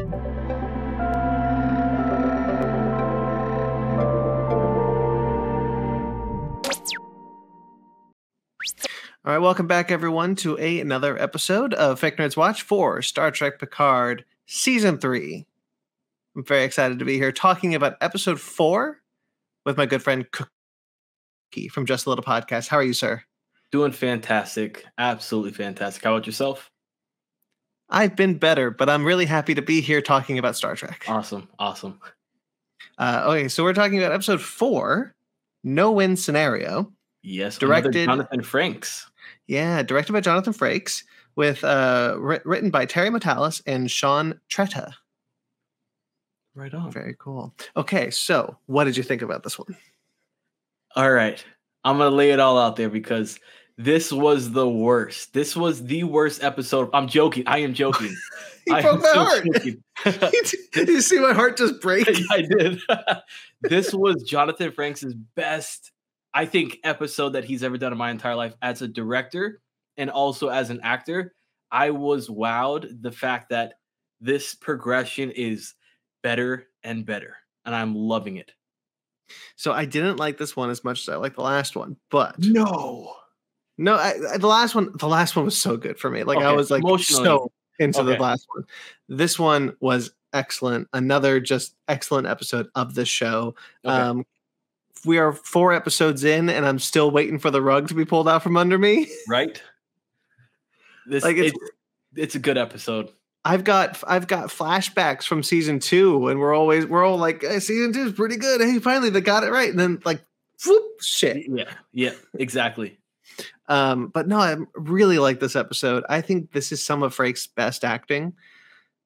All 0.00 0.06
right, 9.24 9.38
welcome 9.38 9.66
back, 9.66 9.90
everyone, 9.90 10.34
to 10.36 10.58
a, 10.58 10.80
another 10.80 11.20
episode 11.20 11.74
of 11.74 12.00
Fake 12.00 12.16
Nerds 12.16 12.38
Watch 12.38 12.62
for 12.62 13.02
Star 13.02 13.30
Trek 13.30 13.58
Picard 13.58 14.24
Season 14.46 14.96
3. 14.96 15.46
I'm 16.36 16.44
very 16.44 16.64
excited 16.64 16.98
to 16.98 17.04
be 17.04 17.18
here 17.18 17.30
talking 17.30 17.74
about 17.74 17.96
episode 18.00 18.40
4 18.40 18.98
with 19.66 19.76
my 19.76 19.84
good 19.84 20.02
friend 20.02 20.24
Cookie 20.30 21.68
from 21.68 21.84
Just 21.84 22.06
a 22.06 22.08
Little 22.08 22.24
Podcast. 22.24 22.68
How 22.68 22.78
are 22.78 22.82
you, 22.82 22.94
sir? 22.94 23.22
Doing 23.70 23.92
fantastic. 23.92 24.86
Absolutely 24.96 25.52
fantastic. 25.52 26.02
How 26.02 26.14
about 26.14 26.26
yourself? 26.26 26.71
I've 27.92 28.16
been 28.16 28.38
better, 28.38 28.70
but 28.70 28.88
I'm 28.88 29.04
really 29.04 29.26
happy 29.26 29.54
to 29.54 29.62
be 29.62 29.80
here 29.80 30.00
talking 30.00 30.38
about 30.38 30.56
Star 30.56 30.74
Trek. 30.74 31.04
Awesome. 31.06 31.48
Awesome. 31.58 32.00
Uh, 32.98 33.22
okay, 33.26 33.48
so 33.48 33.62
we're 33.62 33.74
talking 33.74 33.98
about 33.98 34.12
episode 34.12 34.40
4 34.40 35.14
No 35.62 35.92
Win 35.92 36.16
Scenario. 36.16 36.90
Yes, 37.22 37.58
Directed- 37.58 38.06
Jonathan 38.06 38.40
Frakes. 38.40 39.04
Yeah, 39.46 39.82
directed 39.82 40.12
by 40.14 40.20
Jonathan 40.20 40.52
Frakes, 40.52 41.04
with 41.36 41.62
uh, 41.64 42.14
wri- 42.18 42.42
written 42.44 42.70
by 42.70 42.86
Terry 42.86 43.10
Matalas 43.10 43.62
and 43.66 43.90
Sean 43.90 44.40
Tretta. 44.50 44.94
Right 46.54 46.72
on. 46.74 46.90
Very 46.90 47.14
cool. 47.18 47.54
Okay, 47.76 48.10
so 48.10 48.56
what 48.66 48.84
did 48.84 48.96
you 48.96 49.02
think 49.02 49.22
about 49.22 49.42
this 49.42 49.58
one? 49.58 49.76
All 50.96 51.10
right. 51.10 51.42
I'm 51.84 51.96
going 51.98 52.10
to 52.10 52.16
lay 52.16 52.30
it 52.30 52.40
all 52.40 52.58
out 52.58 52.76
there 52.76 52.90
because 52.90 53.38
this 53.84 54.12
was 54.12 54.52
the 54.52 54.68
worst. 54.68 55.32
This 55.32 55.56
was 55.56 55.84
the 55.84 56.04
worst 56.04 56.42
episode. 56.42 56.90
I'm 56.92 57.08
joking. 57.08 57.44
I 57.46 57.58
am 57.58 57.74
joking. 57.74 58.14
He 58.64 58.70
I 58.70 58.80
broke 58.80 59.02
my 59.02 59.08
heart. 59.08 59.44
did 60.72 60.88
you 60.88 61.00
see 61.00 61.18
my 61.18 61.32
heart 61.32 61.56
just 61.56 61.80
break? 61.80 62.06
I 62.30 62.42
did. 62.42 62.78
this 63.60 63.92
was 63.92 64.22
Jonathan 64.22 64.70
Frakes' 64.70 65.12
best, 65.34 65.90
I 66.32 66.46
think, 66.46 66.78
episode 66.84 67.30
that 67.30 67.44
he's 67.44 67.64
ever 67.64 67.76
done 67.76 67.90
in 67.90 67.98
my 67.98 68.12
entire 68.12 68.36
life 68.36 68.54
as 68.62 68.80
a 68.80 68.86
director 68.86 69.60
and 69.96 70.10
also 70.10 70.46
as 70.46 70.70
an 70.70 70.78
actor. 70.84 71.34
I 71.72 71.90
was 71.90 72.28
wowed 72.28 73.02
the 73.02 73.10
fact 73.10 73.48
that 73.48 73.74
this 74.20 74.54
progression 74.54 75.32
is 75.32 75.74
better 76.22 76.68
and 76.84 77.04
better, 77.04 77.34
and 77.64 77.74
I'm 77.74 77.96
loving 77.96 78.36
it. 78.36 78.52
So 79.56 79.72
I 79.72 79.86
didn't 79.86 80.18
like 80.18 80.38
this 80.38 80.54
one 80.54 80.70
as 80.70 80.84
much 80.84 81.00
as 81.00 81.08
I 81.08 81.16
like 81.16 81.34
the 81.34 81.42
last 81.42 81.74
one, 81.74 81.96
but 82.10 82.38
No. 82.38 83.16
No, 83.78 83.94
I, 83.94 84.14
I- 84.34 84.38
the 84.38 84.46
last 84.46 84.74
one, 84.74 84.90
the 84.98 85.08
last 85.08 85.34
one 85.36 85.44
was 85.44 85.60
so 85.60 85.76
good 85.76 85.98
for 85.98 86.10
me. 86.10 86.24
Like 86.24 86.38
I 86.38 86.52
was 86.52 86.70
like 86.70 86.82
so 87.00 87.50
into 87.78 88.00
Okay. 88.00 88.14
the 88.16 88.22
last 88.22 88.46
one. 88.54 88.64
This 89.08 89.38
one 89.38 89.76
was 89.80 90.12
excellent. 90.32 90.88
Another 90.92 91.40
just 91.40 91.74
excellent 91.88 92.26
episode 92.26 92.68
of 92.74 92.94
the 92.94 93.04
show. 93.04 93.54
Okay. 93.84 93.94
Um, 93.94 94.26
we 95.04 95.18
are 95.18 95.32
four 95.32 95.72
episodes 95.72 96.22
in, 96.22 96.48
and 96.48 96.64
I'm 96.64 96.78
still 96.78 97.10
waiting 97.10 97.38
for 97.38 97.50
the 97.50 97.60
rug 97.60 97.88
to 97.88 97.94
be 97.94 98.04
pulled 98.04 98.28
out 98.28 98.42
from 98.42 98.56
under 98.56 98.78
me. 98.78 99.08
right? 99.28 99.60
This 101.06 101.24
Like, 101.24 101.36
it's- 101.36 101.52
it's, 101.54 101.70
it's 102.14 102.34
a 102.34 102.38
good 102.38 102.58
episode. 102.58 103.10
I've 103.44 103.64
got 103.64 104.00
I've 104.06 104.28
got 104.28 104.50
flashbacks 104.50 105.24
from 105.24 105.42
season 105.42 105.80
two, 105.80 106.28
and 106.28 106.38
we're 106.38 106.54
always 106.54 106.86
we're 106.86 107.04
all 107.04 107.16
like, 107.16 107.42
hey, 107.42 107.58
season 107.58 107.92
two 107.92 108.04
is 108.06 108.12
pretty 108.12 108.36
good. 108.36 108.60
Hey, 108.60 108.78
finally 108.78 109.10
they 109.10 109.20
got 109.20 109.42
it 109.42 109.50
right, 109.50 109.68
and 109.68 109.80
then 109.80 110.00
like, 110.04 110.22
whoop, 110.64 110.84
shit. 111.00 111.48
Yeah, 111.48 111.64
yeah, 111.90 112.12
exactly. 112.38 112.98
Um, 113.72 114.08
but 114.08 114.28
no, 114.28 114.38
I 114.38 114.56
really 114.74 115.18
like 115.18 115.40
this 115.40 115.56
episode. 115.56 116.04
I 116.10 116.20
think 116.20 116.52
this 116.52 116.72
is 116.72 116.84
some 116.84 117.02
of 117.02 117.14
Frake's 117.14 117.46
best 117.46 117.84
acting. 117.84 118.34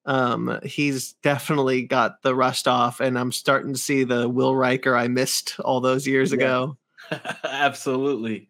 Um, 0.05 0.59
he's 0.63 1.13
definitely 1.23 1.83
got 1.83 2.21
the 2.21 2.35
rust 2.35 2.67
off, 2.67 2.99
and 2.99 3.17
I'm 3.17 3.31
starting 3.31 3.71
to 3.73 3.79
see 3.79 4.03
the 4.03 4.27
Will 4.27 4.53
Riker 4.55 4.93
I 4.93 5.07
missed 5.07 5.57
all 5.61 5.79
those 5.79 6.05
years 6.05 6.31
Yeah. 6.31 6.37
ago. 6.37 6.77
Absolutely. 7.45 8.49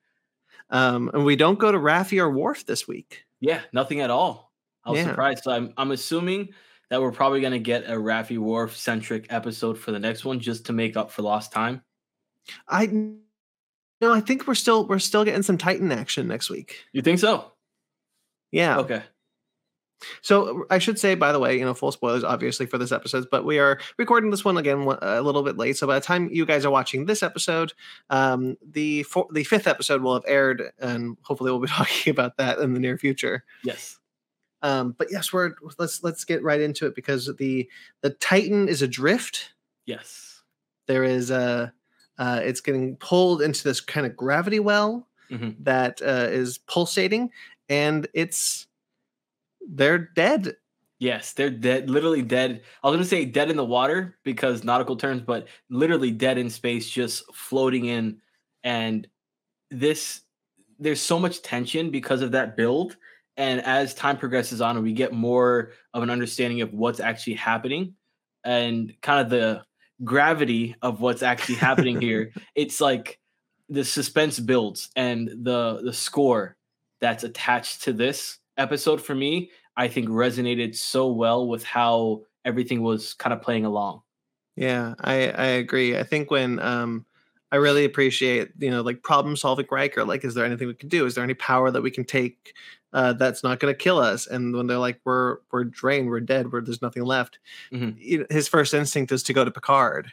Um, 0.72 1.12
and 1.14 1.24
we 1.24 1.36
don't 1.36 1.60
go 1.60 1.72
to 1.72 1.78
Raffi 1.78 2.20
or 2.20 2.32
Worf 2.32 2.66
this 2.66 2.88
week. 2.88 3.24
Yeah, 3.40 3.62
nothing 3.72 4.02
at 4.02 4.10
all. 4.10 4.52
I 4.86 4.92
was 4.92 5.00
Yeah. 5.00 5.10
surprised. 5.10 5.44
So 5.44 5.52
I'm 5.52 5.72
I'm 5.78 5.92
assuming 5.92 6.50
that 6.90 7.00
we're 7.00 7.12
probably 7.12 7.42
gonna 7.42 7.60
get 7.60 7.84
a 7.86 7.94
Raffi 7.94 8.40
Worf 8.40 8.76
centric 8.76 9.28
episode 9.30 9.78
for 9.78 9.92
the 9.92 10.00
next 10.00 10.26
one 10.26 10.40
just 10.40 10.66
to 10.66 10.74
make 10.74 10.98
up 10.98 11.12
for 11.12 11.22
lost 11.22 11.52
time. 11.52 11.84
I 12.68 12.88
no, 14.02 14.14
I 14.14 14.20
think 14.20 14.48
we're 14.48 14.56
still 14.56 14.88
we're 14.88 15.00
still 15.00 15.26
getting 15.26 15.44
some 15.44 15.58
Titan 15.58 15.92
action 15.92 16.28
next 16.28 16.50
week. 16.50 16.86
You 16.94 17.02
think 17.02 17.20
so? 17.20 17.52
Yeah. 18.52 18.78
Okay. 18.80 19.04
So 20.22 20.66
I 20.70 20.78
should 20.78 21.00
say, 21.00 21.16
by 21.16 21.32
the 21.32 21.40
way, 21.40 21.58
you 21.58 21.66
know, 21.66 21.74
full 21.74 21.92
spoilers 21.92 22.24
obviously 22.24 22.66
for 22.66 22.78
this 22.78 22.92
episode, 22.92 23.28
but 23.32 23.46
we 23.46 23.58
are 23.60 23.80
recording 23.98 24.30
this 24.30 24.46
one 24.46 24.58
again 24.58 24.82
a 25.02 25.22
little 25.22 25.44
bit 25.44 25.58
late. 25.58 25.78
So 25.78 25.88
by 25.88 25.96
the 25.96 26.06
time 26.06 26.30
you 26.32 26.46
guys 26.46 26.66
are 26.66 26.72
watching 26.72 27.06
this 27.06 27.24
episode, 27.24 27.74
um, 28.10 28.58
the 28.62 29.04
four, 29.04 29.28
the 29.32 29.44
fifth 29.44 29.68
episode 29.68 30.02
will 30.02 30.14
have 30.14 30.24
aired, 30.28 30.72
and 30.80 31.18
hopefully 31.22 31.52
we'll 31.52 31.60
be 31.60 31.68
talking 31.68 32.12
about 32.12 32.38
that 32.38 32.60
in 32.60 32.74
the 32.74 32.80
near 32.80 32.98
future. 32.98 33.44
Yes. 33.64 33.98
Um, 34.62 34.96
but 34.98 35.08
yes, 35.12 35.32
we're 35.32 35.54
let's 35.78 36.04
let's 36.04 36.26
get 36.26 36.44
right 36.44 36.62
into 36.62 36.86
it 36.86 36.96
because 36.96 37.32
the 37.38 37.70
the 38.02 38.12
Titan 38.12 38.70
is 38.70 38.82
adrift. 38.82 39.54
Yes. 39.86 40.44
There 40.88 41.04
is 41.04 41.32
a 41.32 41.74
uh, 42.18 42.42
it's 42.44 42.62
getting 42.62 42.96
pulled 42.98 43.42
into 43.42 43.64
this 43.64 43.82
kind 43.82 44.06
of 44.06 44.16
gravity 44.16 44.60
well 44.60 45.08
Mhm. 45.32 45.56
that 45.64 46.02
uh, 46.02 46.28
is 46.32 46.58
pulsating, 46.60 47.32
and 47.70 48.08
it's 48.14 48.68
they're 49.70 49.98
dead 50.00 50.56
Yes, 51.00 51.34
they're 51.34 51.52
dead, 51.52 51.92
literally 51.92 52.24
dead. 52.24 52.64
I 52.84 52.88
was 52.88 52.96
gonna 52.96 53.06
say 53.06 53.24
dead 53.24 53.52
in 53.52 53.56
the 53.56 53.64
water 53.64 54.18
because 54.24 54.64
nautical 54.64 54.96
terms, 54.96 55.22
but 55.22 55.48
literally 55.70 56.10
dead 56.10 56.40
in 56.40 56.50
space, 56.50 56.90
just 56.90 57.24
floating 57.36 57.86
in. 57.86 58.20
And 58.64 59.08
this, 59.72 60.22
there's 60.80 61.02
so 61.02 61.20
much 61.20 61.44
tension 61.44 61.92
because 61.92 62.24
of 62.24 62.32
that 62.34 62.58
build. 62.58 62.98
And 63.38 63.62
as 63.62 63.94
time 63.94 64.18
progresses 64.18 64.62
on, 64.62 64.82
we 64.84 64.94
get 64.94 65.14
more 65.14 65.74
of 65.94 66.04
an 66.04 66.10
understanding 66.10 66.62
of 66.62 66.74
what's 66.74 67.02
actually 67.02 67.36
happening, 67.36 67.96
and 68.46 68.96
kind 69.04 69.22
of 69.22 69.30
the 69.30 69.64
gravity 70.04 70.76
of 70.82 71.02
what's 71.02 71.24
actually 71.24 71.56
happening 71.56 72.02
here. 72.02 72.32
It's 72.56 72.82
like 72.82 73.20
the 73.70 73.84
suspense 73.84 74.40
builds, 74.40 74.90
and 74.96 75.28
the 75.28 75.82
the 75.84 75.94
score 75.94 76.56
that's 77.00 77.24
attached 77.24 77.84
to 77.84 77.94
this 77.94 78.40
episode 78.58 79.00
for 79.02 79.14
me 79.14 79.52
I 79.78 79.88
think 79.88 80.10
resonated 80.10 80.76
so 80.76 81.08
well 81.12 81.48
with 81.48 81.64
how 81.64 82.24
everything 82.44 82.82
was 82.82 83.14
kind 83.14 83.32
of 83.32 83.42
playing 83.42 83.64
along. 83.64 84.02
Yeah, 84.56 84.96
I 85.00 85.30
I 85.30 85.46
agree. 85.46 85.98
I 85.98 86.04
think 86.04 86.32
when 86.32 86.60
um 86.60 87.06
I 87.52 87.58
really 87.58 87.86
appreciate, 87.86 88.50
you 88.58 88.72
know, 88.72 88.82
like 88.82 89.04
problem 89.04 89.38
solving 89.38 89.68
Riker, 89.72 90.04
like 90.04 90.26
is 90.26 90.34
there 90.34 90.44
anything 90.44 90.68
we 90.68 90.74
can 90.74 90.90
do? 90.90 91.06
Is 91.06 91.16
there 91.16 91.24
any 91.24 91.36
power 91.36 91.70
that 91.72 91.82
we 91.82 91.92
can 91.92 92.04
take 92.04 92.54
uh 92.94 93.14
that's 93.14 93.44
not 93.44 93.60
going 93.60 93.74
to 93.74 93.78
kill 93.78 94.00
us? 94.00 94.28
And 94.28 94.56
when 94.56 94.68
they're 94.68 94.78
like 94.78 95.00
we're 95.06 95.38
we're 95.52 95.66
drained, 95.66 96.10
we're 96.10 96.20
dead, 96.22 96.52
we're 96.52 96.62
there's 96.62 96.82
nothing 96.82 97.04
left. 97.04 97.40
Mhm. 97.72 98.32
His 98.32 98.48
first 98.48 98.74
instinct 98.74 99.12
is 99.12 99.24
to 99.24 99.34
go 99.34 99.44
to 99.46 99.52
Picard 99.52 100.12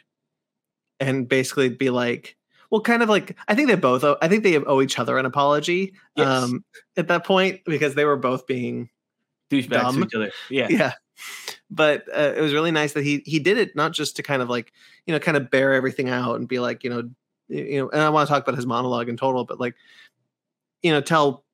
and 0.99 1.27
basically 1.27 1.69
be 1.69 1.89
like 1.89 2.35
well 2.71 2.81
kind 2.81 3.03
of 3.03 3.09
like 3.09 3.35
I 3.47 3.55
think 3.55 3.67
they 3.69 3.75
both 3.75 4.03
I 4.21 4.27
think 4.27 4.43
they 4.43 4.57
owe 4.57 4.81
each 4.81 4.97
other 4.99 5.17
an 5.17 5.25
apology 5.25 5.93
Yes. 6.15 6.27
um 6.27 6.63
at 6.97 7.07
that 7.09 7.25
point 7.25 7.61
because 7.65 7.95
they 7.95 8.05
were 8.05 8.17
both 8.17 8.47
being 8.47 8.89
Douchebags 9.51 9.93
to 9.93 10.03
each 10.03 10.15
other. 10.15 10.31
Yeah. 10.49 10.67
yeah 10.69 10.93
but 11.69 12.03
uh, 12.15 12.33
it 12.35 12.41
was 12.41 12.53
really 12.53 12.71
nice 12.71 12.91
that 12.93 13.03
he 13.03 13.23
he 13.25 13.39
did 13.39 13.57
it 13.57 13.75
not 13.75 13.93
just 13.93 14.17
to 14.17 14.23
kind 14.23 14.41
of 14.41 14.49
like 14.49 14.73
you 15.05 15.13
know 15.13 15.19
kind 15.19 15.37
of 15.37 15.49
bear 15.49 15.73
everything 15.73 16.09
out 16.09 16.35
and 16.35 16.47
be 16.47 16.59
like 16.59 16.83
you 16.83 16.89
know 16.89 17.09
you 17.47 17.77
know 17.79 17.89
and 17.89 18.01
i 18.01 18.09
want 18.09 18.27
to 18.27 18.33
talk 18.33 18.43
about 18.43 18.55
his 18.55 18.65
monologue 18.65 19.07
in 19.07 19.15
total 19.15 19.45
but 19.45 19.59
like 19.59 19.75
you 20.81 20.91
know 20.91 20.99
tell 20.99 21.44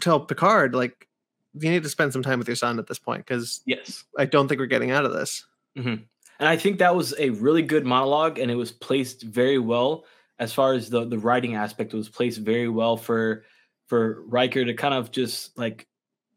tell 0.00 0.20
picard 0.20 0.74
like 0.74 1.06
you 1.54 1.70
need 1.70 1.82
to 1.82 1.88
spend 1.88 2.12
some 2.12 2.22
time 2.22 2.38
with 2.38 2.48
your 2.48 2.56
son 2.56 2.78
at 2.78 2.86
this 2.86 2.98
point 2.98 3.24
because 3.24 3.60
Yes. 3.66 4.04
i 4.18 4.24
don't 4.24 4.48
think 4.48 4.58
we're 4.58 4.66
getting 4.66 4.90
out 4.90 5.04
of 5.04 5.12
this 5.12 5.44
mm-hmm. 5.76 6.02
And 6.40 6.48
I 6.48 6.56
think 6.56 6.78
that 6.78 6.96
was 6.96 7.14
a 7.18 7.30
really 7.30 7.60
good 7.60 7.84
monologue, 7.84 8.38
and 8.38 8.50
it 8.50 8.54
was 8.54 8.72
placed 8.72 9.22
very 9.22 9.58
well 9.58 10.06
as 10.38 10.54
far 10.54 10.72
as 10.72 10.88
the 10.88 11.04
the 11.04 11.18
writing 11.18 11.54
aspect. 11.54 11.92
It 11.92 11.98
was 11.98 12.08
placed 12.08 12.40
very 12.40 12.68
well 12.68 12.96
for 12.96 13.44
for 13.88 14.22
Riker 14.22 14.64
to 14.64 14.72
kind 14.72 14.94
of 14.94 15.10
just 15.10 15.56
like 15.58 15.86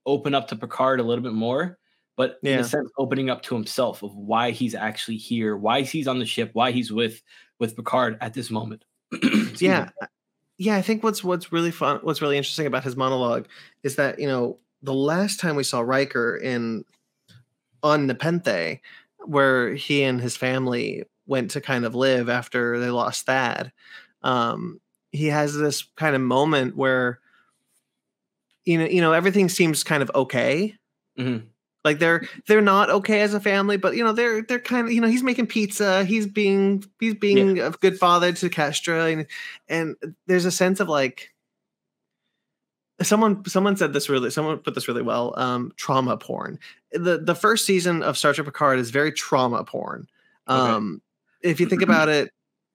open 0.06 0.36
up 0.36 0.50
to 0.50 0.58
Picard 0.58 1.00
a 1.00 1.04
little 1.04 1.24
bit 1.24 1.32
more, 1.32 1.80
but 2.18 2.38
in 2.44 2.60
a 2.60 2.64
sense, 2.66 2.92
opening 2.98 3.30
up 3.30 3.44
to 3.44 3.56
himself 3.56 4.04
of 4.04 4.14
why 4.14 4.52
he's 4.52 4.76
actually 4.76 5.16
here, 5.16 5.56
why 5.56 5.84
he's 5.84 6.10
on 6.10 6.20
the 6.20 6.26
ship, 6.26 6.50
why 6.52 6.72
he's 6.72 6.92
with 6.92 7.24
with 7.58 7.78
Picard 7.78 8.18
at 8.20 8.34
this 8.34 8.52
moment. 8.52 8.84
yeah, 9.62 9.86
me. 10.02 10.08
Yeah 10.58 10.76
i 10.76 10.82
think 10.82 11.04
what's 11.04 11.24
what's 11.24 11.52
really 11.52 11.72
fun 11.72 12.00
what's 12.04 12.22
really 12.22 12.38
interesting 12.38 12.68
about 12.68 12.84
his 12.84 12.96
monologue 12.96 13.48
is 13.84 13.96
that 13.96 14.20
you 14.20 14.28
know 14.28 14.58
the 14.82 14.94
last 14.94 15.40
time 15.40 15.56
we 15.56 15.64
saw 15.64 15.80
Riker 15.80 16.36
in 16.36 16.84
on 17.82 18.08
Nepenthe, 18.08 18.80
where 19.26 19.74
he 19.74 20.04
and 20.04 20.22
his 20.22 20.36
family 20.38 21.04
went 21.26 21.52
to 21.52 21.62
kind 21.62 21.86
of 21.86 21.96
live 21.96 22.30
after 22.30 22.80
they 22.80 22.90
lost 22.90 23.26
Thad, 23.26 23.72
um, 24.24 24.80
he 25.12 25.28
has 25.28 25.56
this 25.56 25.84
kind 25.96 26.16
of 26.16 26.22
moment 26.22 26.76
where 26.76 27.20
you 28.66 28.78
know 28.78 28.86
you 28.86 29.02
know 29.02 29.14
everything 29.14 29.50
seems 29.50 29.84
kind 29.84 30.02
of 30.04 30.12
okay 30.16 30.76
Mhm. 31.18 31.53
Like 31.84 32.00
they're 32.00 32.28
they're 32.48 32.62
not 32.62 32.90
okay 32.90 33.22
as 33.22 33.34
a 33.34 33.40
family, 33.40 33.78
but 33.78 33.96
you 33.96 34.04
know 34.04 34.14
they're 34.14 34.42
they're 34.42 34.60
kind 34.60 34.88
of 34.88 34.94
you 34.94 35.02
know 35.02 35.08
he's 35.08 35.24
making 35.24 35.48
pizza, 35.48 36.06
he's 36.06 36.28
being 36.28 36.84
he's 37.00 37.16
being 37.16 37.58
yeah. 37.58 37.68
a 37.68 37.72
good 37.72 37.98
father 37.98 38.32
to 38.32 38.50
Kestra, 38.50 39.12
and 39.12 39.28
and 39.68 40.16
there's 40.28 40.46
a 40.46 40.52
sense 40.52 40.80
of 40.80 40.88
like 40.88 41.34
someone 43.02 43.44
someone 43.46 43.76
said 43.76 43.94
this 43.94 44.10
really 44.10 44.30
someone 44.30 44.58
put 44.60 44.76
this 44.76 44.88
really 44.88 45.02
well 45.02 45.34
um 45.38 45.72
trauma 45.76 46.16
porn 46.16 46.60
the 46.92 47.18
the 47.18 47.36
first 47.36 47.66
season 47.66 48.04
of 48.04 48.18
star 48.18 48.34
trek 48.34 48.46
picard 48.46 48.80
is 48.80 48.92
very 48.92 49.12
trauma 49.12 49.64
porn 49.64 50.08
um 50.48 51.02
okay. 51.44 51.52
if 51.52 51.60
you 51.60 51.66
think 51.66 51.82
about 51.82 52.08
it 52.08 52.32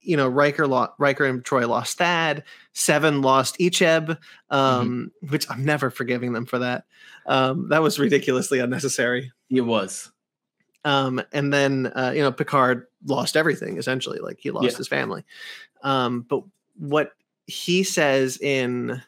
you 0.08 0.16
know 0.16 0.26
Riker 0.26 0.66
lost 0.66 0.92
Riker 0.98 1.26
and 1.26 1.44
Troi 1.44 1.68
lost 1.68 1.98
Thad. 1.98 2.42
Seven 2.72 3.20
lost 3.20 3.58
Icheb, 3.58 4.06
mm-hmm. 4.06 4.54
um, 4.54 5.12
mm-hmm. 5.22 5.30
which 5.30 5.48
I'm 5.50 5.64
never 5.64 5.90
forgiving 5.90 6.32
them 6.32 6.46
for 6.46 6.58
that. 6.60 6.84
Um, 7.26 7.68
that 7.68 7.82
was 7.82 7.98
ridiculously 7.98 8.58
unnecessary. 8.58 9.32
It 9.50 9.60
was. 9.60 10.10
Um, 10.84 11.20
and 11.32 11.52
then 11.52 11.92
uh, 11.94 12.12
you 12.16 12.22
know 12.22 12.32
Picard 12.32 12.86
lost 13.04 13.36
everything 13.36 13.76
essentially, 13.76 14.18
like 14.18 14.38
he 14.40 14.50
lost 14.50 14.64
yeah. 14.64 14.76
his 14.78 14.88
family. 14.88 15.24
Um, 15.82 16.22
but 16.22 16.42
what 16.78 17.12
he 17.46 17.82
says 17.82 18.38
in 18.38 19.02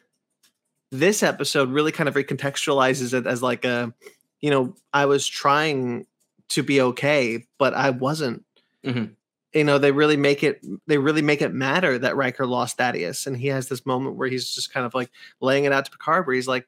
this 0.91 1.23
episode 1.23 1.71
really 1.71 1.91
kind 1.91 2.09
of 2.09 2.15
recontextualizes 2.15 3.13
it 3.13 3.25
as 3.25 3.41
like 3.41 3.65
a, 3.65 3.91
you 4.39 4.51
know, 4.51 4.75
I 4.93 5.05
was 5.07 5.25
trying 5.25 6.05
to 6.49 6.61
be 6.61 6.79
okay, 6.81 7.47
but 7.57 7.73
I 7.73 7.89
wasn't. 7.89 8.45
Mm-hmm 8.85 9.13
you 9.53 9.63
know 9.63 9.77
they 9.77 9.91
really 9.91 10.17
make 10.17 10.43
it 10.43 10.65
they 10.87 10.97
really 10.97 11.21
make 11.21 11.41
it 11.41 11.53
matter 11.53 11.97
that 11.99 12.15
Riker 12.15 12.45
lost 12.45 12.77
Thaddeus, 12.77 13.27
and 13.27 13.35
he 13.35 13.47
has 13.47 13.67
this 13.67 13.85
moment 13.85 14.15
where 14.15 14.27
he's 14.27 14.53
just 14.53 14.73
kind 14.73 14.85
of 14.85 14.93
like 14.93 15.11
laying 15.39 15.65
it 15.65 15.73
out 15.73 15.85
to 15.85 15.91
Picard, 15.91 16.25
where 16.25 16.35
he's 16.35 16.47
like, 16.47 16.67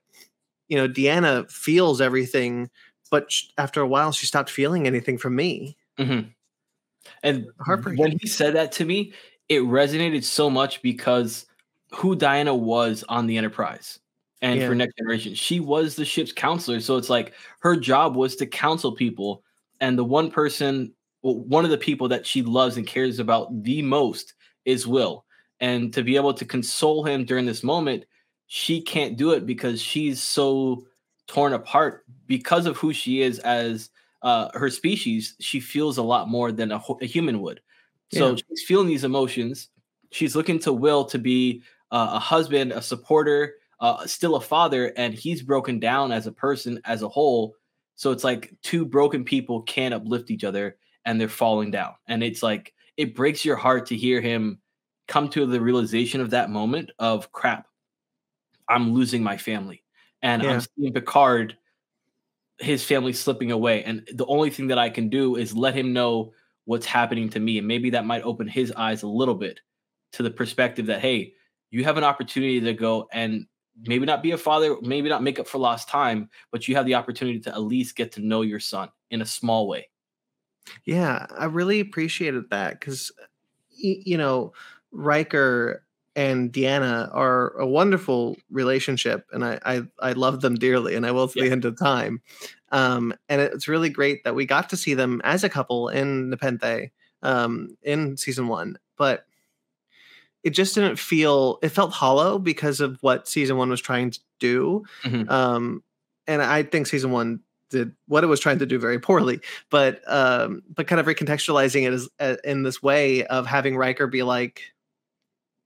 you 0.67 0.77
know, 0.77 0.87
Deanna 0.87 1.49
feels 1.49 2.01
everything, 2.01 2.69
but 3.09 3.31
after 3.57 3.81
a 3.81 3.87
while 3.87 4.11
she 4.11 4.25
stopped 4.25 4.49
feeling 4.49 4.87
anything 4.87 5.17
from 5.17 5.35
me. 5.35 5.77
Mm-hmm. 5.97 6.29
And 7.21 7.47
when 7.95 8.17
he 8.19 8.27
said 8.27 8.55
that 8.55 8.71
to 8.73 8.85
me, 8.85 9.13
it 9.49 9.61
resonated 9.61 10.23
so 10.23 10.49
much 10.49 10.81
because 10.81 11.45
who 11.91 12.15
Deanna 12.15 12.57
was 12.57 13.03
on 13.07 13.27
the 13.27 13.37
Enterprise 13.37 13.99
and 14.41 14.59
yeah. 14.59 14.67
for 14.67 14.75
Next 14.75 14.97
Generation, 14.97 15.35
she 15.35 15.59
was 15.59 15.95
the 15.95 16.05
ship's 16.05 16.31
counselor. 16.31 16.79
So 16.81 16.97
it's 16.97 17.09
like 17.09 17.33
her 17.59 17.75
job 17.75 18.15
was 18.15 18.35
to 18.37 18.45
counsel 18.45 18.91
people, 18.91 19.43
and 19.79 19.97
the 19.97 20.03
one 20.03 20.31
person 20.31 20.93
well, 21.23 21.39
one 21.39 21.63
of 21.63 21.71
the 21.71 21.77
people 21.77 22.09
that 22.09 22.27
she 22.27 22.43
loves 22.43 22.77
and 22.77 22.85
cares 22.85 23.17
about 23.17 23.63
the 23.63 23.81
most 23.81 24.33
is 24.65 24.85
Will. 24.85 25.25
And 25.59 25.93
to 25.93 26.03
be 26.03 26.17
able 26.17 26.33
to 26.33 26.45
console 26.45 27.03
him 27.03 27.23
during 27.25 27.45
this 27.45 27.63
moment, 27.63 28.05
she 28.47 28.81
can't 28.81 29.17
do 29.17 29.31
it 29.31 29.45
because 29.45 29.81
she's 29.81 30.21
so 30.21 30.85
torn 31.27 31.53
apart 31.53 32.05
because 32.27 32.65
of 32.65 32.77
who 32.77 32.91
she 32.91 33.21
is 33.21 33.39
as 33.39 33.89
uh, 34.21 34.49
her 34.53 34.69
species. 34.69 35.35
She 35.39 35.61
feels 35.61 35.97
a 35.97 36.03
lot 36.03 36.27
more 36.27 36.51
than 36.51 36.71
a, 36.71 36.81
a 37.01 37.05
human 37.05 37.41
would. 37.41 37.61
So 38.11 38.31
yeah. 38.31 38.35
she's 38.35 38.63
feeling 38.63 38.87
these 38.87 39.05
emotions. 39.05 39.69
She's 40.11 40.35
looking 40.35 40.59
to 40.59 40.73
Will 40.73 41.05
to 41.05 41.17
be 41.17 41.63
uh, 41.91 42.11
a 42.13 42.19
husband, 42.19 42.73
a 42.73 42.81
supporter, 42.81 43.55
uh, 43.79 44.05
still 44.05 44.35
a 44.35 44.41
father, 44.41 44.93
and 44.97 45.13
he's 45.13 45.41
broken 45.41 45.79
down 45.79 46.11
as 46.11 46.27
a 46.27 46.31
person 46.31 46.81
as 46.83 47.01
a 47.01 47.09
whole. 47.09 47.55
So 47.95 48.11
it's 48.11 48.23
like 48.23 48.53
two 48.61 48.85
broken 48.85 49.23
people 49.23 49.61
can't 49.61 49.93
uplift 49.93 50.29
each 50.29 50.43
other 50.43 50.77
and 51.05 51.19
they're 51.19 51.29
falling 51.29 51.71
down. 51.71 51.93
And 52.07 52.23
it's 52.23 52.43
like 52.43 52.73
it 52.97 53.15
breaks 53.15 53.43
your 53.43 53.55
heart 53.55 53.87
to 53.87 53.95
hear 53.95 54.21
him 54.21 54.59
come 55.07 55.29
to 55.29 55.45
the 55.45 55.61
realization 55.61 56.21
of 56.21 56.29
that 56.31 56.49
moment 56.49 56.91
of 56.99 57.31
crap, 57.31 57.67
I'm 58.69 58.93
losing 58.93 59.23
my 59.23 59.37
family. 59.37 59.83
And 60.21 60.43
yeah. 60.43 60.51
I'm 60.51 60.61
seeing 60.61 60.93
Picard, 60.93 61.57
his 62.59 62.83
family 62.83 63.13
slipping 63.13 63.51
away. 63.51 63.83
And 63.83 64.07
the 64.13 64.25
only 64.25 64.49
thing 64.49 64.67
that 64.67 64.77
I 64.77 64.89
can 64.89 65.09
do 65.09 65.35
is 65.35 65.55
let 65.55 65.75
him 65.75 65.93
know 65.93 66.31
what's 66.65 66.85
happening 66.85 67.29
to 67.29 67.39
me. 67.39 67.57
And 67.57 67.67
maybe 67.67 67.89
that 67.89 68.05
might 68.05 68.23
open 68.23 68.47
his 68.47 68.71
eyes 68.71 69.03
a 69.03 69.07
little 69.07 69.35
bit 69.35 69.59
to 70.13 70.23
the 70.23 70.31
perspective 70.31 70.85
that, 70.85 71.01
hey, 71.01 71.33
you 71.71 71.83
have 71.83 71.97
an 71.97 72.03
opportunity 72.03 72.61
to 72.61 72.73
go 72.73 73.09
and 73.11 73.45
maybe 73.81 74.05
not 74.05 74.23
be 74.23 74.31
a 74.31 74.37
father, 74.37 74.77
maybe 74.81 75.09
not 75.09 75.23
make 75.23 75.39
up 75.39 75.47
for 75.47 75.57
lost 75.57 75.89
time, 75.89 76.29
but 76.51 76.67
you 76.67 76.75
have 76.75 76.85
the 76.85 76.95
opportunity 76.95 77.39
to 77.41 77.49
at 77.49 77.61
least 77.61 77.95
get 77.95 78.11
to 78.13 78.21
know 78.21 78.43
your 78.43 78.59
son 78.59 78.89
in 79.09 79.21
a 79.21 79.25
small 79.25 79.67
way. 79.67 79.89
Yeah, 80.85 81.25
I 81.37 81.45
really 81.45 81.79
appreciated 81.79 82.49
that 82.49 82.79
because, 82.79 83.11
you 83.77 84.17
know, 84.17 84.53
Riker 84.91 85.83
and 86.15 86.53
Deanna 86.53 87.09
are 87.13 87.57
a 87.57 87.65
wonderful 87.65 88.37
relationship, 88.51 89.27
and 89.31 89.43
I 89.43 89.59
I, 89.65 89.81
I 89.99 90.11
love 90.13 90.41
them 90.41 90.55
dearly, 90.55 90.95
and 90.95 91.05
I 91.05 91.11
will 91.11 91.27
to 91.27 91.39
yeah. 91.39 91.45
the 91.45 91.51
end 91.51 91.65
of 91.65 91.77
time. 91.77 92.21
Um, 92.71 93.13
and 93.29 93.41
it's 93.41 93.67
really 93.67 93.89
great 93.89 94.23
that 94.23 94.35
we 94.35 94.45
got 94.45 94.69
to 94.69 94.77
see 94.77 94.93
them 94.93 95.21
as 95.23 95.43
a 95.43 95.49
couple 95.49 95.89
in 95.89 96.29
Nepenthe 96.29 96.91
um, 97.21 97.77
in 97.83 98.17
season 98.17 98.47
one, 98.47 98.77
but 98.97 99.25
it 100.43 100.51
just 100.51 100.75
didn't 100.75 100.97
feel 100.97 101.59
it 101.61 101.69
felt 101.69 101.91
hollow 101.91 102.37
because 102.37 102.79
of 102.81 102.97
what 103.01 103.27
season 103.27 103.57
one 103.57 103.69
was 103.69 103.81
trying 103.81 104.11
to 104.11 104.19
do. 104.39 104.83
Mm-hmm. 105.03 105.29
Um, 105.29 105.83
and 106.27 106.41
I 106.41 106.63
think 106.63 106.87
season 106.87 107.11
one 107.11 107.39
did 107.73 107.93
what 108.07 108.23
it 108.23 108.27
was 108.27 108.39
trying 108.39 108.59
to 108.59 108.65
do 108.65 108.79
very 108.79 108.99
poorly, 108.99 109.41
but 109.69 109.99
um, 110.07 110.63
but 110.73 110.87
kind 110.87 111.01
of 111.01 111.05
recontextualizing 111.05 111.85
it 111.85 111.93
as 111.93 112.09
uh, 112.19 112.35
in 112.45 112.63
this 112.63 112.81
way 112.81 113.25
of 113.25 113.45
having 113.45 113.75
Riker 113.75 114.07
be 114.07 114.23
like, 114.23 114.61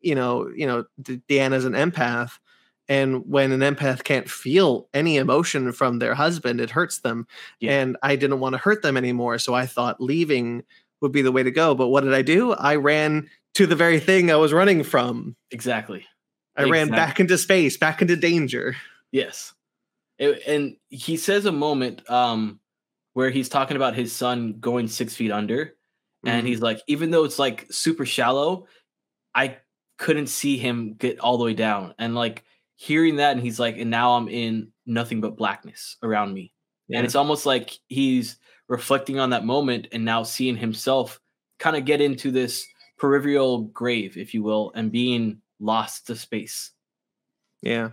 you 0.01 0.15
know, 0.15 0.49
you 0.55 0.65
know, 0.65 0.85
Deanna's 0.99 1.65
an 1.65 1.73
empath, 1.73 2.31
and 2.87 3.27
when 3.27 3.51
an 3.51 3.59
empath 3.59 4.03
can't 4.03 4.29
feel 4.29 4.87
any 4.93 5.17
emotion 5.17 5.71
from 5.71 5.99
their 5.99 6.15
husband, 6.15 6.61
it 6.61 6.71
hurts 6.71 6.99
them. 6.99 7.27
Yeah. 7.59 7.79
And 7.79 7.97
I 8.01 8.15
didn't 8.15 8.39
want 8.39 8.53
to 8.53 8.59
hurt 8.59 8.81
them 8.81 8.97
anymore, 8.97 9.37
so 9.37 9.53
I 9.53 9.65
thought 9.65 10.01
leaving 10.01 10.63
would 11.01 11.11
be 11.11 11.21
the 11.21 11.31
way 11.31 11.43
to 11.43 11.51
go. 11.51 11.75
But 11.75 11.89
what 11.89 12.03
did 12.03 12.13
I 12.13 12.21
do? 12.23 12.53
I 12.53 12.75
ran 12.75 13.29
to 13.55 13.67
the 13.67 13.75
very 13.75 13.99
thing 13.99 14.31
I 14.31 14.35
was 14.35 14.53
running 14.53 14.83
from. 14.83 15.35
Exactly. 15.51 16.05
I 16.55 16.61
exactly. 16.61 16.71
ran 16.71 16.89
back 16.89 17.19
into 17.19 17.37
space, 17.37 17.77
back 17.77 18.01
into 18.01 18.15
danger. 18.15 18.75
Yes. 19.11 19.53
It, 20.19 20.41
and 20.47 20.77
he 20.89 21.17
says 21.17 21.45
a 21.45 21.51
moment 21.51 22.09
um, 22.09 22.59
where 23.13 23.29
he's 23.29 23.49
talking 23.49 23.77
about 23.77 23.95
his 23.95 24.13
son 24.13 24.57
going 24.59 24.87
six 24.87 25.15
feet 25.15 25.31
under, 25.31 25.65
mm-hmm. 25.65 26.29
and 26.29 26.47
he's 26.47 26.61
like, 26.61 26.81
even 26.87 27.11
though 27.11 27.23
it's 27.23 27.39
like 27.39 27.67
super 27.71 28.05
shallow, 28.05 28.67
I 29.35 29.57
couldn't 29.97 30.27
see 30.27 30.57
him 30.57 30.95
get 30.97 31.19
all 31.19 31.37
the 31.37 31.45
way 31.45 31.53
down. 31.53 31.93
And 31.99 32.15
like 32.15 32.43
hearing 32.75 33.17
that, 33.17 33.33
and 33.33 33.41
he's 33.41 33.59
like, 33.59 33.77
and 33.77 33.91
now 33.91 34.13
I'm 34.13 34.27
in 34.27 34.71
nothing 34.85 35.21
but 35.21 35.37
blackness 35.37 35.97
around 36.01 36.33
me. 36.33 36.53
Yeah. 36.87 36.97
And 36.97 37.05
it's 37.05 37.15
almost 37.15 37.45
like 37.45 37.77
he's 37.87 38.37
reflecting 38.67 39.19
on 39.19 39.31
that 39.31 39.45
moment 39.45 39.87
and 39.91 40.05
now 40.05 40.23
seeing 40.23 40.57
himself 40.57 41.19
kind 41.59 41.75
of 41.75 41.85
get 41.85 42.01
into 42.01 42.31
this 42.31 42.65
peripheral 42.97 43.63
grave, 43.63 44.17
if 44.17 44.33
you 44.33 44.43
will, 44.43 44.71
and 44.75 44.91
being 44.91 45.41
lost 45.59 46.07
to 46.07 46.15
space. 46.15 46.71
Yeah. 47.61 47.91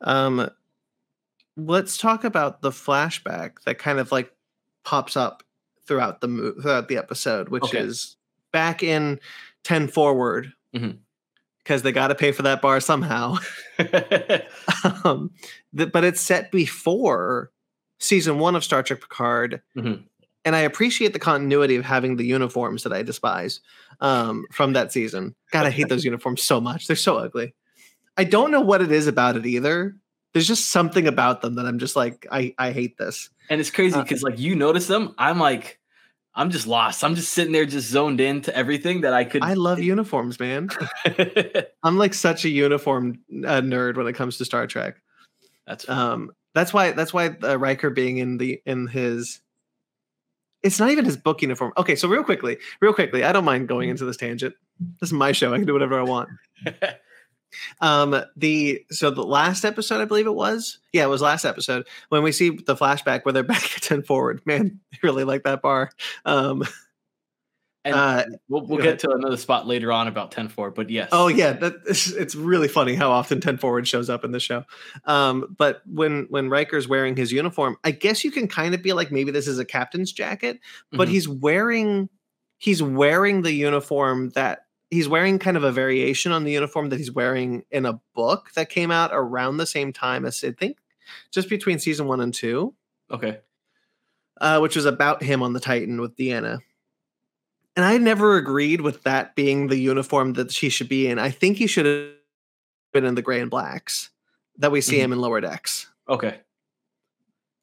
Um, 0.00 0.48
let's 1.56 1.96
talk 1.96 2.24
about 2.24 2.62
the 2.62 2.70
flashback 2.70 3.62
that 3.64 3.78
kind 3.78 3.98
of 3.98 4.12
like 4.12 4.32
pops 4.84 5.16
up 5.16 5.42
throughout 5.86 6.20
the 6.20 6.28
mo- 6.28 6.54
throughout 6.60 6.88
the 6.88 6.96
episode, 6.96 7.48
which 7.48 7.64
okay. 7.64 7.78
is 7.78 8.16
back 8.52 8.82
in 8.82 9.20
ten 9.62 9.88
forward 9.88 10.52
because 10.72 10.90
mm-hmm. 11.68 11.78
they 11.78 11.92
got 11.92 12.08
to 12.08 12.14
pay 12.14 12.32
for 12.32 12.42
that 12.42 12.62
bar 12.62 12.80
somehow. 12.80 13.36
um, 15.04 15.30
the, 15.72 15.86
but 15.86 16.04
it's 16.04 16.20
set 16.20 16.50
before 16.50 17.50
season 18.00 18.38
one 18.38 18.56
of 18.56 18.64
Star 18.64 18.82
Trek 18.82 19.00
Picard. 19.00 19.62
Mm-hmm. 19.76 20.02
And 20.46 20.54
I 20.54 20.60
appreciate 20.60 21.14
the 21.14 21.18
continuity 21.18 21.76
of 21.76 21.86
having 21.86 22.16
the 22.16 22.24
uniforms 22.24 22.82
that 22.82 22.92
I 22.92 23.02
despise 23.02 23.60
um, 24.00 24.44
from 24.52 24.74
that 24.74 24.92
season. 24.92 25.34
God, 25.52 25.64
I 25.64 25.70
hate 25.70 25.88
those 25.88 26.04
uniforms 26.04 26.42
so 26.42 26.60
much. 26.60 26.86
They're 26.86 26.96
so 26.96 27.16
ugly. 27.16 27.54
I 28.18 28.24
don't 28.24 28.50
know 28.50 28.60
what 28.60 28.82
it 28.82 28.92
is 28.92 29.06
about 29.06 29.36
it 29.36 29.46
either 29.46 29.96
there's 30.34 30.48
just 30.48 30.70
something 30.70 31.06
about 31.06 31.40
them 31.40 31.54
that 31.54 31.64
I'm 31.64 31.78
just 31.78 31.96
like, 31.96 32.26
I, 32.30 32.54
I 32.58 32.72
hate 32.72 32.98
this. 32.98 33.30
And 33.48 33.60
it's 33.60 33.70
crazy 33.70 33.98
because 34.00 34.22
uh, 34.22 34.30
like 34.30 34.38
you 34.38 34.56
notice 34.56 34.88
them, 34.88 35.14
I'm 35.16 35.38
like, 35.38 35.78
I'm 36.34 36.50
just 36.50 36.66
lost. 36.66 37.04
I'm 37.04 37.14
just 37.14 37.32
sitting 37.32 37.52
there, 37.52 37.64
just 37.64 37.88
zoned 37.88 38.20
in 38.20 38.42
to 38.42 38.56
everything 38.56 39.02
that 39.02 39.14
I 39.14 39.24
could. 39.24 39.44
I 39.44 39.54
love 39.54 39.78
uniforms, 39.78 40.40
man. 40.40 40.68
I'm 41.84 41.96
like 41.96 42.12
such 42.12 42.44
a 42.44 42.48
uniform 42.48 43.20
uh, 43.30 43.60
nerd 43.60 43.96
when 43.96 44.08
it 44.08 44.14
comes 44.14 44.38
to 44.38 44.44
Star 44.44 44.66
Trek. 44.66 44.96
That's 45.68 45.88
um, 45.88 46.32
that's 46.52 46.74
why 46.74 46.90
that's 46.90 47.14
why 47.14 47.36
uh, 47.42 47.56
Riker 47.56 47.90
being 47.90 48.18
in 48.18 48.38
the 48.38 48.60
in 48.66 48.88
his. 48.88 49.40
It's 50.64 50.80
not 50.80 50.90
even 50.90 51.04
his 51.04 51.16
book 51.16 51.42
uniform. 51.42 51.72
Okay, 51.76 51.94
so 51.94 52.08
real 52.08 52.24
quickly, 52.24 52.56
real 52.80 52.94
quickly, 52.94 53.22
I 53.22 53.32
don't 53.32 53.44
mind 53.44 53.68
going 53.68 53.90
into 53.90 54.04
this 54.04 54.16
tangent. 54.16 54.54
This 55.00 55.10
is 55.10 55.12
my 55.12 55.30
show. 55.30 55.52
I 55.54 55.58
can 55.58 55.66
do 55.66 55.74
whatever 55.74 56.00
I 56.00 56.02
want. 56.02 56.30
Um, 57.80 58.22
the 58.36 58.84
so 58.90 59.10
the 59.10 59.22
last 59.24 59.64
episode, 59.64 60.00
I 60.00 60.04
believe 60.04 60.26
it 60.26 60.34
was. 60.34 60.78
Yeah, 60.92 61.04
it 61.04 61.08
was 61.08 61.22
last 61.22 61.44
episode 61.44 61.86
when 62.08 62.22
we 62.22 62.32
see 62.32 62.50
the 62.50 62.74
flashback 62.76 63.24
where 63.24 63.32
they're 63.32 63.42
back 63.54 63.76
at 63.76 63.82
ten 63.82 64.02
forward. 64.02 64.40
Man, 64.44 64.80
I 64.92 64.96
really 65.02 65.24
like 65.24 65.44
that 65.44 65.62
bar. 65.62 65.90
Um, 66.24 66.62
And 67.86 67.94
Uh, 67.94 68.24
we'll, 68.48 68.66
we'll 68.66 68.82
get 68.82 68.98
to 69.00 69.10
another 69.10 69.36
spot 69.36 69.66
later 69.66 69.92
on 69.92 70.08
about 70.08 70.30
10 70.30 70.48
4, 70.48 70.70
but 70.70 70.88
yes. 70.88 71.10
Oh 71.12 71.28
yeah, 71.28 71.52
that 71.52 71.74
it's, 71.86 72.10
it's 72.12 72.34
really 72.34 72.66
funny 72.68 72.94
how 72.94 73.10
often 73.10 73.42
Ten 73.42 73.58
Forward 73.58 73.86
shows 73.86 74.08
up 74.08 74.24
in 74.24 74.32
the 74.32 74.40
show. 74.40 74.64
Um, 75.04 75.54
but 75.58 75.82
when 75.86 76.26
when 76.30 76.48
Riker's 76.48 76.88
wearing 76.88 77.14
his 77.14 77.30
uniform, 77.30 77.76
I 77.84 77.90
guess 77.90 78.24
you 78.24 78.30
can 78.30 78.48
kind 78.48 78.74
of 78.74 78.82
be 78.82 78.94
like 78.94 79.12
maybe 79.12 79.30
this 79.32 79.46
is 79.46 79.58
a 79.58 79.66
captain's 79.66 80.12
jacket, 80.12 80.60
but 80.92 81.08
Mhm. 81.08 81.10
he's 81.10 81.28
wearing 81.28 82.08
he's 82.56 82.82
wearing 82.82 83.42
the 83.42 83.52
uniform 83.52 84.30
that 84.30 84.60
he's 84.90 85.08
wearing 85.08 85.38
kind 85.38 85.56
of 85.56 85.64
a 85.64 85.72
variation 85.72 86.30
on 86.32 86.44
the 86.44 86.52
uniform 86.52 86.88
that 86.90 86.98
he's 86.98 87.10
wearing 87.12 87.64
in 87.70 87.86
a 87.86 88.00
book 88.14 88.50
that 88.54 88.68
came 88.68 88.90
out 88.90 89.10
around 89.12 89.56
the 89.56 89.66
same 89.66 89.92
time 89.92 90.24
as 90.24 90.42
I 90.44 90.52
think 90.52 90.78
just 91.30 91.48
between 91.48 91.78
season 91.78 92.06
one 92.06 92.20
and 92.20 92.32
two, 92.32 92.74
Okay. 93.10 93.38
uh, 94.40 94.58
which 94.60 94.76
was 94.76 94.86
about 94.86 95.22
him 95.22 95.42
on 95.42 95.52
the 95.52 95.60
Titan 95.60 96.00
with 96.00 96.16
Deanna. 96.16 96.60
And 97.76 97.84
I 97.84 97.98
never 97.98 98.36
agreed 98.36 98.80
with 98.80 99.02
that 99.02 99.34
being 99.34 99.66
the 99.66 99.76
uniform 99.76 100.34
that 100.34 100.52
she 100.52 100.68
should 100.68 100.88
be 100.88 101.08
in. 101.08 101.18
I 101.18 101.30
think 101.30 101.56
he 101.56 101.66
should 101.66 101.86
have 101.86 102.10
been 102.92 103.04
in 103.04 103.16
the 103.16 103.22
gray 103.22 103.40
and 103.40 103.50
blacks 103.50 104.10
that 104.58 104.70
we 104.70 104.80
see 104.80 104.96
Mhm. 104.98 105.00
him 105.00 105.12
in 105.14 105.20
lower 105.20 105.40
decks. 105.40 105.88
Okay. 106.08 106.38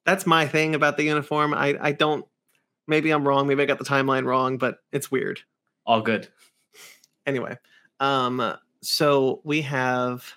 That's 0.04 0.26
my 0.26 0.46
thing 0.46 0.74
about 0.74 0.96
the 0.98 1.04
uniform. 1.04 1.54
I, 1.54 1.78
I 1.80 1.92
don't, 1.92 2.26
maybe 2.86 3.10
I'm 3.10 3.26
wrong. 3.26 3.46
Maybe 3.46 3.62
I 3.62 3.66
got 3.66 3.78
the 3.78 3.84
timeline 3.84 4.24
wrong, 4.26 4.58
but 4.58 4.80
it's 4.92 5.10
weird. 5.10 5.40
All 5.86 6.02
good. 6.02 6.28
Anyway, 7.26 7.56
um, 8.00 8.56
so 8.82 9.40
we 9.44 9.62
have 9.62 10.32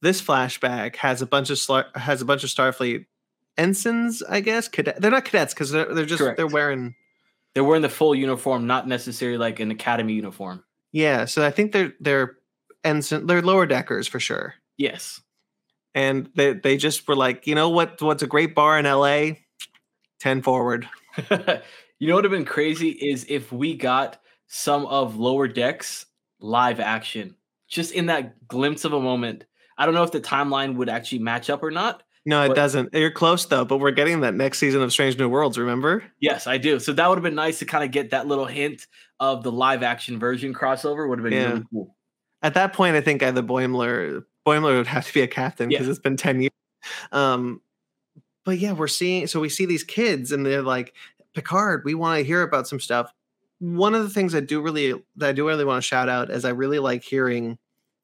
this 0.00 0.20
flashback 0.22 0.96
has 0.96 1.22
a 1.22 1.26
bunch 1.26 1.50
of 1.50 1.58
slar- 1.58 1.94
has 1.96 2.22
a 2.22 2.24
bunch 2.24 2.44
of 2.44 2.50
Starfleet 2.50 3.06
ensigns, 3.58 4.22
I 4.22 4.40
guess. 4.40 4.68
Cadet. 4.68 5.00
They're 5.00 5.10
not 5.10 5.24
cadets 5.24 5.54
because 5.54 5.70
they're, 5.70 5.92
they're 5.94 6.06
just 6.06 6.20
Correct. 6.22 6.36
they're 6.36 6.46
wearing 6.46 6.94
They're 7.54 7.64
wearing 7.64 7.82
the 7.82 7.88
full 7.88 8.14
uniform, 8.14 8.66
not 8.66 8.88
necessarily 8.88 9.38
like 9.38 9.60
an 9.60 9.70
academy 9.70 10.14
uniform. 10.14 10.64
Yeah, 10.92 11.24
so 11.24 11.44
I 11.44 11.50
think 11.50 11.72
they're 11.72 11.92
they're 12.00 12.36
ensign 12.84 13.26
they're 13.26 13.42
lower 13.42 13.66
deckers 13.66 14.08
for 14.08 14.20
sure. 14.20 14.54
Yes. 14.76 15.20
And 15.94 16.30
they 16.34 16.54
they 16.54 16.76
just 16.76 17.06
were 17.06 17.16
like, 17.16 17.46
you 17.46 17.54
know 17.54 17.68
what 17.68 18.00
what's 18.00 18.22
a 18.22 18.26
great 18.26 18.54
bar 18.54 18.78
in 18.78 18.84
LA? 18.86 19.36
10 20.20 20.42
forward. 20.42 20.88
you 21.18 21.26
know 22.08 22.14
what 22.14 22.22
would 22.22 22.24
have 22.24 22.30
been 22.30 22.44
crazy 22.44 22.90
is 22.90 23.26
if 23.28 23.50
we 23.52 23.74
got 23.76 24.21
some 24.54 24.84
of 24.86 25.16
lower 25.16 25.48
decks 25.48 26.04
live 26.38 26.78
action 26.78 27.34
just 27.68 27.90
in 27.92 28.04
that 28.06 28.46
glimpse 28.48 28.84
of 28.84 28.92
a 28.92 29.00
moment 29.00 29.46
i 29.78 29.86
don't 29.86 29.94
know 29.94 30.02
if 30.02 30.12
the 30.12 30.20
timeline 30.20 30.74
would 30.76 30.90
actually 30.90 31.18
match 31.20 31.48
up 31.48 31.62
or 31.62 31.70
not 31.70 32.02
No, 32.26 32.44
it 32.44 32.48
What- 32.48 32.54
doesn't. 32.56 32.92
You're 32.94 33.10
close 33.10 33.46
though, 33.46 33.64
but 33.64 33.78
we're 33.78 33.90
getting 33.92 34.20
that 34.20 34.34
next 34.34 34.58
season 34.58 34.80
of 34.82 34.92
Strange 34.92 35.18
New 35.18 35.28
Worlds, 35.30 35.56
remember? 35.58 36.04
yes 36.20 36.46
i 36.46 36.58
do 36.58 36.78
so 36.78 36.92
that 36.92 37.08
would 37.08 37.16
have 37.18 37.22
been 37.24 37.34
nice 37.34 37.58
to 37.60 37.64
kind 37.64 37.82
of 37.82 37.90
get 37.90 38.10
that 38.10 38.26
little 38.26 38.44
hint 38.46 38.86
of 39.20 39.42
the 39.42 39.50
live 39.50 39.82
action 39.82 40.18
version 40.18 40.52
crossover 40.52 41.08
would 41.08 41.18
have 41.18 41.24
been 41.24 41.32
Yeah. 41.32 41.48
really 41.52 41.64
cool 41.72 41.96
At 42.42 42.54
that 42.54 42.72
point, 42.74 42.94
I 42.96 43.00
think 43.00 43.22
either 43.22 43.42
Boimler 43.42 44.24
Boimler 44.46 44.76
would 44.76 44.86
have 44.88 45.06
to 45.06 45.14
be 45.14 45.22
a 45.22 45.26
captain 45.28 45.68
because 45.70 45.86
Yeah. 45.86 45.90
it's 45.92 46.00
been 46.00 46.16
10 46.18 46.42
years. 46.42 46.52
Um 47.10 47.60
but 48.44 48.58
yeah, 48.58 48.72
we're 48.72 48.88
seeing 48.88 49.26
so 49.28 49.40
we 49.40 49.48
see 49.48 49.64
these 49.66 49.84
kids 49.84 50.30
and 50.32 50.44
they're 50.44 50.62
like, 50.62 50.92
Picard, 51.34 51.82
we 51.84 51.94
want 51.94 52.18
to 52.18 52.24
hear 52.24 52.42
about 52.42 52.66
some 52.68 52.80
stuff. 52.80 53.12
One 53.62 53.94
of 53.94 54.02
the 54.02 54.10
things 54.10 54.34
I 54.34 54.40
do 54.40 54.60
really 54.60 54.92
that 55.16 55.28
I 55.28 55.32
do 55.32 55.46
really 55.46 55.64
want 55.64 55.80
to 55.80 55.86
shout 55.86 56.08
out 56.08 56.30
is 56.30 56.44
I 56.44 56.50
really 56.50 56.80
like 56.80 57.04
hearing 57.04 57.58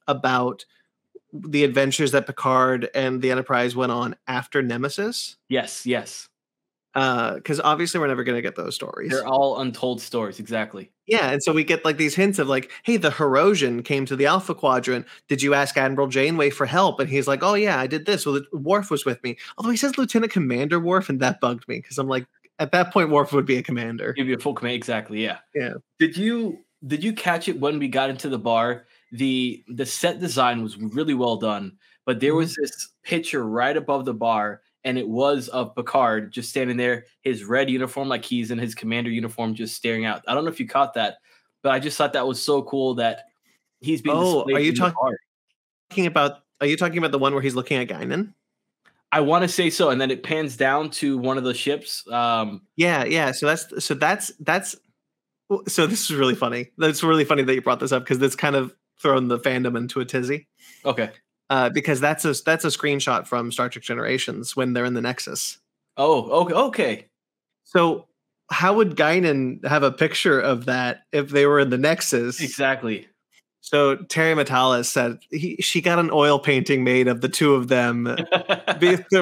about 0.07 0.65
the 1.33 1.65
adventures 1.65 2.13
that 2.13 2.27
Picard 2.27 2.89
and 2.95 3.21
the 3.21 3.31
Enterprise 3.33 3.75
went 3.75 3.91
on 3.93 4.15
after 4.29 4.63
Nemesis. 4.63 5.37
yes 5.49 5.85
yes 5.85 6.29
uh, 6.95 7.35
Because 7.35 7.61
obviously 7.61 8.01
we're 8.01 8.07
never 8.07 8.25
going 8.25 8.37
to 8.37 8.43
get 8.43 8.57
those 8.57 8.75
stories. 8.75 9.11
they're 9.11 9.27
all 9.27 9.61
untold 9.61 10.01
stories 10.01 10.41
exactly 10.41 10.91
Yeah, 11.07 11.31
and 11.31 11.43
so 11.43 11.53
we 11.53 11.65
get 11.65 11.85
like 11.85 11.97
these 11.99 12.15
hints 12.15 12.39
of 12.39 12.49
like, 12.49 12.71
hey, 12.83 12.97
the 12.97 13.11
Herosian 13.11 13.85
came 13.85 14.07
to 14.07 14.17
the 14.17 14.27
Alpha 14.27 14.55
Quadrant. 14.55 15.07
Did 15.29 15.43
you 15.43 15.53
ask 15.55 15.77
Admiral 15.77 16.09
Janeway 16.09 16.51
for 16.51 16.65
help? 16.67 16.99
And 17.01 17.11
he's 17.11 17.29
like, 17.29 17.43
oh 17.43 17.55
yeah, 17.55 17.79
I 17.79 17.87
did 17.87 18.07
this. 18.07 18.25
Well, 18.25 18.37
the- 18.37 18.59
Worf 18.59 18.91
was 18.91 19.05
with 19.05 19.23
me. 19.23 19.37
Although 19.59 19.71
he 19.71 19.77
says 19.77 19.99
Lieutenant 19.99 20.33
Commander 20.33 20.81
Worf, 20.81 21.09
and 21.11 21.21
that 21.21 21.41
bugged 21.41 21.69
me 21.69 21.77
because 21.79 21.99
I'm 21.99 22.09
like, 22.09 22.27
at 22.59 22.73
that 22.73 22.93
point, 22.93 23.11
Worf 23.11 23.33
would 23.33 23.47
be 23.47 23.57
a 23.59 23.63
commander. 23.63 24.13
give 24.15 24.27
you 24.29 24.35
a 24.37 24.39
full 24.39 24.55
command 24.55 24.75
exactly 24.77 25.23
yeah 25.23 25.39
Yeah. 25.55 25.75
did 25.99 26.17
you 26.17 26.59
did 26.87 27.03
you 27.05 27.13
catch 27.13 27.49
it 27.49 27.59
when 27.61 27.79
we 27.79 27.89
got 27.89 28.11
into 28.11 28.29
the 28.29 28.39
bar 28.39 28.87
the 29.13 29.65
the 29.69 29.87
set 29.87 30.21
design 30.21 30.63
was 30.63 30.77
really 30.77 31.15
well 31.15 31.37
done 31.37 31.77
but 32.07 32.21
there 32.21 32.35
was 32.35 32.53
mm-hmm. 32.53 32.63
this 32.63 32.89
picture 33.03 33.45
right 33.47 33.77
above 33.77 34.05
the 34.05 34.15
bar 34.15 34.61
and 34.85 34.97
it 34.99 35.09
was 35.09 35.49
of 35.49 35.75
picard 35.75 36.31
just 36.33 36.51
standing 36.51 36.77
there 36.77 37.05
his 37.23 37.45
red 37.45 37.69
uniform 37.71 38.09
like 38.09 38.25
he's 38.25 38.51
in 38.51 38.59
his 38.59 38.75
commander 38.75 39.11
uniform 39.11 39.55
just 39.55 39.75
staring 39.75 40.05
out 40.05 40.23
i 40.29 40.35
don't 40.35 40.45
know 40.45 40.51
if 40.51 40.61
you 40.61 40.69
caught 40.69 40.95
that 40.95 41.17
but 41.63 41.73
i 41.73 41.79
just 41.79 41.97
thought 41.97 42.13
that 42.13 42.27
was 42.29 42.41
so 42.43 42.63
cool 42.63 42.95
that 42.95 43.25
he's 43.81 44.03
being 44.03 44.17
Oh, 44.17 44.45
are 44.45 44.61
you 44.61 44.75
talking- 44.75 45.17
Talking 45.91 46.07
about, 46.07 46.41
are 46.61 46.67
you 46.67 46.77
talking 46.77 46.99
about 46.99 47.13
the 47.13 47.19
one 47.19 47.33
where 47.33 47.41
he's 47.43 47.55
looking 47.55 47.79
at 47.79 47.89
Guinan? 47.89 48.35
I 49.13 49.21
want 49.21 49.43
to 49.43 49.49
say 49.49 49.71
so 49.71 49.91
and 49.91 50.01
then 50.01 50.11
it 50.11 50.23
pans 50.23 50.57
down 50.57 50.91
to 50.91 51.17
one 51.19 51.39
of 51.39 51.45
the 51.45 51.55
ships 51.55 52.05
um 52.13 52.63
Yeah, 52.77 53.05
yeah. 53.05 53.33
So 53.33 53.47
that's 53.47 53.85
so 53.85 53.95
that's 53.95 54.33
that's 54.41 54.77
so 55.67 55.87
this 55.87 56.11
is 56.11 56.15
really 56.15 56.35
funny. 56.35 56.73
That's 56.77 57.03
really 57.03 57.25
funny 57.25 57.43
that 57.43 57.55
you 57.55 57.63
brought 57.63 57.81
this 57.81 57.91
up 57.93 58.05
because 58.05 58.19
that's 58.19 58.37
kind 58.37 58.55
of 58.55 58.75
thrown 59.01 59.29
the 59.29 59.39
fandom 59.39 59.77
into 59.79 60.01
a 60.01 60.05
tizzy. 60.05 60.47
okay 60.85 61.11
Uh, 61.49 61.71
because 61.71 62.01
that's 62.01 62.25
a 62.27 62.35
that's 62.45 62.65
a 62.65 62.69
screenshot 62.69 63.27
from 63.27 63.51
Star 63.51 63.69
Trek 63.71 63.83
Generations 63.83 64.55
when 64.55 64.75
they're 64.75 64.85
in 64.85 64.93
the 64.95 65.01
Nexus. 65.01 65.59
oh 65.97 66.31
okay 66.43 66.55
okay 66.55 67.07
So 67.65 68.09
how 68.51 68.75
would 68.75 68.97
Guinan 68.97 69.65
have 69.67 69.83
a 69.83 69.91
picture 69.93 70.39
of 70.41 70.67
that 70.67 71.03
if 71.13 71.31
they 71.31 71.47
were 71.47 71.61
in 71.61 71.71
the 71.71 71.79
Nexus? 71.79 72.41
exactly 72.41 73.07
So 73.61 73.97
Terry 73.97 74.35
Matalas 74.35 74.87
said 74.87 75.19
he, 75.31 75.57
she 75.57 75.81
got 75.81 75.99
an 75.99 76.11
oil 76.13 76.39
painting 76.39 76.85
made 76.85 77.09
of 77.09 77.21
the 77.21 77.29
two 77.29 77.55
of 77.55 77.69
them 77.69 78.05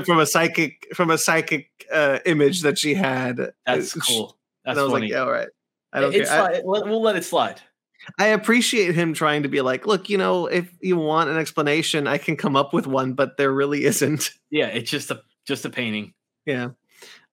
from 0.05 0.19
a 0.19 0.27
psychic 0.27 0.87
from 0.95 1.11
a 1.11 1.19
psychic 1.19 1.71
uh, 1.93 2.19
image 2.27 2.63
that 2.63 2.79
she 2.79 2.95
had. 2.95 3.39
that's 3.67 3.97
Uh, 3.97 4.01
cool 4.07 4.37
that's 4.65 4.77
and 4.77 4.79
I 4.79 4.83
was 4.83 4.93
funny 4.93 5.07
like, 5.07 5.11
yeah, 5.13 5.23
all 5.23 5.33
right. 5.33 5.49
I 5.93 6.01
don't 6.01 6.15
it's 6.15 6.29
care. 6.31 6.43
I- 6.43 6.61
we'll 6.65 7.03
let 7.03 7.17
it 7.17 7.25
slide 7.25 7.61
I 8.19 8.27
appreciate 8.27 8.95
him 8.95 9.15
trying 9.15 9.43
to 9.43 9.49
be 9.49 9.63
like, 9.63 9.85
look, 9.87 10.09
you 10.09 10.17
know, 10.19 10.47
if 10.47 10.71
you 10.81 10.97
want 10.97 11.29
an 11.31 11.39
explanation, 11.39 12.07
I 12.07 12.19
can 12.19 12.37
come 12.37 12.55
up 12.55 12.73
with 12.73 12.87
one, 12.87 13.15
but 13.15 13.37
there 13.37 13.51
really 13.51 13.85
isn't. 13.85 14.31
Yeah, 14.51 14.67
it's 14.69 14.91
just 14.91 15.11
a 15.11 15.23
just 15.45 15.65
a 15.65 15.71
painting. 15.71 16.13
Yeah. 16.45 16.69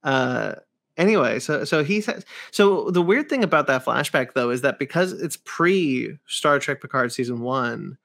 Uh 0.04 0.56
anyway, 0.98 1.40
so 1.40 1.64
so 1.64 1.84
he 1.84 2.02
says 2.02 2.26
so 2.52 2.90
the 2.92 3.02
weird 3.02 3.30
thing 3.30 3.44
about 3.44 3.68
that 3.68 3.86
flashback 3.86 4.34
though 4.34 4.50
is 4.50 4.62
that 4.62 4.80
because 4.80 5.12
it's 5.14 5.38
pre 5.44 6.18
Star 6.28 6.60
Trek 6.60 6.82
Picard 6.82 7.12
season 7.12 7.42
1, 7.42 7.98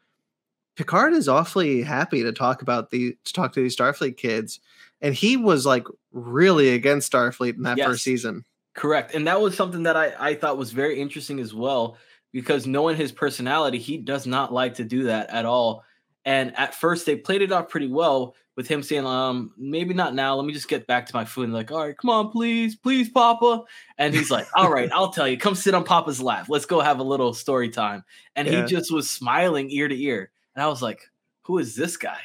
Picard 0.76 1.12
is 1.12 1.28
awfully 1.28 1.83
happy 1.83 2.23
to 2.23 2.33
talk 2.33 2.62
about 2.62 2.90
the 2.90 3.16
to 3.25 3.33
talk 3.33 3.52
to 3.54 3.61
these 3.61 3.76
Starfleet 3.76 4.16
kids 4.16 4.61
and 5.00 5.14
he 5.14 5.37
was 5.37 5.66
like 5.66 5.87
really 6.12 6.71
against 6.71 7.12
Starfleet 7.12 7.57
in 7.57 7.62
that 7.62 7.78
Yes. 7.78 7.87
first 7.87 8.04
season. 8.04 8.45
Correct. 8.75 9.14
And 9.14 9.26
that 9.26 9.40
was 9.40 9.57
something 9.57 9.83
that 9.85 9.97
I, 9.97 10.12
I 10.18 10.35
thought 10.35 10.57
was 10.57 10.71
very 10.73 11.00
interesting 11.00 11.40
as 11.40 11.52
well, 11.52 11.97
because 12.33 12.66
knowing 12.66 12.97
his 12.97 13.11
personality, 13.11 13.78
he 13.78 13.97
does 13.97 14.26
not 14.26 14.52
like 14.52 14.75
to 14.75 14.85
do 14.85 15.04
that 15.04 15.30
at 15.30 15.45
all. 15.45 15.85
And 16.25 16.57
at 16.57 16.75
first 16.75 17.07
they 17.07 17.16
played 17.16 17.42
it 17.42 17.50
off 17.52 17.68
pretty 17.68 17.88
well 17.88 18.35
with 18.59 18.67
him 18.67 18.83
saying, 18.83 19.07
um, 19.07 19.53
maybe 19.57 19.95
not 19.95 20.17
now. 20.17 20.35
Let 20.35 20.45
me 20.45 20.53
just 20.53 20.67
get 20.69 20.88
back 20.88 21.07
to 21.07 21.15
my 21.15 21.25
food. 21.25 21.45
And 21.45 21.53
like, 21.53 21.71
all 21.71 21.79
right, 21.87 21.97
come 21.97 22.11
on, 22.11 22.31
please, 22.31 22.75
please, 22.75 23.09
Papa. 23.09 23.62
And 23.97 24.12
he's 24.12 24.33
like, 24.33 24.49
all 24.57 24.69
right, 24.69 24.91
I'll 24.93 25.12
tell 25.12 25.29
you, 25.29 25.38
come 25.38 25.55
sit 25.55 25.75
on 25.75 25.85
Papa's 25.85 26.21
lap. 26.21 26.47
Let's 26.49 26.67
go 26.67 26.81
have 26.81 26.99
a 26.99 27.05
little 27.05 27.33
story 27.35 27.69
time. 27.69 28.03
And 28.35 28.49
Yeah. 28.49 28.62
he 28.62 28.67
just 28.69 28.93
was 28.93 29.09
smiling 29.09 29.71
ear 29.71 29.87
to 29.87 29.97
ear. 29.97 30.33
And 30.57 30.62
I 30.65 30.67
was 30.67 30.83
like, 30.83 31.03
who 31.45 31.59
is 31.59 31.77
this 31.77 31.97
guy? 31.97 32.19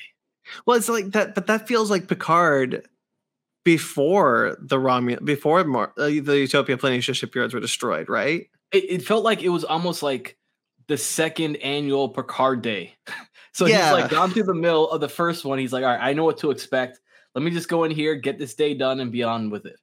Well, 0.65 0.75
it's 0.75 0.89
like 0.89 1.11
that, 1.11 1.35
but 1.35 1.45
that 1.45 1.67
feels 1.67 1.91
like 1.91 2.07
Picard 2.07 2.87
before 3.63 4.57
the 4.59 4.77
Romulan, 4.77 5.23
before 5.23 5.63
Mar- 5.63 5.93
uh, 5.97 6.05
the 6.07 6.39
Utopia 6.39 6.77
Planitia 6.77 7.13
shipyards 7.15 7.53
were 7.53 7.59
destroyed, 7.59 8.09
right? 8.09 8.47
it, 8.71 8.83
it 8.89 9.01
felt 9.03 9.23
like 9.23 9.43
it 9.43 9.49
was 9.49 9.63
almost 9.63 10.01
like 10.01 10.35
the 10.87 10.97
second 10.97 11.57
annual 11.57 12.09
Picard 12.09 12.63
Day. 12.63 12.95
so 13.53 13.65
Yeah. 13.65 13.83
he's 13.85 14.01
like 14.01 14.11
gone 14.11 14.31
through 14.31 14.43
the 14.43 14.53
mill 14.53 14.89
of 14.89 14.99
the 15.01 15.09
first 15.09 15.45
one. 15.45 15.57
He's 15.59 15.71
like, 15.73 15.83
all 15.83 15.89
right, 15.91 16.01
I 16.01 16.13
know 16.13 16.23
what 16.25 16.37
to 16.39 16.51
expect. 16.51 16.99
Let 17.35 17.43
me 17.43 17.51
just 17.51 17.69
go 17.69 17.83
in 17.85 17.91
here, 17.91 18.15
get 18.15 18.37
this 18.37 18.53
day 18.53 18.73
done, 18.73 18.99
and 18.99 19.11
be 19.11 19.23
on 19.23 19.49
with 19.49 19.65
it. 19.65 19.77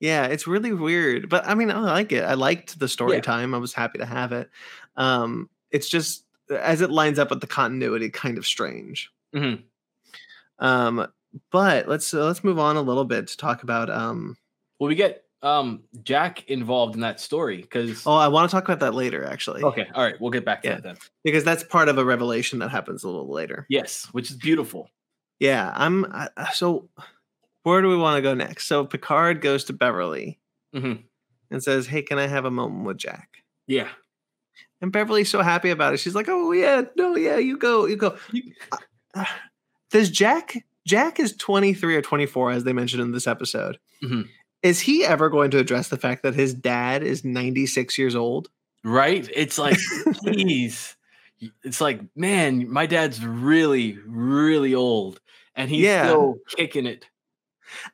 Yeah, 0.00 0.26
it's 0.26 0.46
really 0.46 0.72
weird, 0.72 1.28
but 1.28 1.46
I 1.46 1.54
mean, 1.54 1.70
I 1.70 1.78
like 1.78 2.12
it. 2.12 2.22
I 2.24 2.34
liked 2.34 2.78
the 2.78 2.88
story 2.88 3.14
Yeah. 3.16 3.20
time. 3.22 3.54
I 3.54 3.58
was 3.58 3.72
happy 3.72 3.98
to 3.98 4.06
have 4.06 4.32
it. 4.32 4.50
Um, 4.96 5.48
it's 5.70 5.88
just 5.88 6.24
as 6.50 6.80
it 6.80 6.90
lines 6.90 7.18
up 7.18 7.30
with 7.30 7.40
the 7.40 7.46
continuity, 7.46 8.10
kind 8.10 8.38
of 8.38 8.46
strange. 8.46 9.10
Mhm. 9.34 9.62
Um, 10.58 11.06
but 11.50 11.88
let's 11.88 12.12
uh, 12.14 12.24
let's 12.24 12.42
move 12.44 12.58
on 12.58 12.76
a 12.76 12.82
little 12.82 13.04
bit 13.04 13.26
to 13.28 13.36
talk 13.36 13.62
about. 13.62 13.90
Um, 13.90 14.36
Well, 14.78 14.88
we 14.88 14.94
get 14.94 15.24
um 15.46 15.82
Jack 16.02 16.48
involved 16.50 16.94
in 16.94 17.00
that 17.02 17.20
story 17.20 17.58
because 17.62 18.06
oh, 18.06 18.14
I 18.16 18.28
want 18.28 18.50
to 18.50 18.54
talk 18.54 18.64
about 18.64 18.80
that 18.80 18.94
later, 18.94 19.24
actually. 19.24 19.62
okay, 19.62 19.86
all 19.94 20.02
right, 20.02 20.14
we'll 20.20 20.30
get 20.30 20.44
back 20.44 20.62
to 20.62 20.68
Yeah. 20.68 20.74
that 20.76 20.82
then. 20.82 20.96
because 21.24 21.44
that's 21.44 21.62
part 21.62 21.88
of 21.88 21.98
a 21.98 22.04
revelation 22.04 22.58
that 22.58 22.70
happens 22.70 23.04
a 23.04 23.08
little 23.08 23.30
later. 23.32 23.66
Yes, 23.68 24.06
which 24.12 24.30
is 24.30 24.36
beautiful. 24.36 24.90
Yeah, 25.38 25.72
I'm. 25.74 26.04
I, 26.12 26.28
so, 26.52 26.88
where 27.62 27.82
do 27.82 27.88
we 27.88 27.96
want 27.96 28.16
to 28.16 28.22
go 28.22 28.34
next? 28.34 28.66
So 28.66 28.84
Picard 28.86 29.40
goes 29.40 29.64
to 29.64 29.72
Beverly 29.72 30.38
Mhm. 30.74 31.02
and 31.50 31.62
says, 31.62 31.86
"Hey, 31.86 32.02
can 32.02 32.18
I 32.18 32.26
have 32.26 32.44
a 32.46 32.50
moment 32.50 32.84
with 32.86 32.96
Jack?" 32.98 33.28
Yeah. 33.66 33.88
And 34.80 34.90
Beverly's 34.92 35.28
so 35.30 35.42
happy 35.42 35.70
about 35.70 35.94
it. 35.94 35.98
She's 35.98 36.14
like, 36.14 36.28
"Oh 36.28 36.52
yeah, 36.52 36.82
no, 36.96 37.16
yeah, 37.16 37.36
you 37.36 37.56
go, 37.58 37.86
you 37.86 37.96
go." 37.96 38.16
Uh, 39.14 39.24
does 39.90 40.10
Jack? 40.10 40.64
Jack 40.86 41.18
is 41.20 41.36
twenty 41.36 41.74
three 41.74 41.96
or 41.96 42.02
twenty 42.02 42.26
four, 42.26 42.50
as 42.50 42.64
they 42.64 42.72
mentioned 42.72 43.02
in 43.02 43.12
this 43.12 43.26
episode. 43.26 43.78
Mhm. 44.02 44.28
Is 44.66 44.80
he 44.80 45.04
ever 45.04 45.28
going 45.30 45.50
to 45.52 45.58
address 45.58 45.88
the 45.88 45.96
fact 45.96 46.22
that 46.24 46.34
his 46.34 46.52
dad 46.54 47.02
is 47.02 47.24
ninety 47.24 47.66
six 47.66 47.96
years 47.98 48.14
old? 48.16 48.48
Right? 48.84 49.28
It's 49.34 49.58
like, 49.58 49.78
please. 50.14 50.96
It's 51.62 51.80
like, 51.80 52.00
man, 52.16 52.70
my 52.72 52.86
dad's 52.86 53.24
really, 53.24 53.98
really 54.06 54.74
old, 54.74 55.20
and 55.54 55.70
he's 55.70 55.82
Yeah. 55.82 56.06
still 56.06 56.36
kicking 56.56 56.86
it. 56.86 57.04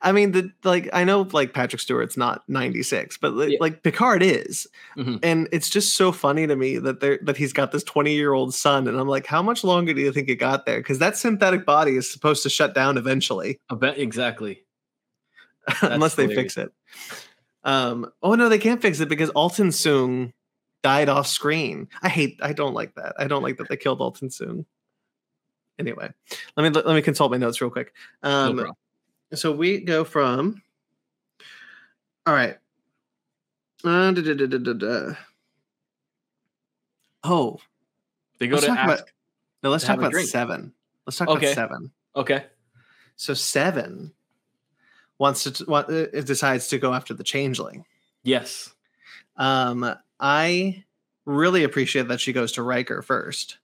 I 0.03 0.11
mean, 0.11 0.31
the 0.33 0.51
like 0.63 0.87
I 0.93 1.03
know 1.03 1.27
like 1.31 1.53
Patrick 1.53 1.81
Stewart's 1.81 2.15
not 2.15 2.43
96, 2.47 3.17
but 3.17 3.33
like, 3.33 3.49
Yeah. 3.49 3.57
like 3.59 3.81
Picard 3.83 4.21
is. 4.21 4.67
Mhm. 4.95 5.19
And 5.23 5.49
it's 5.51 5.67
just 5.69 5.95
so 5.95 6.11
funny 6.11 6.45
to 6.47 6.55
me 6.55 6.77
that 6.77 6.99
there 6.99 7.17
that 7.23 7.37
he's 7.37 7.53
got 7.53 7.71
this 7.71 7.83
20-year-old 7.83 8.53
son 8.53 8.87
and 8.87 8.97
I'm 8.99 9.07
like, 9.07 9.25
how 9.25 9.41
much 9.41 9.63
longer 9.63 9.93
do 9.93 9.99
you 10.01 10.11
think 10.13 10.29
it 10.29 10.35
got 10.35 10.65
there? 10.67 10.81
Cuz 10.83 10.99
that 10.99 11.17
synthetic 11.17 11.65
body 11.65 11.97
is 11.97 12.09
supposed 12.09 12.43
to 12.43 12.49
shut 12.51 12.75
down 12.75 12.97
eventually 12.97 13.57
I 13.71 13.75
bet 13.75 13.97
exactly. 13.97 14.63
unless 15.81 16.15
they 16.15 16.23
hilarious. 16.23 16.53
fix 16.55 16.57
it. 16.65 16.73
Um 17.63 18.11
oh 18.21 18.35
no, 18.35 18.49
they 18.49 18.59
can't 18.59 18.81
fix 18.81 18.99
it 18.99 19.09
because 19.09 19.29
Altan 19.31 19.67
Soong 19.71 20.33
died 20.83 21.07
off 21.09 21.27
screen. 21.27 21.87
I 22.01 22.09
hate 22.09 22.39
I 22.41 22.53
don't 22.53 22.73
like 22.73 22.95
that. 22.95 23.15
I 23.17 23.27
don't 23.27 23.43
like 23.43 23.57
that 23.57 23.69
they 23.69 23.77
killed 23.77 23.99
Altan 23.99 24.29
Soong. 24.29 24.65
Anyway, 25.79 26.09
let 26.57 26.63
me 26.63 26.69
let 26.69 26.93
me 26.95 27.01
consult 27.01 27.31
my 27.31 27.37
notes 27.37 27.61
real 27.61 27.69
quick. 27.71 27.93
Um 28.21 28.55
problem. 28.57 28.75
so 29.33 29.51
we 29.51 29.79
go 29.79 30.03
from 30.03 30.61
all 32.25 32.33
right 32.33 32.57
uh, 33.85 34.11
da, 34.11 34.21
da, 34.21 34.45
da, 34.73 35.13
oh 37.23 37.59
They 38.39 38.47
go 38.47 38.55
let's 38.55 38.65
to 38.65 38.71
ask. 38.71 38.83
about 38.83 39.11
no 39.61 39.69
let's 39.69 39.83
talk 39.85 39.97
about 39.97 40.11
drink. 40.11 40.29
seven 40.29 40.73
let's 41.05 41.17
talk 41.17 41.27
Okay. 41.29 41.47
about 41.47 41.55
seven 41.55 41.91
okay. 42.15 42.45
so 43.17 43.33
seven 43.33 44.13
wants 45.23 45.43
to 45.43 45.51
t- 45.51 45.63
wa- 45.67 45.79
uh, 45.79 46.05
decides 46.21 46.67
to 46.67 46.77
go 46.77 46.93
after 46.93 47.13
the 47.13 47.23
changeling 47.23 47.85
Yes. 48.23 48.73
um 49.37 49.95
i 50.19 50.83
really 51.25 51.63
appreciate 51.63 52.07
that 52.09 52.19
she 52.21 52.33
goes 52.33 52.51
to 52.53 52.61
Riker 52.63 53.01
first 53.01 53.57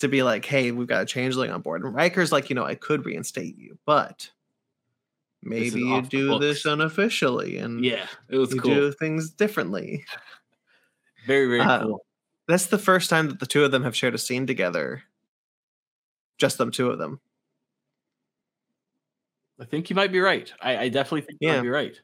to 0.00 0.08
be 0.08 0.22
like 0.22 0.44
hey 0.44 0.70
we've 0.72 0.88
got 0.88 1.02
a 1.02 1.06
changeling 1.06 1.50
on 1.50 1.60
board 1.60 1.82
and 1.84 1.94
Riker's 1.94 2.32
like 2.32 2.48
you 2.50 2.56
know 2.56 2.64
i 2.64 2.74
could 2.74 3.04
reinstate 3.06 3.56
you 3.56 3.78
but 3.86 4.30
maybe 5.42 5.80
you 5.80 6.00
do 6.02 6.38
this 6.38 6.64
unofficially 6.64 7.58
and 7.58 7.84
Yeah. 7.84 8.06
It 8.30 8.38
was 8.38 8.54
cool. 8.54 8.74
do 8.74 8.92
things 8.92 9.30
differently. 9.30 10.04
Very, 11.26 11.46
very 11.46 11.60
Uh, 11.60 11.82
cool. 11.82 12.06
That's 12.48 12.66
the 12.66 12.78
first 12.78 13.08
time 13.10 13.28
that 13.28 13.40
the 13.40 13.46
two 13.46 13.62
of 13.64 13.70
them 13.70 13.82
have 13.84 13.94
shared 13.96 14.14
a 14.14 14.18
scene 14.18 14.46
together. 14.46 15.02
Just 16.38 16.56
them 16.58 16.70
two 16.70 16.90
of 16.90 16.98
them. 16.98 17.20
I 19.60 19.64
think 19.64 19.88
you 19.90 19.96
might 19.96 20.12
be 20.12 20.20
right. 20.20 20.52
I, 20.60 20.76
I 20.76 20.88
definitely 20.88 21.22
think 21.22 21.38
you 21.40 21.48
Yeah. 21.48 21.56
might 21.56 21.62
be 21.62 21.68
right. 21.68 22.00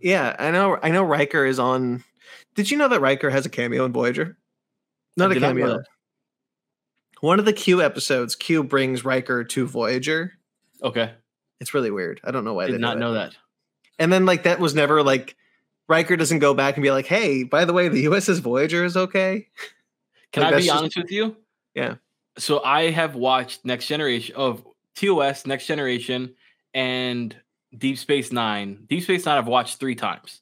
Yeah, 0.00 0.34
I 0.38 0.50
know. 0.50 0.78
I 0.82 0.90
know 0.90 1.02
Riker 1.02 1.44
is 1.44 1.58
on. 1.58 2.02
Did 2.54 2.70
you 2.70 2.76
know 2.78 2.88
that 2.88 3.00
Riker 3.00 3.30
has 3.30 3.46
a 3.46 3.48
cameo 3.50 3.84
in 3.84 3.92
Voyager? 3.92 4.36
Not 5.16 5.30
a 5.30 5.34
did 5.34 5.40
not 5.40 5.48
cameo. 5.48 5.82
One 7.20 7.38
of 7.38 7.44
the 7.44 7.52
Q 7.52 7.80
episodes, 7.82 8.34
Q 8.36 8.64
brings 8.64 9.04
Riker 9.04 9.44
to 9.44 9.66
Voyager. 9.66 10.32
Okay. 10.82 11.12
It's 11.60 11.72
really 11.72 11.90
weird. 11.90 12.20
I 12.24 12.30
don't 12.32 12.44
know 12.44 12.52
why 12.54 12.66
they 12.66 12.72
Did 12.72 12.80
not 12.80 12.94
do 12.94 12.96
it. 12.98 13.00
know 13.00 13.12
that. 13.14 13.34
And 13.98 14.12
then 14.12 14.26
like 14.26 14.42
that 14.42 14.58
was 14.60 14.74
never 14.74 15.02
like 15.02 15.36
Riker 15.88 16.16
doesn't 16.16 16.40
go 16.40 16.52
back 16.54 16.76
and 16.76 16.82
be 16.82 16.90
like, 16.90 17.06
"Hey, 17.06 17.44
by 17.44 17.64
the 17.64 17.72
way, 17.72 17.88
the 17.88 18.04
USS 18.04 18.40
Voyager 18.40 18.84
is 18.84 18.96
okay." 18.96 19.48
Can 20.32 20.42
Like, 20.42 20.54
I 20.54 20.56
be 20.56 20.62
just- 20.64 20.76
honest 20.78 20.96
with 20.96 21.10
you? 21.12 21.36
Yeah. 21.74 21.96
So 22.36 22.62
I 22.64 22.90
have 22.90 23.14
watched 23.14 23.64
Next 23.64 23.86
Generation 23.86 24.34
of 24.34 24.66
TOS, 24.94 25.46
Next 25.46 25.66
Generation, 25.66 26.34
and 26.72 27.34
Deep 27.76 27.98
Space 27.98 28.32
Nine. 28.32 28.84
Deep 28.88 29.02
Space 29.02 29.26
Nine 29.26 29.38
I've 29.38 29.46
watched 29.46 29.78
three 29.78 29.94
times, 29.94 30.40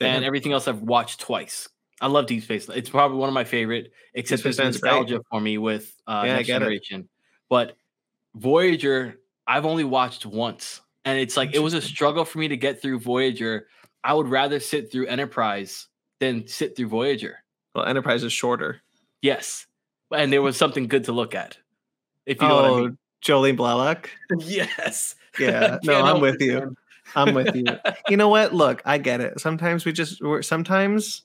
Yeah. 0.00 0.14
and 0.14 0.24
everything 0.24 0.52
else 0.52 0.66
I've 0.68 0.82
watched 0.82 1.20
twice. 1.20 1.68
I 2.00 2.08
love 2.08 2.26
Deep 2.26 2.42
Space. 2.42 2.68
It's 2.68 2.90
probably 2.90 3.18
one 3.18 3.28
of 3.28 3.34
my 3.34 3.44
favorite, 3.44 3.92
except 4.14 4.44
it's 4.44 4.56
great. 4.56 4.66
nostalgia 4.66 5.20
for 5.30 5.40
me 5.40 5.58
with 5.58 5.94
uh, 6.06 6.22
Yeah, 6.26 6.36
Next 6.36 6.46
get 6.48 6.56
it. 6.56 6.58
Generation. 6.60 7.08
But 7.48 7.76
Voyager, 8.34 9.20
I've 9.46 9.64
only 9.64 9.84
watched 9.84 10.26
once, 10.26 10.80
and 11.04 11.18
it's 11.18 11.36
like 11.36 11.54
it 11.54 11.60
was 11.60 11.74
a 11.74 11.80
struggle 11.80 12.24
for 12.24 12.38
me 12.38 12.48
to 12.48 12.56
get 12.56 12.82
through 12.82 12.98
Voyager. 13.00 13.68
I 14.02 14.12
would 14.12 14.28
rather 14.28 14.58
sit 14.60 14.90
through 14.90 15.06
Enterprise 15.06 15.86
than 16.20 16.46
sit 16.46 16.76
through 16.76 16.88
Voyager. 16.88 17.38
Well, 17.74 17.84
Enterprise 17.86 18.22
is 18.24 18.32
shorter. 18.32 18.82
Yes, 19.22 19.66
and 20.12 20.32
there 20.32 20.42
was 20.42 20.56
something 20.56 20.88
good 20.88 21.04
to 21.04 21.12
look 21.12 21.34
at. 21.34 21.56
If 22.26 22.42
you 22.42 22.48
know 22.48 22.54
what 22.56 22.64
I 22.64 22.76
mean. 22.80 22.98
Jolene 23.24 23.56
Blalock. 23.56 24.06
Yes. 24.38 25.14
Yeah, 25.38 25.78
no, 25.84 26.02
I'm 26.02 26.20
with 26.20 26.40
you. 26.40 26.76
I'm 27.16 27.34
with 27.34 27.54
you. 27.54 27.64
you 28.08 28.16
know 28.16 28.28
what? 28.28 28.54
Look, 28.54 28.82
I 28.84 28.98
get 28.98 29.20
it. 29.20 29.40
Sometimes 29.40 29.84
we 29.84 29.92
just 29.92 30.22
we're 30.22 30.42
sometimes 30.42 31.22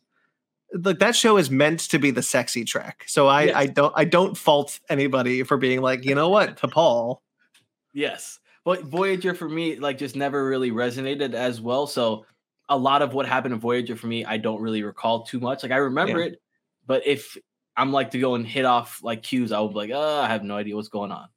look 0.73 0.99
that 0.99 1.15
show 1.15 1.37
is 1.37 1.49
meant 1.49 1.79
to 1.81 1.99
be 1.99 2.11
the 2.11 2.21
sexy 2.21 2.63
track. 2.63 3.03
So 3.07 3.27
I 3.27 3.43
Yes. 3.43 3.55
I 3.55 3.65
don't 3.67 3.93
I 3.95 4.05
don't 4.05 4.37
fault 4.37 4.79
anybody 4.89 5.43
for 5.43 5.57
being 5.57 5.81
like, 5.81 6.05
you 6.05 6.15
know 6.15 6.29
what, 6.29 6.57
T'Pol. 6.61 7.19
Yes. 7.93 8.39
But 8.65 8.83
Voyager 8.83 9.33
for 9.33 9.49
me, 9.49 9.77
like, 9.77 9.97
just 9.97 10.15
never 10.15 10.45
really 10.45 10.69
resonated 10.69 11.33
as 11.33 11.61
well. 11.61 11.87
So 11.87 12.25
a 12.67 12.77
lot 12.77 13.01
of 13.01 13.13
what 13.13 13.25
happened 13.25 13.53
in 13.53 13.59
Voyager 13.59 13.95
for 13.95 14.07
me, 14.07 14.25
I 14.25 14.37
don't 14.37 14.61
really 14.61 14.83
recall 14.83 15.23
too 15.23 15.39
much. 15.39 15.63
Like 15.63 15.71
I 15.71 15.77
remember 15.77 16.21
it, 16.21 16.39
but 16.85 17.05
if 17.07 17.35
I'm 17.75 17.91
like 17.91 18.11
to 18.11 18.19
go 18.19 18.35
and 18.35 18.45
hit 18.45 18.65
off 18.65 18.99
like 19.01 19.23
cues, 19.23 19.51
I 19.51 19.59
would 19.59 19.69
be 19.69 19.75
like, 19.75 19.91
oh, 19.93 20.21
I 20.21 20.27
have 20.27 20.43
no 20.43 20.55
idea 20.55 20.75
what's 20.75 20.89
going 20.89 21.11
on. 21.11 21.29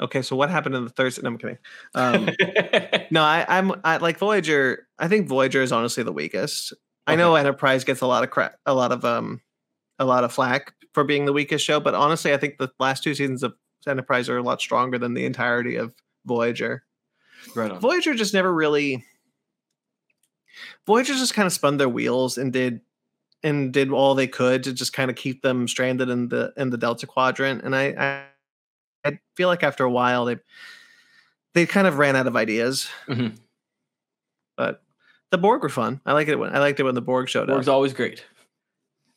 Okay, 0.00 0.22
so 0.22 0.34
what 0.34 0.50
happened 0.50 0.74
in 0.74 0.84
the 0.84 0.90
third? 0.90 1.22
No, 1.22 1.28
I'm 1.28 1.38
kidding. 1.38 1.58
Um, 1.94 2.24
no, 3.10 3.22
I, 3.22 3.44
I'm 3.48 3.72
I 3.84 3.98
like 3.98 4.18
Voyager. 4.18 4.86
I 4.98 5.08
think 5.08 5.28
Voyager 5.28 5.62
is 5.62 5.72
honestly 5.72 6.02
the 6.02 6.12
weakest. 6.12 6.72
I 7.06 7.16
know 7.16 7.34
Enterprise 7.34 7.84
gets 7.84 8.00
a 8.02 8.06
lot 8.06 8.22
of 8.22 8.30
crap, 8.30 8.56
a 8.66 8.74
lot 8.74 8.92
of 8.92 9.04
um, 9.04 9.40
a 9.98 10.04
lot 10.04 10.24
of 10.24 10.32
flack 10.32 10.74
for 10.92 11.04
being 11.04 11.24
the 11.24 11.32
weakest 11.32 11.64
show, 11.64 11.80
but 11.80 11.94
honestly, 11.94 12.32
I 12.32 12.36
think 12.36 12.58
the 12.58 12.70
last 12.78 13.02
two 13.02 13.14
seasons 13.14 13.42
of 13.42 13.54
Enterprise 13.86 14.28
are 14.28 14.38
a 14.38 14.42
lot 14.42 14.60
stronger 14.60 14.98
than 14.98 15.14
the 15.14 15.24
entirety 15.24 15.76
of 15.76 15.92
Voyager. 16.26 16.84
right 17.54 17.70
on. 17.70 17.80
Voyager 17.80 18.14
just 18.14 18.34
never 18.34 18.52
really. 18.52 19.04
Voyager 20.86 21.14
just 21.14 21.34
kind 21.34 21.46
of 21.46 21.52
spun 21.52 21.76
their 21.76 21.88
wheels 21.88 22.38
and 22.38 22.52
did 22.52 22.80
and 23.42 23.72
did 23.72 23.90
all 23.90 24.14
they 24.14 24.26
could 24.26 24.62
to 24.64 24.72
just 24.72 24.92
kind 24.92 25.10
of 25.10 25.16
keep 25.16 25.42
them 25.42 25.66
stranded 25.66 26.10
in 26.10 26.28
the 26.28 26.52
in 26.56 26.70
the 26.70 26.76
Delta 26.76 27.06
Quadrant. 27.06 27.62
And 27.62 27.74
I 27.74 27.94
I, 27.98 28.24
I 29.04 29.18
feel 29.36 29.48
like 29.48 29.62
after 29.62 29.84
a 29.84 29.90
while 29.90 30.24
they 30.24 30.38
they 31.54 31.66
kind 31.66 31.86
of 31.86 31.98
ran 31.98 32.16
out 32.16 32.26
of 32.26 32.36
ideas. 32.36 32.88
Mhm. 33.08 33.36
But 34.56 34.82
the 35.30 35.38
Borg 35.38 35.62
were 35.62 35.68
fun. 35.68 36.00
I 36.06 36.12
like 36.12 36.28
it 36.28 36.38
when 36.38 36.54
I 36.54 36.58
liked 36.58 36.80
it 36.80 36.84
when 36.84 36.94
the 36.94 37.02
Borg 37.02 37.28
showed 37.28 37.46
Borg's 37.46 37.50
up. 37.50 37.54
Borg's 37.56 37.68
always 37.68 37.92
great. 37.94 38.24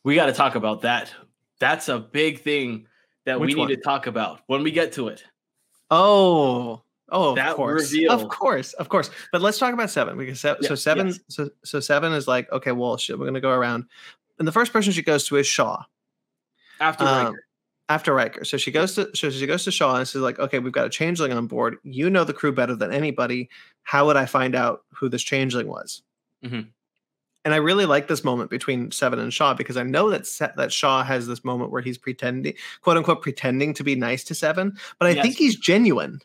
We 0.04 0.16
got 0.16 0.26
to 0.28 0.34
talk 0.34 0.56
about 0.56 0.82
that. 0.82 1.14
That's 1.60 1.88
a 1.90 2.00
big 2.00 2.42
thing 2.42 2.88
that 3.26 3.40
Which 3.40 3.48
we 3.50 3.54
need 3.54 3.60
one? 3.60 3.70
to 3.70 3.78
talk 3.78 4.08
about 4.08 4.42
when 4.48 4.64
we 4.64 4.72
get 4.72 4.92
to 4.94 5.08
it. 5.08 5.24
Oh. 5.92 6.82
Oh, 7.10 7.36
That 7.36 7.50
of 7.50 7.56
course, 7.58 7.92
reveal. 7.92 8.12
of 8.12 8.28
course, 8.30 8.74
of 8.74 8.90
course. 8.90 9.12
But 9.32 9.42
let's 9.42 9.60
talk 9.60 9.74
about 9.74 9.90
seven 9.92 10.18
because 10.18 10.40
se- 10.40 10.56
Yeah, 10.62 10.68
so 10.70 10.76
seven, 10.76 11.08
yes. 11.08 11.20
so 11.28 11.50
so 11.64 11.80
seven 11.80 12.12
is 12.14 12.28
like 12.28 12.52
okay, 12.52 12.72
well, 12.72 12.98
shit, 12.98 13.20
we're 13.20 13.26
gonna 13.26 13.42
go 13.42 13.52
around, 13.52 13.86
and 14.40 14.48
the 14.48 14.52
first 14.52 14.74
person 14.74 14.92
she 14.94 15.04
goes 15.04 15.26
to 15.28 15.36
is 15.36 15.46
Shaw. 15.46 15.84
After 16.80 17.04
Um, 17.04 17.26
Riker. 17.28 17.46
After 17.94 18.14
Riker. 18.14 18.44
So 18.46 18.58
she 18.58 18.72
goes 18.72 18.96
to 18.96 19.10
so 19.16 19.30
she 19.30 19.46
goes 19.48 19.64
to 19.66 19.72
Shaw 19.72 19.96
and 19.98 20.08
she's 20.08 20.22
like, 20.22 20.40
okay, 20.40 20.60
we've 20.60 20.74
got 20.74 20.86
a 20.88 20.90
changeling 20.90 21.32
on 21.34 21.48
board. 21.48 21.78
You 21.84 22.10
know 22.10 22.24
the 22.24 22.34
crew 22.34 22.52
better 22.52 22.76
than 22.76 22.92
anybody. 22.94 23.50
How 23.84 24.06
would 24.06 24.18
I 24.18 24.26
find 24.26 24.56
out 24.56 24.84
who 24.94 25.10
this 25.10 25.24
changeling 25.24 25.68
was? 25.68 26.02
Mhm. 26.44 26.68
And 27.46 27.54
I 27.54 27.58
really 27.58 27.86
like 27.86 28.08
this 28.08 28.24
moment 28.24 28.50
between 28.50 28.90
Seven 28.92 29.20
and 29.20 29.34
Shaw 29.34 29.54
because 29.54 29.76
I 29.76 29.84
know 29.84 30.10
that 30.10 30.26
Se- 30.26 30.54
that 30.56 30.72
Shaw 30.72 31.04
has 31.04 31.28
this 31.28 31.44
moment 31.44 31.72
where 31.72 31.82
he's 31.82 31.98
pretending, 31.98 32.54
quote 32.82 32.96
unquote, 32.98 33.22
pretending 33.22 33.74
to 33.76 33.84
be 33.84 33.96
nice 33.96 34.24
to 34.26 34.36
Seven, 34.36 34.78
but 34.98 35.08
I 35.08 35.12
Yes. 35.12 35.24
think 35.24 35.38
he's 35.38 35.58
genuine. 35.58 36.20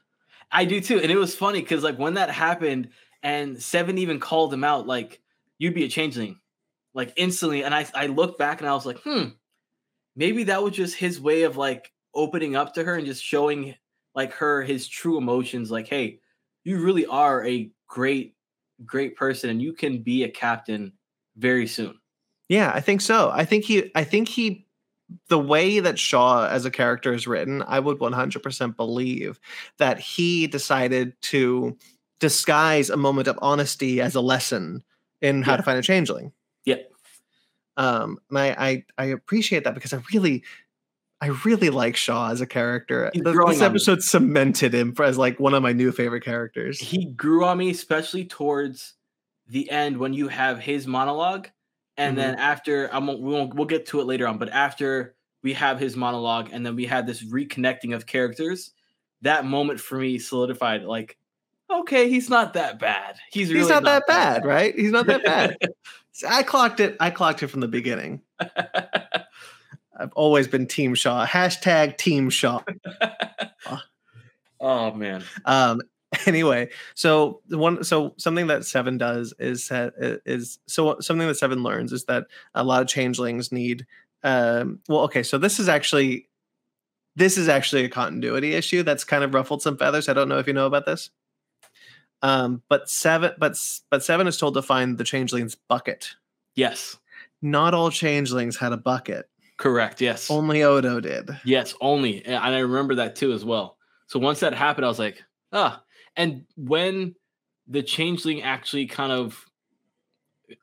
I 0.53 0.65
do 0.65 0.81
too. 0.81 0.99
And 1.01 1.11
it 1.11 1.17
was 1.19 1.35
funny 1.35 1.61
because 1.61 1.83
like 1.83 1.99
when 1.99 2.15
that 2.15 2.31
happened 2.31 2.89
and 3.23 3.61
Seven 3.63 3.99
even 3.99 4.21
called 4.21 4.55
him 4.55 4.63
out, 4.65 4.87
like, 4.87 5.21
you'd 5.59 5.75
be 5.75 5.85
a 5.85 5.89
changeling. 5.89 6.39
Like 6.95 7.13
instantly. 7.17 7.65
And 7.65 7.75
I 7.75 7.87
I 7.95 8.07
looked 8.07 8.39
back 8.39 8.61
and 8.61 8.69
I 8.71 8.75
was 8.75 8.87
like, 8.87 8.99
hmm, 9.01 9.25
maybe 10.19 10.45
that 10.45 10.63
was 10.63 10.75
just 10.75 10.97
his 10.97 11.21
way 11.21 11.45
of 11.45 11.57
like 11.57 11.93
opening 12.15 12.57
up 12.57 12.75
to 12.75 12.85
her 12.85 12.97
and 12.97 13.07
just 13.07 13.25
showing 13.25 13.75
like 14.15 14.33
her 14.35 14.63
his 14.63 14.89
true 14.89 15.17
emotions. 15.17 15.71
Like, 15.71 15.89
hey, 15.89 16.19
you 16.65 16.83
really 16.83 17.07
are 17.07 17.47
a 17.47 17.71
great, 17.87 18.35
great 18.85 19.17
person, 19.17 19.49
and 19.49 19.63
you 19.63 19.73
can 19.73 20.03
be 20.03 20.25
a 20.25 20.29
captain 20.29 20.93
very 21.37 21.67
soon. 21.69 21.99
Yeah, 22.49 22.73
I 22.75 22.81
think 22.81 23.01
so. 23.01 23.31
I 23.33 23.45
think 23.45 23.65
he 23.65 23.91
I 23.95 24.05
think 24.05 24.29
he 24.29 24.67
the 25.29 25.39
way 25.39 25.81
that 25.81 25.99
Shaw 25.99 26.47
as 26.49 26.67
a 26.67 26.71
character 26.71 27.15
is 27.15 27.27
written, 27.27 27.63
I 27.67 27.79
would 27.81 27.99
100% 27.99 28.77
believe 28.77 29.41
that 29.79 29.99
he 30.01 30.47
decided 30.47 31.15
to 31.23 31.79
disguise 32.21 32.91
a 32.91 32.97
moment 32.97 33.29
of 33.29 33.39
honesty 33.41 34.01
as 34.03 34.15
a 34.15 34.21
lesson 34.21 34.83
in 35.23 35.43
how 35.43 35.53
Yeah. 35.53 35.57
to 35.59 35.63
find 35.63 35.79
a 35.79 35.83
changeling. 35.83 36.33
Um, 37.79 38.19
and 38.29 38.39
I, 38.39 38.49
I 38.59 38.85
I 38.99 39.05
appreciate 39.07 39.65
that 39.65 39.75
because 39.75 39.95
I 39.95 40.03
really 40.13 40.45
I 41.21 41.29
really 41.45 41.71
like 41.71 41.97
Shaw 41.97 42.31
as 42.31 42.41
a 42.41 42.47
character. 42.47 43.11
The- 43.15 43.45
this 43.49 43.63
episode 43.63 44.03
cemented 44.03 44.75
him 44.75 44.95
as 45.01 45.17
like 45.17 45.41
one 45.41 45.55
of 45.55 45.63
my 45.63 45.73
new 45.73 45.93
favorite 45.93 46.25
characters. 46.25 46.79
he 46.79 47.07
grew 47.07 47.45
on 47.45 47.59
me, 47.59 47.71
especially 47.71 48.25
towards 48.25 48.95
the 49.47 49.71
end 49.71 49.97
when 49.97 50.13
you 50.13 50.29
have 50.29 50.61
his 50.61 50.87
monologue, 50.87 51.49
and 51.97 52.19
then 52.19 52.35
after 52.35 52.93
I'm 52.93 53.07
we 53.07 53.33
won't 53.33 53.55
we'll 53.55 53.67
get 53.67 53.87
to 53.87 54.01
it 54.01 54.05
later 54.05 54.27
on, 54.27 54.39
but 54.39 54.51
after 54.51 55.15
we 55.43 55.53
have 55.55 55.79
his 55.79 55.97
monologue, 55.97 56.51
and 56.53 56.67
then 56.67 56.75
we 56.75 56.87
have 56.87 57.07
this 57.07 57.25
reconnecting 57.25 57.95
of 57.95 58.07
characters, 58.07 58.73
that 59.23 59.45
moment 59.45 59.81
for 59.81 59.97
me 59.99 60.19
solidified 60.19 60.83
like, 60.83 61.17
okay, 61.71 62.09
he's 62.09 62.29
not 62.29 62.55
that 62.55 62.79
bad. 62.79 63.17
He's 63.31 63.49
really 63.49 63.61
He's 63.61 63.69
not, 63.69 63.85
that 63.85 64.07
bad, 64.07 64.45
right? 64.45 64.75
He's 64.75 64.91
not 64.91 65.07
that 65.07 65.25
bad. 65.25 65.57
I 66.27 66.43
clocked 66.43 66.81
it. 66.81 66.97
I 67.01 67.11
clocked 67.11 67.43
it 67.43 67.49
from 67.49 67.61
the 67.61 67.69
beginning. 67.69 68.23
I've 68.41 70.13
always 70.15 70.47
been 70.49 70.67
Team 70.67 70.95
Shaw. 70.95 71.27
Hashtag 71.27 71.97
Team 71.97 72.31
Shaw. 72.31 72.63
oh 74.61 74.93
man, 74.93 75.25
Um, 75.45 75.81
anyway, 76.27 76.71
so 76.95 77.43
the 77.49 77.59
one, 77.59 77.85
so 77.85 78.15
something 78.17 78.47
that 78.47 78.65
Seven 78.65 78.97
does 78.97 79.35
is 79.39 79.71
is 80.25 80.59
so 80.67 80.99
something 81.01 81.27
that 81.27 81.35
Seven 81.35 81.63
learns 81.63 81.93
is 81.93 82.05
that 82.05 82.27
a 82.55 82.65
lot 82.65 82.81
of 82.81 82.89
changelings 82.89 83.53
need. 83.53 83.87
Um, 84.23 84.81
well, 84.89 85.01
okay, 85.01 85.23
so 85.23 85.37
this 85.37 85.61
is 85.61 85.69
actually 85.69 86.29
this 87.15 87.37
is 87.37 87.49
actually 87.49 87.85
a 87.85 87.89
continuity 87.89 88.55
issue 88.55 88.83
that's 88.83 89.05
kind 89.05 89.25
of 89.25 89.35
ruffled 89.35 89.61
some 89.61 89.77
feathers. 89.77 90.09
I 90.09 90.15
don't 90.15 90.29
know 90.29 90.39
if 90.39 90.47
you 90.47 90.53
know 90.53 90.67
about 90.67 90.87
this. 90.87 91.11
Um, 92.23 92.63
but 92.69 92.89
seven, 92.91 93.33
but 93.39 93.57
but 93.91 94.03
seven 94.03 94.27
is 94.27 94.37
told 94.39 94.55
to 94.55 94.63
find 94.63 94.99
the 94.99 95.05
changeling's 95.05 95.55
bucket. 95.55 96.15
yes, 96.57 96.97
Not 97.43 97.75
all 97.75 97.91
changelings 97.91 98.57
had 98.57 98.73
a 98.73 98.77
bucket. 98.77 99.29
correct, 99.57 100.01
yes, 100.01 100.31
Only 100.31 100.63
Odo 100.65 101.01
did. 101.01 101.31
yes, 101.45 101.75
only, 101.81 102.25
and 102.25 102.37
I 102.37 102.59
remember 102.59 102.97
that 102.97 103.15
too 103.17 103.33
as 103.33 103.45
well. 103.45 103.77
So 104.07 104.19
once 104.19 104.41
that 104.41 104.55
happened, 104.55 104.85
I 104.85 104.89
was 104.89 104.99
like, 104.99 105.23
ah, 105.53 105.83
and 106.17 106.45
when 106.57 107.15
the 107.69 107.83
changeling 107.83 108.43
actually 108.43 108.87
kind 108.87 109.13
of 109.13 109.45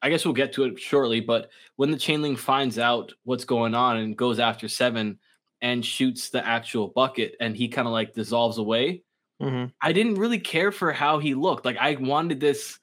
I 0.02 0.10
guess 0.10 0.26
we'll 0.26 0.34
get 0.34 0.54
to 0.54 0.64
it 0.64 0.80
shortly, 0.80 1.20
but 1.20 1.50
when 1.76 1.92
the 1.92 1.98
changeling 1.98 2.36
finds 2.36 2.80
out 2.80 3.14
what's 3.24 3.46
going 3.46 3.76
on 3.76 3.98
and 3.98 4.18
goes 4.18 4.40
after 4.40 4.68
Seven 4.68 5.20
and 5.62 5.86
shoots 5.86 6.30
the 6.30 6.44
actual 6.46 6.88
bucket 6.88 7.36
and 7.40 7.56
he 7.56 7.68
kind 7.68 7.88
of 7.88 7.92
like 7.92 8.14
dissolves 8.16 8.58
away, 8.58 9.04
Mhm. 9.42 9.72
I 9.82 9.92
didn't 9.94 10.16
really 10.16 10.40
care 10.40 10.72
for 10.72 10.92
how 10.92 11.20
he 11.20 11.34
looked. 11.36 11.66
Like 11.66 11.78
I 11.78 11.96
wanted 11.96 12.40
this 12.40 12.80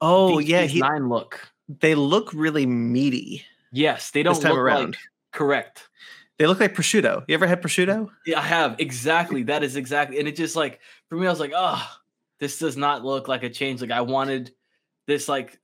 Oh 0.00 0.38
yeah, 0.38 0.62
he, 0.62 0.80
nine 0.80 1.08
look. 1.08 1.40
they 1.68 1.94
look 1.94 2.32
really 2.34 2.66
meaty 2.66 3.44
Yes, 3.72 4.10
they 4.10 4.22
don't 4.22 4.42
look 4.42 4.56
around. 4.56 4.90
like 4.90 4.96
correct. 5.32 5.88
They 6.38 6.46
look 6.46 6.60
like 6.60 6.74
prosciutto. 6.74 7.24
You 7.28 7.34
ever 7.34 7.46
had 7.46 7.62
prosciutto? 7.62 8.08
Yeah, 8.26 8.38
I 8.40 8.42
have 8.42 8.76
exactly. 8.78 9.42
That 9.44 9.62
is 9.62 9.76
exactly, 9.76 10.18
and 10.18 10.28
it 10.28 10.36
just 10.36 10.54
like 10.56 10.80
for 11.08 11.16
me, 11.16 11.26
I 11.26 11.30
was 11.30 11.40
like, 11.40 11.52
oh, 11.56 11.82
this 12.40 12.58
does 12.58 12.76
not 12.76 13.04
look 13.04 13.26
like 13.28 13.42
a 13.42 13.48
change. 13.50 13.80
Like 13.80 13.90
I 13.90 14.02
wanted 14.02 14.52
this 15.06 15.28
like 15.30 15.58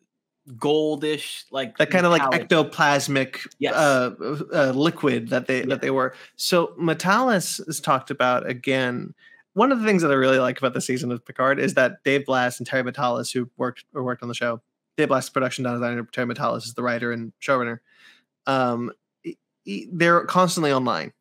goldish, 0.56 1.44
like 1.52 1.76
That 1.78 1.90
kind 1.90 2.06
of 2.06 2.10
like 2.12 2.22
ectoplasmic 2.22 3.46
Yes. 3.58 3.74
uh, 3.74 4.10
uh, 4.52 4.72
liquid 4.74 5.28
that 5.28 5.46
they 5.46 5.60
Yeah. 5.60 5.66
that 5.66 5.82
they 5.82 5.90
were. 5.90 6.14
So 6.36 6.68
Matalas 6.80 7.66
is 7.68 7.80
talked 7.80 8.10
about 8.10 8.48
again. 8.48 9.14
One 9.54 9.70
of 9.72 9.80
the 9.80 9.86
things 9.86 10.02
that 10.02 10.10
I 10.10 10.14
really 10.14 10.38
like 10.38 10.58
about 10.58 10.72
the 10.74 10.80
season 10.80 11.12
of 11.12 11.24
Picard 11.24 11.58
is 11.58 11.74
that 11.74 12.02
Dave 12.04 12.24
Blass 12.26 12.58
and 12.58 12.66
Terry 12.66 12.82
Matalas, 12.90 13.32
who 13.32 13.50
worked 13.56 13.84
or 13.94 14.02
worked 14.02 14.22
on 14.22 14.28
the 14.28 14.34
show, 14.34 14.60
Dave 14.96 15.08
Blass, 15.08 15.24
is 15.24 15.30
production 15.30 15.64
designer, 15.64 16.04
Terry 16.12 16.26
Matalas 16.26 16.64
is 16.64 16.74
the 16.74 16.82
writer 16.82 17.12
and 17.12 17.32
showrunner. 17.40 17.80
Um, 18.46 18.92
they're 19.66 20.24
constantly 20.24 20.72
online. 20.72 21.12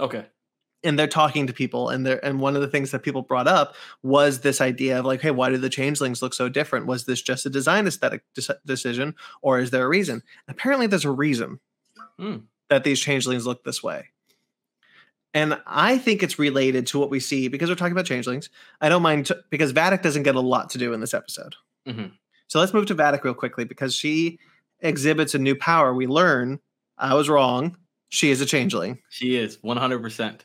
Okay. 0.00 0.26
and 0.84 0.96
they're 0.96 1.08
talking 1.08 1.48
to 1.48 1.52
people 1.52 1.88
and 1.88 2.06
they're 2.06 2.24
and 2.24 2.38
one 2.38 2.54
of 2.54 2.62
the 2.62 2.68
things 2.68 2.92
that 2.92 3.02
people 3.02 3.20
brought 3.22 3.48
up 3.48 3.74
was 4.04 4.42
this 4.42 4.60
idea 4.60 4.96
of 5.00 5.04
like 5.04 5.20
hey 5.20 5.32
why 5.32 5.50
do 5.50 5.56
the 5.58 5.68
changelings 5.68 6.22
look 6.22 6.32
so 6.32 6.48
different 6.48 6.86
was 6.86 7.04
this 7.04 7.20
just 7.20 7.44
a 7.44 7.50
design 7.50 7.84
aesthetic 7.88 8.22
dec- 8.38 8.54
decision 8.64 9.12
or 9.42 9.58
is 9.58 9.70
there 9.72 9.84
a 9.84 9.88
reason 9.88 10.22
apparently 10.46 10.86
there's 10.86 11.04
a 11.04 11.10
reason 11.10 11.58
Hmm. 12.16 12.36
that 12.68 12.84
these 12.84 13.00
changelings 13.00 13.44
look 13.44 13.64
this 13.64 13.82
way 13.82 14.10
and 15.38 15.60
i 15.66 15.96
think 15.98 16.22
it's 16.22 16.38
related 16.38 16.86
to 16.86 16.98
what 16.98 17.10
we 17.10 17.20
see 17.20 17.48
because 17.48 17.68
we're 17.68 17.74
talking 17.76 17.92
about 17.92 18.06
changelings 18.06 18.50
i 18.80 18.88
don't 18.88 19.02
mind 19.02 19.26
t- 19.26 19.34
because 19.50 19.72
vadic 19.72 20.02
doesn't 20.02 20.22
get 20.24 20.34
a 20.34 20.40
lot 20.40 20.68
to 20.70 20.78
do 20.78 20.92
in 20.92 21.00
this 21.00 21.14
episode 21.14 21.54
Mhm. 21.86 22.12
so 22.48 22.58
let's 22.60 22.74
move 22.74 22.86
to 22.86 22.94
vadic 22.94 23.22
real 23.24 23.34
quickly 23.34 23.64
because 23.64 23.94
she 23.94 24.38
exhibits 24.80 25.34
a 25.34 25.38
new 25.38 25.54
power 25.54 25.94
we 25.94 26.06
learn 26.06 26.58
i 26.98 27.14
was 27.14 27.28
wrong 27.28 27.76
she 28.10 28.30
is 28.30 28.40
a 28.40 28.46
changeling 28.46 28.98
She 29.10 29.36
is 29.36 29.58
one 29.62 29.76
hundred 29.76 30.00
percent. 30.02 30.44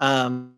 um 0.00 0.54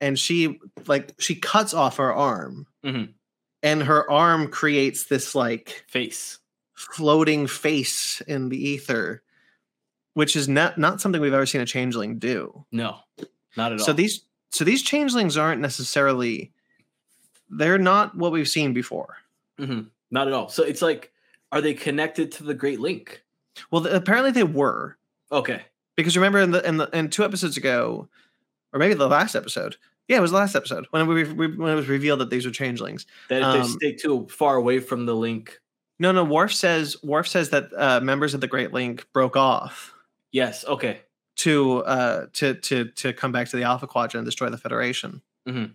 and 0.00 0.18
she 0.18 0.58
like 0.86 1.14
she 1.18 1.34
cuts 1.36 1.72
off 1.74 1.96
her 1.98 2.12
arm 2.12 2.66
Mhm. 2.84 3.14
and 3.62 3.82
her 3.82 4.10
arm 4.10 4.48
creates 4.48 5.04
this 5.06 5.34
like 5.34 5.84
Face. 5.88 6.38
floating 6.74 7.46
face 7.46 8.20
in 8.26 8.48
the 8.48 8.56
ether 8.70 9.22
which 10.20 10.36
is 10.36 10.48
not 10.48 10.76
not 10.76 11.00
something 11.00 11.20
we've 11.20 11.32
ever 11.32 11.46
seen 11.46 11.62
a 11.62 11.66
changeling 11.66 12.18
do 12.18 12.64
No, 12.70 12.98
not 13.56 13.72
at 13.72 13.80
all. 13.80 13.86
so 13.86 13.92
these 13.94 14.24
so 14.50 14.64
these 14.64 14.82
changelings 14.82 15.36
aren't 15.36 15.60
necessarily 15.62 16.52
they're 17.48 17.78
not 17.78 18.14
what 18.16 18.32
we've 18.32 18.48
seen 18.48 18.72
before 18.74 19.16
Mhm. 19.58 19.86
not 20.10 20.26
at 20.28 20.32
all. 20.34 20.48
So 20.48 20.62
it's 20.62 20.82
like, 20.82 21.12
are 21.52 21.60
they 21.60 21.74
connected 21.74 22.32
to 22.32 22.44
the 22.44 22.54
Great 22.54 22.80
Link? 22.80 23.22
well 23.70 23.82
th- 23.82 23.94
apparently 23.94 24.30
they 24.30 24.44
were 24.44 24.96
Okay. 25.32 25.62
because 25.96 26.16
remember 26.16 26.38
in 26.40 26.50
the 26.52 26.66
in 26.68 26.76
the 26.76 26.88
in 26.96 27.10
two 27.10 27.24
episodes 27.24 27.56
ago 27.56 28.08
or 28.72 28.78
maybe 28.78 28.94
the 28.94 29.08
last 29.08 29.34
episode 29.34 29.76
yeah 30.08 30.16
it 30.18 30.20
was 30.20 30.30
the 30.30 30.36
last 30.36 30.54
episode 30.54 30.86
when 30.90 31.06
we, 31.06 31.24
we 31.24 31.46
when 31.56 31.72
it 31.72 31.74
was 31.74 31.88
revealed 31.88 32.20
that 32.20 32.30
these 32.30 32.44
were 32.46 32.52
changelings 32.52 33.06
That 33.28 33.40
if 33.42 33.44
Um, 33.48 33.58
they 33.60 33.68
stay 33.68 33.92
too 33.96 34.26
far 34.30 34.56
away 34.56 34.78
from 34.80 35.06
the 35.06 35.14
link. 35.14 35.60
No, 35.98 36.12
no. 36.12 36.24
Worf 36.24 36.54
says 36.54 36.96
Worf 37.02 37.28
says 37.28 37.50
that 37.50 37.68
uh, 37.76 38.00
members 38.00 38.32
of 38.34 38.40
the 38.40 38.46
Great 38.46 38.72
Link 38.72 39.06
broke 39.12 39.36
off 39.36 39.92
Yes. 40.32 40.64
Okay. 40.64 41.00
to 41.36 41.78
uh, 41.84 42.26
to 42.34 42.54
to 42.54 42.84
to 42.90 43.12
come 43.12 43.32
back 43.32 43.48
to 43.48 43.56
the 43.56 43.62
Alpha 43.62 43.86
Quadrant 43.86 44.20
and 44.20 44.26
destroy 44.26 44.50
the 44.50 44.58
Federation, 44.58 45.22
Mhm. 45.48 45.72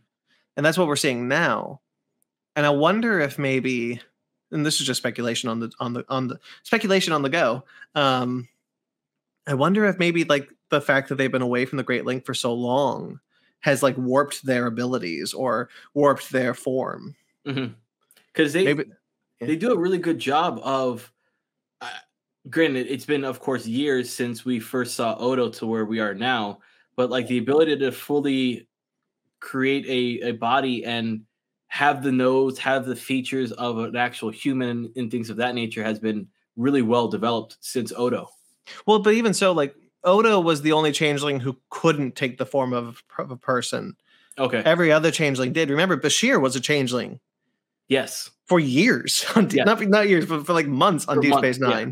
and 0.56 0.66
that's 0.66 0.78
what 0.78 0.88
we're 0.88 0.96
seeing 0.96 1.28
now. 1.28 1.82
And 2.56 2.66
I 2.66 2.70
wonder 2.70 3.20
if 3.20 3.40
maybe, 3.40 4.00
and 4.52 4.66
this 4.66 4.80
is 4.80 4.86
just 4.88 5.00
speculation 5.00 5.50
on 5.50 5.60
the 5.60 5.72
on 5.80 5.94
the 5.94 6.06
on 6.08 6.28
the 6.28 6.40
speculation 6.64 7.14
on 7.14 7.22
the 7.24 7.30
go. 7.30 7.64
Um, 7.96 8.48
I 9.48 9.56
wonder 9.56 9.86
if 9.86 9.98
maybe 9.98 10.24
like 10.24 10.50
the 10.70 10.82
fact 10.82 11.10
that 11.10 11.16
they've 11.16 11.32
been 11.32 11.42
away 11.42 11.66
from 11.66 11.78
the 11.78 11.84
Great 11.84 12.06
Link 12.06 12.26
for 12.26 12.34
so 12.36 12.54
long 12.54 13.20
has 13.62 13.82
like 13.82 13.98
warped 13.98 14.46
their 14.46 14.68
abilities 14.68 15.34
or 15.34 15.70
warped 15.96 16.32
their 16.32 16.54
form. 16.54 17.16
Because 17.44 18.54
they 18.54 18.66
Maybe 18.66 18.84
yeah. 19.42 19.48
they 19.48 19.56
do 19.56 19.72
a 19.74 19.78
really 19.80 19.98
good 19.98 20.20
job 20.20 20.60
of. 20.64 21.12
Granted, 22.50 22.88
it's 22.90 23.06
been 23.06 23.24
of 23.24 23.40
course 23.40 23.66
years 23.66 24.10
since 24.12 24.46
we 24.46 24.60
first 24.60 24.96
saw 24.96 25.16
Odo 25.18 25.50
to 25.50 25.66
where 25.66 25.86
we 25.86 26.00
are 26.00 26.14
now, 26.14 26.60
but 26.96 27.10
like 27.10 27.28
the 27.28 27.40
ability 27.40 27.78
to 27.78 27.92
fully 27.92 28.68
create 29.40 29.86
a, 29.88 30.30
a 30.30 30.32
body 30.34 30.86
and 30.86 31.22
have 31.68 32.04
the 32.04 32.12
nose, 32.12 32.58
have 32.60 32.86
the 32.86 32.96
features 32.96 33.52
of 33.54 33.80
an 33.80 33.96
actual 33.96 34.30
human 34.30 34.92
and 34.96 35.10
things 35.12 35.30
of 35.30 35.38
that 35.38 35.56
nature 35.56 35.84
has 35.84 36.00
been 36.00 36.28
really 36.56 36.82
well 36.82 37.08
developed 37.08 37.58
since 37.62 37.92
Odo. 37.96 38.30
Well, 38.86 39.00
but 39.00 39.14
even 39.16 39.34
so, 39.34 39.52
like 39.52 39.76
Odo 40.04 40.40
was 40.40 40.62
the 40.62 40.72
only 40.72 40.92
changeling 40.92 41.40
who 41.40 41.58
couldn't 41.70 42.16
take 42.16 42.38
the 42.38 42.46
form 42.46 42.74
of, 42.74 43.04
of 43.18 43.32
a 43.32 43.38
person. 43.38 43.96
Okay. 44.38 44.62
Every 44.66 44.92
other 44.92 45.12
changeling 45.12 45.52
did. 45.54 45.70
Remember, 45.70 45.98
Bashir 45.98 46.40
was 46.42 46.56
a 46.56 46.60
changeling 46.60 47.20
Yes. 47.88 48.30
for 48.46 48.60
years, 48.60 49.26
on 49.36 49.48
D- 49.48 49.58
Yeah. 49.58 49.64
not 49.64 49.82
not 49.88 50.08
years, 50.10 50.26
but 50.28 50.46
for 50.46 50.54
like 50.54 50.68
months 50.68 51.08
on 51.08 51.18
For 51.18 51.22
Deep 51.22 51.32
months, 51.32 51.58
Space 51.58 51.60
yeah. 51.70 51.86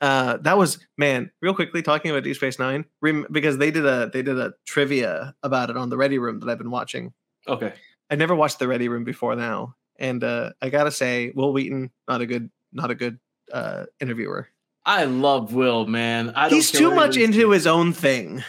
Uh, 0.00 0.36
that 0.38 0.56
was 0.56 0.78
man. 0.96 1.30
Real 1.42 1.54
quickly 1.54 1.82
talking 1.82 2.10
about 2.10 2.22
Deep 2.22 2.36
Space 2.36 2.58
Nine, 2.58 2.84
rem- 3.02 3.26
because 3.30 3.58
they 3.58 3.70
did 3.70 3.84
a 3.84 4.10
they 4.12 4.22
did 4.22 4.38
a 4.38 4.52
trivia 4.66 5.34
about 5.42 5.70
it 5.70 5.76
on 5.76 5.90
the 5.90 5.96
Ready 5.96 6.18
Room 6.18 6.40
that 6.40 6.48
I've 6.48 6.58
been 6.58 6.70
watching. 6.70 7.12
Okay. 7.46 7.72
I 8.10 8.14
never 8.14 8.34
watched 8.34 8.58
the 8.58 8.68
Ready 8.68 8.88
Room 8.88 9.04
before 9.04 9.34
now, 9.36 9.74
and 9.98 10.22
uh, 10.22 10.52
I 10.62 10.68
gotta 10.68 10.90
say, 10.90 11.32
Wil 11.34 11.52
Wheaton 11.52 11.90
not 12.06 12.20
a 12.20 12.26
good 12.26 12.50
not 12.72 12.90
a 12.90 12.94
good 12.94 13.18
uh, 13.52 13.86
interviewer. 14.00 14.48
I 14.84 15.04
love 15.04 15.52
Will, 15.52 15.86
man. 15.86 16.30
I 16.30 16.48
don't 16.48 16.56
He's 16.56 16.70
too 16.70 16.94
much 16.94 17.16
into 17.16 17.50
his 17.50 17.66
own 17.66 17.92
thing. 17.92 18.42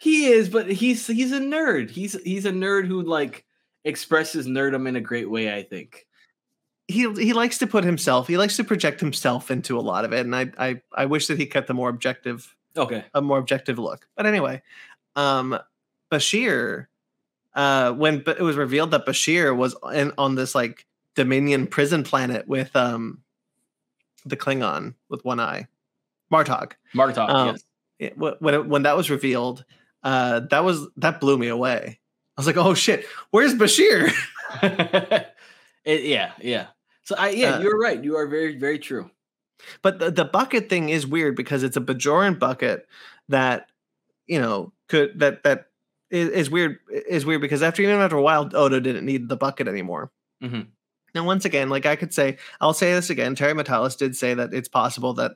He 0.00 0.26
is, 0.26 0.48
but 0.48 0.70
he's 0.70 1.06
he's 1.06 1.32
a 1.32 1.38
nerd. 1.38 1.90
He's 1.90 2.20
he's 2.22 2.46
a 2.46 2.50
nerd 2.50 2.86
who 2.86 3.02
like 3.02 3.44
expresses 3.84 4.46
nerdum 4.46 4.88
in 4.88 4.96
a 4.96 5.00
great 5.00 5.30
way. 5.30 5.54
I 5.54 5.62
think. 5.62 6.06
He 6.88 7.10
he 7.14 7.32
likes 7.32 7.58
to 7.58 7.66
put 7.66 7.84
himself 7.84 8.26
he 8.28 8.36
likes 8.36 8.56
to 8.56 8.64
project 8.64 9.00
himself 9.00 9.50
into 9.50 9.78
a 9.78 9.80
lot 9.80 10.04
of 10.04 10.12
it 10.12 10.20
and 10.20 10.34
i 10.36 10.50
i, 10.58 10.80
I 10.94 11.06
wish 11.06 11.26
that 11.28 11.38
he 11.38 11.46
kept 11.46 11.70
a 11.70 11.74
more 11.74 11.88
objective 11.88 12.54
Okay. 12.76 13.04
a 13.14 13.22
more 13.22 13.38
objective 13.38 13.78
look 13.78 14.06
but 14.16 14.26
anyway 14.26 14.60
um 15.16 15.58
bashir 16.12 16.86
uh 17.54 17.92
when 17.92 18.22
it 18.26 18.40
was 18.40 18.56
revealed 18.56 18.90
that 18.90 19.06
bashir 19.06 19.56
was 19.56 19.74
in, 19.94 20.12
on 20.18 20.34
this 20.34 20.54
like 20.54 20.86
dominion 21.14 21.66
prison 21.66 22.02
planet 22.04 22.46
with 22.48 22.74
um 22.76 23.22
the 24.26 24.36
klingon 24.36 24.94
with 25.08 25.24
one 25.24 25.40
eye 25.40 25.66
Martog. 26.32 26.72
Martok, 26.94 27.28
Um, 27.28 27.48
yes. 27.48 27.64
It- 27.98 28.18
when 28.18 28.54
it, 28.54 28.66
when 28.66 28.82
that 28.82 28.96
was 28.96 29.08
revealed, 29.08 29.64
uh, 30.02 30.40
that 30.50 30.64
was 30.64 30.86
that 30.96 31.20
blew 31.20 31.38
me 31.38 31.46
away. 31.48 32.00
I 32.36 32.40
was 32.40 32.46
like, 32.46 32.56
"Oh 32.56 32.74
shit, 32.74 33.06
where's 33.30 33.54
Bashir?" 33.54 34.10
It- 35.84 36.04
yeah, 36.04 36.32
yeah. 36.40 36.66
So 37.04 37.14
I 37.18 37.30
yeah, 37.30 37.56
Uh, 37.56 37.60
you're 37.60 37.78
right. 37.78 38.02
You 38.02 38.16
are 38.16 38.26
very, 38.26 38.58
very 38.58 38.78
true. 38.78 39.10
But 39.82 39.98
the, 39.98 40.10
the 40.10 40.24
bucket 40.24 40.68
thing 40.68 40.88
is 40.88 41.06
weird 41.06 41.36
because 41.36 41.62
it's 41.62 41.76
a 41.76 41.80
Bajoran 41.80 42.38
bucket 42.38 42.86
that 43.28 43.68
you 44.26 44.40
know 44.40 44.72
could 44.88 45.18
that 45.20 45.42
that 45.44 45.66
is, 46.10 46.28
is 46.30 46.50
weird 46.50 46.78
is 46.90 47.24
weird 47.24 47.40
because 47.40 47.62
after 47.62 47.82
even 47.82 47.96
after 47.96 48.16
a 48.16 48.22
while, 48.22 48.50
Odo 48.54 48.80
didn't 48.80 49.06
need 49.06 49.28
the 49.28 49.36
bucket 49.36 49.68
anymore. 49.68 50.10
Mhm. 50.42 50.68
Now, 51.14 51.24
once 51.24 51.44
again, 51.44 51.68
like 51.68 51.86
I 51.86 51.94
could 51.94 52.12
say, 52.12 52.38
I'll 52.60 52.74
say 52.74 52.92
this 52.92 53.08
again. 53.08 53.36
Terry 53.36 53.52
Matalas 53.54 53.96
did 53.96 54.16
say 54.16 54.34
that 54.34 54.52
it's 54.52 54.68
possible 54.68 55.14
that 55.14 55.32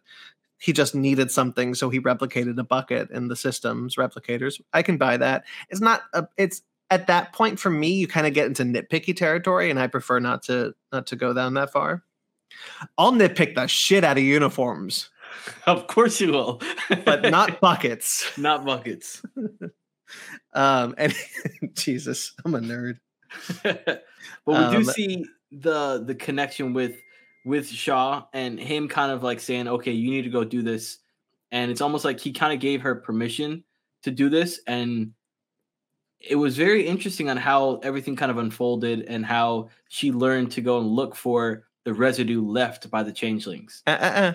he 0.58 0.72
just 0.72 0.92
needed 0.94 1.30
something, 1.30 1.72
so 1.74 1.88
he 1.88 2.00
replicated 2.00 2.58
a 2.58 2.64
bucket 2.64 3.10
in 3.12 3.28
the 3.28 3.36
system's 3.36 3.94
replicators. 3.94 4.60
I 4.72 4.82
can 4.82 4.96
buy 4.98 5.16
that. 5.18 5.44
It's 5.68 5.80
not 5.80 6.02
a, 6.14 6.26
it's 6.36 6.62
at 6.90 7.06
that 7.08 7.32
point 7.32 7.58
for 7.60 7.70
me, 7.70 7.92
you 7.92 8.06
kind 8.08 8.26
of 8.26 8.32
get 8.34 8.46
into 8.46 8.62
nitpicky 8.64 9.14
territory, 9.16 9.70
and 9.70 9.78
I 9.78 9.86
prefer 9.86 10.18
not 10.20 10.42
to 10.44 10.74
not 10.92 11.06
to 11.08 11.16
go 11.16 11.32
down 11.34 11.54
that 11.54 11.70
far. 11.72 12.02
I'll 12.96 13.12
nitpick 13.12 13.54
the 13.54 13.66
shit 13.66 14.04
out 14.04 14.16
of 14.18 14.24
uniforms, 14.24 15.10
Of 15.66 15.86
course 15.86 16.20
you 16.20 16.32
will. 16.32 16.60
but 17.04 17.30
not 17.30 17.60
buckets. 17.60 18.36
not 18.38 18.64
buckets. 18.64 19.22
Um, 20.54 20.94
and 20.96 21.14
Jesus, 21.74 22.32
I'm 22.44 22.54
a 22.54 22.60
nerd. 22.60 22.98
but 23.62 24.04
we 24.46 24.54
do 24.54 24.76
Um, 24.78 24.84
see 24.84 25.26
the 25.52 26.02
the 26.04 26.14
connection 26.14 26.72
with 26.72 26.96
with 27.44 27.68
Shaw 27.68 28.24
and 28.32 28.58
him 28.58 28.88
kind 28.88 29.12
of 29.12 29.22
like 29.22 29.38
saying, 29.40 29.68
"Okay, 29.68 29.92
you 29.92 30.10
need 30.10 30.22
to 30.22 30.30
go 30.30 30.44
do 30.44 30.62
this," 30.62 30.98
and 31.52 31.70
it's 31.70 31.82
almost 31.82 32.06
like 32.06 32.18
he 32.20 32.32
kind 32.32 32.54
of 32.54 32.60
gave 32.60 32.80
her 32.80 32.94
permission 32.94 33.64
to 34.02 34.10
do 34.10 34.30
this, 34.30 34.60
and 34.66 35.12
it 36.20 36.36
was 36.36 36.56
very 36.56 36.86
interesting 36.86 37.30
on 37.30 37.36
how 37.36 37.76
everything 37.82 38.16
kind 38.16 38.30
of 38.30 38.38
unfolded 38.38 39.02
and 39.02 39.24
how 39.24 39.70
she 39.88 40.10
learned 40.12 40.50
to 40.52 40.60
go 40.60 40.78
and 40.78 40.88
look 40.88 41.14
for 41.14 41.64
the 41.84 41.94
residue 41.94 42.42
left 42.42 42.90
by 42.90 43.02
the 43.02 43.12
changelings. 43.12 43.82
Uh, 43.86 43.90
uh, 43.90 44.04
uh. 44.04 44.34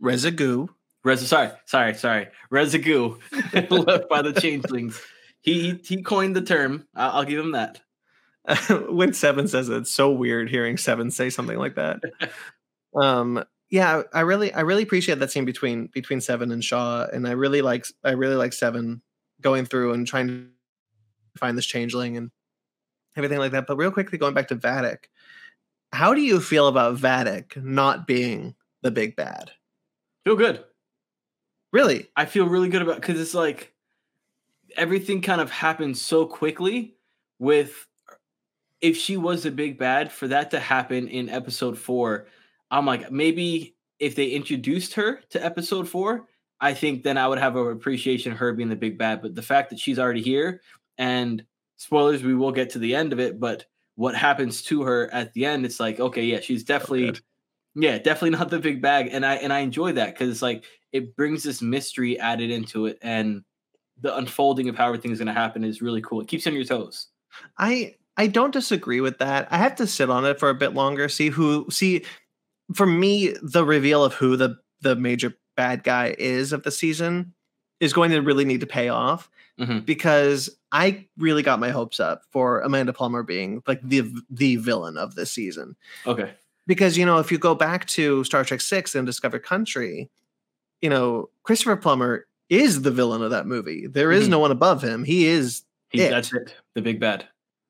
Residue. 0.00 0.66
Res- 1.04 1.26
sorry, 1.26 1.50
sorry, 1.64 1.94
sorry. 1.94 2.28
Residue 2.50 3.16
left 3.70 4.08
by 4.08 4.22
the 4.22 4.32
changelings. 4.40 5.00
He 5.40 5.60
he, 5.60 5.80
he 5.84 6.02
coined 6.02 6.36
the 6.36 6.42
term. 6.42 6.86
I'll, 6.94 7.10
I'll 7.10 7.24
give 7.24 7.40
him 7.40 7.52
that. 7.52 7.80
when 8.88 9.12
Seven 9.12 9.48
says 9.48 9.68
it, 9.68 9.76
it's 9.76 9.94
so 9.94 10.10
weird 10.10 10.48
hearing 10.48 10.76
Seven 10.76 11.10
say 11.10 11.30
something 11.30 11.58
like 11.58 11.74
that. 11.74 12.00
um, 12.94 13.44
yeah, 13.70 14.02
I 14.14 14.20
really, 14.20 14.52
I 14.52 14.60
really 14.60 14.82
appreciate 14.82 15.18
that 15.18 15.30
scene 15.30 15.44
between 15.44 15.88
between 15.88 16.20
Seven 16.20 16.50
and 16.52 16.64
Shaw, 16.64 17.06
and 17.12 17.28
I 17.28 17.32
really 17.32 17.62
like, 17.62 17.86
I 18.02 18.12
really 18.12 18.36
like 18.36 18.52
Seven 18.52 19.02
going 19.40 19.66
through 19.66 19.92
and 19.92 20.06
trying 20.06 20.28
to 20.28 20.46
find 21.36 21.56
this 21.56 21.66
changeling 21.66 22.16
and 22.16 22.30
everything 23.16 23.38
like 23.38 23.52
that. 23.52 23.66
But 23.66 23.76
real 23.76 23.90
quickly, 23.90 24.18
going 24.18 24.34
back 24.34 24.48
to 24.48 24.56
Vadic, 24.56 25.04
how 25.92 26.14
do 26.14 26.20
you 26.20 26.40
feel 26.40 26.68
about 26.68 26.96
Vadic 26.96 27.62
not 27.62 28.06
being 28.06 28.54
the 28.82 28.90
big 28.90 29.16
bad? 29.16 29.50
Feel 30.24 30.36
good. 30.36 30.64
Really? 31.72 32.08
I 32.16 32.24
feel 32.24 32.46
really 32.46 32.68
good 32.68 32.82
about 32.82 32.96
because 32.96 33.20
it's 33.20 33.34
like 33.34 33.74
everything 34.76 35.22
kind 35.22 35.40
of 35.40 35.50
happened 35.50 35.96
so 35.96 36.26
quickly 36.26 36.96
with 37.38 37.86
if 38.80 38.96
she 38.96 39.16
was 39.16 39.42
the 39.42 39.50
big 39.50 39.78
bad 39.78 40.12
for 40.12 40.28
that 40.28 40.50
to 40.52 40.60
happen 40.60 41.08
in 41.08 41.28
episode 41.28 41.78
four, 41.78 42.26
I'm 42.70 42.86
like, 42.86 43.10
maybe 43.10 43.76
if 43.98 44.14
they 44.14 44.28
introduced 44.28 44.94
her 44.94 45.20
to 45.30 45.44
episode 45.44 45.88
four, 45.88 46.28
I 46.60 46.74
think 46.74 47.02
then 47.02 47.18
I 47.18 47.28
would 47.28 47.38
have 47.38 47.56
an 47.56 47.72
appreciation 47.72 48.32
of 48.32 48.38
her 48.38 48.52
being 48.52 48.68
the 48.68 48.76
big 48.76 48.98
bad. 48.98 49.22
But 49.22 49.34
the 49.34 49.42
fact 49.42 49.70
that 49.70 49.78
she's 49.78 49.98
already 49.98 50.22
here 50.22 50.60
and 50.98 51.44
spoilers, 51.76 52.22
we 52.22 52.34
will 52.34 52.52
get 52.52 52.70
to 52.70 52.78
the 52.78 52.94
end 52.94 53.12
of 53.12 53.20
it, 53.20 53.40
but 53.40 53.64
what 53.94 54.14
happens 54.14 54.62
to 54.62 54.82
her 54.82 55.12
at 55.12 55.32
the 55.32 55.46
end, 55.46 55.64
it's 55.64 55.80
like, 55.80 55.98
okay, 55.98 56.24
yeah, 56.24 56.40
she's 56.40 56.62
definitely 56.64 57.06
good. 57.06 57.20
yeah, 57.74 57.98
definitely 57.98 58.30
not 58.38 58.50
the 58.50 58.58
big 58.58 58.82
bag. 58.82 59.08
And 59.10 59.24
I 59.24 59.34
and 59.36 59.52
I 59.52 59.60
enjoy 59.60 59.92
that 59.92 60.14
because 60.14 60.30
it's 60.30 60.42
like 60.42 60.64
it 60.92 61.16
brings 61.16 61.42
this 61.42 61.62
mystery 61.62 62.18
added 62.18 62.50
into 62.50 62.86
it 62.86 62.98
and 63.02 63.42
the 64.00 64.16
unfolding 64.16 64.68
of 64.68 64.76
how 64.76 64.86
everything's 64.86 65.18
gonna 65.18 65.32
happen 65.32 65.64
is 65.64 65.82
really 65.82 66.02
cool. 66.02 66.20
It 66.20 66.28
keeps 66.28 66.46
you 66.46 66.52
on 66.52 66.56
your 66.56 66.64
toes. 66.64 67.08
I 67.58 67.96
I 68.16 68.26
don't 68.26 68.52
disagree 68.52 69.00
with 69.00 69.18
that. 69.18 69.48
I 69.50 69.58
have 69.58 69.76
to 69.76 69.86
sit 69.86 70.10
on 70.10 70.24
it 70.26 70.38
for 70.38 70.48
a 70.48 70.54
bit 70.54 70.74
longer, 70.74 71.08
see 71.08 71.30
who 71.30 71.66
see 71.70 72.04
for 72.74 72.86
me 72.86 73.34
the 73.42 73.64
reveal 73.64 74.04
of 74.04 74.14
who 74.14 74.36
the 74.36 74.58
the 74.80 74.94
major 74.94 75.34
bad 75.56 75.82
guy 75.82 76.14
is 76.18 76.52
of 76.52 76.62
the 76.62 76.70
season 76.70 77.34
is 77.80 77.92
going 77.92 78.12
to 78.12 78.20
really 78.20 78.44
need 78.44 78.60
to 78.60 78.66
pay 78.66 78.88
off 78.88 79.28
Mhm. 79.58 79.84
because 79.86 80.50
I 80.72 81.06
really 81.16 81.42
got 81.42 81.58
my 81.60 81.70
hopes 81.70 81.98
up 82.00 82.22
for 82.30 82.60
Amanda 82.60 82.92
Plummer 82.92 83.22
being 83.22 83.62
like 83.66 83.80
the 83.82 84.10
the 84.30 84.56
villain 84.56 84.96
of 84.96 85.14
this 85.14 85.32
season. 85.32 85.76
Okay. 86.06 86.32
Because 86.66 86.96
you 86.98 87.04
know, 87.06 87.18
if 87.18 87.32
you 87.32 87.38
go 87.38 87.54
back 87.54 87.86
to 87.88 88.22
Star 88.24 88.44
Trek 88.44 88.60
6 88.60 88.94
and 88.94 89.06
Discover 89.06 89.38
Country, 89.40 90.10
you 90.82 90.90
know, 90.90 91.30
Christopher 91.42 91.76
Plummer 91.76 92.26
is 92.48 92.82
the 92.82 92.90
villain 92.90 93.22
of 93.22 93.30
that 93.30 93.46
movie. 93.46 93.86
There 93.86 94.12
is 94.12 94.26
Mhm. 94.26 94.30
no 94.30 94.38
one 94.38 94.50
above 94.50 94.82
him. 94.82 95.04
He 95.04 95.26
is 95.26 95.62
He, 95.90 96.02
It. 96.02 96.10
That's 96.10 96.32
it. 96.34 96.54
The 96.74 96.82
big 96.82 97.00
bad. 97.00 97.26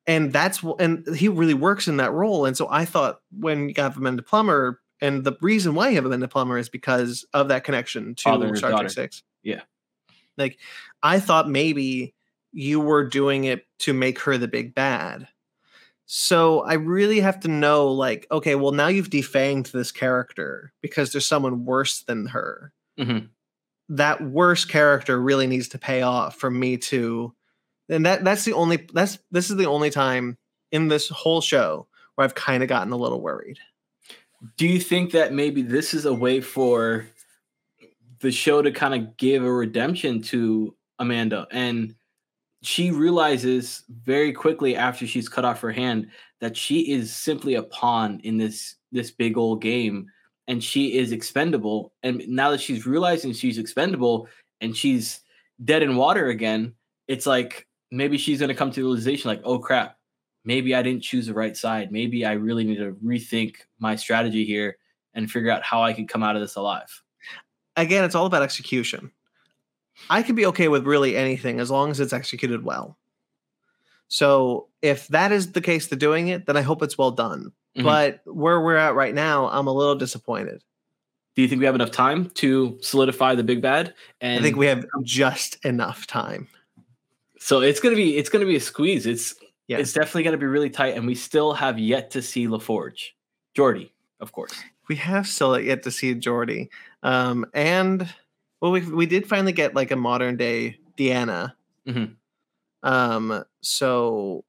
and 0.09 0.33
that's 0.33 0.63
and 0.81 1.07
he 1.15 1.29
really 1.29 1.55
works 1.55 1.87
in 1.87 1.99
that 1.99 2.11
role. 2.13 2.45
And 2.47 2.57
so 2.57 2.67
I 2.69 2.85
thought 2.85 3.21
when 3.31 3.69
you 3.69 3.75
got 3.75 3.97
Amanda 3.97 4.23
Plummer, 4.23 4.81
and 5.01 5.23
the 5.23 5.37
reason 5.41 5.75
why 5.77 5.91
you 5.91 5.95
have 5.95 6.05
Amanda 6.05 6.27
Plummer 6.27 6.59
is 6.59 6.69
because 6.69 7.25
of 7.33 7.47
that 7.49 7.63
connection 7.63 8.17
to 8.17 8.23
Father 8.25 8.57
Star. 8.57 8.73
Trek 8.73 8.91
Six. 8.91 9.23
Yeah. 9.45 9.61
Like 10.39 10.59
I 11.03 11.21
thought 11.21 11.49
maybe 11.51 12.15
you 12.53 12.81
were 12.81 13.05
doing 13.05 13.45
it 13.45 13.67
to 13.81 13.93
make 13.93 14.19
her 14.21 14.39
the 14.39 14.49
big 14.49 14.75
bad. 14.75 15.29
So 16.07 16.61
I 16.61 16.75
really 16.75 17.21
have 17.21 17.41
to 17.41 17.49
know, 17.49 17.89
like, 17.89 18.27
okay, 18.33 18.55
well 18.55 18.73
now 18.73 18.89
you've 18.89 19.11
defanged 19.11 19.73
this 19.73 19.93
character 19.93 20.73
because 20.81 21.13
there's 21.13 21.27
someone 21.27 21.65
worse 21.67 22.03
than 22.03 22.27
her. 22.27 22.73
Mhm. 22.99 23.29
That 23.91 24.23
worse 24.23 24.65
character 24.65 25.21
really 25.21 25.47
needs 25.47 25.69
to 25.69 25.79
pay 25.79 26.03
off 26.03 26.37
for 26.37 26.51
me 26.51 26.77
to 26.79 27.35
and 27.89 28.05
that 28.07 28.25
that's 28.25 28.45
the 28.45 28.53
only 28.53 28.87
that's 28.93 29.19
this 29.31 29.51
is 29.51 29.57
the 29.57 29.67
only 29.67 29.91
time 29.91 30.39
in 30.73 30.89
this 30.89 31.09
whole 31.09 31.41
show 31.41 31.89
where 32.15 32.25
I've 32.25 32.35
kind 32.35 32.63
of 32.63 32.69
gotten 32.69 32.93
a 32.93 32.97
little 32.99 33.21
worried. 33.23 33.59
Do 34.57 34.67
you 34.69 34.81
think 34.81 35.13
that 35.13 35.33
maybe 35.33 35.63
this 35.63 35.95
is 35.95 36.05
a 36.05 36.15
way 36.15 36.41
for 36.41 37.07
the 38.21 38.31
show 38.31 38.63
to 38.63 38.71
kind 38.71 38.95
of 38.95 39.17
give 39.17 39.45
a 39.45 39.53
redemption 39.53 40.21
to 40.21 40.75
Amanda 40.99 41.47
and 41.51 41.95
she 42.63 42.91
realizes 42.91 43.85
very 44.03 44.33
quickly 44.33 44.75
after 44.75 45.07
she's 45.07 45.29
cut 45.29 45.45
off 45.45 45.61
her 45.61 45.71
hand 45.71 46.09
that 46.41 46.57
she 46.57 46.91
is 46.93 47.15
simply 47.15 47.55
a 47.55 47.63
pawn 47.63 48.21
in 48.25 48.37
this 48.37 48.77
this 48.91 49.11
big 49.11 49.37
old 49.37 49.63
game 49.63 50.07
and 50.49 50.63
she 50.63 50.97
is 50.97 51.13
expendable 51.13 51.93
and 52.03 52.27
now 52.29 52.51
that 52.51 52.61
she's 52.61 52.87
realizing 52.87 53.33
she's 53.33 53.59
expendable 53.59 54.29
and 54.61 54.77
she's 54.77 55.21
dead 55.65 55.83
in 55.83 55.97
water 55.97 56.29
again 56.29 56.75
it's 57.07 57.27
like 57.27 57.67
maybe 57.91 58.19
she's 58.19 58.41
going 58.41 58.49
to 58.49 58.55
come 58.55 58.71
to 58.71 58.81
the 58.81 58.87
realization 58.87 59.29
like 59.29 59.43
oh 59.45 59.59
crap 59.59 59.97
maybe 60.45 60.75
i 60.75 60.83
didn't 60.83 61.03
choose 61.03 61.27
the 61.27 61.35
right 61.35 61.57
side. 61.57 61.93
Maybe 61.93 62.25
i 62.25 62.33
really 62.33 62.65
need 62.65 62.79
to 62.79 62.97
rethink 63.05 63.57
my 63.79 63.95
strategy 63.95 64.45
here 64.45 64.79
and 65.15 65.31
figure 65.31 65.51
out 65.51 65.63
how 65.63 65.83
i 65.83 65.93
can 65.93 66.07
come 66.07 66.23
out 66.23 66.35
of 66.35 66.43
this 66.43 66.57
alive 66.57 67.03
Again, 67.79 68.05
it's 68.05 68.15
all 68.15 68.27
about 68.27 68.43
execution. 68.43 69.11
I 70.11 70.23
can 70.23 70.35
be 70.35 70.47
okay 70.47 70.69
with 70.69 70.87
really 70.87 71.17
anything 71.17 71.61
as 71.61 71.71
long 71.71 71.91
as 71.91 72.01
it's 72.01 72.13
executed 72.13 72.63
well. 72.65 72.97
So 74.09 74.69
if 74.83 75.09
that 75.09 75.33
is 75.33 75.53
the 75.53 75.61
case 75.61 75.89
to 75.89 75.97
doing 75.97 76.29
it, 76.29 76.47
then 76.47 76.57
I 76.57 76.63
hope 76.63 76.83
it's 76.83 76.97
well 76.99 77.11
done. 77.11 77.53
Mhm. 77.77 77.85
But 77.85 78.21
where 78.25 78.61
we're 78.61 78.77
at 78.77 78.95
right 78.95 79.15
now, 79.15 79.49
I'm 79.49 79.67
a 79.67 79.73
little 79.73 79.95
disappointed. 79.97 80.63
do 81.37 81.43
you 81.43 81.47
think 81.49 81.61
we 81.61 81.67
have 81.67 81.77
enough 81.77 81.93
time 81.93 82.31
to 82.31 82.77
solidify 82.83 83.33
the 83.37 83.45
big 83.45 83.63
bad 83.63 83.95
and 84.21 84.41
I 84.41 84.43
think 84.43 84.57
we 84.57 84.67
have 84.67 84.85
just 85.05 85.65
enough 85.65 86.05
time. 86.09 86.49
so 87.39 87.61
it's 87.61 87.79
gonna 87.79 87.95
be 87.95 88.17
it's 88.17 88.29
gonna 88.29 88.45
be 88.45 88.57
a 88.57 88.61
squeeze 88.61 89.07
it's 89.07 89.37
Yeah. 89.69 89.79
it's 89.79 89.93
definitely 89.93 90.25
gonna 90.25 90.37
be 90.37 90.47
really 90.47 90.69
tight 90.69 90.97
and 90.97 91.07
we 91.07 91.15
still 91.15 91.53
have 91.53 91.79
yet 91.79 92.11
to 92.13 92.23
see 92.23 92.49
laforge 92.49 93.11
geordi 93.57 93.91
of 94.19 94.33
course 94.33 94.53
We 94.89 94.97
have 94.97 95.27
still 95.27 95.59
yet 95.61 95.83
to 95.85 95.91
see 95.91 96.15
Geordi. 96.15 96.69
Um, 97.03 97.47
and 97.55 98.13
well, 98.61 98.73
we 98.73 98.81
we 98.81 99.07
did 99.07 99.29
finally 99.29 99.53
get 99.53 99.75
like 99.75 99.91
a 99.91 99.97
modern 99.97 100.37
day 100.37 100.79
Deanna. 100.97 101.53
Mhm. 101.87 102.15
Um, 102.83 103.45
so 103.61 104.45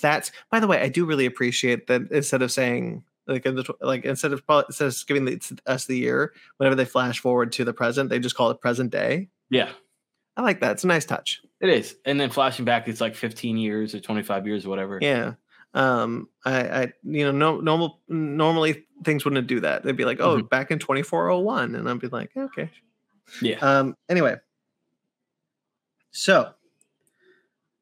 that's 0.00 0.30
by 0.50 0.60
the 0.60 0.66
way, 0.66 0.80
I 0.80 0.88
do 0.88 1.04
really 1.04 1.26
appreciate 1.26 1.86
that 1.88 2.10
instead 2.10 2.42
of 2.42 2.52
saying 2.52 3.04
like 3.26 3.46
in 3.46 3.54
the, 3.54 3.74
like 3.80 4.04
instead 4.04 4.32
of 4.32 4.42
instead 4.68 4.88
of 4.88 5.06
giving 5.06 5.24
the, 5.24 5.40
us 5.66 5.86
the 5.86 5.96
year, 5.96 6.32
whenever 6.56 6.74
they 6.74 6.84
flash 6.84 7.20
forward 7.20 7.52
to 7.52 7.64
the 7.64 7.72
present, 7.72 8.10
they 8.10 8.18
just 8.18 8.34
call 8.36 8.50
it 8.50 8.60
present 8.60 8.90
day. 8.90 9.28
yeah 9.50 9.70
I 10.36 10.40
like 10.42 10.60
that. 10.60 10.72
It's 10.72 10.84
a 10.84 10.86
nice 10.86 11.04
touch. 11.04 11.42
it 11.60 11.68
is 11.68 11.96
and 12.06 12.18
then 12.20 12.30
flashing 12.30 12.64
back 12.64 12.88
it's 12.88 13.00
like 13.02 13.14
15 13.14 13.58
years 13.58 13.94
or 13.94 14.00
25 14.00 14.46
years 14.46 14.64
or 14.66 14.70
whatever 14.70 14.98
Yeah. 15.00 15.34
Um, 15.74 16.28
I, 16.44 16.60
I 16.82 16.92
you 17.02 17.24
know, 17.24 17.32
no, 17.32 17.60
normal 17.60 18.00
normally 18.08 18.84
things 19.04 19.24
wouldn't 19.24 19.46
do 19.46 19.60
that. 19.60 19.82
They'd 19.82 19.96
be 19.96 20.04
like, 20.04 20.20
oh, 20.20 20.38
Mhm. 20.38 20.48
back 20.50 20.70
in 20.70 20.78
2401, 20.78 21.74
and 21.74 21.88
I'd 21.88 21.98
be 22.00 22.08
like, 22.08 22.30
okay. 22.36 22.70
Yeah. 23.40 23.58
Um. 23.60 23.96
Anyway, 24.08 24.36
so 26.10 26.52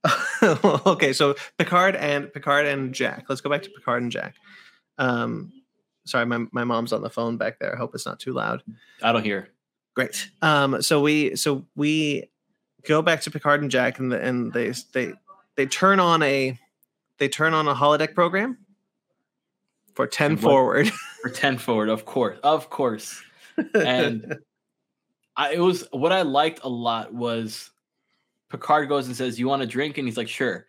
okay, 0.42 1.12
so 1.12 1.34
Picard 1.58 1.96
and 1.96 2.32
Picard 2.32 2.66
and 2.66 2.94
Jack. 2.94 3.26
Let's 3.28 3.40
go 3.40 3.50
back 3.50 3.62
to 3.64 3.70
Picard 3.70 4.02
and 4.02 4.12
Jack. 4.12 4.34
Um, 4.98 5.52
sorry, 6.06 6.26
my 6.26 6.46
my 6.52 6.64
mom's 6.64 6.92
on 6.92 7.02
the 7.02 7.10
phone 7.10 7.36
back 7.36 7.58
there. 7.58 7.74
I 7.74 7.78
hope 7.78 7.94
it's 7.94 8.06
not 8.06 8.20
too 8.20 8.32
loud. 8.32 8.62
I 9.02 9.12
don't 9.12 9.24
hear. 9.24 9.48
Great. 9.94 10.30
Um, 10.40 10.80
so 10.82 11.00
we 11.00 11.36
so 11.36 11.66
we 11.74 12.30
go 12.86 13.02
back 13.02 13.20
to 13.22 13.30
Picard 13.30 13.60
and 13.62 13.70
Jack, 13.70 13.98
and 13.98 14.10
the, 14.12 14.20
and 14.20 14.52
they 14.52 14.72
they 14.92 15.12
they 15.56 15.66
turn 15.66 16.00
on 16.00 16.22
a 16.22 16.58
they 17.20 17.28
turn 17.28 17.54
on 17.54 17.68
a 17.68 17.74
holodeck 17.74 18.14
program 18.14 18.58
for 19.94 20.08
ten 20.08 20.32
What? 20.32 20.40
forward. 20.40 20.90
For 21.22 21.28
10 21.28 21.58
forward, 21.58 21.90
of 21.90 22.06
course. 22.06 22.38
Of 22.42 22.70
course. 22.70 23.20
And 23.74 24.38
I, 25.36 25.52
it 25.52 25.58
was 25.60 25.86
what 25.90 26.12
I 26.12 26.22
liked 26.22 26.60
a 26.62 26.68
lot 26.70 27.12
was 27.12 27.70
Picard 28.48 28.88
goes 28.88 29.06
and 29.06 29.14
says, 29.14 29.38
You 29.38 29.46
want 29.46 29.60
a 29.60 29.66
drink? 29.66 29.98
And 29.98 30.08
he's 30.08 30.16
like, 30.16 30.28
Sure. 30.28 30.64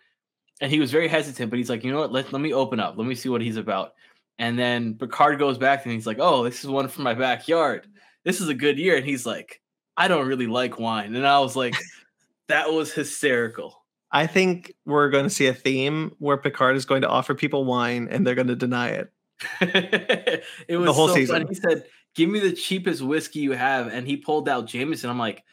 And 0.59 0.69
he 0.69 0.81
was 0.81 0.91
very 0.91 1.07
hesitant, 1.07 1.49
but 1.49 1.55
he's 1.55 1.69
like, 1.69 1.85
You 1.85 1.93
know 1.93 1.99
what? 1.99 2.11
Let, 2.11 2.33
let 2.33 2.41
me 2.41 2.51
open 2.53 2.81
up. 2.81 2.97
Let 2.97 3.07
me 3.07 3.15
see 3.15 3.29
what 3.29 3.39
he's 3.41 3.55
about. 3.55 3.93
And 4.39 4.59
then 4.59 4.95
Picard 4.95 5.39
goes 5.39 5.57
back 5.57 5.85
and 5.85 5.93
he's 5.93 6.05
like, 6.05 6.17
Oh, 6.19 6.43
this 6.43 6.65
is 6.65 6.69
one 6.69 6.89
from 6.89 7.05
my 7.05 7.13
backyard. 7.13 7.87
This 8.25 8.41
is 8.41 8.49
a 8.49 8.53
good 8.53 8.77
year. 8.77 8.97
And 8.97 9.05
he's 9.05 9.25
like, 9.25 9.61
I 9.95 10.09
don't 10.09 10.27
really 10.27 10.47
like 10.47 10.79
wine. 10.79 11.15
And 11.15 11.25
I 11.25 11.39
was 11.39 11.55
like, 11.55 11.75
That 12.49 12.73
was 12.73 12.91
hysterical. 12.91 13.80
I 14.11 14.27
think 14.27 14.73
we're 14.85 15.09
going 15.09 15.23
to 15.23 15.29
see 15.29 15.47
a 15.47 15.53
theme 15.53 16.11
where 16.19 16.37
Picard 16.37 16.75
is 16.75 16.85
going 16.85 17.01
to 17.03 17.07
offer 17.07 17.33
people 17.33 17.65
wine 17.65 18.07
and 18.11 18.25
they're 18.25 18.35
going 18.35 18.47
to 18.47 18.55
deny 18.55 18.89
it. 18.89 19.11
it 19.61 20.77
was 20.77 20.95
whole 20.95 21.07
so 21.07 21.15
season. 21.15 21.47
He 21.47 21.55
said, 21.55 21.85
"Give 22.15 22.29
me 22.29 22.39
the 22.39 22.51
cheapest 22.51 23.01
whiskey 23.01 23.39
you 23.39 23.53
have," 23.53 23.87
and 23.87 24.05
he 24.05 24.17
pulled 24.17 24.47
out 24.47 24.67
Jameson. 24.67 25.09
I'm 25.09 25.17
like, 25.17 25.43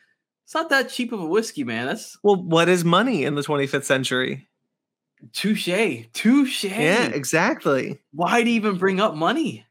"It's 0.44 0.54
not 0.54 0.68
that 0.70 0.90
cheap 0.90 1.12
of 1.12 1.20
a 1.20 1.26
whiskey, 1.26 1.64
man. 1.64 1.86
That's 1.86 2.18
Well, 2.22 2.36
what 2.36 2.68
is 2.68 2.84
money 2.84 3.24
in 3.24 3.34
the 3.34 3.42
25th 3.42 3.84
century? 3.84 4.48
touche, 5.32 6.06
touche. 6.12 6.64
Yeah, 6.64 7.06
exactly. 7.06 7.98
Why'd 8.12 8.48
even 8.48 8.76
bring 8.76 9.00
up 9.00 9.14
money? 9.14 9.66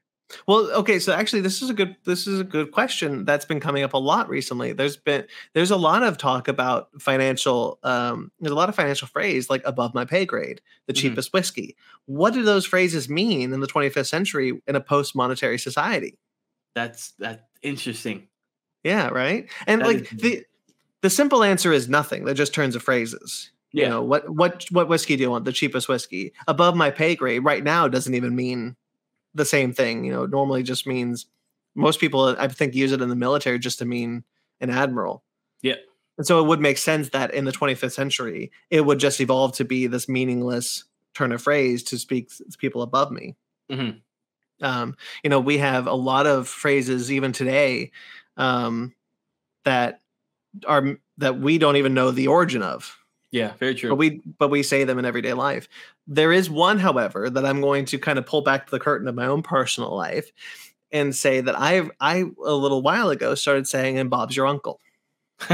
Well, 0.46 0.70
okay, 0.72 1.00
so 1.00 1.14
actually 1.14 1.42
this 1.42 1.62
is 1.62 1.70
a 1.70 1.74
good 1.74 1.96
this 2.04 2.28
is 2.28 2.40
a 2.42 2.44
good 2.44 2.72
question 2.72 3.24
that's 3.24 3.46
been 3.46 3.60
coming 3.62 3.84
up 3.84 3.94
a 3.94 3.98
lot 3.98 4.28
recently. 4.30 4.74
There's 4.74 4.98
been 4.98 5.26
there's 5.54 5.72
a 5.72 5.78
lot 5.78 6.04
of 6.04 6.18
talk 6.18 6.48
about 6.50 6.90
financial 7.00 7.80
um 7.84 8.32
there's 8.40 8.52
a 8.52 8.56
lot 8.56 8.68
of 8.70 8.76
financial 8.76 9.08
phrase 9.08 9.50
like 9.50 9.62
above 9.66 9.94
my 9.94 10.04
pay 10.06 10.26
grade, 10.26 10.60
the 10.86 10.94
Mhm. 10.94 10.98
cheapest 10.98 11.32
whiskey. 11.34 11.76
What 12.08 12.34
do 12.34 12.44
those 12.44 12.66
phrases 12.66 13.08
mean 13.08 13.54
in 13.54 13.62
the 13.62 13.68
25th 13.68 14.08
century 14.08 14.62
in 14.68 14.76
a 14.76 14.82
post-monetary 14.82 15.60
society? 15.60 16.18
That's 16.76 17.12
that's 17.20 17.42
interesting. 17.62 18.28
Yeah, 18.84 19.08
right? 19.08 19.50
And 19.66 19.82
That 19.82 19.88
like 19.88 20.12
is- 20.14 20.20
the 20.20 20.46
the 21.02 21.10
simple 21.10 21.42
answer 21.44 21.72
is 21.72 21.88
nothing. 21.88 22.26
They're 22.26 22.34
just 22.34 22.54
turns 22.54 22.76
of 22.76 22.84
phrases. 22.84 23.52
You 23.72 23.84
Yeah. 23.84 23.90
know, 23.90 24.02
what 24.04 24.30
what 24.30 24.66
what 24.72 24.90
whiskey 24.90 25.16
do 25.16 25.24
you 25.24 25.30
want? 25.32 25.46
The 25.46 25.54
cheapest 25.54 25.88
whiskey. 25.88 26.34
Above 26.48 26.76
my 26.76 26.90
pay 26.92 27.16
grade 27.16 27.46
right 27.46 27.64
now 27.64 27.88
doesn't 27.88 28.14
even 28.14 28.36
mean 28.36 28.76
the 29.38 29.46
same 29.46 29.74
thing. 29.74 30.04
You 30.04 30.12
know, 30.12 30.26
normally 30.26 30.64
just 30.64 30.86
means 30.86 31.28
most 31.76 32.00
people 32.00 32.36
I 32.38 32.48
think 32.48 32.76
use 32.76 32.92
it 32.92 33.02
in 33.02 33.10
the 33.10 33.16
military 33.16 33.60
just 33.60 33.80
to 33.80 33.86
mean 33.86 34.24
an 34.60 34.70
admiral. 34.70 35.24
Yeah. 35.62 35.76
And 36.18 36.26
so 36.26 36.44
it 36.44 36.48
would 36.48 36.60
make 36.60 36.80
sense 36.80 37.10
that 37.10 37.34
in 37.34 37.46
the 37.46 37.52
25th 37.52 37.92
century, 37.92 38.52
it 38.72 38.86
would 38.86 39.00
just 39.00 39.22
evolve 39.22 39.54
to 39.58 39.66
be 39.66 39.88
this 39.88 40.10
meaningless 40.10 40.84
turn 41.14 41.32
of 41.32 41.42
phrase 41.42 41.84
to 41.84 41.98
speak 41.98 42.30
to 42.36 42.58
people 42.58 42.82
above 42.82 43.12
me. 43.12 43.36
Mhm. 43.72 44.02
Um, 44.62 44.96
you 45.24 45.30
know, 45.30 45.40
we 45.40 45.60
have 45.60 45.86
a 45.86 45.94
lot 45.94 46.26
of 46.26 46.48
phrases 46.48 47.12
even 47.12 47.32
today 47.32 47.92
um, 48.38 48.96
that 49.66 50.02
are 50.66 50.98
that 51.18 51.40
we 51.40 51.58
don't 51.58 51.76
even 51.76 51.94
know 51.94 52.10
the 52.12 52.28
origin 52.28 52.64
of, 52.64 52.98
Yeah, 53.32 53.54
very 53.60 53.76
true. 53.76 53.90
but 53.90 53.96
we 53.98 54.22
but 54.40 54.50
we 54.50 54.64
say 54.64 54.84
them 54.86 54.98
in 55.00 55.06
everyday 55.06 55.34
life. 55.34 55.68
There 56.08 56.32
is 56.32 56.50
one, 56.50 56.80
however, 56.80 57.30
that 57.30 57.46
I'm 57.46 57.60
going 57.62 57.86
to 57.86 58.00
kind 58.00 58.18
of 58.18 58.26
pull 58.26 58.42
back 58.42 58.70
the 58.70 58.80
curtain 58.80 59.08
of 59.08 59.16
my 59.16 59.26
own 59.26 59.42
personal 59.44 59.94
life 59.96 60.32
and 60.92 61.14
say 61.16 61.42
that 61.42 61.56
I 61.60 61.90
I 62.00 62.24
a 62.46 62.54
little 62.54 62.82
while 62.82 63.10
ago 63.10 63.36
started 63.36 63.68
saying, 63.68 63.98
"And 64.00 64.10
Bob's 64.10 64.36
your 64.36 64.48
uncle." 64.48 64.80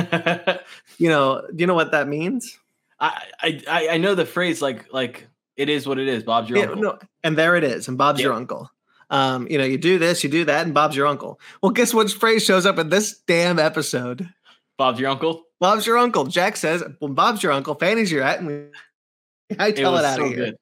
You 0.97 1.09
know, 1.09 1.41
do 1.53 1.55
you 1.61 1.67
know 1.67 1.73
what 1.73 1.91
that 1.91 2.07
means? 2.07 2.57
I 2.99 3.21
I 3.67 3.87
I 3.93 3.97
know 3.97 4.15
the 4.15 4.25
phrase 4.25 4.61
like 4.61 4.93
like 4.93 5.27
it 5.57 5.69
is 5.69 5.87
what 5.87 5.97
it 5.99 6.07
is. 6.07 6.23
Bob's 6.23 6.49
your 6.49 6.59
Yeah, 6.59 6.65
uncle. 6.65 6.81
no, 6.81 6.99
and 7.23 7.37
there 7.37 7.55
it 7.55 7.63
is, 7.63 7.87
and 7.87 7.97
Bob's 7.97 8.21
your 8.21 8.33
uncle. 8.33 8.69
Um, 9.09 9.47
you 9.49 9.57
know, 9.57 9.63
you 9.65 9.77
do 9.77 9.99
this, 9.99 10.23
you 10.23 10.29
do 10.29 10.45
that, 10.45 10.65
and 10.65 10.73
Bob's 10.73 10.95
your 10.95 11.07
uncle. 11.07 11.39
Well, 11.61 11.71
guess 11.71 11.93
what 11.93 12.09
phrase 12.11 12.43
shows 12.45 12.65
up 12.65 12.77
in 12.79 12.89
this 12.89 13.19
damn 13.27 13.59
episode? 13.59 14.29
Bob's 14.77 14.99
your 14.99 15.09
uncle. 15.09 15.43
Bob's 15.59 15.85
your 15.85 15.97
uncle. 15.97 16.25
Jack 16.25 16.57
says, 16.57 16.83
"Well, 16.99 17.11
Bob's 17.13 17.41
your 17.43 17.51
uncle. 17.51 17.75
Fanny's 17.75 18.11
your 18.11 18.23
aunt. 18.23 18.39
and 18.41 18.47
we 18.47 19.57
I 19.59 19.71
tell 19.71 19.91
it, 19.93 19.97
was 19.97 20.03
out 20.05 20.17
so 20.17 20.23
of 20.25 20.29
here. 20.29 20.37
good. 20.45 20.55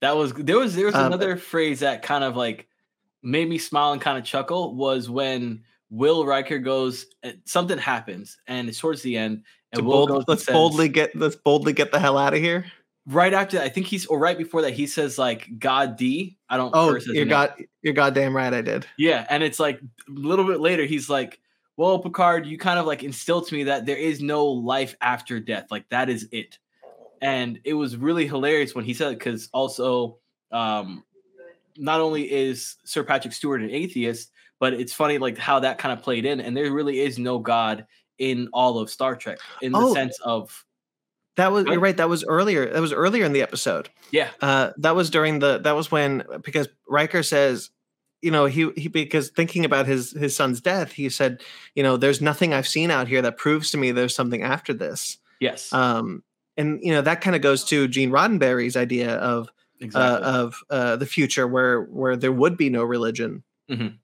That 0.00 0.16
was 0.16 0.32
there 0.34 0.58
was 0.58 0.74
there 0.74 0.86
was 0.86 0.94
Um, 0.94 1.06
another 1.06 1.36
phrase 1.36 1.80
that 1.80 2.02
kind 2.02 2.24
of 2.24 2.36
like 2.36 2.68
made 3.22 3.48
me 3.48 3.58
smile 3.58 3.92
and 3.92 4.00
kind 4.02 4.18
of 4.18 4.24
chuckle 4.24 4.74
was 4.74 5.08
when 5.08 5.62
Will 5.90 6.26
Riker 6.26 6.58
goes 6.58 7.06
uh, 7.24 7.30
something 7.46 7.78
happens 7.78 8.36
and 8.46 8.68
it's 8.68 8.78
towards 8.78 9.00
the 9.02 9.16
end 9.16 9.44
and 9.72 9.78
To 9.78 9.84
Will 9.84 9.92
bold, 9.92 10.08
goes 10.10 10.24
let's 10.28 10.44
says- 10.44 10.52
boldly 10.52 10.88
get 10.88 11.14
let's 11.16 11.36
boldly 11.36 11.72
get 11.72 11.90
the 11.92 11.98
hell 12.00 12.18
out 12.18 12.34
of 12.34 12.40
here. 12.40 12.66
right 13.06 13.32
after 13.32 13.56
that, 13.58 13.64
I 13.64 13.68
think 13.70 13.86
he's 13.86 14.04
or 14.06 14.18
right 14.18 14.36
before 14.36 14.62
that 14.62 14.72
he 14.74 14.86
says 14.86 15.16
like 15.16 15.48
God 15.58 15.96
D. 15.96 16.36
I 16.50 16.56
don't 16.58 16.72
Oh, 16.74 16.98
you're 17.06 17.24
god, 17.24 17.54
you're 17.82 17.94
goddamn 17.94 18.36
right. 18.36 18.52
I 18.52 18.60
did. 18.60 18.86
Yeah, 18.98 19.24
and 19.30 19.42
it's 19.42 19.58
like 19.60 19.78
a 19.80 20.10
little 20.10 20.44
bit 20.46 20.60
later, 20.60 20.84
he's 20.84 21.08
like, 21.08 21.38
"Well, 21.76 21.98
Picard, 21.98 22.46
you 22.46 22.58
kind 22.58 22.78
of 22.78 22.86
like 22.86 23.02
instilled 23.02 23.48
to 23.48 23.54
me 23.54 23.64
that 23.64 23.86
there 23.86 23.96
is 23.96 24.20
no 24.22 24.46
life 24.46 24.94
after 25.00 25.40
death. 25.40 25.66
Like 25.70 25.88
that 25.90 26.08
is 26.08 26.28
it." 26.32 26.58
And 27.20 27.60
it 27.64 27.74
was 27.74 27.96
really 27.96 28.26
hilarious 28.26 28.74
when 28.74 28.84
he 28.84 28.92
said 28.94 29.12
it 29.12 29.18
because 29.18 29.48
also, 29.52 30.18
um, 30.52 31.04
not 31.76 32.00
only 32.00 32.30
is 32.30 32.76
Sir 32.84 33.02
Patrick 33.02 33.32
Stewart 33.32 33.62
an 33.62 33.70
atheist, 33.70 34.30
but 34.60 34.74
it's 34.74 34.92
funny 34.92 35.18
like 35.18 35.38
how 35.38 35.60
that 35.60 35.78
kind 35.78 35.92
of 35.96 36.04
played 36.04 36.24
in, 36.24 36.40
and 36.40 36.56
there 36.56 36.70
really 36.72 37.00
is 37.00 37.18
no 37.18 37.38
God 37.38 37.86
in 38.18 38.48
all 38.52 38.78
of 38.78 38.90
Star 38.90 39.16
Trek 39.16 39.38
in 39.60 39.72
the 39.72 39.78
Oh. 39.78 39.92
sense 39.94 40.18
of 40.20 40.64
That 41.36 41.50
was 41.50 41.64
you're 41.66 41.80
right. 41.80 41.96
That 41.96 42.08
was 42.08 42.22
earlier. 42.24 42.70
That 42.72 42.80
was 42.80 42.92
earlier 42.92 43.24
in 43.24 43.32
the 43.32 43.42
episode. 43.42 43.88
yeah, 44.12 44.28
Uh, 44.40 44.70
that 44.78 44.94
was 44.94 45.10
during 45.10 45.40
the. 45.40 45.58
That 45.58 45.72
was 45.74 45.90
when 45.90 46.22
because 46.44 46.68
Riker 46.88 47.24
says, 47.24 47.70
you 48.24 48.30
know, 48.30 48.46
he 48.46 48.70
he 48.76 48.88
because 48.88 49.28
thinking 49.30 49.64
about 49.64 49.86
his 49.86 50.12
his 50.12 50.34
son's 50.34 50.60
death, 50.60 50.92
he 50.92 51.08
said, 51.10 51.42
you 51.74 51.82
know, 51.82 51.96
there's 51.96 52.20
nothing 52.20 52.52
I've 52.54 52.66
seen 52.68 52.90
out 52.90 53.06
here 53.08 53.22
that 53.22 53.36
proves 53.36 53.70
to 53.72 53.76
me 53.78 53.92
there's 53.92 54.14
something 54.14 54.42
after 54.42 54.72
this. 54.72 55.18
yes, 55.40 55.72
Um, 55.72 56.22
and 56.56 56.80
you 56.82 56.92
know 56.92 57.02
that 57.02 57.20
kind 57.20 57.36
of 57.36 57.42
goes 57.42 57.64
to 57.64 57.86
Gene 57.88 58.10
Roddenberry's 58.10 58.76
idea 58.76 59.16
of 59.16 59.48
uh, 59.94 60.20
of 60.22 60.54
uh, 60.70 60.96
the 60.96 61.06
future 61.06 61.46
where 61.46 61.82
where 61.82 62.16
there 62.16 62.32
would 62.32 62.56
be 62.56 62.70
no 62.70 62.82
religion, 62.84 63.42
Mhm. 63.70 63.98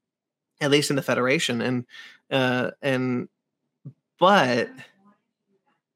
at 0.61 0.71
least 0.71 0.91
in 0.91 0.97
the 0.97 1.03
Federation, 1.03 1.61
and 1.63 1.87
uh, 2.31 2.73
and 2.83 3.29
but 4.19 4.69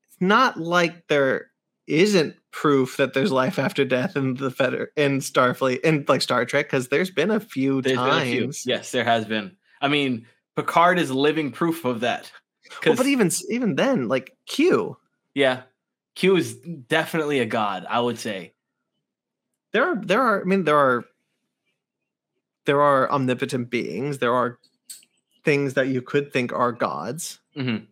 it's 0.08 0.20
not 0.20 0.58
like 0.58 1.06
there 1.08 1.50
isn't 1.86 2.36
proof 2.54 2.96
that 2.98 3.14
there's 3.14 3.32
life 3.32 3.58
after 3.58 3.84
death 3.84 4.16
in 4.16 4.34
the 4.34 4.48
Feder 4.48 4.92
in 4.96 5.18
Starfleet 5.18 5.80
in 5.80 6.04
like 6.06 6.22
Star 6.22 6.44
Trek 6.44 6.66
because 6.66 6.86
there's 6.88 7.10
been 7.10 7.32
a 7.32 7.40
few 7.40 7.82
There's 7.82 7.98
been 7.98 8.08
a 8.08 8.20
few. 8.24 8.40
times. 8.42 8.62
Yes, 8.64 8.92
there 8.92 9.02
has 9.04 9.24
been. 9.24 9.56
I 9.80 9.88
mean, 9.88 10.26
Picard 10.54 11.00
is 11.00 11.10
living 11.10 11.50
proof 11.50 11.84
of 11.84 12.00
that. 12.00 12.30
Well, 12.70 12.78
'Cause- 12.80 12.96
but 12.98 13.06
even 13.06 13.28
even 13.50 13.74
then, 13.74 14.06
like 14.08 14.36
Q, 14.46 14.96
Yeah. 15.34 15.62
Q 16.14 16.36
is 16.36 16.54
definitely 16.56 17.40
a 17.40 17.44
god, 17.46 17.86
I 17.90 17.98
would 18.00 18.18
say. 18.20 18.52
there 19.72 19.84
are 19.90 19.96
there 19.96 20.22
are 20.22 20.40
I 20.40 20.44
mean 20.44 20.62
there 20.62 20.78
are 20.78 21.04
there 22.66 22.80
are 22.80 23.10
omnipotent 23.10 23.68
beings. 23.70 24.18
There 24.18 24.32
are 24.32 24.58
things 25.44 25.74
that 25.74 25.88
you 25.88 26.00
could 26.00 26.32
think 26.32 26.52
are 26.52 26.70
gods. 26.70 27.40
Mhm. 27.56 27.88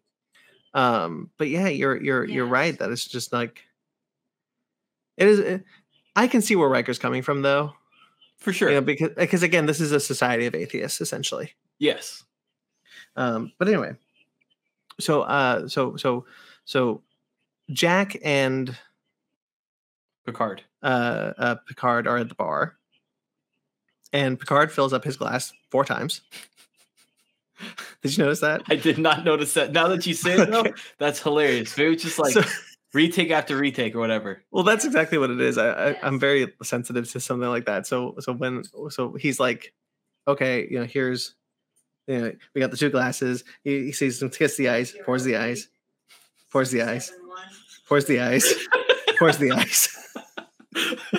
Um, 0.72 1.30
but 1.36 1.48
yeah, 1.48 1.66
you're 1.68 2.00
you're 2.00 2.24
you're 2.24 2.46
right 2.46 2.78
that 2.78 2.90
it's 2.92 3.06
just 3.06 3.32
like 3.32 3.64
it 5.16 5.28
is. 5.28 5.38
It, 5.38 5.64
I 6.16 6.26
can 6.26 6.42
see 6.42 6.56
where 6.56 6.68
Riker's 6.68 6.98
coming 6.98 7.22
from 7.22 7.42
though, 7.42 7.72
For 8.38 8.52
sure. 8.52 8.68
you 8.68 8.74
know, 8.76 8.80
because 8.80 9.10
because 9.16 9.42
again, 9.42 9.66
this 9.66 9.80
is 9.80 9.92
a 9.92 10.00
society 10.00 10.46
of 10.46 10.54
atheists 10.54 11.00
essentially. 11.00 11.52
Yes. 11.78 12.24
Um, 13.16 13.52
but 13.58 13.68
anyway, 13.68 13.92
so 15.00 15.22
uh, 15.22 15.68
so 15.68 15.96
so 15.96 16.24
so 16.64 17.02
Jack 17.70 18.16
and 18.24 18.76
Picard. 20.26 20.62
uh, 20.82 21.32
uh, 21.38 21.54
Picard 21.66 22.06
are 22.06 22.18
at 22.18 22.28
the 22.28 22.34
bar, 22.34 22.76
and 24.12 24.38
Picard 24.38 24.70
fills 24.72 24.92
up 24.92 25.04
his 25.04 25.16
glass 25.16 25.52
four 25.70 25.84
times. 25.84 26.20
Did 28.02 28.16
you 28.16 28.24
notice 28.24 28.40
that? 28.40 28.62
I 28.68 28.74
did 28.74 28.98
not 28.98 29.24
notice 29.24 29.54
that. 29.54 29.72
Now 29.72 29.86
that 29.88 30.04
you 30.06 30.14
say 30.14 30.32
it, 30.34 30.50
though, 30.50 30.60
Okay. 30.66 30.72
that's 30.98 31.22
hilarious. 31.22 31.76
Maybe 31.76 31.92
it's 31.92 32.02
just 32.02 32.18
like 32.18 32.32
So- 32.32 32.42
retake 32.94 33.30
after 33.30 33.56
retake 33.56 33.94
or 33.94 33.98
whatever. 33.98 34.42
Well, 34.50 34.64
that's 34.64 34.84
exactly 34.84 35.18
what 35.18 35.30
it 35.30 35.40
is. 35.40 35.58
I, 35.58 35.90
I 35.90 35.96
I'm 36.02 36.18
very 36.18 36.52
sensitive 36.62 37.10
to 37.12 37.20
something 37.20 37.48
like 37.48 37.66
that. 37.66 37.86
So 37.86 38.14
so 38.20 38.32
when 38.32 38.64
so 38.90 39.14
he's 39.14 39.40
like, 39.40 39.72
okay, 40.28 40.66
you 40.70 40.78
know, 40.78 40.86
here's, 40.86 41.34
you 42.06 42.18
know, 42.18 42.32
we 42.54 42.60
got 42.60 42.70
the 42.70 42.76
two 42.76 42.90
glasses. 42.90 43.44
He, 43.64 43.86
he 43.86 43.92
sees 43.92 44.20
them, 44.20 44.30
gets 44.30 44.56
the 44.56 44.68
ice, 44.68 44.94
pours 45.04 45.24
the 45.24 45.36
ice, 45.36 45.68
pours 46.50 46.70
the 46.70 46.82
ice, 46.82 47.12
pours 47.88 48.04
the 48.06 48.20
ice, 48.20 48.54
pours 49.18 49.38
the 49.38 49.52
ice, 49.52 50.16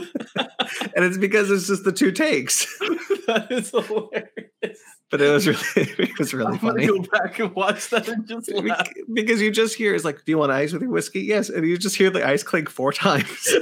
and 0.96 1.06
it's 1.06 1.18
because 1.18 1.52
it's 1.52 1.68
just 1.68 1.84
the 1.84 1.92
two 1.92 2.12
takes. 2.12 2.66
that 3.28 3.48
is 3.50 3.72
hilarious. 3.72 4.80
But 5.14 5.22
it 5.22 5.30
was 5.30 5.46
really 5.46 5.62
it 5.76 6.18
was 6.18 6.34
really 6.34 6.54
I'm 6.54 6.58
gonna 6.58 6.74
funny. 6.74 6.88
go 6.88 7.00
back 7.12 7.38
and 7.38 7.54
watch 7.54 7.92
that 7.92 8.08
and 8.08 8.28
just 8.28 8.52
laugh. 8.52 8.90
Because 9.14 9.44
you 9.44 9.52
just 9.52 9.76
hear 9.76 9.94
it's 9.94 10.04
like, 10.04 10.26
do 10.26 10.32
you 10.32 10.40
want 10.40 10.52
ice 10.52 10.74
with 10.74 10.82
your 10.82 10.90
whiskey? 10.90 11.20
Yes, 11.22 11.50
and 11.50 11.68
you 11.68 11.78
just 11.78 11.96
hear 11.96 12.10
the 12.10 12.28
ice 12.28 12.42
clink 12.42 12.68
four 12.68 12.92
times. 12.92 13.48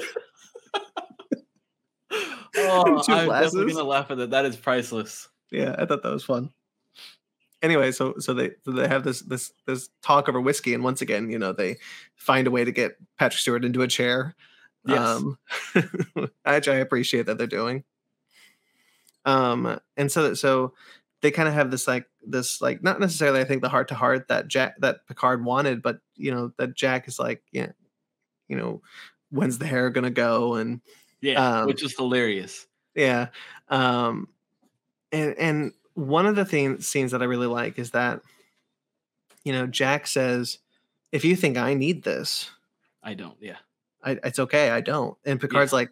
Oh, 2.57 3.03
I'm 3.07 3.25
glasses. 3.27 3.51
definitely 3.51 3.73
gonna 3.73 3.87
laugh 3.87 4.11
at 4.11 4.17
that. 4.17 4.29
That 4.31 4.45
is 4.45 4.55
priceless. 4.55 5.27
yeah, 5.51 5.75
I 5.77 5.85
thought 5.85 6.03
that 6.03 6.11
was 6.11 6.23
fun. 6.23 6.51
Anyway, 7.61 7.91
so 7.91 8.15
so 8.19 8.33
they 8.33 8.51
so 8.65 8.71
they 8.71 8.87
have 8.87 9.03
this 9.03 9.21
this 9.21 9.51
this 9.65 9.89
talk 10.01 10.27
over 10.29 10.39
whiskey, 10.39 10.73
and 10.73 10.83
once 10.83 11.01
again, 11.01 11.29
you 11.29 11.39
know, 11.39 11.53
they 11.53 11.77
find 12.15 12.47
a 12.47 12.51
way 12.51 12.65
to 12.65 12.71
get 12.71 12.97
Patrick 13.17 13.39
Stewart 13.39 13.63
into 13.65 13.81
a 13.81 13.87
chair. 13.87 14.35
Yes. 14.85 14.99
Um, 14.99 15.37
which 16.13 16.67
I 16.67 16.75
appreciate 16.75 17.25
that 17.27 17.37
they're 17.37 17.47
doing. 17.47 17.83
Um, 19.25 19.79
and 19.95 20.11
so 20.11 20.33
so 20.33 20.73
they 21.21 21.31
kind 21.31 21.47
of 21.47 21.53
have 21.53 21.71
this 21.71 21.87
like 21.87 22.07
this 22.25 22.61
like 22.61 22.83
not 22.83 22.99
necessarily 22.99 23.39
I 23.39 23.45
think 23.45 23.61
the 23.61 23.69
heart 23.69 23.87
to 23.89 23.95
heart 23.95 24.27
that 24.27 24.47
Jack 24.47 24.75
that 24.79 25.07
Picard 25.07 25.43
wanted, 25.45 25.81
but 25.81 25.99
you 26.15 26.31
know 26.31 26.51
that 26.57 26.75
Jack 26.75 27.07
is 27.07 27.19
like 27.19 27.41
yeah, 27.51 27.71
you 28.47 28.57
know, 28.57 28.81
when's 29.29 29.57
the 29.57 29.67
hair 29.67 29.89
gonna 29.89 30.09
go 30.11 30.55
and 30.55 30.81
yeah, 31.21 31.59
um, 31.61 31.67
which 31.67 31.83
is 31.83 31.95
hilarious. 31.95 32.65
yeah 32.95 33.27
um 33.69 34.27
and 35.11 35.35
and 35.37 35.71
one 35.93 36.25
of 36.25 36.35
the 36.35 36.43
things 36.43 36.87
scenes 36.87 37.11
that 37.11 37.21
i 37.21 37.25
really 37.25 37.47
like 37.47 37.79
is 37.79 37.91
that 37.91 38.19
you 39.45 39.53
know 39.53 39.65
jack 39.67 40.07
says 40.07 40.57
if 41.13 41.23
you 41.23 41.35
think 41.35 41.57
i 41.57 41.73
need 41.73 42.03
this 42.03 42.49
I 43.03 43.13
don't. 43.13 43.37
Yeah. 43.39 43.57
I, 44.03 44.19
it's 44.23 44.39
okay 44.39 44.71
i 44.71 44.81
don't 44.81 45.17
and 45.25 45.39
picard's 45.39 45.71
like 45.71 45.91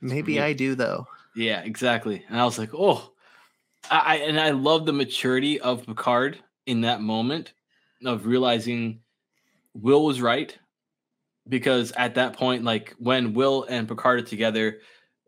maybe 0.00 0.40
i 0.40 0.52
do 0.54 0.74
though 0.74 1.06
Yeah, 1.34 1.60
exactly. 1.62 2.24
And 2.28 2.38
I 2.40 2.44
was 2.44 2.58
like, 2.58 2.70
oh, 2.74 3.11
I, 3.90 4.16
and 4.16 4.38
I 4.38 4.50
love 4.50 4.86
the 4.86 4.92
maturity 4.92 5.60
of 5.60 5.84
Picard 5.86 6.38
in 6.66 6.82
that 6.82 7.00
moment 7.00 7.52
of 8.04 8.26
realizing 8.26 9.00
Will 9.74 10.04
was 10.04 10.20
right 10.20 10.56
because 11.48 11.92
at 11.92 12.14
that 12.14 12.34
point, 12.34 12.64
like 12.64 12.94
when 12.98 13.34
Will 13.34 13.64
and 13.64 13.88
Picard 13.88 14.20
are 14.20 14.24
together, 14.24 14.80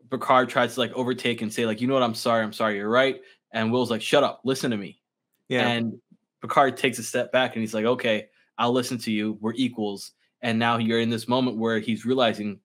Picard 0.09 0.49
tries 0.49 0.75
to 0.75 0.79
like 0.79 0.93
overtake 0.93 1.41
and 1.41 1.51
say 1.51 1.65
like, 1.65 1.81
you 1.81 1.87
know 1.87 1.93
what, 1.93 2.03
I'm 2.03 2.15
sorry, 2.15 2.43
I'm 2.43 2.53
sorry, 2.53 2.77
you're 2.77 2.89
right, 2.89 3.19
and 3.51 3.71
Will's 3.71 3.91
like, 3.91 4.01
shut 4.01 4.23
up, 4.23 4.41
listen 4.43 4.71
to 4.71 4.77
me, 4.77 5.01
yeah. 5.49 5.67
And 5.67 5.99
Picard 6.41 6.77
takes 6.77 6.99
a 6.99 7.03
step 7.03 7.31
back 7.31 7.53
and 7.55 7.61
he's 7.61 7.73
like, 7.73 7.85
okay, 7.85 8.27
I'll 8.57 8.71
listen 8.71 8.97
to 8.99 9.11
you, 9.11 9.37
we're 9.41 9.53
equals, 9.55 10.11
and 10.41 10.57
now 10.57 10.77
you're 10.77 10.99
in 10.99 11.09
this 11.09 11.27
moment 11.27 11.57
where 11.57 11.79
he's 11.79 12.05
realizing, 12.05 12.59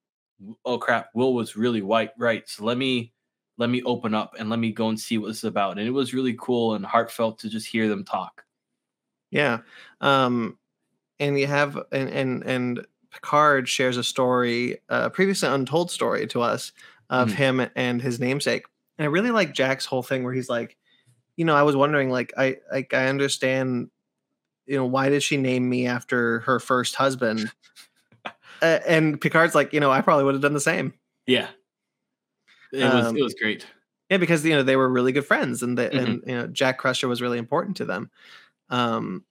oh 0.64 0.78
crap, 0.78 1.11
Will 1.14 1.34
was 1.34 1.57
really 1.57 1.82
white, 1.82 2.11
right? 2.18 2.49
So 2.49 2.64
let 2.64 2.78
me 2.78 3.12
let 3.61 3.70
me 3.70 3.82
open 3.84 4.14
up 4.14 4.34
and 4.38 4.50
let 4.50 4.58
me 4.58 4.72
go 4.72 4.88
and 4.88 4.98
see 4.98 5.18
what 5.18 5.28
this 5.28 5.38
is 5.38 5.44
about. 5.44 5.78
And 5.78 5.86
it 5.86 5.92
was 5.92 6.12
really 6.14 6.34
cool 6.38 6.74
and 6.74 6.84
heartfelt 6.84 7.38
to 7.40 7.48
just 7.48 7.66
hear 7.68 7.88
them 7.88 8.04
talk. 8.04 8.44
yeah 9.30 9.58
um 10.00 10.58
and 11.20 11.38
you 11.38 11.46
have 11.46 11.76
and 11.92 12.08
and 12.08 12.42
and 12.44 12.86
picard 13.12 13.68
shares 13.68 13.96
a 13.96 14.02
story 14.02 14.78
a 14.88 15.08
previously 15.11 15.48
untold 15.48 15.90
story 15.90 16.26
to 16.26 16.40
us 16.42 16.72
of 17.11 17.28
Mhm. 17.28 17.34
him 17.34 17.70
and 17.76 18.02
his 18.02 18.18
namesake 18.18 18.64
and 18.98 19.04
i 19.04 19.08
really 19.08 19.30
like 19.30 19.52
jack's 19.54 19.84
whole 19.86 20.02
thing 20.02 20.24
where 20.24 20.32
he's 20.32 20.48
like 20.48 20.76
you 21.36 21.44
know 21.44 21.54
i 21.54 21.62
was 21.62 21.76
wondering 21.76 22.08
like 22.11 22.32
i 22.38 22.56
like 22.72 22.94
i 22.94 23.06
understand 23.08 23.90
you 24.66 24.76
know 24.76 24.86
why 24.86 25.08
did 25.11 25.22
she 25.22 25.36
name 25.36 25.68
me 25.68 25.86
after 25.86 26.40
her 26.40 26.58
first 26.61 26.94
husband 26.96 27.52
uh, 28.62 28.78
and 28.86 29.20
picard's 29.20 29.54
like 29.54 29.72
you 29.72 29.80
know 29.80 29.90
i 29.90 30.00
probably 30.00 30.24
would 30.24 30.34
have 30.34 30.42
done 30.42 30.54
the 30.54 30.61
same 30.61 30.92
Yeah. 31.26 31.48
It 32.73 32.85
was 32.85 33.07
Um, 33.07 33.16
it 33.16 33.23
was 33.23 33.35
great. 33.35 33.66
yeah 34.11 34.16
because 34.18 34.45
you 34.45 34.53
know 34.55 34.62
they 34.62 34.77
were 34.77 34.89
really 34.89 35.12
good 35.12 35.25
friends 35.27 35.62
and 35.62 35.77
the, 35.79 35.89
Mhm. 35.91 35.99
and 35.99 36.23
you 36.27 36.35
know 36.37 36.47
jack 36.49 36.79
crusher 36.79 37.09
was 37.09 37.21
really 37.23 37.39
important 37.39 37.77
to 37.79 37.85
them 37.85 38.11
um 38.71 39.25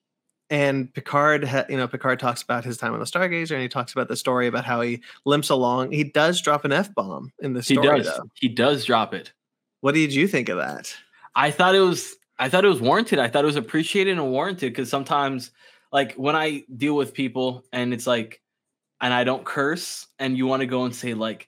and 0.49 0.91
picard 0.93 1.43
ha- 1.43 1.65
you 1.69 1.77
know 1.77 1.87
picard 1.87 2.19
talks 2.19 2.41
about 2.41 2.65
his 2.65 2.77
time 2.77 2.93
on 2.93 2.99
the 2.99 3.05
stargazer 3.05 3.51
and 3.51 3.61
he 3.61 3.69
talks 3.69 3.91
about 3.93 4.07
the 4.07 4.15
story 4.15 4.47
about 4.47 4.65
how 4.65 4.81
he 4.81 5.01
limps 5.25 5.49
along 5.49 5.91
he 5.91 6.03
does 6.03 6.41
drop 6.41 6.65
an 6.65 6.71
f-bomb 6.71 7.31
in 7.39 7.53
the 7.53 7.61
He 7.61 7.75
story 7.75 7.99
does. 8.01 8.05
though 8.07 8.23
He 8.35 8.47
does 8.49 8.83
drop 8.85 9.13
it. 9.13 9.31
what 9.81 9.93
did 9.95 10.13
you 10.13 10.27
think 10.27 10.49
of 10.49 10.57
that 10.57 10.93
I 11.35 11.51
thought 11.51 11.75
it 11.75 11.79
was 11.81 12.15
I 12.41 12.47
thought 12.49 12.63
it 12.63 12.69
was 12.69 12.79
warranted. 12.81 13.19
I 13.19 13.27
thought 13.27 13.43
it 13.43 13.47
was 13.47 13.57
appreciated 13.57 14.17
and 14.17 14.31
warranted 14.31 14.71
because 14.71 14.89
sometimes 14.89 15.51
like 15.91 16.15
when 16.15 16.35
I 16.37 16.63
deal 16.77 16.95
with 16.95 17.13
people 17.13 17.65
and 17.73 17.93
it's 17.93 18.07
like 18.07 18.41
and 19.01 19.13
I 19.13 19.23
don't 19.25 19.43
curse 19.45 20.07
and 20.19 20.37
you 20.37 20.47
want 20.47 20.61
to 20.61 20.65
go 20.65 20.85
and 20.85 20.95
say 20.95 21.13
like 21.13 21.47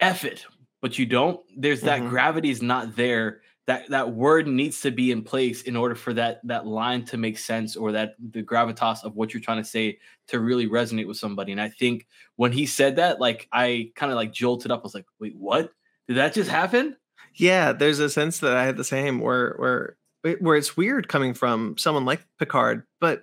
F 0.00 0.24
it, 0.24 0.46
but 0.80 0.98
you 0.98 1.06
don't, 1.06 1.40
there's 1.56 1.82
that 1.82 2.02
Mhm. 2.02 2.10
gravity 2.10 2.50
is 2.50 2.62
not 2.62 2.96
there. 2.96 3.42
That 3.66 3.88
that 3.90 4.12
word 4.12 4.46
needs 4.48 4.80
to 4.80 4.90
be 4.90 5.10
in 5.12 5.22
place 5.22 5.62
in 5.62 5.76
order 5.76 5.94
for 5.94 6.14
that 6.14 6.40
that 6.44 6.66
line 6.66 7.04
to 7.06 7.18
make 7.18 7.36
sense 7.38 7.76
or 7.76 7.92
that 7.92 8.14
the 8.18 8.42
gravitas 8.42 9.04
of 9.04 9.14
what 9.14 9.34
you're 9.34 9.42
trying 9.42 9.62
to 9.62 9.68
say 9.68 9.98
to 10.28 10.40
really 10.40 10.66
resonate 10.66 11.06
with 11.06 11.18
somebody. 11.18 11.52
And 11.52 11.60
I 11.60 11.68
think 11.68 12.06
when 12.36 12.50
he 12.52 12.64
said 12.64 12.96
that, 12.96 13.20
like 13.20 13.46
I 13.52 13.92
kind 13.94 14.10
of 14.10 14.16
like 14.16 14.32
jolted 14.32 14.70
up. 14.70 14.80
I 14.80 14.82
was 14.84 14.94
like, 14.94 15.04
wait, 15.20 15.36
what? 15.36 15.70
Did 16.08 16.16
that 16.16 16.32
just 16.34 16.50
happen? 16.50 16.96
yeah 17.34 17.72
there's 17.72 17.98
a 18.00 18.08
sense 18.08 18.38
that 18.40 18.56
i 18.56 18.64
had 18.64 18.76
the 18.78 18.82
same 18.84 19.20
where 19.20 19.54
where 19.58 19.96
where 20.40 20.56
it's 20.56 20.76
weird 20.78 21.06
coming 21.08 21.34
from 21.34 21.76
someone 21.76 22.04
like 22.06 22.22
picard 22.38 22.82
but 23.00 23.22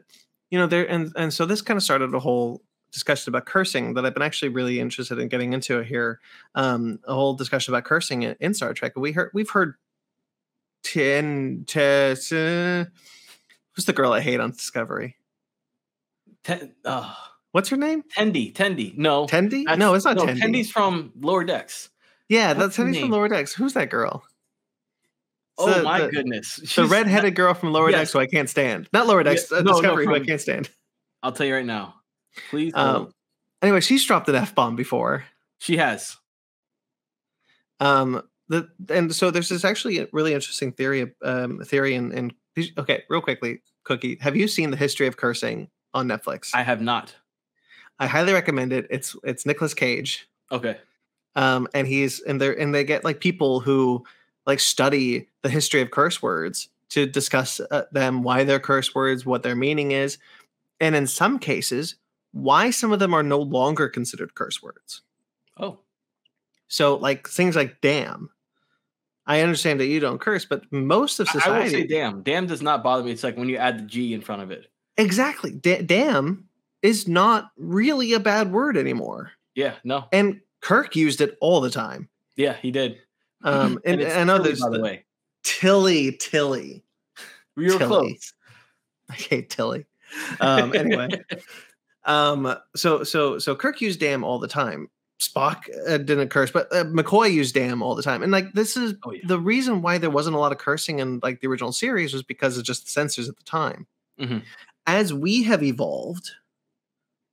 you 0.52 0.60
know 0.60 0.68
there 0.68 0.86
and 0.90 1.12
and 1.18 1.34
so 1.34 1.46
this 1.46 1.62
kind 1.62 1.76
of 1.76 1.84
started 1.84 2.14
a 2.14 2.20
whole 2.20 2.62
discussion 2.96 3.30
about 3.30 3.46
cursing 3.46 3.94
that 3.94 4.06
i've 4.06 4.14
been 4.14 4.24
actually 4.24 4.50
really 4.50 4.80
interested 4.80 5.20
in 5.20 5.28
getting 5.28 5.54
into 5.54 5.84
here 5.84 6.20
um 6.56 6.98
a 7.06 7.14
whole 7.14 7.34
discussion 7.36 7.74
about 7.74 7.84
cursing 7.84 8.24
in, 8.24 8.36
in 8.40 8.54
star 8.56 8.74
trek. 8.74 8.94
We 8.96 9.12
heard 9.12 9.30
we've 9.34 9.50
heard 9.50 9.76
ten 10.84 11.66
t- 11.68 11.80
uh, 11.80 12.16
who's 12.16 13.86
the 13.86 13.94
girl 13.94 14.14
i 14.14 14.22
hate 14.22 14.40
on 14.40 14.52
discovery? 14.52 15.18
Ten, 16.44 16.74
uh, 16.86 17.14
what's 17.52 17.70
her 17.70 17.78
name? 17.78 18.04
Tendy, 18.18 18.54
Tendy. 18.54 18.98
No, 18.98 19.26
tendy 19.28 19.64
no 19.78 19.94
it's 19.94 20.06
not 20.06 20.16
no, 20.16 20.26
tendy 20.26 20.40
Tendy's 20.40 20.72
from 20.72 21.12
Lower 21.20 21.44
Decks. 21.44 21.90
yeah 22.30 22.50
what's 22.50 22.60
that's 22.60 22.76
tendy's 22.78 23.02
from 23.02 23.12
lower 23.12 23.28
decks. 23.28 23.54
Who's 23.54 23.74
that 23.74 23.90
girl? 23.90 24.24
Oh 25.58 25.84
my 25.84 26.02
the- 26.02 26.10
goodness, 26.10 26.58
the 26.58 26.68
She's- 26.68 26.90
redheaded 26.90 27.36
girl 27.36 27.54
from 27.54 27.72
lower 27.74 27.90
yes. 27.90 28.00
decks 28.00 28.14
who 28.14 28.20
i 28.20 28.28
can't 28.28 28.50
stand. 28.50 28.88
Not 28.94 29.08
lower 29.08 29.24
decks 29.24 29.48
Yeah, 29.52 29.58
uh, 29.60 29.62
no, 29.62 29.72
no, 29.72 29.82
discovery 29.82 30.06
who 30.06 30.16
i 30.16 30.20
can't 30.20 30.42
stand. 30.42 30.70
I'll 31.24 31.32
tell 31.32 31.48
you 31.48 31.56
right 31.56 31.66
now. 31.66 31.96
Please, 32.50 32.74
Um, 32.76 33.14
anyway, 33.62 33.82
she's 33.82 34.06
dropped 34.06 34.28
an 34.30 34.36
F 34.36 34.54
bomb 34.56 34.76
before. 34.76 35.26
she 35.60 35.78
has. 35.78 36.18
Um, 37.80 38.22
the 38.48 38.70
and 38.90 39.14
so 39.14 39.32
there's 39.32 39.50
this 39.50 39.66
actually 39.66 40.00
a 40.00 40.08
really 40.12 40.34
interesting 40.34 40.72
theory, 40.72 41.12
um, 41.24 41.60
theory 41.66 41.96
and 41.96 42.14
and 42.14 42.34
okay, 42.78 43.04
real 43.10 43.22
quickly, 43.22 43.62
Cookie, 43.84 44.18
have 44.22 44.36
you 44.36 44.48
seen 44.48 44.72
the 44.72 44.78
history 44.78 45.08
of 45.08 45.18
cursing 45.18 45.70
on 45.94 46.08
Netflix? 46.08 46.52
I 46.54 46.62
have 46.64 46.82
not. 46.82 47.16
I 48.00 48.08
highly 48.08 48.34
recommend 48.34 48.72
it. 48.72 48.88
It's 48.90 49.16
it's 49.24 49.46
Nicolas 49.46 49.74
Cage, 49.74 50.28
Okay. 50.52 50.78
um, 51.36 51.68
and 51.74 51.88
he's 51.88 52.22
and 52.22 52.40
they 52.40 52.56
and 52.58 52.74
they 52.74 52.84
get 52.84 53.04
like 53.04 53.20
people 53.20 53.60
who 53.62 54.04
like 54.46 54.60
study 54.60 55.28
the 55.42 55.50
history 55.50 55.82
of 55.82 55.90
curse 55.92 56.22
words 56.22 56.70
to 56.90 57.08
discuss 57.08 57.60
uh, 57.72 57.86
them, 57.92 58.22
why 58.22 58.44
they're 58.44 58.60
curse 58.60 58.94
words, 58.94 59.26
what 59.26 59.42
their 59.44 59.56
meaning 59.56 59.92
is, 59.92 60.18
and 60.80 60.96
in 60.96 61.08
some 61.08 61.40
cases, 61.40 61.96
why 62.36 62.70
some 62.70 62.92
of 62.92 63.00
them 63.00 63.14
are 63.14 63.24
no 63.24 63.40
longer 63.40 63.88
considered 63.88 64.36
curse 64.36 64.62
words. 64.62 65.02
Oh, 65.58 65.80
So 66.68 66.96
like 66.98 67.30
things 67.30 67.56
like 67.56 67.80
damn. 67.82 68.30
I 69.26 69.40
understand 69.42 69.80
that 69.80 69.86
you 69.88 70.00
don't 70.02 70.20
curse, 70.20 70.44
but 70.46 70.70
most 70.72 71.20
of 71.22 71.28
I- 71.30 71.32
I 71.32 71.34
society 71.40 71.70
say 71.70 71.88
damn. 71.88 72.22
Damn 72.24 72.46
does 72.46 72.62
not 72.62 72.84
bother 72.84 73.04
me. 73.04 73.12
It's 73.12 73.24
like 73.24 73.38
when 73.38 73.48
you 73.48 73.56
add 73.58 73.80
the 73.80 73.84
G 73.84 74.14
in 74.14 74.20
front 74.22 74.42
of 74.42 74.52
it. 74.52 74.68
exactly 74.98 75.52
da- 75.52 75.82
damn 75.82 76.50
is 76.82 77.08
not 77.08 77.52
really 77.58 78.12
a 78.14 78.20
bad 78.20 78.52
word 78.52 78.76
anymore. 78.78 79.32
Yeah. 79.56 79.76
No. 79.86 80.06
And 80.12 80.42
Kirk 80.62 80.96
used 80.96 81.22
it 81.22 81.38
all 81.40 81.62
the 81.62 81.70
time. 81.72 82.10
Yeah, 82.36 82.54
he 82.62 82.70
did. 82.70 82.98
Um 83.44 83.80
and, 83.86 84.02
know 84.02 84.08
Tilly, 84.38 84.44
there's 84.44 84.62
by 84.62 84.70
the 84.70 84.82
way. 84.82 85.06
Tilly 85.44 86.12
Tilly. 86.20 86.84
We 87.56 87.72
were 87.72 87.78
Tilly. 87.80 87.88
close. 87.88 88.34
I 89.10 89.14
hate 89.14 89.50
Tilly. 89.50 89.86
Um 90.42 90.76
anyway. 90.76 91.08
um 92.06 92.56
so 92.76 93.04
so 93.04 93.40
so 93.40 93.56
Kirk 93.56 93.82
used 93.82 94.00
damn 94.00 94.24
all 94.24 94.40
the 94.40 94.48
time. 94.48 94.90
Spock 95.22 95.64
uh, 95.88 95.98
didn't 95.98 96.28
curse, 96.30 96.52
but 96.52 96.68
uh, 96.74 96.84
McCoy 96.84 97.32
used 97.34 97.54
damn 97.56 97.82
all 97.82 97.96
the 97.96 98.04
time. 98.04 98.22
And 98.22 98.32
like 98.34 98.52
this 98.54 98.76
is 98.76 98.96
Oh 99.06 99.12
yeah. 99.12 99.22
the 99.26 99.40
reason 99.40 99.82
why 99.82 99.98
there 99.98 100.10
wasn't 100.10 100.36
a 100.36 100.40
lot 100.40 100.52
of 100.52 100.58
cursing 100.58 101.00
in 101.00 101.20
like 101.24 101.40
the 101.40 101.48
original 101.48 101.72
series 101.72 102.14
was 102.14 102.22
because 102.24 102.58
of 102.58 102.66
just 102.66 102.86
the 102.86 102.92
censors 102.92 103.30
at 103.30 103.38
the 103.38 103.44
time. 103.44 103.88
Mhm. 104.20 104.44
As 104.88 105.14
we 105.14 105.44
have 105.44 105.64
evolved, 105.64 106.32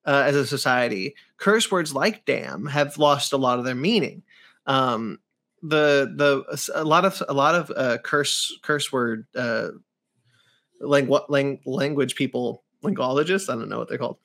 uh, 0.06 0.22
as 0.26 0.36
a 0.36 0.46
society, 0.46 1.14
curse 1.38 1.70
words 1.70 1.92
like 1.94 2.24
"damn" 2.24 2.66
have 2.66 2.98
lost 2.98 3.32
a 3.32 3.36
lot 3.36 3.58
of 3.58 3.64
their 3.64 3.74
meaning. 3.74 4.22
Um, 4.66 5.18
the 5.62 6.12
the 6.16 6.70
a 6.74 6.84
lot 6.84 7.04
of 7.04 7.20
a 7.28 7.34
lot 7.34 7.54
of 7.56 7.70
uh, 7.76 7.98
curse 7.98 8.56
curse 8.62 8.92
word 8.92 9.26
uh, 9.36 9.68
langu- 10.80 11.28
lang- 11.28 11.60
language 11.66 12.14
people 12.14 12.62
linguologists 12.82 13.48
I 13.52 13.54
don't 13.56 13.68
know 13.68 13.78
what 13.78 13.88
they're 13.88 13.98
called. 13.98 14.18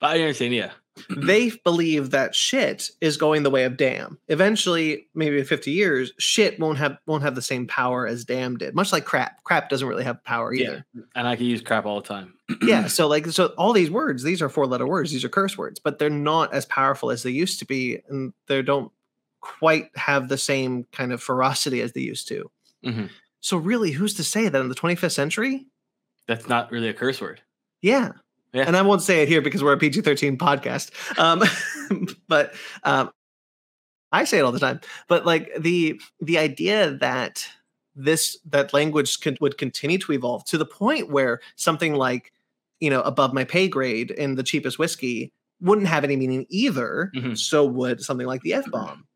I 0.00 0.14
understand. 0.20 0.54
Yeah, 0.54 0.70
they 1.10 1.50
believe 1.64 2.10
that 2.10 2.34
shit 2.34 2.90
is 3.00 3.16
going 3.16 3.42
the 3.42 3.50
way 3.50 3.64
of 3.64 3.76
damn. 3.76 4.18
Eventually, 4.28 5.08
maybe 5.14 5.38
in 5.38 5.44
50 5.44 5.70
years, 5.70 6.12
shit 6.18 6.58
won't 6.60 6.78
have 6.78 6.98
won't 7.06 7.22
have 7.22 7.34
the 7.34 7.42
same 7.42 7.66
power 7.66 8.06
as 8.06 8.24
damn 8.24 8.56
did. 8.56 8.74
Much 8.74 8.92
like 8.92 9.04
crap. 9.04 9.42
Crap 9.44 9.68
doesn't 9.68 9.86
really 9.88 10.04
have 10.04 10.22
power 10.24 10.52
either. 10.54 10.84
yeah, 10.94 11.02
and 11.14 11.26
I 11.26 11.36
can 11.36 11.46
use 11.46 11.60
crap 11.62 11.84
all 11.86 12.00
the 12.00 12.06
time. 12.08 12.34
Yeah. 12.62 12.86
so 12.86 13.08
like 13.08 13.26
so 13.26 13.46
all 13.58 13.72
these 13.72 13.90
words, 13.90 14.22
these 14.22 14.40
are 14.40 14.48
four 14.48 14.66
letter 14.66 14.86
words, 14.86 15.10
these 15.12 15.24
are 15.24 15.28
curse 15.28 15.58
words, 15.58 15.78
but 15.80 15.98
they're 15.98 16.08
not 16.10 16.52
as 16.54 16.64
powerful 16.64 17.10
as 17.10 17.22
they 17.22 17.30
used 17.30 17.58
to 17.58 17.66
be, 17.66 17.98
and 18.08 18.32
they 18.46 18.62
don't 18.62 18.90
quite 19.40 19.90
have 19.96 20.28
the 20.28 20.38
same 20.38 20.84
kind 20.92 21.12
of 21.12 21.22
ferocity 21.22 21.80
as 21.82 21.92
they 21.92 22.00
used 22.00 22.26
to. 22.28 22.50
Mhm. 22.84 23.10
So 23.40 23.56
really, 23.56 23.92
who's 23.92 24.14
to 24.14 24.24
say 24.24 24.48
that 24.48 24.60
in 24.60 24.68
the 24.68 24.74
25th 24.74 25.12
century? 25.12 25.66
That's 26.26 26.48
not 26.48 26.70
really 26.72 26.88
a 26.88 26.94
curse 26.94 27.20
word. 27.20 27.40
Yeah. 27.82 28.12
Yeah. 28.52 28.64
And 28.66 28.76
I 28.76 28.82
won't 28.82 29.02
say 29.02 29.22
it 29.22 29.28
here 29.28 29.42
because 29.42 29.62
we're 29.62 29.72
a 29.72 29.78
PG 29.78 30.00
13 30.02 30.38
podcast. 30.38 30.90
Um, 31.18 31.42
but 32.28 32.54
um, 32.82 33.10
I 34.12 34.24
say 34.24 34.38
it 34.38 34.42
all 34.42 34.52
the 34.52 34.58
time. 34.58 34.80
But 35.06 35.26
like 35.26 35.50
the 35.58 36.00
the 36.20 36.38
idea 36.38 36.92
that 36.92 37.46
this 37.94 38.38
that 38.46 38.72
language 38.72 39.20
can, 39.20 39.36
would 39.40 39.58
continue 39.58 39.98
to 39.98 40.12
evolve 40.12 40.44
to 40.46 40.58
the 40.58 40.64
point 40.64 41.10
where 41.10 41.40
something 41.56 41.94
like 41.94 42.32
you 42.80 42.90
know 42.90 43.02
above 43.02 43.34
my 43.34 43.44
pay 43.44 43.68
grade 43.68 44.10
in 44.12 44.36
the 44.36 44.42
cheapest 44.42 44.78
whiskey 44.78 45.32
wouldn't 45.60 45.88
have 45.88 46.04
any 46.04 46.16
meaning 46.16 46.46
either. 46.48 47.10
Mhm. 47.14 47.36
So 47.36 47.64
would 47.66 48.00
something 48.00 48.26
like 48.26 48.42
the 48.42 48.54
f 48.54 48.70
bomb. 48.70 49.06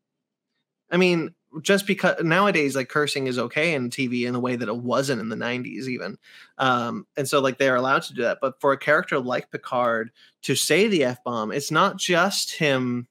I 0.91 0.97
mean, 0.97 1.33
just 1.61 1.85
because 1.85 2.21
nowadays 2.23 2.75
like 2.75 2.89
cursing 2.89 3.27
is 3.27 3.37
okay 3.37 3.73
in 3.73 3.89
TV 3.89 4.25
in 4.27 4.35
a 4.35 4.39
way 4.39 4.55
that 4.55 4.67
it 4.67 4.77
wasn't 4.77 5.21
in 5.21 5.29
the 5.29 5.35
90s 5.35 5.87
even. 5.87 6.17
Um, 6.57 7.05
and 7.17 7.27
so 7.27 7.39
like 7.39 7.57
they're 7.57 7.75
allowed 7.75 8.03
to 8.03 8.13
do 8.13 8.21
that. 8.23 8.39
But 8.41 8.59
for 8.59 8.71
a 8.71 8.77
character 8.77 9.19
like 9.19 9.51
Picard 9.51 10.11
to 10.43 10.55
say 10.55 10.87
the 10.87 11.03
F 11.03 11.23
bomb, 11.23 11.51
it's 11.51 11.71
not 11.71 11.97
just 11.97 12.55
him. 12.55 13.07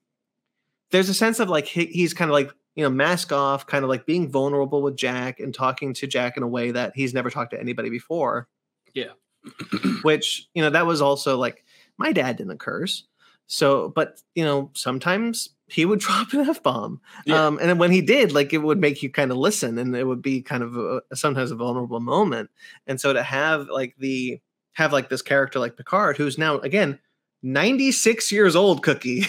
There's 0.90 1.09
a 1.09 1.14
sense 1.14 1.40
of 1.40 1.49
like 1.49 1.66
he, 1.66 1.86
he's 1.86 2.14
kind 2.14 2.30
of 2.30 2.34
like, 2.34 2.53
you 2.74 2.82
know, 2.82 2.90
mask 2.90 3.32
off, 3.32 3.66
kind 3.66 3.84
of 3.84 3.90
like 3.90 4.07
being 4.07 4.30
vulnerable 4.30 4.82
with 4.82 4.97
Jack 4.97 5.40
and 5.40 5.55
talking 5.55 5.95
to 5.95 6.07
Jack 6.07 6.36
in 6.36 6.43
a 6.43 6.49
way 6.49 6.70
that 6.70 6.93
he's 6.95 7.14
never 7.14 7.30
talked 7.30 7.53
to 7.53 7.61
anybody 7.61 7.90
before. 7.90 8.49
Yeah. 8.95 9.12
Which, 10.03 10.49
you 10.55 10.62
know, 10.62 10.70
that 10.70 10.86
was 10.86 11.01
also 11.01 11.36
like 11.36 11.64
my 11.99 12.12
dad 12.12 12.36
didn't 12.36 12.59
curse. 12.59 13.05
So, 13.47 13.90
but 13.90 14.20
you 14.34 14.45
know, 14.45 14.70
sometimes 14.74 15.51
he 15.72 15.84
would 15.84 15.98
drop 16.00 16.32
an 16.32 16.48
F 16.48 16.62
bomb. 16.62 17.00
Yeah. 17.24 17.46
Um, 17.46 17.58
and 17.58 17.68
then 17.68 17.78
when 17.78 17.90
he 17.90 18.00
did, 18.00 18.32
like 18.32 18.52
it 18.52 18.58
would 18.58 18.78
make 18.78 19.02
you 19.02 19.10
kind 19.10 19.30
of 19.30 19.36
listen 19.36 19.78
and 19.78 19.96
it 19.96 20.04
would 20.04 20.22
be 20.22 20.42
kind 20.42 20.62
of 20.62 20.76
a, 20.76 21.02
sometimes 21.14 21.50
a 21.50 21.56
vulnerable 21.56 22.00
moment. 22.00 22.50
And 22.86 23.00
so 23.00 23.12
to 23.12 23.22
have 23.22 23.68
like 23.68 23.94
the, 23.98 24.40
have 24.74 24.92
like 24.92 25.08
this 25.08 25.22
character 25.22 25.58
like 25.58 25.76
Picard, 25.76 26.16
who's 26.16 26.38
now 26.38 26.58
again 26.58 26.98
96 27.42 28.30
years 28.30 28.54
old, 28.54 28.82
Cookie, 28.82 29.24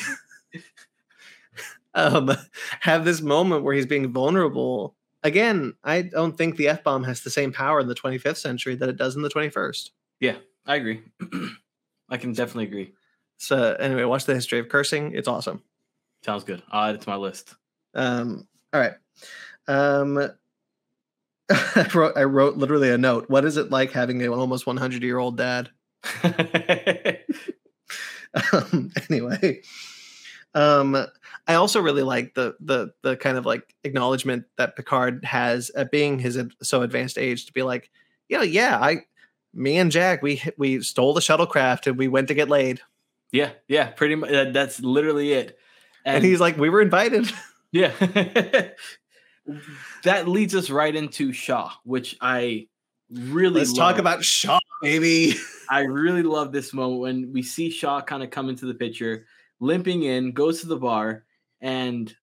um, 1.95 2.31
have 2.81 3.05
this 3.05 3.21
moment 3.21 3.63
where 3.63 3.73
he's 3.73 3.85
being 3.85 4.11
vulnerable. 4.11 4.95
Again, 5.23 5.73
I 5.83 6.03
don't 6.03 6.37
think 6.37 6.57
the 6.57 6.67
F 6.67 6.83
bomb 6.83 7.03
has 7.05 7.21
the 7.21 7.29
same 7.29 7.51
power 7.51 7.79
in 7.79 7.87
the 7.87 7.95
25th 7.95 8.37
century 8.37 8.75
that 8.75 8.89
it 8.89 8.97
does 8.97 9.15
in 9.15 9.21
the 9.21 9.29
21st. 9.29 9.91
Yeah, 10.19 10.35
I 10.65 10.75
agree. 10.75 11.01
I 12.09 12.17
can 12.17 12.33
definitely 12.33 12.65
agree. 12.65 12.93
So 13.37 13.73
anyway, 13.73 14.03
watch 14.03 14.25
the 14.25 14.35
history 14.35 14.59
of 14.59 14.69
cursing. 14.69 15.13
It's 15.15 15.27
awesome. 15.27 15.63
Sounds 16.24 16.43
good. 16.43 16.63
I'll 16.71 16.89
add 16.89 16.95
it 16.95 17.01
to 17.01 17.09
my 17.09 17.15
list. 17.15 17.55
Um, 17.93 18.47
all 18.71 18.80
right. 18.80 18.93
Um, 19.67 20.17
I 21.49 21.89
wrote, 21.93 22.17
I 22.17 22.24
wrote 22.24 22.57
literally 22.57 22.89
a 22.89 22.97
note. 22.97 23.30
What 23.30 23.45
is 23.45 23.57
it 23.57 23.69
like 23.69 23.91
having 23.91 24.21
an 24.21 24.30
almost 24.30 24.65
100 24.65 25.03
year 25.03 25.17
old 25.17 25.38
dad? 25.38 25.69
um, 28.51 28.91
anyway, 29.09 29.61
um, 30.53 30.95
I 31.47 31.55
also 31.55 31.82
really 31.82 32.03
like 32.03 32.34
the 32.34 32.55
the 32.59 32.93
the 33.01 33.15
kind 33.15 33.38
of 33.38 33.45
like 33.45 33.74
acknowledgement 33.84 34.45
that 34.57 34.76
Picard 34.76 35.24
has 35.24 35.69
at 35.71 35.91
being 35.91 36.19
his 36.19 36.38
so 36.61 36.82
advanced 36.82 37.17
age 37.17 37.45
to 37.45 37.53
be 37.53 37.63
like, 37.63 37.89
you 38.28 38.38
know, 38.38 38.43
yeah, 38.43 38.78
I, 38.82 39.05
me 39.53 39.78
and 39.78 39.91
Jack, 39.91 40.21
we 40.21 40.41
we 40.57 40.82
stole 40.82 41.13
the 41.13 41.21
shuttlecraft 41.21 41.88
and 41.88 41.97
we 41.97 42.09
went 42.09 42.28
to 42.30 42.34
get 42.34 42.49
laid, 42.49 42.82
yeah, 43.34 43.49
yeah, 43.67 43.88
pretty 43.88 44.15
much. 44.15 44.30
That, 44.30 44.53
that's 44.53 44.80
literally 44.80 45.34
it. 45.34 45.57
And, 46.05 46.23
he's 46.23 46.39
like, 46.39 46.57
we 46.57 46.69
were 46.69 46.81
invited. 46.81 47.31
Yeah. 47.75 47.91
that 50.03 50.27
leads 50.27 50.53
us 50.55 50.69
right 50.69 50.95
into 50.95 51.33
Shaw, 51.33 51.71
which 51.83 52.15
I 52.21 52.67
really 53.09 53.61
Let's 53.61 53.73
talk 53.73 53.97
about 53.97 54.23
Shaw, 54.23 54.59
baby. 54.81 55.33
I 55.69 55.81
really 55.81 56.23
love 56.23 56.51
this 56.51 56.71
moment 56.73 57.01
when 57.01 57.33
we 57.33 57.41
see 57.41 57.69
Shaw 57.69 58.01
kind 58.01 58.21
of 58.23 58.29
come 58.29 58.49
into 58.49 58.65
the 58.65 58.73
picture, 58.75 59.25
limping 59.59 60.03
in, 60.03 60.33
goes 60.33 60.61
to 60.61 60.67
the 60.67 60.77
bar, 60.77 61.25
and 61.61 62.13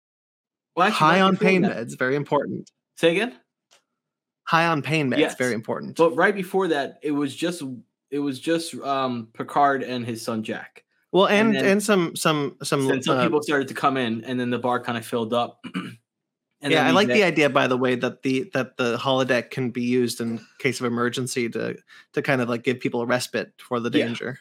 well, 0.77 0.87
actually, 0.87 0.99
High 0.99 1.21
on 1.23 1.37
pain 1.37 1.63
that- 1.63 1.77
meds, 1.77 1.99
very 1.99 2.15
important. 2.17 2.71
Say 2.97 3.11
again. 3.13 3.35
High 4.45 4.67
on 4.67 4.83
pain 4.83 5.11
meds, 5.11 5.19
Yes. 5.19 5.37
very 5.37 5.55
important. 5.55 5.97
But 5.97 6.15
right 6.17 6.35
before 6.35 6.69
that, 6.69 6.99
it 7.03 7.11
was 7.13 7.35
just 7.35 7.63
it 8.11 8.19
was 8.19 8.39
just 8.41 8.75
um 8.77 9.29
Picard 9.33 9.83
and 9.83 10.05
his 10.07 10.23
son 10.23 10.43
Jack. 10.43 10.85
Well, 11.13 11.27
and 11.27 11.57
and 11.57 11.67
and, 11.67 11.83
some 11.83 12.15
some 12.15 12.57
some. 12.63 13.03
Some 13.03 13.19
uh, 13.19 13.23
people 13.23 13.43
started 13.43 13.69
to 13.69 13.75
come 13.75 13.97
in, 13.97 14.25
and 14.25 14.39
then 14.39 14.51
the 14.51 14.59
bar 14.59 14.81
kind 14.81 14.97
of 14.97 15.05
filled 15.05 15.35
up. 15.35 15.65
and 15.75 16.73
yeah, 16.73 16.87
I 16.87 16.93
like 16.93 17.09
the 17.09 17.25
idea, 17.25 17.51
by 17.51 17.67
the 17.67 17.77
way, 17.77 17.97
that 17.97 18.23
the 18.23 18.49
that 18.55 18.77
the 18.77 18.97
holodeck 18.97 19.51
can 19.51 19.71
be 19.71 19.83
used 19.83 20.21
in 20.21 20.41
case 20.59 20.79
of 20.79 20.87
emergency 20.87 21.49
to 21.51 21.77
to 22.13 22.23
kind 22.23 22.41
of 22.41 22.49
like 22.49 22.63
give 22.63 22.79
people 22.79 23.01
a 23.03 23.07
respite 23.07 23.53
for 23.59 23.81
the 23.81 23.91
Yeah. 23.91 24.07
danger. 24.07 24.39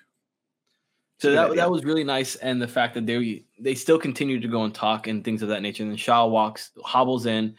So 1.20 1.34
that, 1.34 1.54
that 1.58 1.70
was 1.70 1.84
really 1.84 2.06
nice, 2.06 2.36
and 2.38 2.62
the 2.62 2.68
fact 2.68 2.94
that 2.94 3.06
they 3.06 3.44
they 3.60 3.76
still 3.76 4.00
continue 4.00 4.40
to 4.40 4.48
go 4.48 4.64
and 4.64 4.74
talk 4.74 5.08
and 5.08 5.24
things 5.24 5.42
of 5.42 5.50
that 5.50 5.62
nature. 5.62 5.84
And 5.84 5.92
then 5.92 5.98
Shaw 5.98 6.28
walks, 6.28 6.72
hobbles 6.82 7.26
in, 7.26 7.56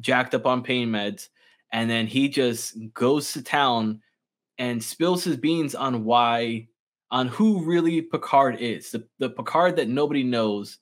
jacked 0.00 0.34
up 0.34 0.46
on 0.46 0.62
pain 0.62 0.88
meds, 0.88 1.28
and 1.72 1.90
then 1.90 2.06
he 2.06 2.28
just 2.28 2.76
goes 2.94 3.32
to 3.32 3.42
town 3.42 4.00
and 4.56 4.82
spills 4.82 5.24
his 5.24 5.36
beans 5.36 5.74
on 5.74 6.04
why, 6.04 6.68
on 7.12 7.28
who 7.28 7.62
really 7.64 8.02
Picard 8.02 8.56
is, 8.60 8.90
the 8.90 9.06
the 9.20 9.30
Picard 9.30 9.76
that 9.76 9.88
nobody 9.88 10.24
knows, 10.24 10.78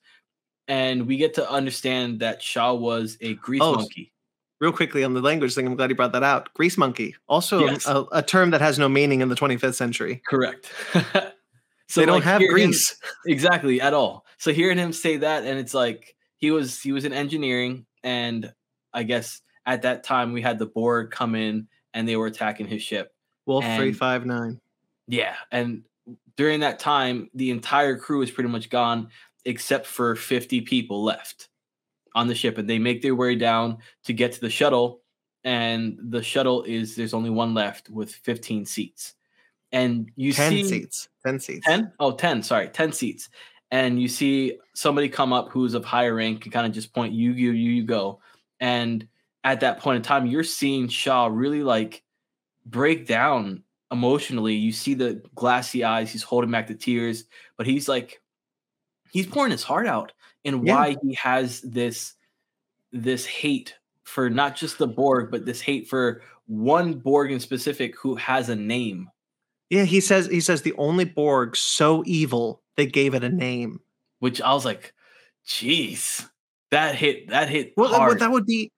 and 0.67 1.05
we 1.05 1.17
get 1.17 1.35
to 1.35 1.47
understand 1.47 2.21
that 2.21 2.41
Shaw 2.41 2.73
was 2.73 3.17
a 3.21 3.35
grease 3.35 3.61
Oh, 3.63 3.75
monkey. 3.75 4.11
Real 4.59 4.71
quickly 4.71 5.03
on 5.03 5.13
the 5.13 5.21
language 5.21 5.53
thing, 5.55 5.67
I'm 5.67 5.75
glad 5.75 5.89
you 5.89 5.95
brought 5.95 6.11
that 6.13 6.23
out. 6.23 6.53
Grease 6.55 6.77
monkey, 6.77 7.15
also 7.27 7.65
Yes. 7.65 7.85
a, 7.87 8.05
a 8.11 8.21
term 8.23 8.51
that 8.51 8.61
has 8.61 8.79
no 8.79 8.87
meaning 8.89 9.21
in 9.21 9.29
the 9.29 9.35
25th 9.35 9.73
century. 9.75 10.21
Correct. 10.27 10.71
so 10.93 11.99
they 11.99 12.05
don't 12.05 12.15
like, 12.15 12.23
have 12.23 12.41
hearing 12.41 12.63
him- 12.65 12.69
grease. 12.69 12.95
exactly 13.27 13.81
at 13.81 13.93
all 13.93 14.25
so 14.37 14.53
hearing 14.53 14.77
him 14.77 14.93
say 14.93 15.17
that 15.17 15.43
and 15.43 15.59
it's 15.59 15.73
like 15.73 16.15
he 16.37 16.49
was 16.49 16.79
he 16.81 16.93
was 16.93 17.03
in 17.03 17.11
engineering 17.11 17.85
and 18.01 18.53
i 18.93 19.03
guess 19.03 19.41
at 19.65 19.81
that 19.81 20.01
time 20.05 20.31
we 20.31 20.41
had 20.41 20.57
the 20.57 20.65
borg 20.65 21.11
come 21.11 21.35
in 21.35 21.67
and 21.93 22.07
they 22.07 22.15
were 22.15 22.27
attacking 22.27 22.65
his 22.65 22.81
ship 22.81 23.11
Wolf 23.45 23.65
three 23.75 23.91
five 23.91 24.25
nine. 24.25 24.61
yeah 25.09 25.35
and 25.51 25.83
during 26.41 26.61
that 26.61 26.79
time 26.79 27.29
the 27.35 27.51
entire 27.51 27.95
crew 27.95 28.23
is 28.23 28.31
pretty 28.31 28.49
much 28.49 28.67
gone 28.71 29.09
except 29.45 29.85
for 29.85 30.15
50 30.15 30.61
people 30.61 31.03
left 31.03 31.49
on 32.15 32.27
the 32.27 32.33
ship 32.33 32.57
and 32.57 32.67
they 32.67 32.79
make 32.79 33.03
their 33.03 33.13
way 33.13 33.35
down 33.35 33.77
to 34.05 34.11
get 34.11 34.31
to 34.31 34.41
the 34.41 34.49
shuttle 34.49 35.01
and 35.43 35.99
the 36.01 36.23
shuttle 36.23 36.63
is 36.63 36.95
there's 36.95 37.13
only 37.13 37.29
one 37.29 37.53
left 37.53 37.91
with 37.91 38.11
15 38.11 38.65
seats 38.65 39.13
and 39.71 40.09
you 40.15 40.33
Ten 40.33 40.51
see 40.51 40.63
seats. 40.63 41.09
Ten 41.23 41.39
seats. 41.39 41.63
10 41.67 41.93
oh 41.99 42.11
10 42.11 42.41
sorry 42.41 42.69
10 42.69 42.91
seats 42.91 43.29
and 43.69 44.01
you 44.01 44.07
see 44.07 44.57
somebody 44.73 45.09
come 45.09 45.33
up 45.33 45.49
who's 45.49 45.75
of 45.75 45.85
higher 45.85 46.15
rank 46.15 46.45
and 46.45 46.51
kind 46.51 46.65
of 46.65 46.73
just 46.73 46.91
point 46.91 47.13
you 47.13 47.33
you 47.33 47.51
you 47.51 47.69
you 47.69 47.83
go 47.83 48.19
and 48.59 49.07
at 49.43 49.59
that 49.59 49.79
point 49.79 49.97
in 49.97 50.01
time 50.01 50.25
you're 50.25 50.43
seeing 50.43 50.87
shaw 50.87 51.27
really 51.31 51.61
like 51.61 52.01
break 52.65 53.05
down 53.05 53.61
emotionally 53.91 54.53
you 54.55 54.71
see 54.71 54.93
the 54.93 55.21
glassy 55.35 55.83
eyes 55.83 56.11
he's 56.11 56.23
holding 56.23 56.49
back 56.51 56.67
the 56.67 56.73
tears 56.75 57.25
but 57.57 57.67
he's 57.67 57.87
like 57.89 58.21
he's 59.11 59.27
pouring 59.27 59.51
his 59.51 59.63
heart 59.63 59.85
out 59.87 60.11
and 60.45 60.65
Yeah. 60.65 60.75
why 60.75 60.97
he 61.03 61.13
has 61.15 61.61
this 61.61 62.13
this 62.93 63.25
hate 63.25 63.75
for 64.03 64.29
not 64.29 64.55
just 64.55 64.77
the 64.77 64.87
borg 64.87 65.29
but 65.31 65.45
this 65.45 65.59
hate 65.61 65.87
for 65.89 66.21
one 66.47 66.93
borg 66.93 67.31
in 67.31 67.39
specific 67.39 67.97
who 67.97 68.15
has 68.15 68.49
a 68.49 68.55
name 68.55 69.09
Yeah, 69.69 69.83
he 69.85 70.01
says 70.01 70.27
he 70.27 70.41
says 70.41 70.61
the 70.63 70.73
only 70.77 71.05
Borg 71.05 71.55
so 71.55 72.03
evil 72.05 72.61
they 72.77 72.85
gave 72.85 73.13
it 73.13 73.23
a 73.23 73.29
name. 73.29 73.79
which 74.19 74.41
I 74.41 74.53
was 74.53 74.65
like, 74.65 74.93
"Jeez, 75.47 76.27
that 76.71 76.95
hit 76.95 77.29
that 77.29 77.47
hit 77.49 77.73
Well, 77.77 77.89
that 77.89 77.97
hard." 77.97 78.09
would, 78.09 78.19
that 78.19 78.31
would 78.31 78.45
be 78.45 78.69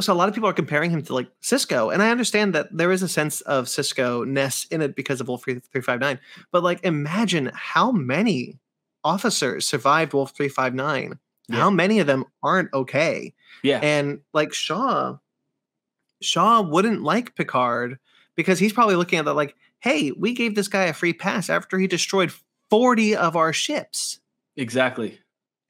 so 0.00 0.12
a 0.12 0.14
lot 0.14 0.28
of 0.28 0.34
people 0.34 0.48
are 0.48 0.54
comparing 0.54 0.90
him 0.90 1.02
to 1.02 1.14
like 1.14 1.28
Sisko, 1.40 1.92
and 1.92 2.02
I 2.02 2.10
understand 2.10 2.54
that 2.54 2.68
there 2.76 2.92
is 2.92 3.02
a 3.02 3.08
sense 3.08 3.40
of 3.42 3.66
Sisko 3.66 4.26
ness 4.26 4.66
in 4.70 4.82
it 4.82 4.96
because 4.96 5.20
of 5.20 5.28
Wolf 5.28 5.44
three 5.44 5.82
five 5.82 6.00
nine. 6.00 6.18
But 6.50 6.62
like, 6.62 6.84
imagine 6.84 7.50
how 7.54 7.92
many 7.92 8.58
officers 9.04 9.66
survived 9.66 10.12
Wolf 10.12 10.34
three 10.36 10.48
five 10.48 10.74
nine. 10.74 11.18
How 11.50 11.70
many 11.70 11.98
of 11.98 12.06
them 12.06 12.26
aren't 12.42 12.72
okay? 12.74 13.32
Yeah. 13.62 13.80
And 13.82 14.20
like 14.34 14.52
Shaw, 14.52 15.16
Shaw 16.20 16.60
wouldn't 16.60 17.02
like 17.02 17.34
Picard 17.36 17.98
because 18.34 18.58
he's 18.58 18.72
probably 18.72 18.96
looking 18.96 19.18
at 19.18 19.24
that 19.24 19.34
like, 19.34 19.54
hey, 19.80 20.12
we 20.12 20.34
gave 20.34 20.54
this 20.54 20.68
guy 20.68 20.84
a 20.84 20.92
free 20.92 21.12
pass 21.12 21.48
after 21.48 21.78
he 21.78 21.86
destroyed 21.86 22.32
40 22.70 23.16
of 23.16 23.34
our 23.34 23.52
ships 23.52 24.20
exactly. 24.56 25.20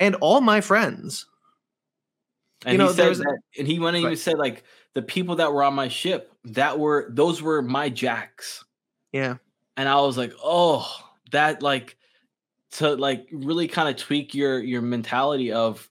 and 0.00 0.16
all 0.16 0.40
my 0.40 0.60
friends. 0.60 1.26
And 2.66 2.78
know, 2.78 2.88
he 2.88 2.94
said 2.94 3.04
there's- 3.04 3.18
that, 3.18 3.38
and 3.58 3.66
he 3.68 3.78
went 3.78 3.96
and 3.96 4.04
even 4.04 4.16
said 4.16 4.38
like 4.38 4.64
the 4.94 5.02
people 5.02 5.36
that 5.36 5.52
were 5.52 5.62
on 5.62 5.74
my 5.74 5.88
ship 5.88 6.32
that 6.44 6.78
were 6.78 7.08
those 7.10 7.40
were 7.42 7.62
my 7.62 7.88
jacks. 7.88 8.64
Yeah. 9.12 9.36
and 9.76 9.88
I 9.88 10.00
was 10.00 10.18
like, 10.18 10.32
oh, 10.42 10.86
that 11.30 11.62
like 11.62 11.96
to 12.72 12.94
like 12.96 13.28
really 13.32 13.68
kind 13.68 13.88
of 13.88 13.96
tweak 13.96 14.34
your 14.34 14.58
your 14.60 14.82
mentality 14.82 15.52
of 15.52 15.88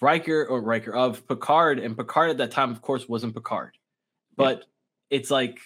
Riker 0.00 0.44
or 0.44 0.60
Riker 0.60 0.94
of 0.94 1.26
Picard, 1.28 1.78
and 1.78 1.96
Picard 1.96 2.30
at 2.30 2.38
that 2.38 2.50
time, 2.50 2.70
of 2.70 2.82
course, 2.82 3.08
wasn't 3.08 3.34
Picard, 3.34 3.78
but 4.36 4.64
it's 5.10 5.30
like 5.30 5.58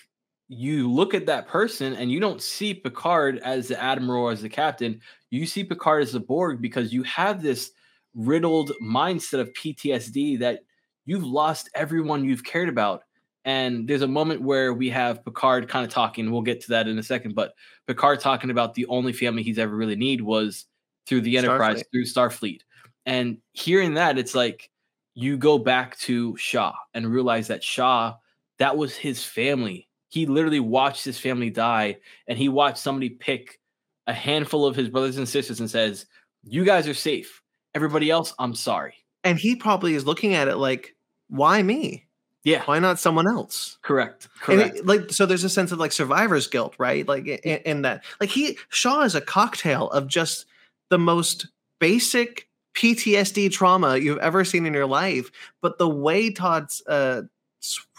you 0.49 0.91
look 0.91 1.15
at 1.15 1.27
that 1.27 1.49
person 1.49 1.95
and 1.95 2.11
you 2.13 2.21
don't 2.21 2.41
see 2.41 2.73
Picard 2.75 3.39
as 3.39 3.69
the 3.69 3.83
admiral 3.83 4.25
or 4.25 4.33
as 4.33 4.43
the 4.43 4.49
captain. 4.49 5.01
You 5.31 5.45
see 5.47 5.65
Picard 5.65 6.03
as 6.03 6.13
the 6.13 6.21
Borg 6.21 6.63
because 6.63 6.93
you 6.93 7.03
have 7.03 7.43
this 7.43 7.73
riddled 8.15 8.73
mindset 8.83 9.41
of 9.41 9.53
PTSD 9.53 10.39
that 10.41 10.61
you've 11.07 11.25
lost 11.25 11.71
everyone 11.75 12.25
you've 12.25 12.45
cared 12.45 12.69
about. 12.69 13.03
And 13.45 13.89
there's 13.89 14.03
a 14.03 14.09
moment 14.09 14.43
where 14.43 14.75
we 14.75 14.91
have 14.91 15.25
Picard 15.25 15.69
kind 15.69 15.87
of 15.87 15.91
talking. 15.91 16.31
We'll 16.31 16.43
get 16.43 16.61
to 16.63 16.69
that 16.71 16.89
in 16.89 16.99
a 16.99 17.03
second, 17.03 17.35
but 17.35 17.55
Picard 17.87 18.21
talking 18.21 18.51
about 18.51 18.75
the 18.75 18.87
only 18.87 19.13
family 19.13 19.43
he's 19.43 19.59
ever 19.59 19.75
really 19.75 19.97
need 19.97 20.21
was 20.21 20.67
through 21.07 21.23
the 21.23 21.39
Enterprise, 21.39 21.79
Starfleet. 21.79 21.91
through 21.91 22.05
Starfleet. 22.05 22.61
And 23.07 23.39
hearing 23.53 23.95
that, 23.95 24.19
it's 24.19 24.35
like 24.35 24.71
you 25.15 25.39
go 25.39 25.59
back 25.59 25.97
to 26.01 26.37
Shaw 26.37 26.75
and 26.93 27.11
realize 27.11 27.49
that 27.49 27.65
Shaw, 27.65 28.17
that 28.59 28.77
was 28.77 28.95
his 28.95 29.25
family. 29.25 29.89
He 30.11 30.27
literally 30.27 30.61
watched 30.61 31.05
his 31.05 31.19
family 31.19 31.49
die, 31.49 31.97
and 32.27 32.37
he 32.37 32.49
watched 32.49 32.79
somebody 32.79 33.09
pick 33.09 33.61
a 34.07 34.13
handful 34.13 34.67
of 34.67 34.77
his 34.77 34.89
brothers 34.89 35.17
and 35.17 35.29
sisters 35.29 35.61
and 35.61 35.71
says, 35.71 36.07
"You 36.45 36.65
guys 36.65 36.87
are 36.87 36.95
safe. 36.95 37.43
Everybody 37.75 38.11
else, 38.11 38.35
I'm 38.39 38.55
sorry." 38.55 38.95
And 39.25 39.39
he 39.39 39.57
probably 39.57 39.95
is 39.95 40.07
looking 40.07 40.35
at 40.35 40.49
it 40.49 40.57
like, 40.57 40.95
why 41.29 41.63
me? 41.63 42.07
Yeah, 42.45 42.63
Why 42.65 42.79
not 42.79 42.99
someone 42.99 43.29
else? 43.29 43.79
correct, 43.83 44.29
correct. 44.41 44.77
it, 44.77 44.87
like 44.87 45.11
so 45.11 45.27
there's 45.27 45.45
a 45.45 45.51
sense 45.51 45.73
of 45.73 45.79
like 45.79 45.93
survivor's 45.93 46.47
guilt 46.47 46.75
right 46.79 47.07
like 47.07 47.27
in, 47.27 47.59
in 47.67 47.83
that 47.83 48.05
like 48.21 48.31
he 48.31 48.57
shaw 48.71 49.03
is 49.03 49.15
a 49.15 49.21
cocktail 49.21 49.91
of 49.91 50.07
just 50.07 50.47
the 50.89 50.99
most 50.99 51.49
basic 51.79 52.49
ptsd 52.75 53.51
trauma 53.51 53.99
you've 53.99 54.19
ever 54.19 54.45
seen 54.45 54.65
in 54.65 54.73
your 54.73 54.87
life 54.87 55.31
but 55.61 55.77
the 55.79 55.89
way 55.89 56.31
todd's 56.31 56.83
uh 56.87 57.23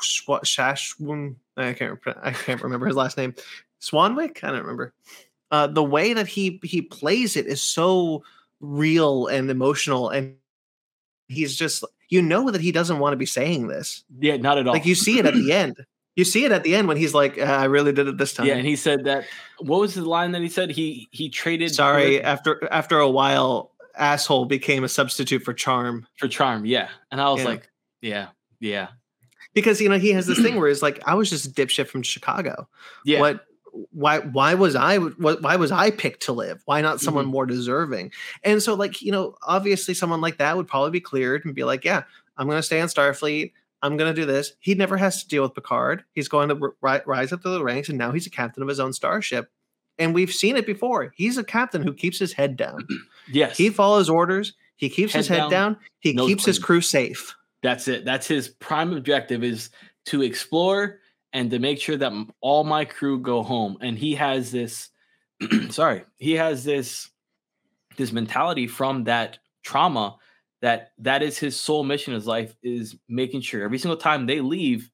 Shashwin, 0.02 1.36
I 1.58 1.74
can't 1.74 2.00
I 2.24 2.32
can't 2.32 2.64
remember 2.64 2.88
his 2.88 2.96
last 2.96 3.18
name. 3.18 3.36
Swanwick, 3.82 4.44
I 4.44 4.48
don't 4.48 4.62
remember. 4.62 4.94
Uh, 5.52 5.68
the 5.68 5.84
way 5.84 6.14
that 6.14 6.28
he 6.28 6.60
he 6.64 6.82
plays 6.82 7.36
it 7.36 7.46
is 7.46 7.62
so 7.62 8.24
real 8.60 9.28
and 9.28 9.50
emotional, 9.50 10.10
and 10.10 10.36
he's 11.28 11.56
just 11.56 11.84
you 12.10 12.22
know 12.22 12.50
that 12.52 12.62
he 12.62 12.72
doesn't 12.72 13.00
want 13.00 13.14
to 13.14 13.18
be 13.18 13.26
saying 13.26 13.68
this. 13.68 14.04
yeah, 14.20 14.38
not 14.38 14.58
at 14.58 14.68
all. 14.68 14.74
Like 14.74 14.86
you 14.86 14.96
see 14.96 15.20
it 15.20 15.26
at 15.26 15.34
the 15.34 15.52
end. 15.54 15.78
You 16.16 16.26
see 16.26 16.44
it 16.44 16.52
at 16.52 16.64
the 16.64 16.76
end 16.76 16.88
when 16.88 16.98
he's 16.98 17.14
like, 17.14 17.38
"Uh, 17.38 17.44
"I 17.44 17.66
really 17.66 17.94
did 17.94 18.08
it 18.08 18.18
this 18.18 18.34
time." 18.34 18.48
yeah, 18.48 18.56
and 18.56 18.66
he 18.68 18.76
said 18.76 19.06
that. 19.06 19.26
What 19.60 19.80
was 19.80 19.94
the 19.94 20.04
line 20.04 20.32
that 20.34 20.42
he 20.42 20.50
said? 20.50 20.70
He 20.72 21.08
he 21.12 21.30
traded. 21.30 21.74
Sorry, 21.74 22.18
for- 22.20 22.26
after 22.26 22.68
after 22.74 23.00
a 23.00 23.10
while, 23.10 23.72
asshole 23.96 24.46
became 24.46 24.84
a 24.84 24.90
substitute 24.90 25.44
for 25.44 25.54
charm 25.54 26.08
for 26.18 26.28
charm. 26.28 26.66
Yeah, 26.66 26.90
and 27.12 27.22
I 27.22 27.30
was 27.30 27.42
Yeah. 27.42 27.48
like, 27.48 27.70
yeah, 28.02 28.28
yeah, 28.60 28.88
because 29.54 29.80
you 29.80 29.88
know 29.88 30.00
he 30.00 30.12
has 30.12 30.26
this 30.28 30.42
thing 30.42 30.58
where 30.58 30.68
he's 30.68 30.82
like, 30.82 31.00
"I 31.08 31.14
was 31.14 31.30
just 31.30 31.46
a 31.46 31.50
dipshit 31.52 31.88
from 31.88 32.02
Chicago. 32.04 32.68
yeah. 33.06 33.20
What? 33.22 33.46
Why? 33.92 34.20
Why 34.20 34.54
was 34.56 34.76
I? 34.76 34.98
Why 34.98 35.56
was 35.56 35.72
I 35.72 35.92
picked 35.92 36.24
to 36.24 36.34
live? 36.34 36.62
Why 36.66 36.82
not 36.82 37.00
someone 37.02 37.26
Mm-hmm. 37.26 37.32
more 37.32 37.46
deserving?" 37.46 38.12
And 38.44 38.62
so, 38.62 38.74
like 38.76 39.02
you 39.02 39.12
know, 39.12 39.36
obviously, 39.44 39.94
someone 39.94 40.22
like 40.22 40.38
that 40.38 40.56
would 40.58 40.68
probably 40.68 40.92
be 40.92 41.02
cleared 41.02 41.46
and 41.46 41.54
be 41.56 41.64
like, 41.64 41.84
"Yeah, 41.86 42.04
I'm 42.38 42.48
going 42.48 42.60
to 42.60 42.64
stay 42.64 42.80
on 42.82 42.88
Starfleet." 42.88 43.54
I'm 43.82 43.96
going 43.96 44.14
to 44.14 44.22
do 44.22 44.26
this. 44.26 44.52
He 44.60 44.76
never 44.76 44.98
has 44.98 45.22
to 45.24 45.28
deal 45.30 45.42
with 45.44 45.54
Picard. 45.54 46.04
He's 46.12 46.28
going 46.28 46.50
to 46.50 46.74
ri- 46.82 47.00
rise 47.06 47.32
up 47.32 47.42
to 47.44 47.50
the 47.50 47.64
ranks, 47.64 47.88
and 47.88 47.98
now 47.98 48.12
he's 48.12 48.28
a 48.28 48.30
captain 48.30 48.62
of 48.62 48.68
his 48.68 48.78
own 48.82 48.92
starship. 48.92 49.50
And 49.98 50.14
we've 50.14 50.34
seen 50.34 50.58
it 50.58 50.66
before. 50.66 51.14
He's 51.16 51.38
a 51.38 51.46
captain 51.46 51.82
who 51.84 51.94
keeps 51.94 52.20
his 52.20 52.34
head 52.34 52.58
down. 52.58 52.86
Yes, 53.32 53.56
He 53.58 53.70
follows 53.70 54.10
orders. 54.10 54.54
He 54.76 54.90
keeps 54.90 55.14
his 55.14 55.28
Head 55.28 55.36
head 55.36 55.50
down, 55.52 55.74
down. 55.74 55.78
He 56.00 56.14
keeps 56.16 56.44
his 56.46 56.58
crew 56.60 56.82
safe. 56.82 57.36
that's 57.62 57.88
it. 57.88 58.04
That's 58.04 58.26
his 58.28 58.48
prime 58.50 58.92
objective 58.92 59.44
is 59.44 59.70
to 60.08 60.24
explore 60.24 60.98
and 61.34 61.52
to 61.52 61.60
make 61.60 61.80
sure 61.80 61.98
that 61.98 62.12
all 62.42 62.64
my 62.64 62.86
crew 62.86 63.20
go 63.20 63.44
home. 63.44 63.78
And 63.82 63.98
he 63.98 64.16
has 64.16 64.52
this, 64.52 64.90
sorry, 65.70 66.04
he 66.18 66.34
has 66.34 66.64
this 66.64 67.10
this 67.98 68.12
mentality 68.12 68.66
from 68.66 69.04
that 69.04 69.40
trauma 69.64 70.16
that 70.62 70.92
that 70.98 71.22
is 71.22 71.38
his 71.38 71.60
sole 71.60 71.84
mission 71.84 72.14
in 72.14 72.20
his 72.20 72.28
life 72.28 72.56
is 72.64 72.96
making 73.08 73.42
sure 73.42 73.64
every 73.64 73.78
single 73.78 73.98
time 73.98 74.26
they 74.26 74.42
leave, 74.42 74.90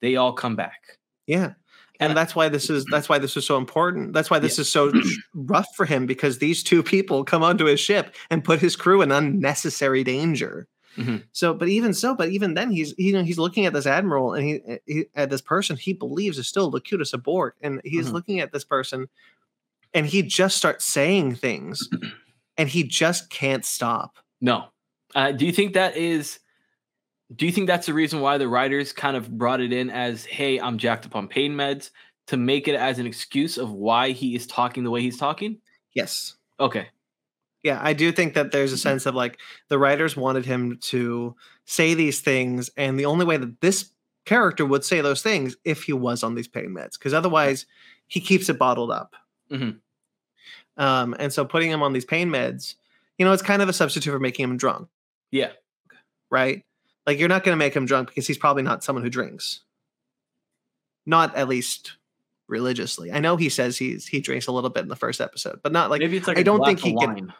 they 0.00 0.16
all 0.16 0.32
come 0.32 0.56
back. 0.56 0.98
Yeah. 1.26 1.52
And 2.00 2.10
And 2.10 2.16
that's 2.16 2.36
why 2.36 2.48
this 2.48 2.70
is 2.70 2.84
that's 2.90 3.08
why 3.08 3.18
this 3.18 3.36
is 3.36 3.44
so 3.44 3.56
important. 3.56 4.12
That's 4.12 4.30
why 4.30 4.38
this 4.38 4.58
is 4.58 4.70
so 4.70 4.92
rough 5.34 5.66
for 5.76 5.84
him 5.84 6.06
because 6.06 6.38
these 6.38 6.62
two 6.62 6.82
people 6.82 7.24
come 7.24 7.42
onto 7.42 7.64
his 7.64 7.80
ship 7.80 8.14
and 8.30 8.44
put 8.44 8.60
his 8.60 8.76
crew 8.76 9.02
in 9.02 9.10
unnecessary 9.10 10.04
danger. 10.04 10.68
Mhm. 10.98 11.22
So, 11.32 11.54
but 11.54 11.68
even 11.68 11.94
so, 11.94 12.14
but 12.14 12.28
even 12.30 12.54
then, 12.54 12.70
he's 12.70 12.94
you 12.98 13.12
know 13.12 13.22
he's 13.22 13.38
looking 13.38 13.64
at 13.66 13.72
this 13.72 13.86
admiral 13.86 14.34
and 14.34 14.44
he, 14.46 14.60
he 14.86 15.04
at 15.14 15.30
this 15.30 15.40
person 15.40 15.76
he 15.76 15.92
believes 15.92 16.38
is 16.38 16.48
still 16.48 16.70
Locutus 16.70 17.12
a 17.12 17.18
Borg, 17.18 17.54
and 17.62 17.80
he's 17.84 18.08
Mhm. 18.08 18.12
looking 18.12 18.40
at 18.40 18.52
this 18.52 18.64
person, 18.64 19.08
and 19.94 20.06
he 20.06 20.22
just 20.22 20.56
starts 20.56 20.84
saying 20.84 21.36
things, 21.36 21.88
and 22.58 22.68
he 22.68 22.82
just 22.82 23.30
can't 23.30 23.64
stop. 23.64 24.16
No. 24.40 24.66
Uh, 25.14 25.32
do 25.32 25.46
you 25.46 25.52
think 25.52 25.74
that 25.74 25.96
is? 25.96 26.40
Do 27.34 27.46
you 27.46 27.52
think 27.52 27.66
that's 27.66 27.86
the 27.86 27.94
reason 27.94 28.20
why 28.20 28.38
the 28.38 28.48
writers 28.48 28.92
kind 28.92 29.16
of 29.16 29.30
brought 29.38 29.60
it 29.60 29.72
in 29.72 29.90
as, 29.90 30.24
"Hey, 30.24 30.58
I'm 30.58 30.78
jacked 30.78 31.06
up 31.06 31.14
on 31.14 31.28
pain 31.28 31.52
meds," 31.54 31.90
to 32.26 32.36
make 32.36 32.68
it 32.68 32.74
as 32.74 32.98
an 32.98 33.06
excuse 33.06 33.56
of 33.58 33.70
why 33.70 34.10
he 34.12 34.34
is 34.34 34.46
talking 34.46 34.82
the 34.84 34.90
way 34.90 35.00
he's 35.02 35.16
talking? 35.18 35.58
Yes. 35.94 36.36
Okay. 36.58 36.88
Yeah, 37.62 37.80
I 37.82 37.92
do 37.92 38.12
think 38.12 38.34
that 38.34 38.52
there's 38.52 38.72
a 38.72 38.78
sense 38.78 39.04
of 39.06 39.14
like 39.14 39.38
the 39.68 39.78
writers 39.78 40.16
wanted 40.16 40.46
him 40.46 40.78
to 40.82 41.34
say 41.64 41.94
these 41.94 42.20
things, 42.20 42.70
and 42.76 42.98
the 42.98 43.04
only 43.06 43.24
way 43.26 43.36
that 43.36 43.60
this 43.60 43.90
character 44.24 44.64
would 44.64 44.84
say 44.84 45.00
those 45.00 45.22
things 45.22 45.56
if 45.64 45.82
he 45.84 45.92
was 45.92 46.22
on 46.22 46.34
these 46.34 46.48
pain 46.48 46.68
meds, 46.70 46.98
because 46.98 47.14
otherwise 47.14 47.66
he 48.06 48.20
keeps 48.20 48.48
it 48.48 48.58
bottled 48.58 48.90
up. 48.90 49.14
Mhm. 49.50 49.78
Um, 50.76 51.16
and 51.18 51.32
so 51.32 51.44
putting 51.44 51.70
him 51.70 51.82
on 51.82 51.92
these 51.92 52.04
pain 52.04 52.28
meds, 52.30 52.76
you 53.18 53.24
know, 53.24 53.32
it's 53.32 53.42
kind 53.42 53.60
of 53.62 53.68
a 53.68 53.72
substitute 53.72 54.12
for 54.12 54.20
making 54.20 54.44
him 54.44 54.56
drunk, 54.56 54.88
Yeah. 55.32 55.52
right? 56.30 56.64
Like 57.06 57.18
you're 57.18 57.28
not 57.28 57.42
going 57.42 57.54
to 57.54 57.58
make 57.58 57.74
him 57.74 57.86
drunk 57.86 58.08
because 58.08 58.26
he's 58.26 58.38
probably 58.38 58.62
not 58.62 58.84
someone 58.84 59.02
who 59.02 59.10
drinks, 59.10 59.60
not 61.06 61.34
at 61.34 61.48
least 61.48 61.96
religiously. 62.48 63.10
I 63.10 63.18
know 63.20 63.36
he 63.36 63.48
says 63.48 63.78
he's 63.78 64.06
he 64.06 64.20
drinks 64.20 64.46
a 64.46 64.52
little 64.52 64.70
bit 64.70 64.82
in 64.82 64.88
the 64.88 64.96
first 64.96 65.20
episode, 65.20 65.60
but 65.62 65.72
not 65.72 65.90
like 65.90 66.00
Maybe 66.00 66.16
it's 66.18 66.28
like 66.28 66.38
I 66.38 66.42
don't 66.42 66.64
think 66.64 66.80
he 66.80 66.90
can- 66.96 67.14
wine. 67.14 67.34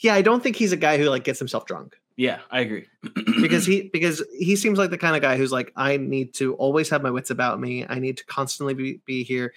Yeah, 0.00 0.14
I 0.14 0.22
don't 0.22 0.42
think 0.42 0.56
he's 0.56 0.72
a 0.72 0.76
guy 0.76 0.98
who 0.98 1.04
like 1.04 1.24
gets 1.24 1.38
himself 1.38 1.66
drunk. 1.66 1.96
Yeah, 2.16 2.38
I 2.50 2.60
agree. 2.60 2.86
because 3.40 3.66
he 3.66 3.90
because 3.92 4.24
he 4.36 4.56
seems 4.56 4.78
like 4.78 4.90
the 4.90 4.98
kind 4.98 5.14
of 5.14 5.22
guy 5.22 5.36
who's 5.36 5.52
like 5.52 5.72
i 5.76 5.98
need 5.98 6.32
to 6.34 6.54
always 6.54 6.88
have 6.88 7.02
my 7.02 7.10
wits 7.10 7.30
about 7.30 7.60
me. 7.60 7.84
I 7.88 7.98
need 7.98 8.16
to 8.16 8.24
constantly 8.24 8.74
be, 8.74 9.00
be 9.04 9.22
here. 9.22 9.52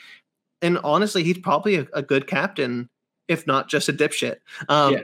And 0.61 0.77
honestly 0.79 1.23
he's 1.23 1.37
probably 1.37 1.75
a, 1.75 1.87
a 1.93 2.01
good 2.01 2.27
captain 2.27 2.89
if 3.27 3.47
not 3.47 3.69
just 3.69 3.87
a 3.87 3.93
dipshit. 3.93 4.37
Um 4.67 4.97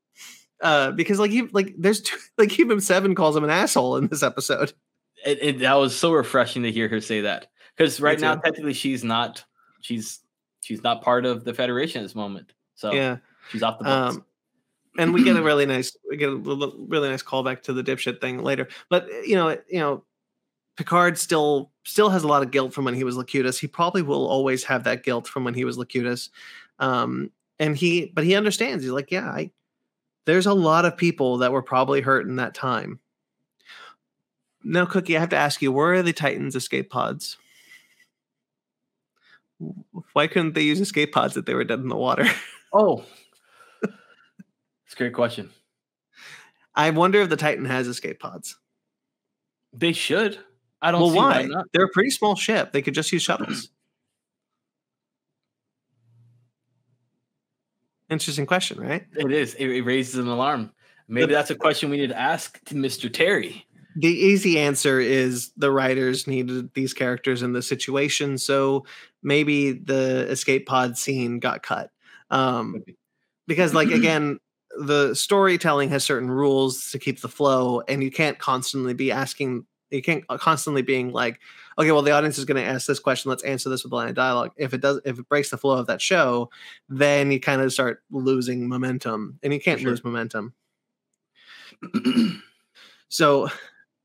uh 0.60 0.90
because 0.92 1.18
like 1.18 1.30
he 1.30 1.42
like 1.52 1.74
there's 1.78 2.02
two, 2.02 2.18
like 2.38 2.58
even 2.60 2.80
seven 2.80 3.14
calls 3.14 3.34
him 3.34 3.44
an 3.44 3.50
asshole 3.50 3.96
in 3.96 4.08
this 4.08 4.22
episode. 4.22 4.74
It, 5.24 5.38
it, 5.42 5.58
that 5.60 5.74
was 5.74 5.96
so 5.96 6.12
refreshing 6.12 6.62
to 6.62 6.72
hear 6.72 6.88
her 6.88 7.00
say 7.00 7.22
that. 7.22 7.48
Because 7.76 8.00
right 8.00 8.20
now 8.20 8.34
technically 8.34 8.74
she's 8.74 9.04
not 9.04 9.42
she's 9.80 10.20
she's 10.60 10.82
not 10.82 11.00
part 11.02 11.24
of 11.24 11.44
the 11.44 11.54
federation 11.54 12.00
at 12.00 12.04
this 12.04 12.14
moment. 12.14 12.52
So 12.74 12.92
yeah. 12.92 13.18
she's 13.50 13.62
off 13.62 13.78
the 13.78 13.84
books. 13.84 14.16
Um 14.16 14.24
and 14.98 15.14
we 15.14 15.24
get 15.24 15.36
a 15.36 15.42
really 15.50 15.66
nice 15.66 15.96
we 16.08 16.16
get 16.16 16.30
a 16.30 16.36
really 16.36 17.08
nice 17.08 17.22
callback 17.22 17.62
to 17.62 17.72
the 17.72 17.82
dipshit 17.82 18.20
thing 18.20 18.42
later. 18.42 18.68
But 18.88 19.04
uh, 19.04 19.20
you 19.24 19.36
know 19.36 19.50
you 19.68 19.80
know 19.80 20.04
picard 20.76 21.18
still 21.18 21.70
still 21.84 22.10
has 22.10 22.24
a 22.24 22.28
lot 22.28 22.42
of 22.42 22.50
guilt 22.50 22.72
from 22.72 22.84
when 22.84 22.94
he 22.94 23.04
was 23.04 23.16
locutus. 23.16 23.58
He 23.58 23.66
probably 23.66 24.02
will 24.02 24.26
always 24.26 24.64
have 24.64 24.84
that 24.84 25.02
guilt 25.02 25.26
from 25.26 25.44
when 25.44 25.54
he 25.54 25.64
was 25.64 25.78
locutus. 25.78 26.30
Um 26.78 27.30
and 27.58 27.76
he 27.76 28.12
but 28.14 28.24
he 28.24 28.34
understands. 28.34 28.84
He's 28.84 28.92
like 28.92 29.10
yeah 29.10 29.30
i 29.30 29.50
there's 30.26 30.46
a 30.46 30.54
lot 30.54 30.84
of 30.84 30.96
people 30.96 31.38
that 31.38 31.52
were 31.52 31.62
probably 31.62 32.00
hurt 32.00 32.26
in 32.26 32.36
that 32.36 32.54
time. 32.54 33.00
Now, 34.62 34.84
Cookie, 34.84 35.16
I 35.16 35.20
have 35.20 35.30
to 35.30 35.36
ask 35.36 35.62
you, 35.62 35.72
where 35.72 35.94
are 35.94 36.02
the 36.02 36.12
Titans 36.12 36.54
escape 36.54 36.90
pods? 36.90 37.38
Why 40.12 40.26
couldn't 40.26 40.54
they 40.54 40.62
use 40.62 40.80
escape 40.80 41.12
pods 41.12 41.36
if 41.36 41.46
they 41.46 41.54
were 41.54 41.64
dead 41.64 41.80
in 41.80 41.88
the 41.88 41.96
water? 41.96 42.26
Oh, 42.72 43.04
it's 44.90 44.94
a 44.94 44.98
great 44.98 45.14
question. 45.14 45.50
I 46.74 46.90
wonder 46.90 47.20
if 47.20 47.28
the 47.28 47.36
Titan 47.36 47.64
has 47.64 47.86
escape 47.86 48.18
pods. 48.18 48.56
They 49.72 49.92
should. 49.92 50.36
I 50.82 50.90
don't 50.90 51.00
Well, 51.00 51.10
see 51.10 51.16
why? 51.16 51.42
why 51.42 51.46
not. 51.46 51.66
They're 51.72 51.84
a 51.84 51.90
pretty 51.90 52.10
small 52.10 52.34
ship. 52.34 52.72
They 52.72 52.82
could 52.82 52.94
just 52.94 53.12
use 53.12 53.22
shuttles. 53.22 53.68
Interesting 58.10 58.46
question, 58.46 58.80
right? 58.80 59.06
It 59.14 59.30
is. 59.30 59.54
It, 59.54 59.68
it 59.68 59.82
raises 59.82 60.16
an 60.16 60.26
alarm. 60.26 60.72
Maybe 61.06 61.26
The- 61.26 61.34
that's 61.34 61.50
a 61.50 61.54
question 61.54 61.90
we 61.90 61.98
need 61.98 62.08
to 62.08 62.18
ask 62.18 62.62
to 62.64 62.74
Mr. 62.74 63.12
Terry. 63.12 63.64
The 63.96 64.08
easy 64.08 64.58
answer 64.58 65.00
is 65.00 65.50
the 65.56 65.70
writers 65.70 66.26
needed 66.28 66.72
these 66.74 66.94
characters 66.94 67.42
in 67.42 67.52
the 67.52 67.62
situation, 67.62 68.38
so 68.38 68.86
maybe 69.22 69.72
the 69.72 70.26
escape 70.30 70.66
pod 70.66 70.96
scene 70.96 71.40
got 71.40 71.62
cut. 71.64 71.90
Um, 72.30 72.84
because, 73.48 73.74
like, 73.74 73.88
again, 73.92 74.38
the 74.78 75.14
storytelling 75.14 75.90
has 75.90 76.04
certain 76.04 76.30
rules 76.30 76.90
to 76.90 76.98
keep 76.98 77.20
the 77.20 77.28
flow, 77.28 77.82
and 77.88 78.02
you 78.02 78.10
can't 78.10 78.38
constantly 78.38 78.94
be 78.94 79.12
asking. 79.12 79.66
You 79.90 80.02
can't 80.02 80.22
uh, 80.28 80.38
constantly 80.38 80.82
being 80.82 81.10
like, 81.10 81.40
okay, 81.76 81.90
well, 81.90 82.02
the 82.02 82.12
audience 82.12 82.38
is 82.38 82.44
going 82.44 82.62
to 82.62 82.68
ask 82.68 82.86
this 82.86 83.00
question. 83.00 83.28
Let's 83.28 83.42
answer 83.42 83.68
this 83.68 83.82
with 83.82 83.92
a 83.92 83.96
line 83.96 84.08
of 84.08 84.14
dialogue. 84.14 84.52
If 84.56 84.72
it 84.72 84.80
does, 84.80 85.00
if 85.04 85.18
it 85.18 85.28
breaks 85.28 85.50
the 85.50 85.58
flow 85.58 85.76
of 85.76 85.88
that 85.88 86.00
show, 86.00 86.48
then 86.88 87.32
you 87.32 87.40
kind 87.40 87.60
of 87.60 87.72
start 87.72 88.02
losing 88.10 88.68
momentum, 88.68 89.38
and 89.42 89.52
you 89.52 89.60
can't 89.60 89.80
sure. 89.80 89.90
lose 89.90 90.04
momentum. 90.04 90.54
So 93.10 93.50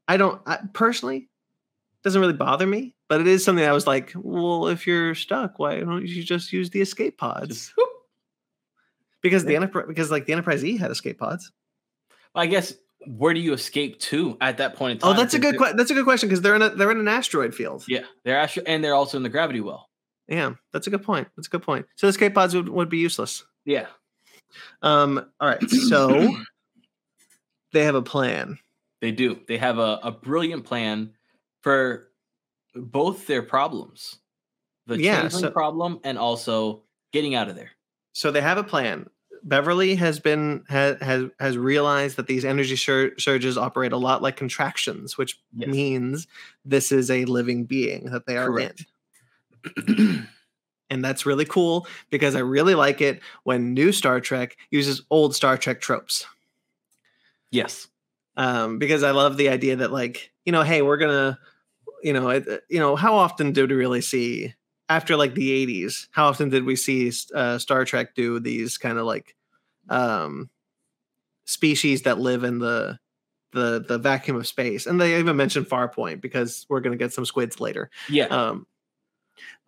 I 0.07 0.17
don't 0.17 0.41
I, 0.45 0.59
personally 0.73 1.29
doesn't 2.03 2.19
really 2.19 2.33
bother 2.33 2.67
me, 2.67 2.95
but 3.07 3.21
it 3.21 3.27
is 3.27 3.43
something 3.43 3.63
I 3.63 3.71
was 3.71 3.87
like, 3.87 4.11
well, 4.15 4.67
if 4.67 4.85
you're 4.85 5.15
stuck, 5.15 5.57
why 5.57 5.79
don't 5.79 6.05
you 6.05 6.23
just 6.23 6.51
use 6.51 6.69
the 6.69 6.81
escape 6.81 7.17
pods? 7.17 7.73
Because 9.25 9.43
the 9.45 9.55
enterprise, 9.55 9.85
because 9.87 10.11
like 10.11 10.25
the 10.27 10.33
Enterprise 10.33 10.63
E 10.63 10.77
had 10.77 10.91
escape 10.91 11.17
pods. 11.17 11.51
I 12.35 12.45
guess 12.45 12.73
where 13.07 13.33
do 13.33 13.39
you 13.39 13.53
escape 13.53 13.99
to 14.01 14.37
at 14.39 14.57
that 14.59 14.75
point 14.75 14.91
in 14.93 14.97
time? 14.99 15.11
Oh, 15.11 15.13
that's 15.19 15.33
a 15.33 15.39
good 15.39 15.53
Because 15.53 15.71
que- 15.71 15.77
that's 15.77 15.89
a 15.91 15.93
good 15.95 16.03
question 16.05 16.29
because 16.29 16.41
they're 16.41 16.55
in 16.55 16.61
a 16.61 16.69
they're 16.69 16.91
in 16.91 16.99
an 16.99 17.07
asteroid 17.07 17.55
field. 17.55 17.85
Yeah, 17.87 18.03
they're 18.23 18.37
actually, 18.39 18.67
and 18.67 18.83
they're 18.83 18.93
also 18.93 19.17
in 19.17 19.23
the 19.23 19.29
gravity 19.29 19.61
well. 19.61 19.89
Yeah, 20.27 20.51
that's 20.73 20.85
a 20.87 20.89
good 20.91 21.03
point. 21.03 21.27
That's 21.35 21.47
a 21.47 21.49
good 21.49 21.63
point. 21.63 21.85
So 21.95 22.07
the 22.07 22.09
escape 22.11 22.33
pods 22.35 22.53
would, 22.55 22.69
would 22.69 22.89
be 22.89 22.97
useless. 22.97 23.43
Yeah. 23.65 23.87
Um, 24.81 25.25
all 25.39 25.47
right, 25.49 25.69
so 25.69 26.35
they 27.73 27.83
have 27.85 27.95
a 27.95 28.01
plan. 28.01 28.57
They 29.01 29.11
do. 29.11 29.39
They 29.47 29.57
have 29.57 29.77
a, 29.79 29.99
a 30.03 30.11
brilliant 30.11 30.65
plan 30.65 31.11
for 31.61 32.09
both 32.75 33.27
their 33.27 33.41
problems. 33.43 34.17
The 34.87 34.99
Yeah, 35.01 35.27
so- 35.29 35.51
problem 35.51 35.99
and 36.03 36.17
also 36.17 36.83
getting 37.11 37.35
out 37.35 37.49
of 37.49 37.55
there. 37.55 37.71
So 38.13 38.31
they 38.31 38.41
have 38.41 38.57
a 38.57 38.63
plan. 38.63 39.07
Beverly 39.45 39.95
has 39.95 40.19
been 40.19 40.63
has 40.67 40.99
has, 41.01 41.25
has 41.39 41.57
realized 41.57 42.17
that 42.17 42.27
these 42.27 42.43
energy 42.43 42.75
sur- 42.75 43.17
surges 43.19 43.57
operate 43.57 43.91
a 43.93 43.97
lot 43.97 44.21
like 44.21 44.35
contractions, 44.35 45.17
which 45.17 45.39
Yes. 45.55 45.69
means 45.69 46.27
this 46.65 46.91
is 46.91 47.09
a 47.11 47.25
living 47.25 47.63
being 47.65 48.05
that 48.05 48.25
they 48.25 48.35
are 48.37 48.47
Correct. 48.47 48.85
in. 49.87 50.27
And 50.91 51.03
that's 51.03 51.25
really 51.25 51.45
cool 51.45 51.87
because 52.11 52.35
I 52.35 52.39
really 52.41 52.75
like 52.75 53.01
it 53.01 53.19
when 53.43 53.73
new 53.73 53.91
Star 53.91 54.21
Trek 54.21 54.55
uses 54.69 55.01
old 55.09 55.33
Star 55.33 55.57
Trek 55.57 55.81
tropes. 55.81 56.27
yes. 57.51 57.87
Um, 58.37 58.77
because 58.77 59.01
I 59.01 59.09
love 59.11 59.35
the 59.37 59.49
idea 59.49 59.77
that 59.77 59.91
like, 59.91 60.31
you 60.45 60.51
know, 60.51 60.61
hey, 60.61 60.83
we're 60.83 60.97
gonna, 60.97 61.39
you 62.03 62.13
know, 62.13 62.29
it, 62.29 62.63
you 62.69 62.79
know, 62.79 62.95
how 62.95 63.15
often 63.15 63.51
do 63.51 63.65
we 63.65 63.73
really 63.73 64.01
see 64.01 64.53
after 64.89 65.15
like 65.15 65.33
the 65.33 65.65
80s, 65.65 66.07
how 66.11 66.27
often 66.27 66.49
did 66.49 66.65
we 66.65 66.75
see 66.75 67.11
uh, 67.33 67.57
Star 67.57 67.85
Trek 67.85 68.15
do 68.15 68.39
these 68.39 68.77
kind 68.77 68.97
of 68.97 69.05
like 69.05 69.35
um 69.89 70.49
species 71.45 72.01
that 72.03 72.19
live 72.19 72.43
in 72.43 72.59
the 72.59 72.97
the 73.51 73.83
the 73.87 73.97
vacuum 73.97 74.37
of 74.37 74.47
space? 74.47 74.85
And 74.85 74.99
they 74.99 75.19
even 75.19 75.35
mentioned 75.35 75.67
Farpoint 75.67 76.21
because 76.21 76.65
we're 76.69 76.81
gonna 76.81 76.97
get 76.97 77.13
some 77.13 77.25
squids 77.25 77.59
later. 77.59 77.89
Yeah. 78.09 78.25
Um, 78.25 78.67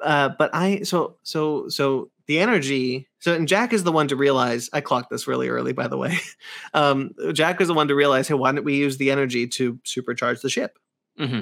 uh, 0.03 0.30
but 0.38 0.51
I 0.53 0.82
so 0.82 1.18
so 1.24 1.68
so 1.70 2.11
the 2.28 2.39
energy. 2.39 3.07
So 3.20 3.34
and 3.34 3.47
Jack 3.47 3.74
is 3.74 3.84
the 3.84 3.91
one 3.91 4.07
to 4.09 4.15
realize. 4.15 4.70
I 4.74 4.82
clocked 4.82 5.09
this 5.09 5.28
really 5.28 5.49
early, 5.49 5.74
by 5.74 5.88
the 5.88 5.97
way. 5.97 6.18
Um, 6.74 7.11
Jack 7.34 7.59
is 7.61 7.70
the 7.70 7.74
one 7.74 7.88
to 7.88 7.95
realize, 7.95 8.28
hey, 8.28 8.36
why 8.36 8.51
don't 8.51 8.63
we 8.63 8.76
use 8.76 8.97
the 8.97 9.09
energy 9.09 9.47
to 9.47 9.76
supercharge 9.86 10.41
the 10.41 10.49
ship? 10.49 10.78
hmm 11.18 11.39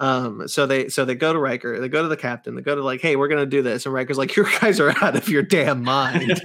Um, 0.00 0.48
so 0.48 0.66
they 0.66 0.88
so 0.88 1.04
they 1.04 1.14
go 1.14 1.32
to 1.32 1.38
Riker, 1.38 1.78
they 1.78 1.88
go 1.90 2.02
to 2.02 2.08
the 2.08 2.16
captain, 2.16 2.54
they 2.54 2.62
go 2.62 2.74
to 2.74 2.82
like, 2.82 3.02
hey, 3.02 3.16
we're 3.16 3.28
gonna 3.28 3.44
do 3.44 3.60
this, 3.60 3.84
and 3.84 3.94
Riker's 3.94 4.16
like, 4.16 4.34
you 4.34 4.46
guys 4.60 4.80
are 4.80 4.90
out 5.02 5.14
of 5.14 5.28
your 5.28 5.42
damn 5.42 5.84
mind. 5.84 6.40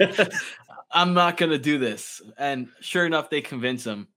I'm 0.92 1.14
not 1.14 1.38
gonna 1.38 1.58
do 1.58 1.78
this. 1.78 2.20
And 2.36 2.68
sure 2.80 3.06
enough, 3.06 3.30
they 3.30 3.40
convince 3.40 3.84
him. 3.84 4.08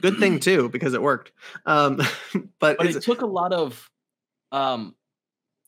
Good 0.00 0.18
thing 0.18 0.38
too 0.38 0.68
because 0.68 0.92
it 0.94 1.02
worked. 1.02 1.32
Um, 1.66 1.96
but, 2.60 2.76
But 2.78 2.86
it 2.86 3.02
took 3.02 3.22
a 3.22 3.26
lot 3.26 3.52
of 3.52 3.88
um 4.52 4.94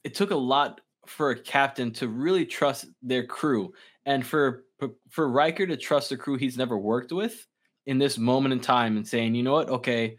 it 0.05 0.15
took 0.15 0.31
a 0.31 0.37
lot 0.37 0.83
for 1.07 1.31
a 1.31 1.39
captain 1.39 1.91
to 1.93 2.09
really 2.09 2.45
trust 2.45 2.87
their 3.03 3.27
crew 3.27 3.73
and 4.05 4.27
for 4.27 4.65
for 5.09 5.29
Riker 5.29 5.67
to 5.67 5.77
trust 5.77 6.13
a 6.13 6.19
crew 6.19 6.37
he's 6.37 6.59
never 6.59 6.77
worked 6.77 7.13
with 7.13 7.47
in 7.87 7.99
this 7.99 8.19
moment 8.19 8.53
in 8.53 8.61
time 8.61 8.97
and 8.97 9.07
saying, 9.07 9.35
you 9.35 9.43
know 9.43 9.53
what, 9.53 9.69
okay, 9.69 10.17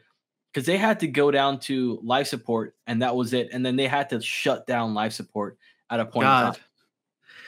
because 0.55 0.65
they 0.65 0.77
had 0.77 1.01
to 1.01 1.07
go 1.07 1.31
down 1.31 1.59
to 1.59 1.99
life 2.01 2.27
support 2.27 2.75
and 2.87 3.01
that 3.01 3.13
was 3.13 3.33
it, 3.33 3.49
and 3.51 3.65
then 3.65 3.75
they 3.75 3.87
had 3.87 4.09
to 4.11 4.21
shut 4.21 4.65
down 4.65 4.93
life 4.93 5.11
support 5.11 5.57
at 5.89 5.99
a 5.99 6.05
point. 6.05 6.23
In 6.23 6.29
God, 6.29 6.59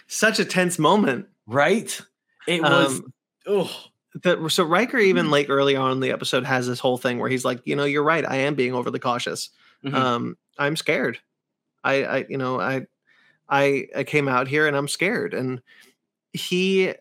such 0.07 0.39
a 0.39 0.45
tense 0.45 0.77
moment. 0.77 1.27
Right? 1.45 2.01
It 2.45 2.61
was. 2.61 2.99
Um, 2.99 3.13
oh, 3.47 3.83
the, 4.21 4.49
so 4.49 4.65
Riker 4.65 4.97
Mm-hmm. 4.97 5.07
even 5.07 5.31
like 5.31 5.49
early 5.49 5.77
on 5.77 5.93
in 5.93 5.99
the 6.01 6.11
episode 6.11 6.43
has 6.43 6.67
this 6.67 6.81
whole 6.81 6.97
thing 6.97 7.17
where 7.19 7.29
he's 7.29 7.45
like, 7.45 7.61
you 7.63 7.77
know, 7.77 7.85
you're 7.85 8.03
right, 8.03 8.25
I 8.27 8.37
am 8.39 8.55
being 8.55 8.73
overly 8.73 8.99
cautious. 8.99 9.51
mhm. 9.85 9.93
um 9.93 10.37
i'm 10.59 10.75
scared 10.75 11.19
i 11.83 12.03
i 12.03 12.25
you 12.27 12.37
know 12.37 12.59
i 12.59 12.87
i 13.47 13.85
i 13.95 14.03
came 14.03 14.27
out 14.27 14.47
here 14.47 14.65
and 14.65 14.75
i'm 14.75 14.87
scared 14.87 15.35
and 15.35 15.61
he 16.33 16.95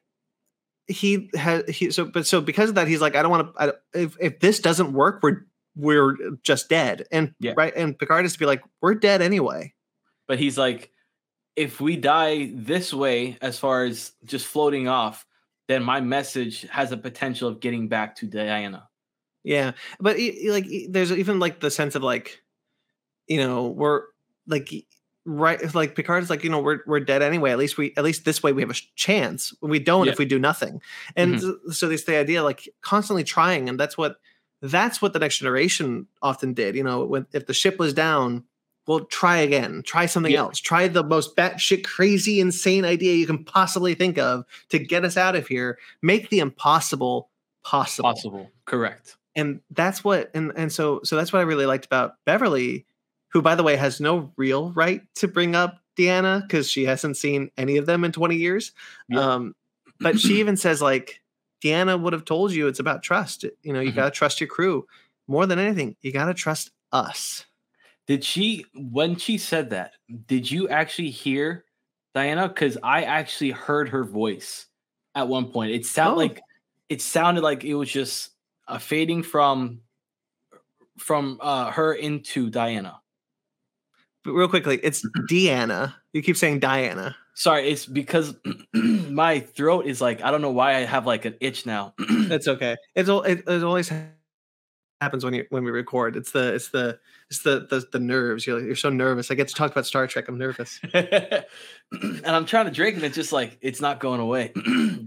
he 0.87 1.31
had 1.35 1.67
he 1.71 1.91
so 1.91 2.05
but 2.05 2.27
so 2.27 2.43
because 2.43 2.69
of 2.69 2.75
that 2.75 2.87
he's 2.87 3.01
like 3.01 3.17
i 3.17 3.23
don't 3.23 3.31
want 3.31 3.57
to 3.59 3.79
if 3.95 4.15
if 4.21 4.41
this 4.41 4.61
doesn't 4.61 4.93
work 4.93 5.21
we're 5.23 5.47
we're 5.77 6.17
just 6.43 6.69
dead 6.69 7.07
and 7.13 7.35
Yeah. 7.39 7.53
right 7.57 7.73
and 7.77 7.99
picard 7.99 8.25
is 8.25 8.33
to 8.33 8.39
be 8.39 8.47
like 8.47 8.63
we're 8.81 8.95
dead 8.95 9.21
anyway 9.23 9.73
but 10.29 10.39
he's 10.41 10.59
like, 10.59 10.91
if 11.55 11.81
we 11.81 11.97
die 11.97 12.51
this 12.53 12.93
way, 12.93 13.39
as 13.41 13.59
far 13.61 13.85
as 13.85 14.13
just 14.25 14.45
floating 14.47 14.89
off, 14.89 15.25
then 15.69 15.83
my 15.85 16.01
message 16.01 16.63
has 16.63 16.91
a 16.91 16.97
potential 16.97 17.49
of 17.49 17.61
getting 17.61 17.87
back 17.89 18.17
to 18.17 18.27
Diana. 18.27 18.89
yeah 19.45 19.73
but 20.01 20.17
like 20.49 20.67
there's 20.91 21.13
even 21.13 21.39
like 21.39 21.61
the 21.61 21.71
sense 21.71 21.95
of 21.95 22.03
like 22.03 22.43
you 23.29 23.39
know 23.39 23.69
we're 23.69 24.03
like 24.49 24.69
right 25.25 25.75
like 25.75 25.95
picard's 25.97 26.31
like 26.31 26.43
you 26.45 26.51
know 26.51 26.61
we're 26.61 26.81
we're 26.87 27.01
dead 27.01 27.23
anyway 27.23 27.51
at 27.53 27.59
least 27.59 27.77
we 27.79 27.93
at 27.97 28.05
least 28.05 28.25
this 28.25 28.43
way 28.43 28.53
we 28.53 28.63
have 28.63 28.71
a 28.71 28.81
chance 28.97 29.53
we 29.63 29.79
don't 29.79 30.07
Yeah. 30.07 30.13
if 30.13 30.19
we 30.19 30.25
do 30.25 30.39
nothing 30.39 30.81
and 31.17 31.41
so- 31.41 31.59
so 31.71 31.89
there's 31.89 32.05
the 32.05 32.17
idea 32.17 32.43
like 32.45 32.69
constantly 32.83 33.25
trying 33.25 33.69
and 33.69 33.79
that's 33.79 33.97
what 33.99 34.17
that's 34.63 35.01
what 35.03 35.13
the 35.13 35.19
next 35.19 35.39
generation 35.39 36.07
often 36.23 36.53
did 36.55 36.75
you 36.75 36.83
know 36.85 37.05
when 37.05 37.27
if 37.33 37.47
the 37.47 37.55
ship 37.55 37.79
was 37.79 37.93
down 37.95 38.43
well 38.87 39.01
try 39.01 39.37
again 39.39 39.83
try 39.85 40.07
something 40.07 40.33
Yeah. 40.33 40.41
else 40.41 40.59
try 40.61 40.89
the 40.89 41.05
most 41.05 41.37
batshit 41.37 41.85
crazy 41.85 42.41
insane 42.41 42.85
idea 42.85 43.15
you 43.15 43.27
can 43.27 43.45
possibly 43.45 43.95
think 43.95 44.17
of 44.19 44.45
to 44.71 44.79
get 44.79 45.05
us 45.05 45.17
out 45.17 45.37
of 45.37 45.47
here 45.47 45.79
make 46.03 46.31
the 46.31 46.39
impossible 46.39 47.29
possible 47.65 48.09
Possible. 48.11 48.51
Correct. 48.65 49.17
and 49.35 49.61
that's 49.71 50.03
what 50.05 50.31
and 50.35 50.53
and 50.57 50.73
so 50.73 51.01
so 51.05 51.17
that's 51.17 51.33
what 51.33 51.41
I 51.41 51.43
really 51.43 51.67
liked 51.67 51.85
about 51.85 52.15
Beverly, 52.25 52.87
who 53.33 53.43
by 53.43 53.55
the 53.57 53.63
way 53.63 53.77
has 53.77 54.01
no 54.01 54.33
real 54.37 54.71
right 54.73 55.03
to 55.17 55.29
bring 55.29 55.55
up 55.57 55.81
Deanna 55.99 56.43
because 56.43 56.71
she 56.71 56.85
hasn't 56.85 57.17
seen 57.17 57.51
any 57.59 57.77
of 57.77 57.87
them 57.87 58.05
in 58.05 58.13
20 58.13 58.37
years. 58.37 58.73
Yeah. 59.09 59.21
Um, 59.21 59.55
but 59.99 60.21
she 60.21 60.39
even 60.41 60.57
says 60.57 60.81
like 60.81 61.21
Deanna 61.67 62.01
would 62.01 62.13
have 62.13 62.25
told 62.25 62.53
you 62.53 62.69
it's 62.69 62.79
about 62.81 63.03
trust. 63.03 63.45
You 63.63 63.73
know, 63.73 63.81
you 63.81 63.93
Mhm. 63.93 63.97
gotta 63.97 64.11
trust 64.11 64.41
your 64.41 64.49
crew 64.49 64.87
more 65.27 65.47
than 65.47 65.59
anything. 65.59 65.97
You 66.03 66.13
gotta 66.13 66.35
trust 66.35 66.71
us. 66.93 67.45
Did 68.07 68.23
she, 68.25 68.65
when 68.75 69.17
she 69.17 69.37
said 69.39 69.71
that, 69.71 69.95
did 70.27 70.49
you 70.51 70.69
actually 70.69 71.11
hear 71.11 71.65
Diana? 72.15 72.49
Because 72.49 72.79
I 72.83 73.03
actually 73.03 73.51
heard 73.51 73.89
her 73.89 74.05
voice 74.05 74.67
at 75.17 75.27
one 75.27 75.51
point. 75.51 75.73
It 75.73 75.85
sounded 75.87 76.15
Oh. 76.15 76.19
like 76.19 76.41
it 76.89 77.03
sounded 77.03 77.43
like 77.43 77.65
it 77.65 77.75
was 77.75 77.91
just 77.91 78.31
a 78.69 78.79
fading 78.79 79.23
from 79.25 79.81
from 80.99 81.39
uh, 81.43 81.71
her 81.73 81.95
into 81.95 82.49
Diana. 82.49 83.01
But 84.25 84.33
real 84.33 84.49
quickly, 84.49 84.79
it's 84.83 85.03
Deanna. 85.29 85.95
You 86.13 86.23
keep 86.23 86.37
saying 86.37 86.61
Diana. 86.61 87.17
Sorry, 87.37 87.69
it's 87.69 87.85
because 87.85 88.35
my 88.73 89.41
throat 89.41 89.85
is 89.85 90.01
like 90.01 90.23
I 90.23 90.31
don't 90.31 90.41
know 90.41 90.51
why 90.51 90.77
I 90.77 90.81
have 90.87 91.07
like 91.07 91.27
an 91.27 91.35
itch 91.41 91.67
now. 91.67 91.93
That's 92.29 92.49
okay. 92.49 92.77
It's 92.95 93.11
al- 93.11 93.23
it, 93.23 93.45
it's 93.47 93.63
always 93.63 93.93
happens 95.03 95.23
when 95.23 95.35
you 95.35 95.45
when 95.51 95.63
we 95.63 95.71
record. 95.71 96.17
It's 96.17 96.33
the 96.33 96.55
it's 96.55 96.71
the 96.71 96.99
it's 97.29 97.41
the 97.41 97.67
the, 97.69 97.87
the 97.93 98.01
nerves. 98.01 98.47
You're 98.47 98.65
you're 98.65 98.75
so 98.75 98.89
nervous. 98.89 99.31
I 99.31 99.35
get 99.35 99.49
to 99.49 99.55
talk 99.55 99.71
about 99.71 99.85
Star 99.85 100.07
Trek. 100.07 100.29
I'm 100.29 100.39
nervous. 100.39 100.81
and 100.95 101.45
I'm 102.25 102.47
trying 102.47 102.65
to 102.65 102.71
drink, 102.71 102.97
and 102.97 103.05
it's 103.05 103.15
just 103.15 103.33
like 103.33 103.59
it's 103.61 103.83
not 103.83 104.01
going 104.01 104.21
away. 104.21 104.53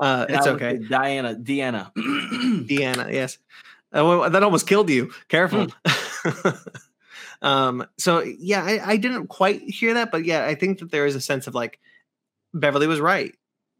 Uh, 0.00 0.24
it's 0.30 0.46
okay. 0.46 0.78
Diana, 0.88 1.34
Deanna. 1.34 1.92
Deanna, 1.94 3.12
yes. 3.12 3.36
Uh, 3.94 4.02
well, 4.02 4.30
that 4.30 4.42
almost 4.42 4.66
killed 4.66 4.88
you. 4.88 5.12
Careful. 5.28 5.66
um, 7.42 7.86
so 7.98 8.20
yeah, 8.22 8.62
I, 8.62 8.92
I 8.92 8.96
didn't 8.96 9.28
quite 9.28 9.62
hear 9.62 9.94
that, 9.94 10.10
but 10.10 10.24
yeah, 10.24 10.44
I 10.44 10.54
think 10.54 10.78
that 10.80 10.90
there 10.90 11.06
is 11.06 11.14
a 11.14 11.20
sense 11.20 11.46
of 11.46 11.54
like 11.54 11.78
Beverly 12.52 12.86
was 12.86 13.00
right. 13.00 13.34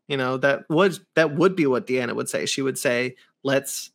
You 0.09 0.17
know, 0.17 0.39
that 0.39 0.69
was 0.69 1.01
that 1.15 1.35
would 1.35 1.55
be 1.57 1.67
what 1.67 1.87
Deanna 1.87 2.15
would 2.15 2.29
say. 2.29 2.47
She 2.47 2.63
would 2.63 2.79
say, 2.79 3.17
let's 3.45 3.91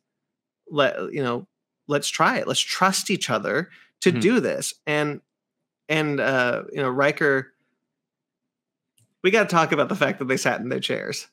let 0.70 1.12
you 1.12 1.22
know, 1.22 1.46
let's 1.88 2.08
try 2.08 2.38
it. 2.38 2.46
Let's 2.48 2.60
trust 2.60 3.10
each 3.10 3.28
other 3.30 3.70
to 4.00 4.12
Mhm. 4.12 4.20
do 4.20 4.40
this. 4.40 4.74
And 4.86 5.20
and 5.88 6.20
uh, 6.20 6.62
you 6.72 6.80
know, 6.82 6.88
Riker 6.88 7.52
we 9.22 9.30
got 9.32 9.48
to 9.48 9.48
talk 9.48 9.72
about 9.72 9.88
the 9.88 9.96
fact 9.96 10.20
that 10.20 10.26
they 10.26 10.36
sat 10.36 10.60
in 10.60 10.68
their 10.68 10.78
chairs. 10.80 11.26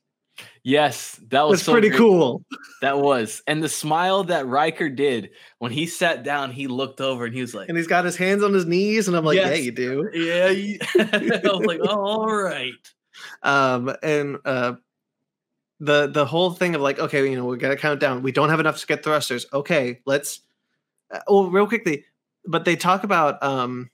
Yes, 0.63 1.19
that 1.29 1.47
was 1.47 1.61
so 1.63 1.71
pretty 1.71 1.89
great. 1.89 1.97
cool. 1.97 2.43
That 2.81 2.99
was, 2.99 3.41
and 3.47 3.63
the 3.63 3.69
smile 3.69 4.25
that 4.25 4.45
Riker 4.45 4.89
did 4.89 5.29
when 5.59 5.71
he 5.71 5.85
sat 5.87 6.23
down, 6.23 6.51
he 6.51 6.67
looked 6.67 6.99
over 6.99 7.25
and 7.25 7.33
he 7.33 7.41
was 7.41 7.53
like, 7.55 7.69
And 7.69 7.77
he's 7.77 7.87
got 7.87 8.03
his 8.03 8.17
hands 8.17 8.43
on 8.43 8.53
his 8.53 8.65
knees, 8.65 9.07
and 9.07 9.15
I'm 9.15 9.23
like, 9.23 9.37
yeah, 9.37 9.49
Yes. 9.53 9.63
you 9.63 9.71
do. 9.71 10.09
"Yeah." 10.13 10.49
you-" 10.49 10.79
I 10.99 11.39
was 11.45 11.65
like, 11.65 11.79
"Oh, 11.81 11.99
all 12.05 12.33
right." 12.35 12.73
um 13.43 13.95
and 14.01 14.37
uh 14.43 14.73
the 15.79 16.07
the 16.07 16.25
whole 16.25 16.51
thing 16.51 16.73
of 16.75 16.81
like 16.81 16.97
okay 16.99 17.29
you 17.29 17.35
know 17.35 17.45
we 17.45 17.57
gotta 17.57 17.75
count 17.75 17.99
down 17.99 18.23
we 18.23 18.31
don't 18.31 18.49
have 18.49 18.59
enough 18.59 18.79
to 18.79 18.87
get 18.87 19.03
thrusters 19.03 19.45
okay 19.53 19.99
let's 20.05 20.41
uh, 21.13 21.19
well 21.27 21.49
real 21.49 21.67
quickly 21.67 22.05
but 22.45 22.65
they 22.65 22.75
talk 22.75 23.03
about 23.03 23.41
um 23.43 23.89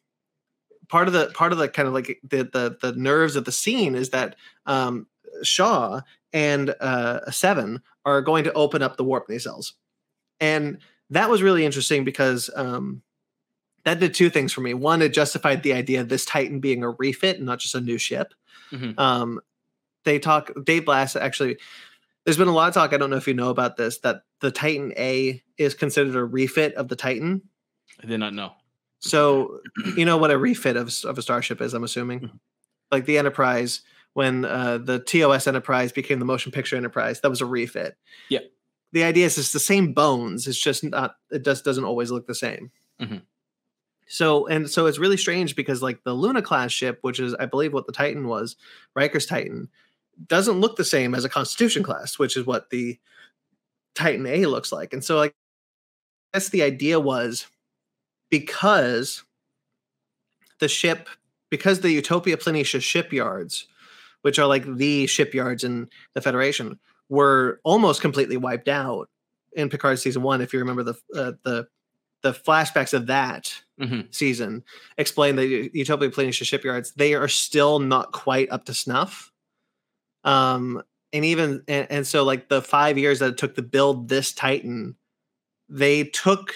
part 0.87 1.07
of 1.07 1.13
the 1.13 1.27
part 1.33 1.51
of 1.51 1.57
the 1.57 1.67
kind 1.67 1.87
of 1.87 1.93
like 1.93 2.19
the 2.23 2.43
the, 2.43 2.77
the 2.81 2.93
nerves 2.97 3.35
of 3.35 3.43
the 3.45 3.51
scene 3.51 3.93
is 3.95 4.11
that 4.11 4.35
um 4.65 5.05
shaw 5.43 6.01
and 6.34 6.73
uh 6.80 7.30
seven 7.32 7.82
are 8.05 8.21
going 8.21 8.43
to 8.43 8.53
open 8.53 8.82
up 8.82 8.97
the 8.97 9.03
warp 9.03 9.27
nacelles 9.27 9.73
and 10.39 10.77
that 11.09 11.30
was 11.30 11.41
really 11.41 11.65
interesting 11.65 12.03
because 12.03 12.49
um 12.55 13.01
that 13.84 13.99
did 13.99 14.13
two 14.13 14.30
things 14.30 14.51
for 14.53 14.61
me 14.61 14.73
one 14.73 15.01
it 15.01 15.13
justified 15.13 15.63
the 15.63 15.73
idea 15.73 16.01
of 16.01 16.09
this 16.09 16.25
titan 16.25 16.59
being 16.59 16.84
a 16.84 16.89
refit 16.91 17.38
and 17.38 17.45
not 17.45 17.59
just 17.59 17.75
a 17.75 17.82
new 17.82 17.97
ship 17.97 18.34
Mhm. 18.71 18.97
um, 18.99 19.39
they 20.05 20.19
talk. 20.19 20.51
Dave 20.63 20.86
Blass 20.86 21.15
actually. 21.15 21.57
There's 22.23 22.38
been 22.38 22.47
a 22.47 22.53
lot 22.53 22.67
of 22.69 22.73
talk. 22.75 22.93
I 22.93 22.97
don't 22.97 23.09
know 23.09 23.15
if 23.17 23.27
you 23.27 23.34
know 23.34 23.49
about 23.49 23.77
this. 23.77 23.97
That 23.99 24.21
the 24.41 24.51
Titan 24.51 24.93
A 24.95 25.41
is 25.57 25.73
considered 25.73 26.15
a 26.15 26.23
refit 26.23 26.73
of 26.75 26.88
the 26.88 26.95
Titan. 26.95 27.41
I 28.01 28.05
did 28.05 28.19
not 28.19 28.34
know. 28.36 28.53
So 28.99 29.59
you 29.97 30.05
know 30.05 30.17
what 30.17 30.30
a 30.32 30.38
refit 30.38 30.77
of, 30.77 30.93
of 31.03 31.17
a 31.17 31.21
starship 31.23 31.61
is. 31.61 31.73
I'm 31.73 31.84
assuming, 31.84 32.19
Mhm. 32.21 32.39
like 32.91 33.05
the 33.05 33.17
Enterprise 33.17 33.82
when 34.20 34.43
uh, 34.43 34.78
the 34.78 34.99
TOS 34.99 35.47
Enterprise 35.47 35.93
became 35.93 36.20
the 36.20 36.26
Motion 36.26 36.51
Picture 36.51 36.76
Enterprise. 36.76 37.22
That 37.22 37.30
was 37.30 37.39
a 37.39 37.45
refit. 37.45 37.95
Yeah. 38.28 38.41
The 38.91 39.05
idea 39.05 39.26
is 39.26 39.38
it's 39.38 39.53
the 39.53 39.61
same 39.61 39.93
bones. 39.93 40.45
It's 40.45 40.59
just 40.59 40.84
not. 40.84 41.15
It 41.32 41.45
just 41.45 41.63
doesn't 41.63 41.86
always 41.86 42.11
look 42.11 42.28
the 42.28 42.36
same. 42.36 42.70
Mhm. 42.99 43.22
So 44.07 44.45
and 44.47 44.70
so 44.70 44.88
it's 44.88 44.99
really 44.99 45.15
strange 45.15 45.55
because 45.55 45.82
like 45.82 46.03
the 46.03 46.11
Luna 46.13 46.41
class 46.41 46.74
ship, 46.74 46.99
which 47.01 47.22
is 47.22 47.34
I 47.36 47.45
believe 47.45 47.72
what 47.72 47.88
the 47.88 47.93
Titan 47.93 48.28
was, 48.28 48.57
Riker's 48.93 49.26
Titan, 49.26 49.70
doesn't 50.28 50.59
look 50.59 50.76
the 50.76 50.84
same 50.84 51.15
as 51.15 51.24
a 51.24 51.30
Constitution 51.30 51.82
class, 51.82 52.20
which 52.20 52.36
is 52.36 52.45
what 52.45 52.72
the 52.72 52.99
Titan 53.95 54.26
A 54.26 54.47
looks 54.47 54.74
like. 54.74 54.91
And 54.91 55.01
so 55.01 55.15
like 55.15 55.34
that's 56.34 56.49
the 56.49 56.63
idea 56.63 56.99
was 56.99 57.47
because 58.30 59.24
the 60.59 60.67
ship 60.67 61.07
because 61.49 61.80
the 61.80 61.91
Utopia 61.91 62.36
Planitia 62.36 62.82
shipyards, 62.82 63.68
which 64.22 64.39
are 64.39 64.47
like 64.47 64.65
the 64.78 65.07
shipyards 65.07 65.63
in 65.63 65.89
the 66.13 66.22
Federation, 66.22 66.80
were 67.09 67.59
almost 67.63 68.01
completely 68.01 68.38
wiped 68.38 68.67
out 68.67 69.09
in 69.53 69.70
Picard 69.70 69.99
season 69.99 70.22
one. 70.22 70.41
If 70.41 70.53
you 70.53 70.59
remember 70.59 70.84
the 70.84 70.93
uh, 71.15 71.32
the 71.43 71.67
the 72.22 72.34
flashbacks 72.34 72.93
of 72.93 73.07
that 73.07 73.53
Mhm. 73.80 74.13
season, 74.13 74.63
explain 74.97 75.38
the 75.38 75.70
Utopia 75.74 76.09
Planitia 76.09 76.45
shipyards. 76.45 76.91
They 76.93 77.13
are 77.13 77.30
still 77.30 77.80
not 77.80 78.11
quite 78.11 78.51
up 78.51 78.65
to 78.65 78.74
snuff. 78.74 79.32
Um, 80.26 80.84
and 81.13 81.24
even 81.26 81.63
and, 81.67 81.88
and 81.89 82.05
so 82.07 82.24
like 82.24 82.49
the 82.49 82.61
five 82.61 82.97
years 82.97 83.20
that 83.20 83.30
it 83.32 83.38
took 83.38 83.55
to 83.55 83.61
build 83.61 84.09
this 84.09 84.34
Titan, 84.34 84.95
they 85.70 86.03
took 86.03 86.53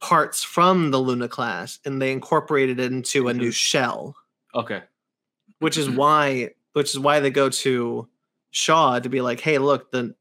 parts 0.00 0.44
from 0.44 0.90
the 0.90 0.98
Luna 0.98 1.26
class 1.28 1.80
and 1.84 2.00
they 2.00 2.12
incorporated 2.12 2.78
it 2.78 2.92
into 2.92 3.28
a 3.28 3.34
new 3.34 3.50
shell 3.50 4.14
Okay. 4.54 4.82
which 5.58 5.76
is 5.76 5.90
why 5.90 6.50
which 6.78 6.90
is 6.94 6.98
why 7.00 7.18
they 7.18 7.30
go 7.30 7.48
to 7.50 8.08
Shaw 8.52 9.00
to 9.00 9.08
be 9.08 9.20
like, 9.20 9.40
hey, 9.40 9.58
look, 9.58 9.90
the 9.90 10.14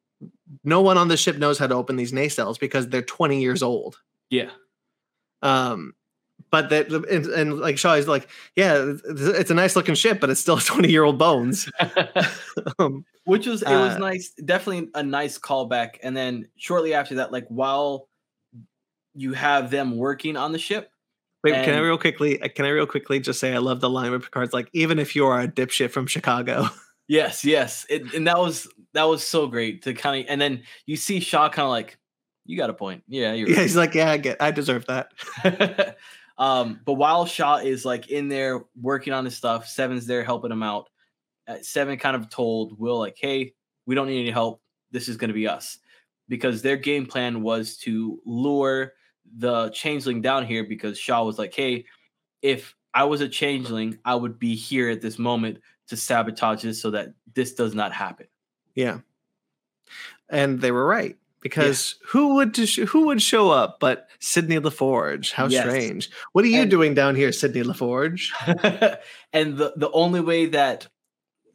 no 0.64 0.82
one 0.82 0.97
on 0.97 1.08
the 1.08 1.16
ship 1.18 1.38
knows 1.38 1.60
how 1.60 1.68
to 1.68 1.76
open 1.76 1.95
these 1.95 2.12
nacelles 2.12 2.60
because 2.60 2.88
they're 2.89 3.03
20 3.03 3.39
years 3.39 3.62
old. 3.62 4.01
Yeah. 4.32 4.49
Um, 5.43 5.93
but 6.49 6.70
that 6.70 6.89
and, 6.91 7.26
and 7.28 7.60
like 7.60 7.78
Shaw 7.78 7.93
is 7.93 8.08
like, 8.08 8.28
yeah, 8.55 8.74
it's- 8.76 9.01
it's 9.39 9.51
a 9.51 9.53
nice 9.53 9.76
looking 9.76 9.93
ship, 9.95 10.20
but 10.20 10.30
it's 10.32 10.41
still 10.41 10.58
20 10.74 10.89
year 10.89 11.03
old 11.03 11.20
bones. 11.20 11.70
um, 12.80 13.05
Which 13.26 13.45
was 13.45 13.62
it 13.62 13.70
was 13.70 13.95
Uh, 13.95 13.99
nice, 13.99 14.32
definitely 14.43 14.89
a 14.95 15.03
nice 15.03 15.38
callback. 15.38 15.97
And 16.01 16.18
then 16.18 16.47
shortly 16.58 16.93
after 16.95 17.16
that, 17.16 17.32
like 17.32 17.45
while 17.49 18.10
you 19.14 19.34
have 19.34 19.70
them 19.70 19.97
working 19.97 20.38
on 20.38 20.51
the 20.53 20.60
ship, 20.60 20.89
wait, 21.52 21.66
can 21.66 21.74
I 21.74 21.80
real 21.80 21.98
quickly? 21.98 22.38
Can 22.38 22.66
I 22.66 22.70
real 22.70 22.86
quickly 22.86 23.20
just 23.20 23.39
say 23.39 23.54
I 23.54 23.58
love 23.58 23.82
the 23.82 23.89
line 23.89 24.12
where 24.12 24.20
Picard's 24.20 24.54
like, 24.54 24.70
even 24.74 25.00
if 25.00 25.16
you 25.16 25.26
are 25.26 25.41
a 25.41 25.48
dipshit 25.48 25.91
from 25.91 26.08
Chicago, 26.08 26.68
yes, 27.08 27.43
yes, 27.45 27.86
it, 27.89 28.14
and 28.14 28.28
that 28.28 28.38
was 28.38 28.68
that 28.93 29.04
was 29.04 29.24
so 29.24 29.48
great 29.48 29.84
to 29.84 29.93
kind 29.93 30.24
of, 30.24 30.32
and 30.32 30.39
then 30.39 30.64
you 30.86 30.95
see 30.95 31.20
Shaw 31.20 31.50
kind 31.50 31.66
of 31.66 31.70
like, 31.70 31.98
you 32.45 32.58
got 32.58 32.70
a 32.70 32.74
point, 32.74 33.04
yeah, 33.08 33.34
you're 33.34 33.50
yeah, 33.50 33.58
right. 33.58 33.64
he's 33.64 33.76
like, 33.76 33.93
yeah, 33.93 34.12
I 34.12 34.18
get, 34.18 34.41
I 34.41 34.52
deserve 34.52 34.86
that. 34.88 35.12
um, 36.38 36.80
but 36.86 36.93
while 36.93 37.26
Shaw 37.26 37.58
is 37.58 37.86
like 37.86 38.10
in 38.10 38.30
there 38.30 38.62
working 38.80 39.14
on 39.14 39.26
his 39.26 39.36
stuff, 39.36 39.68
Seven's 39.68 40.06
there 40.06 40.24
helping 40.24 40.52
him 40.52 40.64
out. 40.64 40.89
Uh, 41.48 41.58
Seven 41.62 41.98
kind 41.98 42.16
of 42.16 42.30
told 42.30 42.78
Will 42.80 43.00
like, 43.00 43.18
"Hey, 43.20 43.54
we 43.86 43.95
don't 43.95 44.08
need 44.08 44.22
any 44.22 44.32
help. 44.32 44.62
This 44.91 45.08
is 45.08 45.18
going 45.18 45.30
to 45.30 45.34
be 45.34 45.48
us," 45.48 45.80
because 46.28 46.62
their 46.62 46.78
game 46.78 47.06
plan 47.06 47.41
was 47.41 47.78
to 47.78 48.20
lure 48.26 48.93
the 49.36 49.70
changeling 49.70 50.22
down 50.22 50.46
here. 50.46 50.64
Because 50.64 50.98
Shaw 50.98 51.24
was 51.24 51.38
like, 51.40 51.54
"Hey, 51.54 51.86
if 52.42 52.76
I 52.94 53.04
was 53.06 53.22
a 53.22 53.30
changeling, 53.30 53.98
I 54.06 54.16
would 54.16 54.38
be 54.40 54.56
here 54.56 54.90
at 54.90 55.02
this 55.02 55.18
moment 55.20 55.60
to 55.88 55.98
sabotage 55.98 56.62
this 56.64 56.82
so 56.82 56.92
that 56.92 57.10
this 57.34 57.54
does 57.54 57.74
not 57.76 57.92
happen." 57.94 58.28
Yeah. 58.76 59.00
And 60.30 60.60
they 60.62 60.72
were 60.72 60.86
right 60.86 61.16
because 61.42 61.96
who 62.06 62.36
would 62.36 62.56
sh- 62.58 62.80
who 62.90 63.06
would 63.06 63.22
show 63.22 63.50
up 63.50 63.80
but 63.80 64.10
Sidney 64.20 64.60
LaForge? 64.60 65.32
How 65.32 65.48
Yes. 65.48 65.64
strange. 65.64 66.10
What 66.34 66.44
are 66.44 66.50
you 66.50 66.62
And- 66.62 66.70
doing 66.72 66.94
down 66.94 67.16
here, 67.16 67.32
Sidney 67.32 67.64
LaForge? 67.64 68.32
and 69.34 69.58
the 69.58 69.74
the 69.78 69.90
only 69.92 70.20
way 70.22 70.48
that 70.48 70.88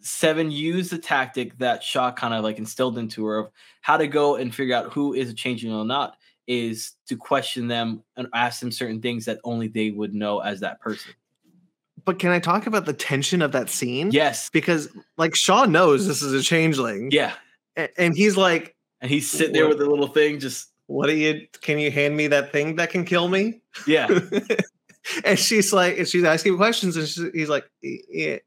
Seven 0.04 0.50
used 0.50 0.90
the 0.90 0.98
tactic 0.98 1.56
that 1.58 1.84
Shaw 1.84 2.10
kind 2.10 2.34
of 2.34 2.42
like 2.42 2.58
instilled 2.58 2.98
into 2.98 3.24
her 3.26 3.38
of 3.38 3.50
how 3.82 3.96
to 3.96 4.08
go 4.08 4.34
and 4.34 4.52
figure 4.52 4.74
out 4.74 4.92
who 4.92 5.14
is 5.14 5.30
a 5.30 5.34
changeling 5.34 5.74
or 5.74 5.84
not 5.84 6.16
is 6.46 6.92
to 7.06 7.16
question 7.16 7.68
them 7.68 8.02
and 8.16 8.26
ask 8.34 8.60
them 8.60 8.70
certain 8.72 9.00
things 9.00 9.24
that 9.26 9.38
only 9.44 9.68
they 9.68 9.90
would 9.90 10.14
know 10.14 10.40
as 10.40 10.60
that 10.60 10.80
person. 10.80 11.12
But 12.04 12.18
can 12.18 12.30
I 12.30 12.40
talk 12.40 12.66
about 12.66 12.84
the 12.84 12.92
tension 12.92 13.42
of 13.42 13.52
that 13.52 13.70
scene? 13.70 14.10
Yes. 14.10 14.50
Because 14.50 14.88
like 15.16 15.36
Shaw 15.36 15.66
knows 15.66 16.06
this 16.06 16.20
is 16.22 16.32
a 16.32 16.42
changeling. 16.42 17.10
Yeah. 17.12 17.32
a- 17.76 17.88
And 18.00 18.16
he's 18.16 18.36
like, 18.36 18.74
And 19.00 19.10
he's 19.10 19.30
sitting 19.30 19.52
there 19.52 19.68
with 19.68 19.78
the 19.78 19.86
little 19.86 20.08
thing, 20.08 20.40
just 20.40 20.68
what 20.86 21.08
are 21.08 21.14
you 21.14 21.46
can 21.60 21.78
you 21.78 21.90
hand 21.92 22.16
me 22.16 22.26
that 22.26 22.50
thing 22.52 22.76
that 22.76 22.90
can 22.90 23.04
kill 23.04 23.28
me? 23.28 23.60
yeah. 23.86 24.08
and 25.24 25.38
she's 25.38 25.72
like, 25.72 25.98
and 25.98 26.08
she's 26.08 26.24
asking 26.24 26.56
questions, 26.56 26.96
and 26.96 27.06
she's, 27.06 27.32
he's 27.32 27.48
like, 27.48 27.70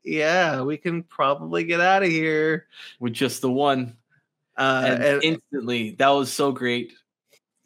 yeah, 0.04 0.62
we 0.62 0.78
can 0.78 1.04
probably 1.04 1.64
get 1.64 1.80
out 1.82 2.04
of 2.04 2.10
here. 2.10 2.68
with 3.00 3.14
just 3.14 3.41
the 3.41 3.52
one. 3.52 3.96
Uh, 4.58 4.84
and, 4.86 5.04
and, 5.04 5.24
instantly, 5.24 5.91
that 6.00 6.10
was 6.10 6.32
so 6.32 6.52
great. 6.52 6.93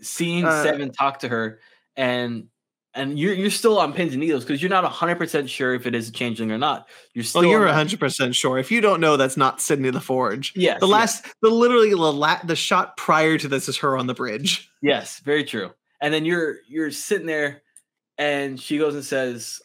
Seeing 0.02 0.46
Uh, 0.46 0.64
Seven 0.64 0.92
talk 0.92 1.20
to 1.20 1.28
her 1.28 1.60
and 1.96 2.48
and 2.96 3.20
you're 3.20 3.34
you're 3.34 3.52
still 3.52 3.78
on 3.80 3.94
pins 3.94 4.14
and 4.14 4.20
needles 4.20 4.44
because 4.44 4.62
you're 4.62 4.70
not 4.70 4.84
hundred 4.86 5.18
percent 5.18 5.50
sure 5.50 5.76
if 5.76 5.86
it 5.86 5.94
is 5.94 6.10
a 6.10 6.12
changeling 6.12 6.52
or 6.52 6.58
not. 6.58 6.88
You're 7.14 7.24
still 7.24 7.42
oh, 7.42 7.50
you're 7.50 7.68
on 7.68 7.74
hundred 7.76 8.00
percent 8.00 8.36
sure. 8.36 8.58
If 8.58 8.72
you 8.72 8.82
don't 8.82 9.00
know, 9.00 9.16
that's 9.16 9.38
not 9.38 9.62
Sidney 9.62 9.92
Forge. 9.92 10.54
Yes, 10.56 10.80
The 10.80 10.88
yes. 10.88 10.92
last, 10.92 11.26
the 11.42 11.50
literally 11.50 11.92
the, 11.92 11.98
la- 11.98 12.40
the 12.44 12.56
shot 12.56 12.98
prior 12.98 13.38
to 13.38 13.48
this 13.48 13.70
is 13.70 13.78
her 13.78 13.96
on 13.98 14.08
the 14.08 14.16
bridge. 14.16 14.72
Yes, 14.82 15.20
very 15.20 15.44
true. 15.44 15.72
And 16.02 16.14
then 16.14 16.26
you're 16.26 16.58
you're 16.68 16.92
sitting 16.92 17.28
there, 17.28 17.62
and 18.18 18.60
she 18.60 18.78
goes 18.80 18.96
and 18.96 19.06
says, 19.06 19.62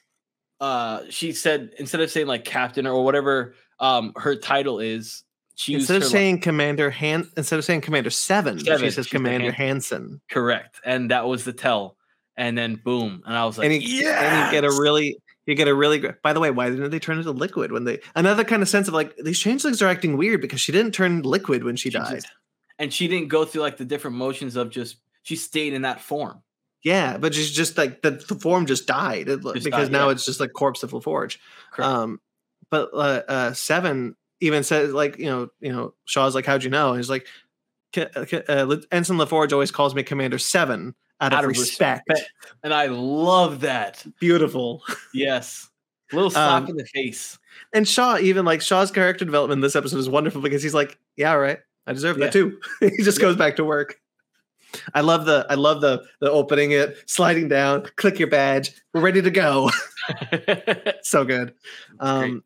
uh, 0.60 1.02
she 1.08 1.32
said 1.32 1.70
instead 1.78 2.00
of 2.02 2.10
saying 2.10 2.26
like 2.26 2.44
captain 2.44 2.86
or 2.86 3.04
whatever 3.04 3.54
um 3.80 4.12
her 4.16 4.36
title 4.36 4.80
is, 4.80 5.22
instead 5.68 6.02
of 6.02 6.04
saying 6.08 6.40
Commander 6.40 6.90
Han, 6.90 7.30
instead 7.36 7.58
of 7.58 7.64
saying 7.64 7.80
Commander 7.82 8.10
Seven, 8.10 8.58
Seven, 8.58 8.84
she 8.86 8.90
says 8.90 9.06
Commander 9.06 9.52
Han- 9.52 9.66
Hansen. 9.68 10.20
correct, 10.30 10.80
and 10.84 11.10
that 11.10 11.26
was 11.26 11.44
the 11.44 11.52
tell. 11.52 11.96
And 12.36 12.58
then 12.58 12.74
boom, 12.74 13.22
and 13.24 13.36
I 13.36 13.44
was 13.44 13.58
like, 13.58 13.70
and 13.70 13.80
you, 13.82 14.08
and 14.08 14.46
you 14.46 14.50
get 14.60 14.64
a 14.64 14.70
really 14.80 15.16
you 15.46 15.54
get 15.54 15.68
a 15.68 15.74
really 15.74 16.02
by 16.22 16.32
the 16.32 16.40
way 16.40 16.50
why 16.50 16.68
didn't 16.70 16.90
they 16.90 16.98
turn 16.98 17.18
into 17.18 17.30
liquid 17.30 17.70
when 17.70 17.84
they 17.84 18.00
another 18.16 18.42
kind 18.42 18.60
of 18.62 18.68
sense 18.68 18.88
of 18.88 18.94
like 18.94 19.14
these 19.18 19.38
changelings 19.38 19.80
are 19.82 19.86
acting 19.88 20.16
weird 20.16 20.40
because 20.40 20.60
she 20.60 20.72
didn't 20.72 20.92
turn 20.92 21.22
liquid 21.22 21.62
when 21.62 21.76
she, 21.76 21.90
She 21.90 21.98
died 21.98 22.14
just- 22.22 22.26
and 22.78 22.92
she 22.92 23.06
didn't 23.06 23.28
go 23.28 23.44
through 23.44 23.60
like 23.62 23.76
the 23.76 23.84
different 23.84 24.16
motions 24.16 24.56
of 24.56 24.70
just 24.70 24.96
she 25.22 25.36
stayed 25.36 25.74
in 25.74 25.82
that 25.82 26.00
form. 26.00 26.42
yeah 26.82 27.18
but 27.18 27.34
she's 27.34 27.52
just 27.52 27.78
like 27.78 28.02
the, 28.02 28.10
the 28.12 28.34
form 28.34 28.66
just 28.66 28.86
died 28.88 29.26
Just 29.28 29.42
because 29.64 29.88
died, 29.88 29.92
now 29.92 30.06
yeah. 30.06 30.12
it's 30.12 30.24
just 30.24 30.40
like 30.40 30.52
corpse 30.54 30.82
of 30.82 30.90
laforge 30.90 31.36
Correct. 31.72 31.88
um 31.88 32.20
but 32.70 32.90
uh, 32.94 33.22
uh 33.28 33.52
seven 33.52 34.16
even 34.40 34.62
says 34.62 34.92
like 34.92 35.18
you 35.18 35.26
know 35.26 35.48
you 35.60 35.72
know 35.72 35.94
shaw's 36.04 36.34
like 36.34 36.44
how'd 36.46 36.62
you 36.64 36.70
know 36.70 36.90
and 36.90 36.98
he's 36.98 37.10
like 37.10 37.26
"Ca- 37.94 38.08
ca- 38.26 38.42
uh, 38.48 38.76
ensign 38.92 39.16
laforge 39.18 39.52
always 39.52 39.70
calls 39.70 39.94
me 39.94 40.02
commander 40.02 40.38
seven 40.38 40.94
out, 41.20 41.32
of, 41.44 41.48
respect. 41.48 42.10
and 42.62 42.74
I 42.74 42.86
love 42.86 43.60
that. 43.60 44.04
beautiful 44.20 44.82
Yes, 45.14 45.68
little 46.12 46.30
slap 46.30 46.64
Um, 46.64 46.68
in 46.70 46.76
the 46.76 46.84
face. 46.86 47.38
And 47.72 47.86
Shaw, 47.88 48.18
even 48.18 48.44
like 48.44 48.60
Shaw's 48.60 48.90
character 48.90 49.24
development 49.24 49.58
in 49.58 49.62
this 49.62 49.76
episode 49.76 49.98
is 49.98 50.08
wonderful 50.08 50.40
because 50.42 50.62
he's 50.62 50.74
like, 50.74 50.98
"Yeah, 51.16 51.30
all 51.30 51.38
right, 51.38 51.58
I 51.86 51.92
deserve 51.92 52.18
Yeah. 52.18 52.26
that 52.26 52.32
too." 52.32 52.58
he 52.80 53.02
just 53.02 53.18
Yeah. 53.18 53.22
goes 53.26 53.36
back 53.36 53.56
to 53.56 53.64
work. 53.64 54.00
I 54.92 55.02
love 55.02 55.24
the 55.24 55.46
I 55.48 55.54
love 55.54 55.80
the 55.80 56.02
the 56.20 56.30
opening 56.30 56.72
it, 56.72 56.98
sliding 57.06 57.46
down, 57.48 57.86
click 57.96 58.18
your 58.18 58.28
badge, 58.28 58.72
we're 58.92 59.00
ready 59.00 59.22
to 59.22 59.30
go. 59.30 59.70
so 61.02 61.24
good. 61.24 61.54
Um, 62.00 62.42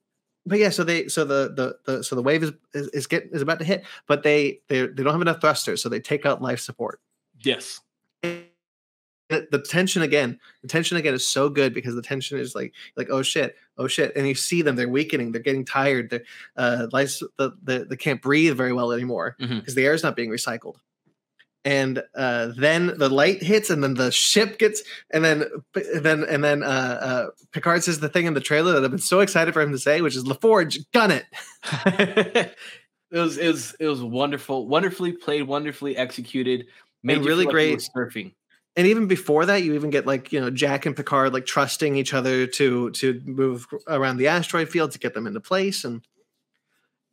but 0.48 0.58
yeah, 0.58 0.70
so 0.70 0.82
they 0.84 1.08
so 1.08 1.24
the 1.24 1.52
the, 1.54 1.78
the 1.92 2.02
so 2.04 2.16
the 2.16 2.22
wave 2.22 2.42
is 2.42 2.52
is, 2.74 2.88
is 2.88 3.06
get 3.06 3.28
is 3.32 3.42
about 3.42 3.58
to 3.60 3.64
hit, 3.64 3.84
but 4.06 4.22
they 4.22 4.60
they 4.68 4.86
they 4.86 5.02
don't 5.02 5.12
have 5.12 5.22
enough 5.22 5.40
thrusters, 5.40 5.82
so 5.82 5.88
they 5.88 6.00
take 6.00 6.26
out 6.26 6.42
life 6.42 6.60
support. 6.60 7.00
yes, 7.42 7.80
the 8.22 9.46
the 9.50 9.58
tension 9.62 10.00
again 10.02 10.38
the 10.62 10.68
tension 10.68 10.96
again 10.96 11.12
is 11.12 11.26
so 11.28 11.50
good 11.50 11.74
because 11.74 11.94
the 11.94 12.00
tension 12.02 12.38
is 12.38 12.54
like 12.54 12.72
like 12.96 13.08
oh 13.10 13.20
shit 13.22 13.56
oh 13.76 13.86
shit 13.86 14.10
and 14.16 14.26
you 14.26 14.34
see 14.34 14.62
them 14.62 14.74
they're 14.74 14.88
weakening 14.88 15.32
they're 15.32 15.42
getting 15.42 15.66
tired 15.66 16.08
they're 16.08 16.22
uh 16.56 16.86
life 16.92 17.18
the, 17.36 17.52
the, 17.62 17.84
they 17.90 17.96
can't 17.96 18.22
breathe 18.22 18.56
very 18.56 18.72
well 18.72 18.90
anymore 18.90 19.36
Mhm. 19.38 19.60
because 19.60 19.74
the 19.74 19.84
air 19.84 19.92
is 19.92 20.02
not 20.02 20.16
being 20.16 20.30
recycled 20.30 20.76
and 21.64 22.02
uh 22.14 22.52
then 22.56 22.96
the 22.98 23.08
light 23.08 23.42
hits 23.42 23.68
and 23.68 23.82
then 23.82 23.94
the 23.94 24.10
ship 24.12 24.58
gets 24.58 24.82
and 25.12 25.24
then 25.24 25.44
and 25.74 26.04
then 26.04 26.24
and 26.24 26.44
then 26.44 26.62
uh 26.62 26.66
uh 26.66 27.26
picard 27.52 27.82
says 27.82 28.00
the 28.00 28.08
thing 28.08 28.26
in 28.26 28.34
the 28.34 28.40
trailer 28.40 28.72
that 28.72 28.84
i've 28.84 28.90
been 28.90 28.98
so 28.98 29.20
excited 29.20 29.52
for 29.52 29.60
him 29.60 29.72
to 29.72 29.78
say 29.78 30.00
which 30.00 30.14
is 30.14 30.26
La 30.26 30.34
Forge 30.34 30.78
gun 30.92 31.10
it 31.10 31.24
it 33.10 33.18
was 33.18 33.38
it 33.38 33.48
was 33.48 33.74
it 33.80 33.86
was 33.86 34.02
wonderful, 34.02 34.66
wonderfully 34.66 35.12
played, 35.12 35.42
wonderfully 35.42 35.96
executed, 35.96 36.66
you 37.02 37.22
really 37.22 37.44
like 37.44 37.52
great- 37.52 37.88
surfing. 37.96 38.34
and 38.76 38.86
even 38.86 39.06
before 39.06 39.46
that 39.46 39.62
you 39.62 39.74
even 39.74 39.90
get 39.90 40.06
like 40.06 40.32
you 40.32 40.40
know 40.40 40.50
jack 40.50 40.86
and 40.86 40.94
picard 40.94 41.32
like 41.32 41.46
trusting 41.46 41.96
each 41.96 42.12
other 42.12 42.46
to 42.46 42.90
to 42.90 43.20
move 43.24 43.66
around 43.86 44.18
the 44.18 44.28
asteroid 44.28 44.68
field 44.68 44.90
to 44.92 44.98
get 44.98 45.14
them 45.14 45.26
into 45.26 45.40
place 45.40 45.84
and 45.84 46.02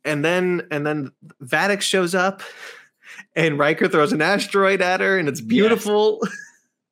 and 0.04 0.24
then 0.24 0.66
and 0.70 0.86
then 0.86 1.10
Vadic 1.42 1.80
shows 1.80 2.14
up 2.14 2.42
and 3.34 3.58
Riker 3.58 3.88
throws 3.88 4.12
an 4.12 4.22
asteroid 4.22 4.80
at 4.82 5.00
her 5.00 5.18
and 5.18 5.28
it's 5.28 5.40
beautiful 5.40 6.20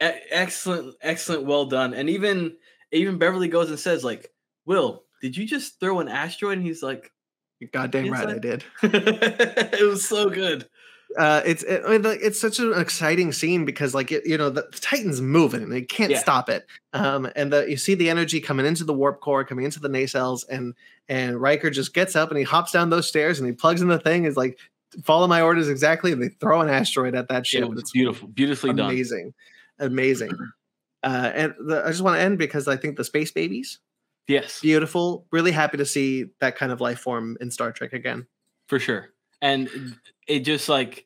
E- 0.03 0.11
excellent, 0.31 0.95
excellent, 1.03 1.45
well 1.47 1.67
done. 1.67 1.95
And 1.95 2.11
even 2.11 2.57
even 2.93 3.19
Beverly 3.19 3.49
goes 3.49 3.71
and 3.71 3.79
says 3.79 4.03
like, 4.05 4.31
"Will, 4.67 5.05
did 5.23 5.37
you 5.37 5.47
just 5.47 5.79
throw 5.81 6.01
an 6.01 6.09
asteroid?" 6.09 6.59
And 6.59 6.67
he's 6.67 6.83
like, 6.83 7.11
goddamn 7.73 8.07
Yes, 8.07 8.13
right 8.13 8.29
I- 8.29 8.33
I 8.35 8.39
did 8.39 8.65
"It 8.83 9.89
was 9.89 10.07
so 10.07 10.29
good." 10.31 10.69
uh 11.17 11.43
it's 11.47 11.63
it, 11.63 11.81
I 11.87 11.91
mean, 11.91 12.03
like, 12.03 12.19
it's 12.23 12.41
such 12.41 12.59
an 12.59 12.73
exciting 12.77 13.31
scene 13.31 13.65
because 13.65 13.95
like 13.95 14.11
it, 14.11 14.27
you 14.27 14.37
know 14.37 14.51
the, 14.51 14.63
the 14.73 14.79
titan's 14.81 15.21
moving 15.21 15.63
and 15.63 15.71
they 15.71 15.83
can't 15.83 16.11
Yeah. 16.11 16.19
stop 16.19 16.49
it 16.49 16.67
um 16.93 17.31
and 17.37 17.53
the 17.53 17.67
you 17.71 17.77
see 17.77 17.95
the 17.95 18.11
energy 18.11 18.41
coming 18.41 18.67
into 18.67 18.83
the 18.83 18.93
warp 18.95 19.21
core 19.21 19.45
coming 19.45 19.65
into 19.65 19.79
the 19.79 19.89
nacelles 19.89 20.45
and 20.49 20.75
and 21.09 21.41
Riker 21.41 21.71
just 21.71 21.95
gets 21.95 22.17
up 22.17 22.31
and 22.31 22.39
he 22.39 22.43
hops 22.45 22.73
down 22.73 22.91
those 22.91 23.07
stairs 23.07 23.39
and 23.39 23.47
he 23.49 23.55
plugs 23.55 23.81
in 23.81 23.87
the 23.87 23.99
thing 24.01 24.25
is 24.25 24.37
like 24.37 24.59
follow 25.05 25.27
my 25.27 25.41
orders 25.41 25.69
exactly 25.69 26.13
and 26.13 26.23
they 26.23 26.29
throw 26.29 26.61
an 26.61 26.69
asteroid 26.69 27.15
at 27.15 27.29
that 27.29 27.47
ship 27.47 27.69
was 27.69 27.81
it's 27.81 27.91
beautiful, 27.93 28.29
beautifully 28.29 28.73
done. 28.73 28.91
amazing 28.91 29.35
amazing 29.79 30.31
uh 31.03 31.31
and 31.35 31.55
the, 31.67 31.83
i 31.85 31.89
just 31.89 32.03
want 32.03 32.17
to 32.17 32.21
end 32.21 32.39
because 32.39 32.69
i 32.69 32.77
think 32.77 32.97
the 32.97 33.05
space 33.05 33.31
babies 33.31 33.79
Yes, 34.27 34.61
beautiful 34.61 35.27
really 35.33 35.53
happy 35.53 35.77
to 35.77 35.85
see 35.85 36.27
that 36.41 36.57
kind 36.57 36.73
of 36.73 36.81
life 36.81 36.99
form 37.01 37.37
in 37.43 37.51
star 37.51 37.73
trek 37.73 37.93
again 37.93 38.27
for 38.69 38.79
sure. 38.79 39.11
And 39.43 39.69
it 40.27 40.41
just 40.41 40.71
like 40.71 41.05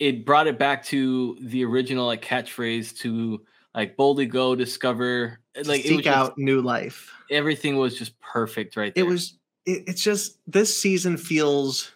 it 0.00 0.26
brought 0.26 0.48
it 0.48 0.58
back 0.58 0.84
to 0.86 1.38
the 1.40 1.64
original 1.64 2.06
like 2.06 2.22
catchphrase 2.24 2.96
to 2.98 3.40
like 3.72 3.96
boldly 3.96 4.26
go 4.26 4.56
discover 4.56 5.38
like 5.54 5.64
it 5.64 5.68
was 5.68 5.82
seek 5.84 6.04
just- 6.06 6.16
out 6.16 6.38
new 6.38 6.60
life 6.60 7.12
everything 7.30 7.76
was 7.76 7.96
just 7.96 8.18
perfect 8.20 8.76
right 8.76 8.94
there. 8.96 9.04
it 9.04 9.06
was 9.06 9.38
it, 9.64 9.84
it's 9.86 10.02
just 10.02 10.38
this 10.48 10.76
season 10.76 11.16
feels 11.16 11.92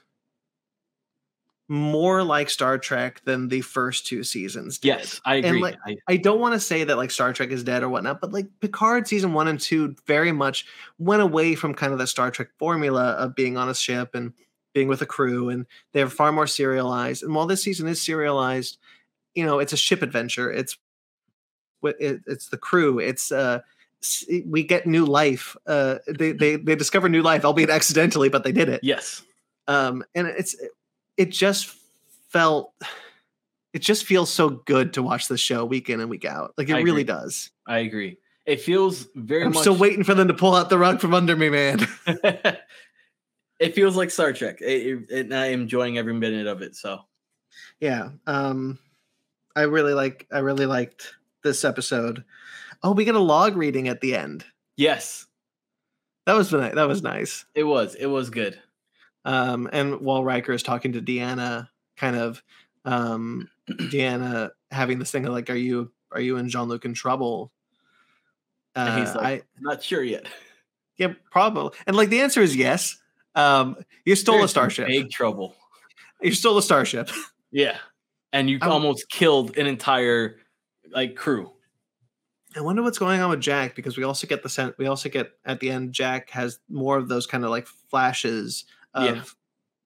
more 1.70 2.24
like 2.24 2.50
star 2.50 2.78
trek 2.78 3.22
than 3.24 3.46
the 3.46 3.60
first 3.60 4.04
two 4.04 4.24
seasons 4.24 4.78
did. 4.78 4.88
yes, 4.88 5.20
I 5.24 5.36
agree. 5.36 5.62
like, 5.62 5.76
I, 5.86 5.96
I 6.08 6.16
don't 6.16 6.40
want 6.40 6.54
to 6.54 6.60
say 6.60 6.82
that 6.82 6.96
like 6.96 7.12
Star 7.12 7.32
Trek 7.32 7.50
is 7.50 7.62
dead 7.62 7.84
or 7.84 7.88
whatnot, 7.88 8.20
but 8.20 8.32
like 8.32 8.48
Picard 8.58 9.06
season 9.06 9.34
one 9.34 9.46
and 9.46 9.60
two 9.60 9.94
very 10.04 10.32
much 10.32 10.66
went 10.98 11.22
away 11.22 11.54
from 11.54 11.74
kind 11.74 11.92
of 11.92 12.00
the 12.00 12.08
Star 12.08 12.32
Trek 12.32 12.48
formula 12.58 13.12
of 13.12 13.36
being 13.36 13.56
on 13.56 13.68
a 13.68 13.74
ship 13.74 14.16
and 14.16 14.32
being 14.74 14.88
with 14.88 15.00
a 15.00 15.06
crew, 15.06 15.48
and 15.48 15.64
they're 15.92 16.08
far 16.08 16.32
more 16.32 16.48
serialized. 16.48 17.22
And 17.22 17.36
while 17.36 17.46
this 17.46 17.62
season 17.62 17.86
is 17.86 18.02
serialized, 18.02 18.76
you 19.36 19.46
know, 19.46 19.60
it's 19.60 19.72
a 19.72 19.76
ship 19.76 20.02
adventure. 20.02 20.50
It's 20.50 20.76
it's 21.84 22.48
the 22.48 22.58
crew. 22.58 22.98
It's 22.98 23.30
uh, 23.30 23.60
we 24.44 24.64
get 24.64 24.88
new 24.88 25.06
life. 25.06 25.56
Uh, 25.68 25.98
they 26.08 26.32
they 26.32 26.56
they 26.56 26.74
discover 26.74 27.08
new 27.08 27.22
life, 27.22 27.44
albeit 27.44 27.70
accidentally, 27.70 28.28
but 28.28 28.42
they 28.42 28.52
did 28.52 28.68
it 28.68 28.80
yes, 28.82 29.22
um 29.68 30.02
and 30.16 30.26
it's 30.26 30.56
it 31.20 31.30
just 31.30 31.76
felt 32.30 32.72
it 33.74 33.80
just 33.82 34.06
feels 34.06 34.30
so 34.30 34.48
good 34.48 34.94
to 34.94 35.02
watch 35.02 35.28
the 35.28 35.36
show 35.36 35.66
week 35.66 35.90
in 35.90 36.00
and 36.00 36.08
week 36.08 36.24
out 36.24 36.54
like 36.56 36.70
it 36.70 36.74
I 36.74 36.80
really 36.80 37.02
agree. 37.02 37.14
does 37.14 37.50
I 37.66 37.78
agree. 37.80 38.16
It 38.46 38.60
feels 38.62 39.06
very 39.14 39.44
i'm 39.44 39.52
much 39.52 39.60
still 39.60 39.76
waiting 39.76 40.02
for 40.02 40.14
them 40.14 40.28
to 40.28 40.34
pull 40.34 40.54
out 40.54 40.70
the 40.70 40.78
rug 40.78 40.98
from 40.98 41.12
under 41.12 41.36
me 41.36 41.50
man 41.50 41.86
it 43.58 43.74
feels 43.74 43.96
like 43.96 44.10
Star 44.10 44.32
Trek. 44.32 44.62
It, 44.62 45.04
it- 45.10 45.20
and 45.26 45.34
I 45.34 45.46
am 45.46 45.62
enjoying 45.62 45.98
every 45.98 46.14
minute 46.14 46.46
of 46.46 46.62
it. 46.62 46.74
So 46.74 47.00
yeah 47.80 48.10
um 48.26 48.78
i 49.56 49.62
really 49.62 49.92
like 49.92 50.26
i 50.32 50.38
really 50.38 50.66
liked 50.66 51.14
this 51.42 51.64
episode 51.64 52.24
oh 52.82 52.92
we 52.92 53.04
get 53.04 53.14
a 53.14 53.18
log 53.20 53.56
reading 53.56 53.88
at 53.88 54.00
the 54.00 54.14
end 54.16 54.44
yes, 54.76 55.26
that 56.26 56.34
was 56.34 56.50
that 56.50 56.88
was 56.88 57.02
nice 57.02 57.44
it 57.54 57.64
was. 57.64 57.94
It 57.96 58.06
was 58.06 58.30
good. 58.30 58.58
Um 59.24 59.68
and 59.72 60.00
while 60.00 60.24
Riker 60.24 60.52
is 60.52 60.62
talking 60.62 60.92
to 60.92 61.02
Deanna 61.02 61.68
kind 61.96 62.16
of 62.16 62.42
um 62.84 63.48
Deanna 63.70 64.50
having 64.70 64.98
this 64.98 65.10
thing 65.10 65.26
of 65.26 65.32
like 65.32 65.50
are 65.50 65.54
you 65.54 65.90
are 66.12 66.20
you 66.20 66.36
and 66.36 66.48
Jean-Luc 66.48 66.84
in 66.84 66.94
trouble 66.94 67.52
uh, 68.76 68.86
And 68.88 69.00
he's 69.06 69.14
like, 69.14 69.42
I, 69.42 69.42
Not 69.60 69.82
sure 69.82 70.02
yet. 70.02 70.26
Yeah, 70.96 71.14
probably. 71.30 71.76
And 71.86 71.96
like 71.96 72.08
the 72.08 72.20
answer 72.20 72.40
is 72.40 72.54
yes. 72.54 72.96
Um, 73.34 73.76
you 74.04 74.14
stole 74.16 74.36
You're 74.36 74.44
a 74.44 74.48
starship. 74.48 74.86
Big 74.86 75.10
trouble. 75.10 75.54
You 76.20 76.32
stole 76.32 76.58
a 76.58 76.62
starship. 76.62 77.10
Yeah, 77.52 77.78
and 78.32 78.48
you 78.48 78.58
I'm- 78.62 78.70
almost 78.70 79.08
killed 79.10 79.56
an 79.56 79.66
entire 79.66 80.36
like 80.92 81.16
crew. 81.16 81.50
I 82.56 82.60
wonder 82.60 82.82
what's 82.82 82.98
going 82.98 83.20
on 83.20 83.30
with 83.30 83.40
Jack 83.40 83.74
because 83.76 83.96
we 83.96 84.02
also 84.04 84.26
get 84.26 84.42
the 84.42 84.48
sense 84.48 84.74
we 84.78 84.86
also 84.86 85.08
get 85.08 85.32
at 85.44 85.58
the 85.60 85.70
end 85.70 85.92
Jack 85.92 86.30
has 86.30 86.58
more 86.68 86.96
of 86.96 87.08
those 87.08 87.26
kind 87.26 87.44
of 87.44 87.50
like 87.50 87.66
flashes 87.66 88.64
of 88.95 89.05
Yeah. 89.16 89.22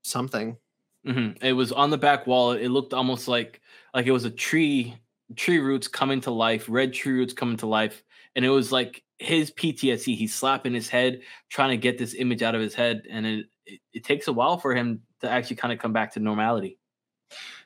something. 0.02 0.56
hmm 1.04 1.30
It 1.42 1.52
was 1.52 1.72
on 1.72 1.90
the 1.90 1.98
back 1.98 2.26
wall. 2.26 2.52
It 2.52 2.68
looked 2.68 2.94
almost 2.94 3.28
like 3.28 3.60
like 3.94 4.06
it 4.06 4.12
was 4.12 4.24
a 4.24 4.30
tree, 4.30 4.94
tree 5.36 5.58
roots 5.58 5.86
coming 5.88 6.20
to 6.22 6.30
life, 6.30 6.66
red 6.68 6.92
tree 6.92 7.12
roots 7.12 7.32
coming 7.32 7.56
to 7.58 7.66
life, 7.66 8.02
and 8.36 8.44
it 8.44 8.48
was 8.50 8.72
like 8.72 9.02
his 9.18 9.50
PTSD. 9.52 10.16
He's 10.16 10.34
slapping 10.34 10.74
his 10.74 10.88
head, 10.88 11.20
trying 11.50 11.70
to 11.70 11.76
get 11.76 11.98
this 11.98 12.14
image 12.14 12.42
out 12.42 12.54
of 12.54 12.60
his 12.60 12.74
head, 12.74 13.06
and 13.10 13.24
it 13.26 13.46
it, 13.66 13.80
it 13.92 14.04
takes 14.04 14.28
a 14.28 14.32
while 14.32 14.58
for 14.58 14.74
him 14.74 15.02
to 15.20 15.30
actually 15.30 15.56
kind 15.56 15.72
of 15.72 15.78
come 15.78 15.92
back 15.92 16.12
to 16.14 16.20
normality. 16.20 16.78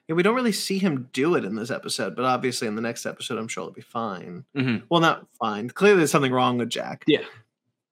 Yeah, 0.06 0.14
we 0.14 0.22
don't 0.22 0.34
really 0.36 0.52
see 0.52 0.78
him 0.78 1.08
do 1.12 1.34
it 1.34 1.44
in 1.44 1.54
this 1.56 1.70
episode, 1.70 2.14
but 2.16 2.24
obviously 2.24 2.66
in 2.68 2.76
the 2.76 2.80
next 2.82 3.04
episode, 3.04 3.36
I'm 3.38 3.48
sure 3.48 3.62
it'll 3.62 3.72
be 3.74 3.80
fine. 3.82 4.44
Mhm. 4.56 4.84
Well, 4.88 5.00
not 5.00 5.26
fine. 5.38 5.68
Clearly, 5.70 5.98
there's 5.98 6.10
something 6.10 6.32
wrong 6.32 6.56
with 6.58 6.70
Jack. 6.70 7.04
Yeah. 7.06 7.24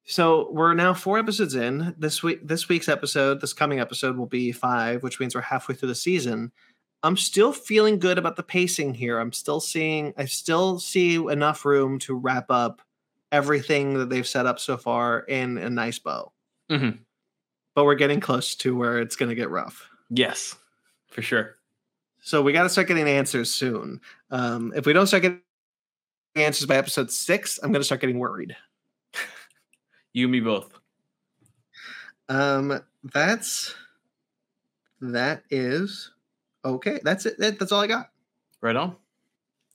So 0.06 0.48
we're 0.52 0.74
now 0.74 0.94
four 0.94 1.18
episodes 1.18 1.56
in. 1.56 1.94
This 1.98 2.22
week, 2.22 2.46
this 2.46 2.68
week's 2.68 2.88
episode, 2.88 3.40
this 3.40 3.52
coming 3.52 3.80
episode 3.80 4.16
will 4.16 4.26
be 4.26 4.52
five, 4.52 5.02
which 5.02 5.18
means 5.18 5.34
we're 5.34 5.40
halfway 5.40 5.74
through 5.74 5.88
the 5.88 5.96
season. 5.96 6.52
I'm 7.02 7.16
still 7.16 7.52
feeling 7.52 7.98
good 7.98 8.16
about 8.16 8.36
the 8.36 8.42
pacing 8.44 8.94
here. 8.94 9.18
I'm 9.18 9.32
still 9.32 9.60
seeing, 9.60 10.14
I 10.16 10.26
still 10.26 10.78
see 10.78 11.16
enough 11.16 11.64
room 11.64 11.98
to 12.00 12.14
wrap 12.14 12.50
up 12.50 12.82
everything 13.32 13.94
that 13.94 14.08
they've 14.08 14.26
set 14.26 14.46
up 14.46 14.60
so 14.60 14.76
far 14.76 15.20
in 15.20 15.58
a 15.58 15.68
nice 15.68 15.98
bow. 15.98 16.32
Mhm. 16.70 17.00
But 17.74 17.84
we're 17.84 17.96
getting 17.96 18.20
close 18.20 18.54
to 18.56 18.76
where 18.76 18.98
it's 19.00 19.16
going 19.16 19.28
to 19.28 19.34
get 19.34 19.50
rough. 19.50 19.88
Yes, 20.08 20.54
for 21.08 21.20
sure. 21.20 21.56
So 22.22 22.42
we 22.42 22.52
got 22.52 22.62
to 22.62 22.68
start 22.68 22.88
getting 22.88 23.08
answers 23.08 23.52
soon. 23.52 24.00
Um, 24.30 24.72
if 24.74 24.86
we 24.86 24.92
don't 24.92 25.06
start 25.08 25.22
getting 25.22 25.40
answers 26.36 26.66
by 26.66 26.76
episode 26.76 27.10
six, 27.10 27.58
I'm 27.62 27.72
going 27.72 27.80
to 27.80 27.84
start 27.84 28.00
getting 28.00 28.18
worried. 28.20 28.56
You 30.16 30.24
and 30.24 30.32
me 30.32 30.40
both. 30.40 30.72
Um, 32.30 32.80
that's 33.12 33.74
that 35.02 35.42
is 35.50 36.10
okay. 36.64 37.00
That's 37.04 37.26
it. 37.26 37.38
That, 37.38 37.58
that's 37.58 37.70
all 37.70 37.82
I 37.82 37.86
got. 37.86 38.08
Right 38.62 38.76
on. 38.76 38.96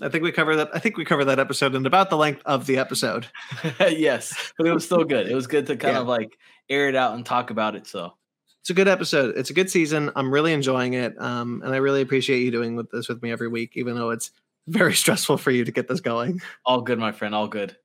I 0.02 0.10
think 0.10 0.24
we 0.24 0.32
covered 0.32 0.56
that. 0.56 0.72
I 0.74 0.80
think 0.80 0.98
we 0.98 1.06
covered 1.06 1.26
that 1.26 1.38
episode 1.38 1.76
in 1.76 1.86
about 1.86 2.10
the 2.10 2.18
length 2.18 2.42
of 2.48 2.66
the 2.66 2.80
episode. 2.80 3.28
yes, 3.80 4.52
but 4.58 4.66
it 4.66 4.74
was 4.74 4.84
still 4.84 5.04
good. 5.04 5.28
It 5.28 5.36
was 5.36 5.46
good 5.46 5.68
to 5.68 5.78
kind 5.78 5.94
Yeah. 5.94 6.02
of 6.02 6.08
like 6.08 6.39
air 6.72 6.89
it 6.89 6.96
out 6.96 7.14
and 7.14 7.24
talk 7.24 7.52
about 7.52 7.76
it. 7.76 7.86
So 7.86 8.14
It's 8.62 8.72
a 8.72 8.74
good 8.74 8.88
episode. 8.88 9.38
It's 9.38 9.52
a 9.52 9.54
good 9.54 9.70
season. 9.70 10.10
I'm 10.16 10.34
really 10.34 10.54
enjoying 10.54 10.96
it. 10.96 11.22
Um, 11.22 11.62
and 11.64 11.72
I 11.72 11.78
really 11.78 12.02
appreciate 12.02 12.39
you 12.39 12.50
doing 12.50 12.76
with 12.76 12.89
this 12.89 13.08
with 13.10 13.22
me 13.22 13.32
every 13.32 13.48
week, 13.48 13.74
even 13.76 13.94
though 13.94 14.10
it's 14.10 14.32
very 14.68 14.94
stressful 15.04 15.38
for 15.38 15.52
you 15.52 15.66
to 15.66 15.72
get 15.72 15.88
this 15.88 16.00
going. 16.00 16.42
all 16.66 16.82
good, 16.82 16.98
my 16.98 17.12
friend. 17.12 17.36
All 17.36 17.48
good. 17.48 17.78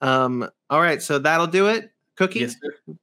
Um, 0.00 0.48
all 0.68 0.80
right, 0.80 1.00
so 1.02 1.18
that'll 1.18 1.46
do 1.46 1.68
it. 1.68 1.90
Cookie, 2.16 2.40
Yes. 2.40 2.56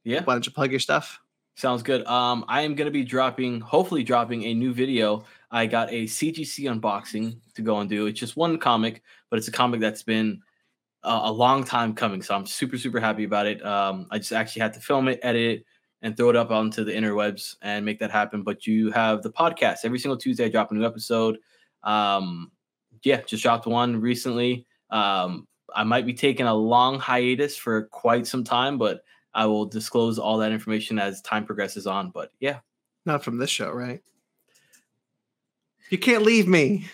Yeah. 0.04 0.22
why 0.24 0.34
don't 0.34 0.46
you 0.46 0.52
plug 0.52 0.70
your 0.70 0.80
stuff? 0.80 1.20
Sounds 1.56 1.82
good. 1.82 2.06
Um, 2.06 2.44
I 2.46 2.62
am 2.62 2.74
gonna 2.76 2.90
be 2.90 3.02
dropping, 3.02 3.60
hopefully 3.60 4.04
dropping 4.04 4.44
a 4.44 4.54
new 4.54 4.72
video. 4.72 5.24
I 5.50 5.66
got 5.66 5.90
a 5.90 6.04
CGC 6.06 6.64
unboxing 6.66 7.38
to 7.54 7.62
go 7.62 7.78
and 7.80 7.90
do. 7.90 8.06
It's 8.06 8.20
just 8.20 8.36
one 8.36 8.58
comic, 8.58 9.02
but 9.28 9.38
it's 9.38 9.48
a 9.48 9.52
comic 9.52 9.80
that's 9.80 10.02
been 10.04 10.40
uh, 11.02 11.22
a 11.24 11.32
long 11.32 11.64
time 11.64 11.94
coming. 11.94 12.22
So 12.22 12.34
I'm 12.34 12.46
super, 12.46 12.78
super 12.78 13.00
happy 13.00 13.24
about 13.24 13.46
it. 13.46 13.64
Um, 13.64 14.06
I 14.10 14.18
just 14.18 14.32
actually 14.32 14.60
had 14.62 14.74
to 14.74 14.80
film 14.80 15.08
it, 15.08 15.18
edit 15.22 15.58
it, 15.60 15.64
and 16.02 16.16
throw 16.16 16.28
it 16.30 16.36
up 16.36 16.50
onto 16.52 16.84
the 16.84 16.92
interwebs 16.92 17.56
and 17.62 17.84
make 17.84 17.98
that 18.00 18.10
happen. 18.12 18.42
But 18.44 18.66
you 18.66 18.92
have 18.92 19.22
the 19.22 19.30
podcast 19.32 19.78
every 19.84 19.98
single 19.98 20.16
Tuesday. 20.18 20.44
I 20.44 20.48
drop 20.48 20.70
a 20.70 20.74
new 20.74 20.86
episode. 20.86 21.38
Um, 21.82 22.52
yeah, 23.02 23.22
just 23.22 23.42
dropped 23.42 23.66
one 23.66 24.00
recently. 24.00 24.64
Um, 24.90 25.48
I 25.74 25.84
might 25.84 26.06
be 26.06 26.14
taking 26.14 26.46
a 26.46 26.54
long 26.54 26.98
hiatus 26.98 27.56
for 27.56 27.84
quite 27.84 28.26
some 28.26 28.44
time, 28.44 28.78
but 28.78 29.02
I 29.34 29.46
will 29.46 29.66
disclose 29.66 30.18
all 30.18 30.38
that 30.38 30.52
information 30.52 30.98
as 30.98 31.20
time 31.22 31.44
progresses 31.44 31.86
on. 31.86 32.10
But 32.10 32.32
yeah, 32.40 32.60
Not 33.04 33.22
from 33.22 33.38
this 33.38 33.50
show, 33.50 33.70
right? 33.70 34.02
You 35.90 35.98
can't 35.98 36.22
leave 36.22 36.46
me. 36.46 36.86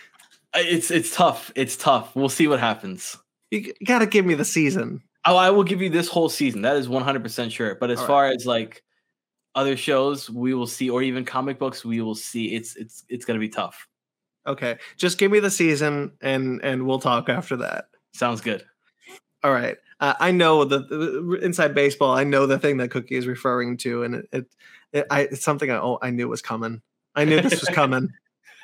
It's 0.55 0.91
it's 0.91 1.15
tough. 1.15 1.51
It's 1.57 1.77
tough. 1.77 2.15
We'll 2.15 2.29
see 2.29 2.47
what 2.47 2.61
happens. 2.61 3.17
You, 3.51 3.73
got 3.85 4.01
to 4.01 4.07
give 4.07 4.25
me 4.25 4.35
the 4.35 4.45
season. 4.45 5.03
Oh, 5.25 5.37
I 5.37 5.51
will 5.51 5.65
give 5.65 5.81
you 5.81 5.91
this 5.91 6.09
whole 6.09 6.29
season. 6.29 6.63
That 6.63 6.77
is 6.77 6.87
100% 6.89 7.51
sure. 7.51 7.77
But 7.77 7.91
as 7.91 7.99
All 7.99 8.05
right. 8.05 8.09
far 8.09 8.27
as 8.29 8.47
like 8.47 8.83
other 9.55 9.77
shows, 9.77 10.29
we 10.29 10.55
will 10.55 10.67
see, 10.67 10.91
or 10.91 11.03
even 11.03 11.25
comic 11.25 11.59
books, 11.59 11.85
we 11.85 12.01
will 12.01 12.15
see. 12.15 12.55
It's 12.55 12.77
it's 12.77 13.05
it's 13.09 13.25
gonna 13.25 13.39
be 13.39 13.49
tough. 13.49 13.89
Okay, 14.47 14.77
just 14.99 15.19
give 15.19 15.31
me 15.31 15.41
the 15.41 15.51
season, 15.51 16.13
and 16.21 16.61
and 16.63 16.87
we'll 16.87 16.99
talk 16.99 17.29
after 17.29 17.57
that. 17.57 17.87
Sounds 18.15 18.41
good. 18.41 18.65
All 19.43 19.53
right. 19.53 19.77
Uh, 20.01 20.15
I 20.19 20.31
know 20.31 20.65
the, 20.65 20.81
the 20.81 21.39
inside 21.43 21.75
baseball. 21.75 22.17
I 22.17 22.25
know 22.25 22.47
the 22.47 22.59
thing 22.59 22.79
that 22.79 22.91
Cookie 22.91 23.17
is 23.17 23.27
referring 23.27 23.77
to, 23.79 24.03
and 24.03 24.15
it, 24.17 24.29
it, 24.33 24.47
it 24.93 25.07
I, 25.11 25.21
it's 25.23 25.43
something 25.45 25.71
I, 25.71 25.77
oh, 25.77 25.99
I 26.01 26.11
knew 26.11 26.29
was 26.29 26.43
coming. 26.43 26.81
I 27.15 27.25
knew 27.25 27.41
this 27.41 27.61
was 27.61 27.69
coming. 27.71 28.09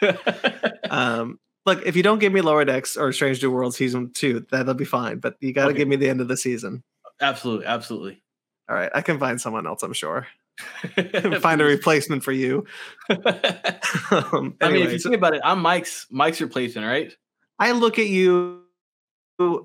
um, 0.90 1.38
look, 1.66 1.84
if 1.86 1.96
you 1.96 2.02
don't 2.02 2.18
give 2.18 2.32
me 2.32 2.40
Lower 2.40 2.64
Decks 2.64 2.96
or 2.96 3.12
Strange 3.12 3.42
New 3.42 3.50
World 3.50 3.74
season 3.74 4.10
two, 4.12 4.46
that'll 4.50 4.74
be 4.74 4.84
fine. 4.84 5.18
But 5.18 5.36
you 5.40 5.52
got 5.52 5.64
to 5.64 5.70
Okay. 5.70 5.78
give 5.78 5.88
me 5.88 5.96
the 5.96 6.08
end 6.08 6.20
of 6.20 6.28
the 6.28 6.36
season. 6.36 6.82
absolutely, 7.20 7.66
absolutely. 7.66 8.22
All 8.68 8.76
right, 8.76 8.90
I 8.94 9.02
can 9.02 9.18
find 9.18 9.40
someone 9.40 9.66
else. 9.66 9.82
I'm 9.82 9.92
sure. 9.92 10.26
find 11.40 11.60
a 11.60 11.64
replacement 11.64 12.22
for 12.22 12.32
you. 12.32 12.66
um, 13.10 14.56
I 14.60 14.70
mean, 14.70 14.82
if 14.82 14.92
you 14.92 14.98
think 14.98 15.14
about 15.14 15.34
it, 15.34 15.40
I'm 15.44 15.60
Mike's 15.60 16.06
Mike's 16.10 16.40
replacement, 16.40 16.86
right? 16.86 17.12
I 17.58 17.72
look 17.72 17.98
at 17.98 18.06
you 18.06 18.59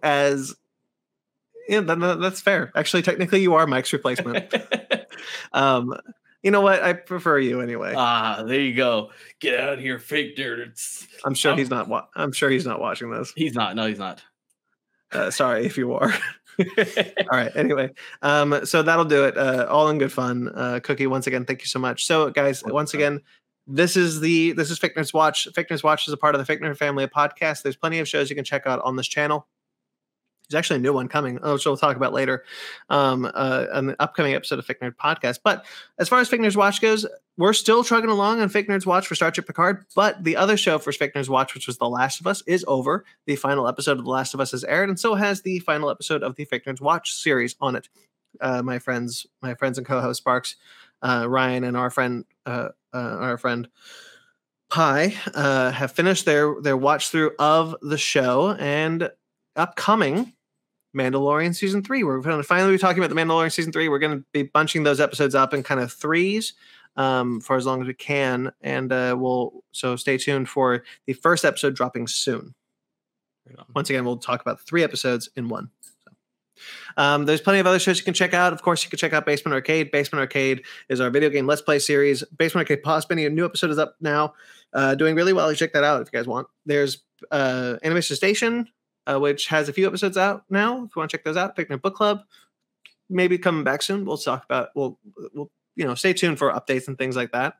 as 0.04 0.56
yeah, 1.68 1.82
that, 1.82 2.00
that- 2.00 2.20
that's 2.20 2.42
fair. 2.42 2.72
Actually, 2.76 3.04
technically, 3.04 3.42
you 3.42 3.56
are 3.56 3.66
Mike's 3.68 3.94
replacement. 3.94 4.54
um, 5.54 5.94
you 6.44 6.52
know 6.52 6.62
what? 6.62 6.84
I 6.84 6.94
prefer 6.94 7.40
you 7.40 7.62
anyway. 7.62 7.96
ah, 7.98 8.44
there 8.46 8.60
you 8.60 8.76
go. 8.76 9.10
Get 9.40 9.60
out 9.60 9.74
of 9.74 9.80
here, 9.80 9.98
fake 9.98 10.38
nerds. 10.38 11.08
I'm 11.26 11.34
sure 11.34 11.54
um, 11.54 11.58
he's 11.58 11.72
not. 11.72 11.88
Wa- 11.88 12.06
I'm 12.16 12.32
sure 12.32 12.50
he's 12.52 12.68
not 12.68 12.80
watching 12.80 13.10
this. 13.10 13.34
He's 13.36 13.56
not. 13.56 13.76
No, 13.76 13.88
he's 13.88 13.98
not. 13.98 14.22
Uh, 15.12 15.32
sorry 15.32 15.66
if 15.66 15.78
you 15.78 15.94
are. 15.94 16.14
all 16.60 16.66
right. 17.32 17.52
Anyway, 17.56 17.90
um, 18.22 18.66
so 18.66 18.82
that'll 18.84 19.06
do 19.06 19.26
it. 19.26 19.38
Uh, 19.38 19.66
all 19.70 19.90
in 19.90 19.98
good 19.98 20.12
fun. 20.12 20.50
Uh, 20.54 20.80
Cookie, 20.82 21.08
once 21.08 21.28
again, 21.28 21.46
thank 21.46 21.62
you 21.62 21.68
so 21.68 21.80
much. 21.80 22.06
So, 22.06 22.30
guys, 22.30 22.64
once 22.64 22.94
again, 22.94 23.22
this 23.68 23.98
is 23.98 24.20
the 24.22 24.52
this 24.54 24.70
is 24.70 24.78
Fake 24.78 24.96
Nerds 24.96 25.14
Watch. 25.14 25.48
Fake 25.56 25.68
Nerds 25.70 25.84
Watch 25.84 26.08
is 26.08 26.14
a 26.14 26.18
part 26.18 26.36
of 26.36 26.40
the 26.40 26.46
Fake 26.46 26.62
Nerd 26.62 26.78
family 26.78 27.04
of 27.04 27.12
podcasts. 27.12 27.64
There's 27.64 27.76
plenty 27.76 28.00
of 28.00 28.08
shows 28.08 28.30
you 28.30 28.36
can 28.36 28.46
check 28.46 28.68
out 28.68 28.80
on 28.84 28.96
this 28.96 29.08
channel. 29.08 29.48
There's 30.50 30.58
actually 30.60 30.78
a 30.78 30.82
new 30.82 30.94
one 30.94 31.08
coming, 31.08 31.36
which 31.36 31.66
we'll 31.66 31.78
talk 31.78 31.96
about 31.96 32.14
later, 32.14 32.44
um, 32.90 33.30
uh, 33.34 33.66
an 33.72 33.96
upcoming 34.00 34.34
episode 34.34 34.60
of 34.60 34.66
Fake 34.66 34.80
Nerd 34.80 34.96
Podcast. 34.96 35.40
But 35.44 35.66
as 35.98 36.10
far 36.10 36.20
as 36.20 36.30
Fake 36.30 36.42
Nerds 36.42 36.56
Watch 36.56 36.82
goes, 36.82 37.06
we're 37.38 37.54
still 37.54 37.84
trugging 37.84 38.10
along 38.10 38.40
on 38.40 38.50
Fake 38.50 38.68
Nerds 38.68 38.86
Watch 38.86 39.08
for 39.08 39.16
Star 39.16 39.32
Trek 39.32 39.48
Picard. 39.48 39.86
But 39.96 40.24
the 40.24 40.38
other 40.38 40.56
show 40.58 40.78
for 40.78 40.92
Fake 40.92 41.14
Nerds 41.14 41.30
Watch, 41.30 41.54
which 41.54 41.68
was 41.68 41.78
The 41.78 41.90
Last 41.90 42.22
of 42.22 42.28
Us, 42.28 42.42
is 42.48 42.64
over. 42.68 43.04
The 43.26 43.36
final 43.36 43.68
episode 43.68 43.98
of 43.98 44.06
The 44.06 44.12
Last 44.12 44.34
of 44.34 44.40
Us 44.40 44.52
has 44.52 44.64
aired, 44.64 44.90
and 44.90 45.00
so 45.00 45.16
has 45.16 45.42
the 45.42 45.60
final 45.60 45.90
episode 45.90 46.24
of 46.24 46.36
the 46.36 46.46
Fake 46.46 46.66
Nerds 46.66 46.82
Watch 46.82 47.14
series 47.14 47.56
on 47.60 47.76
it. 47.76 47.90
Uh, 48.40 48.62
my 48.62 48.80
friends, 48.80 49.26
my 49.42 49.54
friends 49.56 49.78
and 49.78 49.88
co-host 49.88 50.20
Sparks, 50.20 50.56
uh, 51.02 51.26
Ryan, 51.28 51.64
and 51.64 51.78
our 51.78 51.90
friend, 51.90 52.26
uh, 52.46 52.70
uh, 52.94 52.98
our 52.98 53.38
friend 53.38 53.68
Pi, 54.70 55.14
uh, 55.34 55.72
have 55.72 55.92
finished 55.92 56.26
their 56.26 56.60
their 56.62 56.76
watch 56.76 57.10
through 57.10 57.32
of 57.38 57.76
the 57.82 57.98
show 57.98 58.52
and 58.52 59.10
upcoming 59.56 60.34
Mandalorian 60.96 61.56
season 61.56 61.84
three. 61.84 62.04
We're 62.04 62.20
going 62.20 62.38
to 62.38 62.44
finally 62.44 62.74
be 62.74 62.78
talking 62.78 63.04
about 63.04 63.14
the 63.14 63.22
Mandalorian 63.22 63.52
season 63.52 63.72
three. 63.72 63.90
We're 63.90 64.00
going 64.00 64.20
to 64.20 64.26
be 64.32 64.44
bunching 64.44 64.84
those 64.84 65.00
episodes 65.00 65.36
up 65.36 65.54
in 65.54 65.64
kind 65.64 65.80
of 65.82 65.92
threes 65.92 66.54
um, 66.96 67.42
for 67.42 67.56
as 67.56 67.66
long 67.66 67.82
as 67.82 67.88
we 67.88 67.94
can, 67.94 68.52
and 68.62 68.92
uh, 68.92 69.16
we'll 69.18 69.64
so 69.72 69.96
stay 69.96 70.18
tuned 70.18 70.50
for 70.50 70.84
the 71.06 71.14
first 71.14 71.44
episode 71.44 71.76
dropping 71.76 72.08
soon. 72.08 72.56
Once 73.76 73.90
again, 73.90 74.06
we'll 74.06 74.18
talk 74.18 74.42
about 74.42 74.60
three 74.62 74.84
episodes 74.84 75.30
in 75.36 75.50
one. 75.50 75.70
Um, 76.98 77.26
there's 77.26 77.42
plenty 77.42 77.60
of 77.60 77.68
other 77.68 77.80
shows 77.80 77.98
you 77.98 78.06
can 78.06 78.14
check 78.14 78.34
out. 78.34 78.54
Of 78.54 78.62
course, 78.62 78.84
you 78.84 78.90
can 78.90 78.98
check 78.98 79.14
out 79.14 79.26
Basement 79.26 79.54
Arcade. 79.54 79.92
Basement 79.92 80.22
Arcade 80.22 80.64
is 80.90 81.02
our 81.02 81.10
video 81.10 81.30
game 81.30 81.46
Let's 81.46 81.62
Play 81.62 81.80
series. 81.80 82.24
Basement 82.38 82.70
Arcade 82.70 83.04
Spinning, 83.04 83.26
a 83.26 83.30
new 83.30 83.46
episode 83.46 83.70
is 83.70 83.78
up 83.78 83.98
now, 84.00 84.34
uh, 84.74 84.96
doing 84.96 85.16
really 85.16 85.34
well. 85.34 85.52
You 85.52 85.58
check 85.58 85.74
that 85.74 85.84
out 85.84 86.02
if 86.02 86.08
you 86.12 86.18
guys 86.18 86.28
want. 86.28 86.48
There's 86.66 87.04
uh, 87.30 87.76
Animation 87.84 88.16
Station, 88.16 88.70
uh, 89.08 89.20
which 89.20 89.48
has 89.48 89.70
a 89.70 89.74
few 89.74 89.88
episodes 89.88 90.18
out 90.18 90.44
now. 90.50 90.84
If 90.84 90.96
you 90.96 91.00
want 91.00 91.12
to 91.12 91.18
check 91.18 91.24
those 91.24 91.38
out, 91.38 91.56
Picnic 91.56 91.82
Book 91.82 91.96
Club, 91.96 92.22
maybe 93.10 93.38
coming 93.38 93.64
back 93.64 93.82
soon. 93.82 94.06
We'll 94.06 94.18
talk 94.18 94.44
about. 94.46 94.70
We'll 94.76 95.00
we'll 95.34 95.52
you 95.76 95.86
know 95.86 95.96
stay 95.96 96.14
tuned 96.14 96.40
for 96.40 96.52
updates 96.52 96.88
and 96.88 96.98
things 96.98 97.16
like 97.16 97.32
that. 97.32 97.56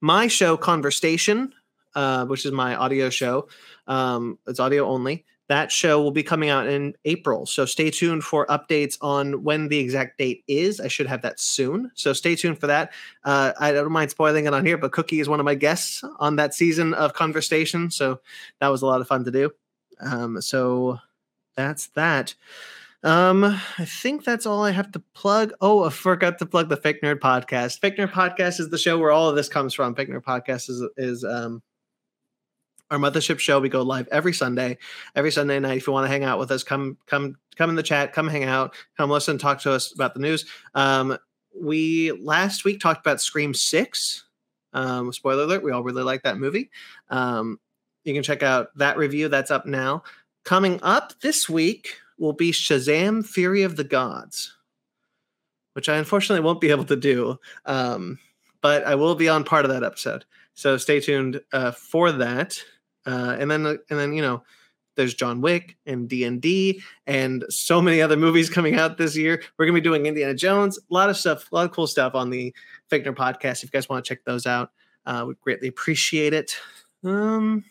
My 0.00 0.26
show 0.26 0.56
Conversation, 0.56 1.54
uh, 1.94 2.26
which 2.26 2.44
is 2.44 2.52
my 2.52 2.74
audio 2.74 3.10
show. 3.10 3.48
Um, 3.86 4.38
it's 4.46 4.60
audio 4.60 4.86
only. 4.86 5.24
That 5.48 5.70
show 5.70 6.00
will 6.00 6.12
be 6.12 6.22
coming 6.22 6.48
out 6.48 6.66
in 6.66 6.94
April. 7.04 7.44
So 7.44 7.66
stay 7.66 7.90
tuned 7.90 8.24
for 8.24 8.46
updates 8.46 8.96
on 9.02 9.42
when 9.42 9.68
the 9.68 9.78
exact 9.78 10.16
date 10.16 10.44
is. 10.48 10.80
I 10.80 10.88
should 10.88 11.06
have 11.08 11.22
that 11.22 11.38
soon. 11.40 11.90
So 11.94 12.12
stay 12.14 12.36
tuned 12.36 12.58
for 12.58 12.68
that. 12.68 12.92
Uh, 13.22 13.52
I 13.60 13.72
don't 13.72 13.92
mind 13.92 14.10
spoiling 14.10 14.46
it 14.46 14.54
on 14.54 14.64
here, 14.64 14.78
but 14.78 14.92
Cookie 14.92 15.20
is 15.20 15.28
one 15.28 15.40
of 15.40 15.44
my 15.44 15.54
guests 15.54 16.02
on 16.18 16.36
that 16.36 16.54
season 16.54 16.94
of 16.94 17.12
Conversation. 17.12 17.90
So 17.90 18.20
that 18.60 18.68
was 18.68 18.80
a 18.82 18.86
lot 18.86 19.02
of 19.02 19.08
fun 19.08 19.24
to 19.24 19.30
do. 19.30 19.50
Um, 20.00 20.40
so 20.40 20.98
that's 21.56 21.86
that. 21.88 22.34
Um, 23.04 23.44
I 23.44 23.84
think 23.84 24.24
that's 24.24 24.46
all 24.46 24.64
I 24.64 24.70
have 24.70 24.92
to 24.92 25.02
plug. 25.14 25.52
Oh, 25.60 25.84
I 25.84 25.90
forgot 25.90 26.38
to 26.38 26.46
plug 26.46 26.68
the 26.68 26.76
Fake 26.76 27.02
Nerd 27.02 27.18
Podcast. 27.18 27.80
Fake 27.80 27.96
Nerd 27.96 28.12
Podcast 28.12 28.60
is 28.60 28.70
the 28.70 28.78
show 28.78 28.98
where 28.98 29.10
all 29.10 29.28
of 29.28 29.34
this 29.34 29.48
comes 29.48 29.74
from. 29.74 29.94
Fake 29.94 30.08
Nerd 30.08 30.22
Podcast 30.22 30.70
is 30.70 30.82
is 30.96 31.24
um 31.24 31.62
our 32.92 32.98
mothership 32.98 33.40
show. 33.40 33.58
We 33.58 33.68
go 33.68 33.82
live 33.82 34.06
every 34.12 34.32
Sunday. 34.32 34.78
Every 35.16 35.32
Sunday 35.32 35.58
night. 35.58 35.78
If 35.78 35.86
you 35.86 35.92
want 35.92 36.04
to 36.04 36.10
hang 36.10 36.24
out 36.24 36.38
with 36.38 36.50
us, 36.52 36.62
come 36.62 36.96
come 37.06 37.36
come 37.56 37.70
in 37.70 37.76
the 37.76 37.82
chat. 37.82 38.12
Come 38.12 38.28
hang 38.28 38.44
out. 38.44 38.74
Come 38.96 39.10
listen. 39.10 39.38
Talk 39.38 39.60
to 39.62 39.72
us 39.72 39.92
about 39.92 40.14
the 40.14 40.20
news. 40.20 40.44
Um, 40.74 41.16
we 41.60 42.12
last 42.12 42.64
week 42.64 42.80
talked 42.80 43.04
about 43.04 43.20
Scream 43.20 43.52
Six. 43.52 44.24
Um, 44.74 45.12
spoiler 45.12 45.42
alert: 45.42 45.64
we 45.64 45.72
all 45.72 45.82
really 45.82 46.04
like 46.04 46.22
that 46.22 46.38
movie. 46.38 46.70
Um, 47.08 47.58
you 48.04 48.14
can 48.14 48.22
check 48.22 48.42
out 48.42 48.76
that 48.76 48.96
review. 48.96 49.28
That's 49.28 49.50
up 49.50 49.66
now. 49.66 50.02
Coming 50.44 50.80
up 50.82 51.12
this 51.20 51.48
week 51.48 51.96
will 52.18 52.32
be 52.32 52.50
Shazam: 52.50 53.24
Fury 53.24 53.62
of 53.62 53.76
the 53.76 53.84
Gods, 53.84 54.54
which 55.74 55.88
I 55.88 55.96
unfortunately 55.96 56.44
won't 56.44 56.60
be 56.60 56.70
able 56.70 56.84
to 56.86 56.96
do, 56.96 57.38
um, 57.66 58.18
but 58.60 58.84
I 58.84 58.94
will 58.94 59.14
be 59.14 59.28
on 59.28 59.44
part 59.44 59.64
of 59.64 59.70
that 59.70 59.84
episode. 59.84 60.24
So 60.54 60.76
stay 60.76 61.00
tuned 61.00 61.40
uh, 61.52 61.70
for 61.70 62.12
that. 62.12 62.62
Uh, 63.06 63.36
and 63.38 63.50
then, 63.50 63.66
and 63.66 63.78
then 63.88 64.12
you 64.12 64.22
know, 64.22 64.42
there's 64.96 65.14
John 65.14 65.40
Wick 65.40 65.76
and 65.86 66.08
D 66.08 66.82
and 67.06 67.44
so 67.48 67.80
many 67.80 68.02
other 68.02 68.16
movies 68.16 68.50
coming 68.50 68.74
out 68.74 68.98
this 68.98 69.16
year. 69.16 69.42
We're 69.56 69.64
gonna 69.66 69.74
be 69.74 69.80
doing 69.80 70.06
Indiana 70.06 70.34
Jones, 70.34 70.78
a 70.78 70.94
lot 70.94 71.08
of 71.08 71.16
stuff, 71.16 71.50
a 71.50 71.54
lot 71.54 71.64
of 71.64 71.72
cool 71.72 71.86
stuff 71.86 72.14
on 72.14 72.30
the 72.30 72.54
Fake 72.88 73.04
Nerd 73.04 73.16
podcast. 73.16 73.62
If 73.62 73.64
you 73.64 73.70
guys 73.70 73.88
want 73.88 74.04
to 74.04 74.08
check 74.08 74.24
those 74.24 74.46
out, 74.46 74.70
Uh, 75.06 75.24
we 75.26 75.34
greatly 75.40 75.68
appreciate 75.68 76.32
it. 76.34 76.56
Um, 77.02 77.64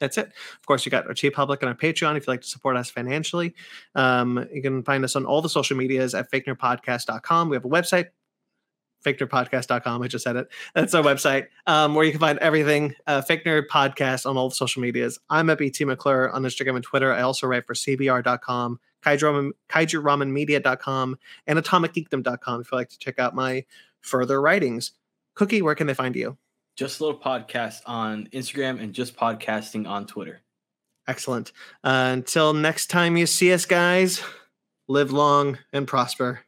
that's 0.00 0.18
it. 0.18 0.26
Of 0.26 0.66
course, 0.66 0.84
you 0.84 0.90
got 0.90 1.06
our 1.06 1.14
TeePublic 1.14 1.58
and 1.60 1.68
our 1.68 1.74
Patreon 1.74 2.16
if 2.16 2.22
you'd 2.22 2.28
like 2.28 2.42
to 2.42 2.48
support 2.48 2.76
us 2.76 2.90
financially. 2.90 3.54
Um, 3.94 4.46
you 4.52 4.62
can 4.62 4.82
find 4.82 5.04
us 5.04 5.16
on 5.16 5.26
all 5.26 5.42
the 5.42 5.48
social 5.48 5.76
medias 5.76 6.14
at 6.14 6.30
fakenerdpodcast.com. 6.30 7.48
We 7.48 7.56
have 7.56 7.64
a 7.64 7.68
website, 7.68 8.06
fakenerdpodcast.com. 9.04 10.02
I 10.02 10.08
just 10.08 10.24
said 10.24 10.36
it. 10.36 10.48
That's 10.74 10.94
our 10.94 11.02
website 11.02 11.46
um, 11.66 11.94
where 11.94 12.04
you 12.04 12.12
can 12.12 12.20
find 12.20 12.38
everything. 12.38 12.94
Uh, 13.06 13.22
Fake 13.22 13.44
Nerd 13.44 13.66
Podcast 13.68 14.28
on 14.28 14.36
all 14.36 14.48
the 14.48 14.54
social 14.54 14.82
medias. 14.82 15.18
I'm 15.30 15.50
at 15.50 15.58
BT 15.58 15.84
McClure 15.84 16.30
on 16.30 16.42
Instagram 16.42 16.76
and 16.76 16.84
Twitter. 16.84 17.12
I 17.12 17.22
also 17.22 17.46
write 17.46 17.66
for 17.66 17.74
CBR.com, 17.74 18.80
Kaiju, 19.04 19.52
and 21.46 21.58
AtomicGeekdom.com 21.58 22.60
if 22.60 22.72
you'd 22.72 22.76
like 22.76 22.88
to 22.90 22.98
check 22.98 23.18
out 23.18 23.34
my 23.34 23.64
further 24.00 24.40
writings. 24.40 24.92
Cookie, 25.34 25.62
where 25.62 25.74
can 25.74 25.86
they 25.86 25.94
find 25.94 26.16
you? 26.16 26.36
Just 26.78 27.00
a 27.00 27.04
little 27.04 27.20
podcast 27.20 27.80
on 27.86 28.28
Instagram 28.32 28.80
and 28.80 28.92
just 28.92 29.16
podcasting 29.16 29.88
on 29.88 30.06
Twitter. 30.06 30.42
Excellent. 31.08 31.50
Uh, 31.82 32.10
until 32.12 32.54
next 32.54 32.86
time 32.86 33.16
you 33.16 33.26
see 33.26 33.52
us, 33.52 33.64
guys, 33.64 34.22
live 34.86 35.10
long 35.10 35.58
and 35.72 35.88
prosper. 35.88 36.42